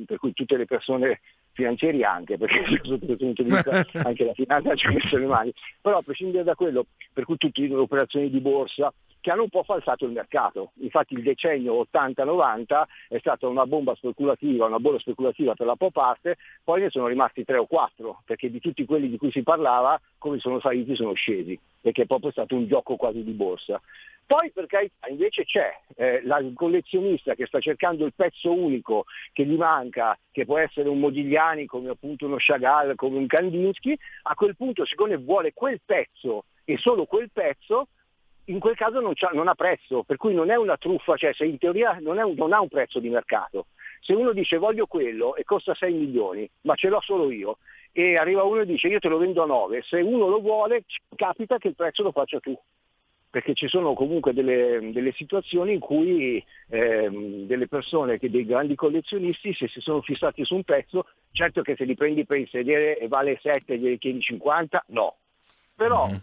per 0.06 0.18
cui 0.18 0.34
tutte 0.34 0.58
le 0.58 0.66
persone 0.66 1.22
finanzieri 1.52 2.04
anche, 2.04 2.38
perché 2.38 2.64
sotto 2.82 3.06
questo 3.06 3.16
punto 3.18 3.44
di 3.44 3.50
vista 3.50 3.86
anche 4.04 4.26
la 4.26 4.34
finanza 4.34 4.76
ci 4.76 4.88
ha 4.88 4.92
messo 4.92 5.18
le 5.18 5.28
mani, 5.28 5.54
però 5.80 5.98
a 5.98 6.02
prescindere 6.02 6.44
da 6.44 6.56
quello, 6.56 6.88
per 7.14 7.26
cui 7.26 7.38
tutte 7.38 7.62
le 7.62 7.76
operazioni 7.76 8.30
di 8.30 8.40
borsa, 8.40 8.92
che 9.24 9.32
hanno 9.32 9.44
un 9.44 9.50
po' 9.50 9.64
falsato 9.64 10.04
il 10.04 10.12
mercato. 10.12 10.74
Infatti 10.82 11.14
il 11.14 11.24
decennio 11.24 11.88
80-90 11.94 12.84
è 13.08 13.18
stata 13.20 13.48
una 13.48 13.66
bomba 13.66 13.96
speculativa, 13.96 14.66
una 14.66 14.80
bolla 14.80 15.00
speculativa 15.00 15.54
per 15.54 15.66
la 15.66 15.78
pop 15.78 15.96
art, 15.96 16.36
poi 16.62 16.82
ne 16.82 16.90
sono 16.90 17.08
rimasti 17.08 17.46
tre 17.46 17.56
o 17.56 17.66
quattro, 17.66 18.22
perché 18.26 18.52
di 18.52 18.60
tutti 18.60 18.84
quelli 18.84 19.08
di 19.08 19.18
cui 19.18 19.32
si 19.32 19.42
parlava, 19.42 19.98
come 20.18 20.40
sono 20.40 20.60
saliti 20.60 20.94
sono 20.98 21.14
scesi, 21.14 21.58
perché 21.80 22.02
è 22.02 22.06
proprio 22.06 22.32
stato 22.32 22.54
un 22.56 22.68
gioco 22.68 22.98
quasi 22.98 23.24
di 23.24 23.32
borsa. 23.32 23.80
Poi 24.26 24.52
per 24.52 24.66
carità 24.66 25.08
invece 25.08 25.46
c'è 25.46 25.72
eh, 25.96 26.22
collezionista 26.54 27.34
che 27.34 27.46
sta 27.46 27.62
cercando 27.62 28.04
il 28.04 28.14
pezzo 28.14 28.52
unico 28.52 29.06
che 29.32 29.46
gli 29.46 29.56
manca, 29.56 30.18
che 30.32 30.44
può 30.44 30.58
essere 30.58 30.90
un 30.90 31.00
Modigliani 31.00 31.66
come 31.66 31.92
appunto 31.92 32.26
uno 32.26 32.36
Chagall, 32.40 32.96
come 32.96 33.20
un 33.20 33.28
Kandinsky, 33.28 33.98
a 34.24 34.34
quel 34.34 34.58
punto 34.58 34.86
siccome 34.86 35.16
vuole 35.16 35.54
quel 35.54 35.80
pezzo 35.86 36.44
e 36.66 36.78
solo 36.78 37.06
quel 37.06 37.30
pezzo, 37.32 37.88
in 38.46 38.60
quel 38.60 38.76
caso 38.76 39.00
non, 39.00 39.14
non, 39.34 39.48
ha 39.48 39.56
prezzo, 39.56 40.04
per 40.04 40.18
cui 40.18 40.34
non 40.34 40.50
è 40.50 40.56
una 40.56 40.78
truffa, 40.78 41.16
cioè 41.16 41.34
in 41.46 41.58
teoria 41.58 41.98
non, 42.02 42.18
un, 42.18 42.34
non, 42.36 42.54
ha 42.54 42.62
un 42.62 42.68
prezzo 42.68 43.00
di 43.00 43.10
mercato. 43.10 43.68
Se 44.02 44.14
uno 44.14 44.34
dice 44.34 44.58
voglio 44.58 44.86
quello 44.86 45.36
e 45.36 45.44
costa 45.44 45.74
6 45.74 45.94
milioni, 45.94 46.50
ma 46.62 46.76
ce 46.76 46.90
l'ho 46.90 47.02
solo 47.02 47.32
io, 47.32 47.58
e 47.92 48.18
arriva 48.18 48.44
uno 48.44 48.62
e 48.62 48.66
dice 48.66 48.88
io 48.88 49.00
te 49.00 49.08
lo 49.08 49.18
vendo 49.18 49.44
a 49.44 49.46
9, 49.46 49.82
se 49.84 50.02
uno 50.02 50.28
lo 50.28 50.40
vuole 50.42 50.84
capita 51.16 51.58
che 51.58 51.70
il 51.70 51.76
prezzo 51.76 52.04
lo 52.04 52.12
faccia 52.12 52.40
tu 52.40 52.58
perché 53.34 53.56
ci 53.56 53.68
sono 53.68 53.96
comunque 53.96 54.32
delle, 54.32 54.92
delle 54.92 55.12
situazioni 55.12 55.74
in 55.74 55.80
cui 55.80 56.46
ehm, 56.70 57.48
delle 57.48 57.68
persone, 57.68 58.20
che 58.20 58.30
dei 58.30 58.46
grandi 58.46 58.76
collezionisti, 58.76 59.56
se 59.56 59.68
si 59.70 59.82
sono 59.82 60.04
fissati 60.04 60.46
su 60.46 60.54
un 60.54 60.64
pezzo, 60.64 61.08
certo 61.32 61.64
che 61.64 61.76
se 61.76 61.84
li 61.86 61.96
prendi 61.96 62.28
per 62.28 62.38
il 62.38 62.48
sedere 62.48 62.96
e 62.96 63.08
vale 63.08 63.40
7 63.42 63.74
e 63.74 63.78
gli 63.80 63.98
chiedi 63.98 64.22
50, 64.22 64.86
no. 64.90 65.16
Però 65.76 66.10
mm-hmm. 66.10 66.18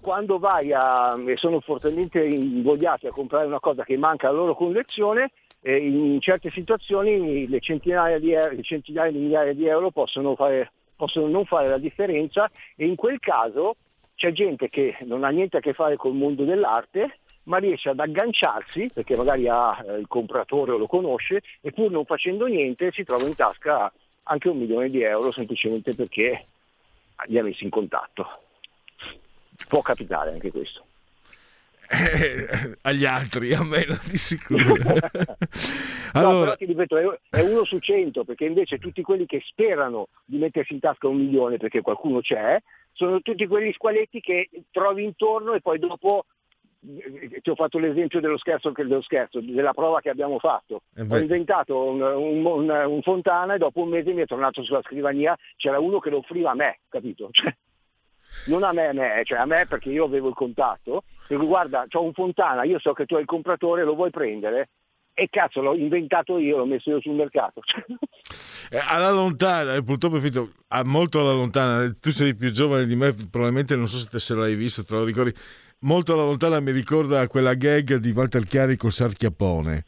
Quando 0.00 0.38
vai 0.38 0.72
a, 0.72 1.16
e 1.26 1.36
sono 1.36 1.60
fortemente 1.60 2.24
invogliati 2.24 3.06
a 3.06 3.12
comprare 3.12 3.46
una 3.46 3.60
cosa 3.60 3.84
che 3.84 3.96
manca 3.96 4.28
alla 4.28 4.38
loro 4.38 4.54
collezione, 4.54 5.30
eh, 5.60 5.76
in 5.76 6.20
certe 6.20 6.50
situazioni 6.50 7.48
le 7.48 7.60
centinaia, 7.60 8.18
di 8.18 8.32
euro, 8.32 8.60
centinaia 8.62 9.10
di 9.10 9.18
migliaia 9.18 9.52
di 9.52 9.66
euro 9.66 9.90
possono, 9.90 10.34
fare, 10.34 10.72
possono 10.96 11.26
non 11.26 11.44
fare 11.44 11.68
la 11.68 11.78
differenza 11.78 12.50
e 12.76 12.86
in 12.86 12.94
quel 12.94 13.18
caso 13.18 13.76
c'è 14.14 14.32
gente 14.32 14.68
che 14.68 14.96
non 15.02 15.24
ha 15.24 15.28
niente 15.28 15.58
a 15.58 15.60
che 15.60 15.72
fare 15.72 15.96
col 15.96 16.14
mondo 16.14 16.44
dell'arte, 16.44 17.18
ma 17.44 17.58
riesce 17.58 17.88
ad 17.88 18.00
agganciarsi, 18.00 18.90
perché 18.92 19.16
magari 19.16 19.48
ha 19.48 19.82
eh, 19.86 19.98
il 19.98 20.08
compratore 20.08 20.72
o 20.72 20.76
lo 20.76 20.86
conosce, 20.86 21.42
e 21.60 21.72
pur 21.72 21.90
non 21.90 22.04
facendo 22.04 22.46
niente 22.46 22.90
si 22.92 23.04
trova 23.04 23.26
in 23.26 23.34
tasca 23.34 23.92
anche 24.24 24.48
un 24.48 24.58
milione 24.58 24.90
di 24.90 25.02
euro 25.02 25.30
semplicemente 25.32 25.94
perché 25.94 26.44
li 27.26 27.38
ha 27.38 27.42
messi 27.42 27.64
in 27.64 27.70
contatto. 27.70 28.42
Può 29.66 29.82
capitare 29.82 30.30
anche 30.30 30.50
questo. 30.50 30.84
Eh, 31.90 32.76
agli 32.82 33.04
altri, 33.06 33.54
a 33.54 33.64
me 33.64 33.86
di 34.08 34.18
sicuro. 34.18 34.74
allora... 36.12 36.50
No, 36.50 36.56
ripeto, 36.58 37.18
è 37.30 37.40
uno 37.40 37.64
su 37.64 37.78
cento, 37.78 38.24
perché 38.24 38.44
invece 38.44 38.78
tutti 38.78 39.02
quelli 39.02 39.26
che 39.26 39.40
sperano 39.44 40.08
di 40.24 40.36
mettersi 40.36 40.74
in 40.74 40.80
tasca 40.80 41.08
un 41.08 41.16
milione 41.16 41.56
perché 41.56 41.80
qualcuno 41.80 42.20
c'è, 42.20 42.60
sono 42.92 43.20
tutti 43.22 43.46
quegli 43.46 43.72
squaletti 43.72 44.20
che 44.20 44.50
trovi 44.70 45.04
intorno 45.04 45.54
e 45.54 45.60
poi 45.60 45.78
dopo 45.78 46.24
eh, 46.80 47.40
ti 47.40 47.50
ho 47.50 47.54
fatto 47.54 47.78
l'esempio 47.78 48.20
dello 48.20 48.36
scherzo, 48.36 48.70
dello 48.70 49.00
scherzo 49.00 49.40
della 49.40 49.72
prova 49.72 50.00
che 50.00 50.10
abbiamo 50.10 50.38
fatto. 50.38 50.82
Eh 50.94 51.06
ho 51.08 51.16
inventato 51.16 51.84
un, 51.84 52.00
un, 52.00 52.44
un, 52.44 52.68
un, 52.68 53.02
fontana 53.02 53.54
e 53.54 53.58
dopo 53.58 53.80
un 53.80 53.88
mese 53.88 54.12
mi 54.12 54.22
è 54.22 54.26
tornato 54.26 54.62
sulla 54.62 54.82
scrivania, 54.82 55.36
c'era 55.56 55.78
uno 55.78 56.00
che 56.00 56.10
lo 56.10 56.18
offriva 56.18 56.50
a 56.50 56.54
me, 56.54 56.80
capito? 56.88 57.28
Cioè, 57.30 57.54
non 58.46 58.62
a 58.62 58.72
me, 58.72 58.88
a 58.88 58.92
me, 58.92 59.22
cioè 59.24 59.38
a 59.38 59.44
me 59.44 59.66
perché 59.66 59.90
io 59.90 60.04
avevo 60.04 60.28
il 60.28 60.34
contatto, 60.34 61.04
dico 61.26 61.46
guarda, 61.46 61.86
ho 61.90 62.02
un 62.02 62.12
fontana, 62.12 62.64
io 62.64 62.78
so 62.78 62.92
che 62.92 63.06
tu 63.06 63.14
hai 63.14 63.22
il 63.22 63.26
compratore, 63.26 63.84
lo 63.84 63.94
vuoi 63.94 64.10
prendere? 64.10 64.70
E 65.14 65.28
cazzo, 65.30 65.60
l'ho 65.60 65.74
inventato 65.74 66.38
io, 66.38 66.58
l'ho 66.58 66.66
messo 66.66 66.90
io 66.90 67.00
sul 67.00 67.14
mercato. 67.14 67.60
Eh, 68.70 68.78
alla 68.86 69.10
lontana, 69.10 69.74
eh, 69.74 69.82
purtroppo 69.82 70.18
finito, 70.18 70.52
molto 70.84 71.20
alla 71.20 71.32
lontana, 71.32 71.90
tu 71.98 72.10
sei 72.10 72.34
più 72.34 72.50
giovane 72.50 72.84
di 72.84 72.96
me, 72.96 73.14
probabilmente 73.30 73.74
non 73.76 73.88
so 73.88 73.96
se 73.96 74.08
te 74.10 74.18
se 74.18 74.34
l'hai 74.34 74.54
visto, 74.54 74.84
te 74.84 74.92
lo 74.92 75.04
ricordi, 75.04 75.32
molto 75.80 76.12
alla 76.12 76.24
lontana 76.24 76.60
mi 76.60 76.72
ricorda 76.72 77.26
quella 77.28 77.54
gag 77.54 77.94
di 77.94 78.10
Walter 78.10 78.44
Chiari 78.44 78.76
col 78.76 78.92
Sarchiappone. 78.92 79.84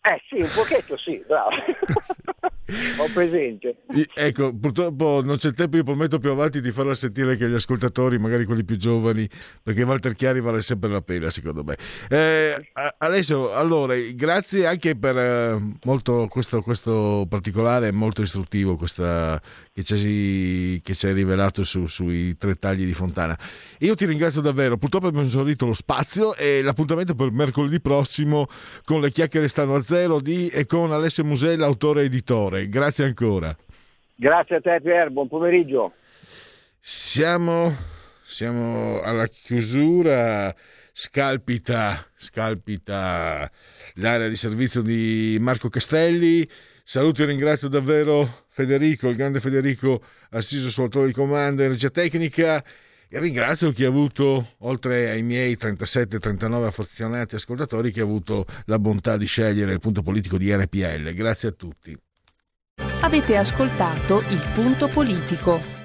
Eh 0.00 0.22
sì, 0.28 0.40
un 0.40 0.50
pochetto 0.54 0.96
sì, 0.96 1.20
bravo. 1.26 1.50
Ho 2.98 3.08
presente. 3.12 3.76
Ecco, 4.14 4.52
purtroppo 4.52 5.22
non 5.22 5.36
c'è 5.36 5.52
tempo, 5.52 5.76
io 5.76 5.84
prometto 5.84 6.18
più 6.18 6.30
avanti 6.30 6.60
di 6.60 6.72
farla 6.72 6.94
sentire 6.94 7.32
anche 7.32 7.44
agli 7.44 7.54
ascoltatori, 7.54 8.18
magari 8.18 8.44
quelli 8.44 8.64
più 8.64 8.76
giovani, 8.76 9.28
perché 9.62 9.84
Walter 9.84 10.14
Chiari 10.14 10.40
vale 10.40 10.60
sempre 10.62 10.90
la 10.90 11.00
pena, 11.00 11.30
secondo 11.30 11.62
me. 11.62 11.76
Eh, 12.08 12.72
Alessio, 12.98 13.52
allora, 13.52 13.94
grazie 13.96 14.66
anche 14.66 14.96
per 14.96 15.16
eh, 15.16 15.76
molto 15.84 16.26
questo, 16.28 16.60
questo, 16.60 17.24
particolare, 17.28 17.92
molto 17.92 18.22
istruttivo, 18.22 18.76
questa, 18.76 19.40
che, 19.76 19.82
ci, 19.82 20.80
che 20.82 20.94
ci 20.94 21.06
hai 21.06 21.12
rivelato 21.12 21.62
su, 21.62 21.84
sui 21.84 22.38
tre 22.38 22.54
tagli 22.54 22.86
di 22.86 22.94
Fontana. 22.94 23.38
Io 23.80 23.94
ti 23.94 24.06
ringrazio 24.06 24.40
davvero, 24.40 24.78
purtroppo 24.78 25.08
abbiamo 25.08 25.26
esaurito 25.26 25.66
lo 25.66 25.74
spazio 25.74 26.34
e 26.34 26.62
l'appuntamento 26.62 27.14
per 27.14 27.30
mercoledì 27.30 27.78
prossimo 27.78 28.46
con 28.84 29.02
le 29.02 29.10
chiacchiere 29.10 29.48
stanno 29.48 29.74
a 29.74 29.82
zero 29.82 30.20
di, 30.20 30.48
e 30.48 30.64
con 30.64 30.92
Alessio 30.92 31.24
Musella, 31.24 31.66
autore 31.66 32.00
e 32.00 32.04
editore. 32.06 32.70
Grazie 32.70 33.04
ancora. 33.04 33.54
Grazie 34.14 34.56
a 34.56 34.60
te 34.62 34.80
Pier, 34.82 35.10
buon 35.10 35.28
pomeriggio. 35.28 35.92
Siamo, 36.80 37.76
siamo 38.24 39.02
alla 39.02 39.26
chiusura, 39.26 40.54
scalpita, 40.90 42.02
scalpita 42.16 43.50
l'area 43.96 44.28
di 44.28 44.36
servizio 44.36 44.80
di 44.80 45.36
Marco 45.38 45.68
Castelli. 45.68 46.48
Saluto 46.82 47.22
e 47.22 47.26
ringrazio 47.26 47.68
davvero 47.68 48.45
Federico, 48.56 49.10
il 49.10 49.16
grande 49.16 49.38
Federico 49.38 50.02
assiso 50.30 50.70
sul 50.70 50.88
di 51.04 51.12
comando 51.12 51.62
energia 51.62 51.90
tecnica 51.90 52.64
e 53.06 53.20
ringrazio 53.20 53.70
chi 53.70 53.84
ha 53.84 53.88
avuto, 53.88 54.54
oltre 54.60 55.10
ai 55.10 55.22
miei 55.22 55.58
37-39 55.60 56.64
affezionati 56.64 57.34
ascoltatori, 57.34 57.92
chi 57.92 58.00
ha 58.00 58.04
avuto 58.04 58.46
la 58.64 58.78
bontà 58.78 59.18
di 59.18 59.26
scegliere 59.26 59.74
il 59.74 59.78
punto 59.78 60.00
politico 60.00 60.38
di 60.38 60.50
RPL. 60.50 61.12
Grazie 61.12 61.50
a 61.50 61.52
tutti. 61.52 61.94
Avete 63.02 63.36
ascoltato 63.36 64.20
il 64.30 64.50
punto 64.54 64.88
politico. 64.88 65.75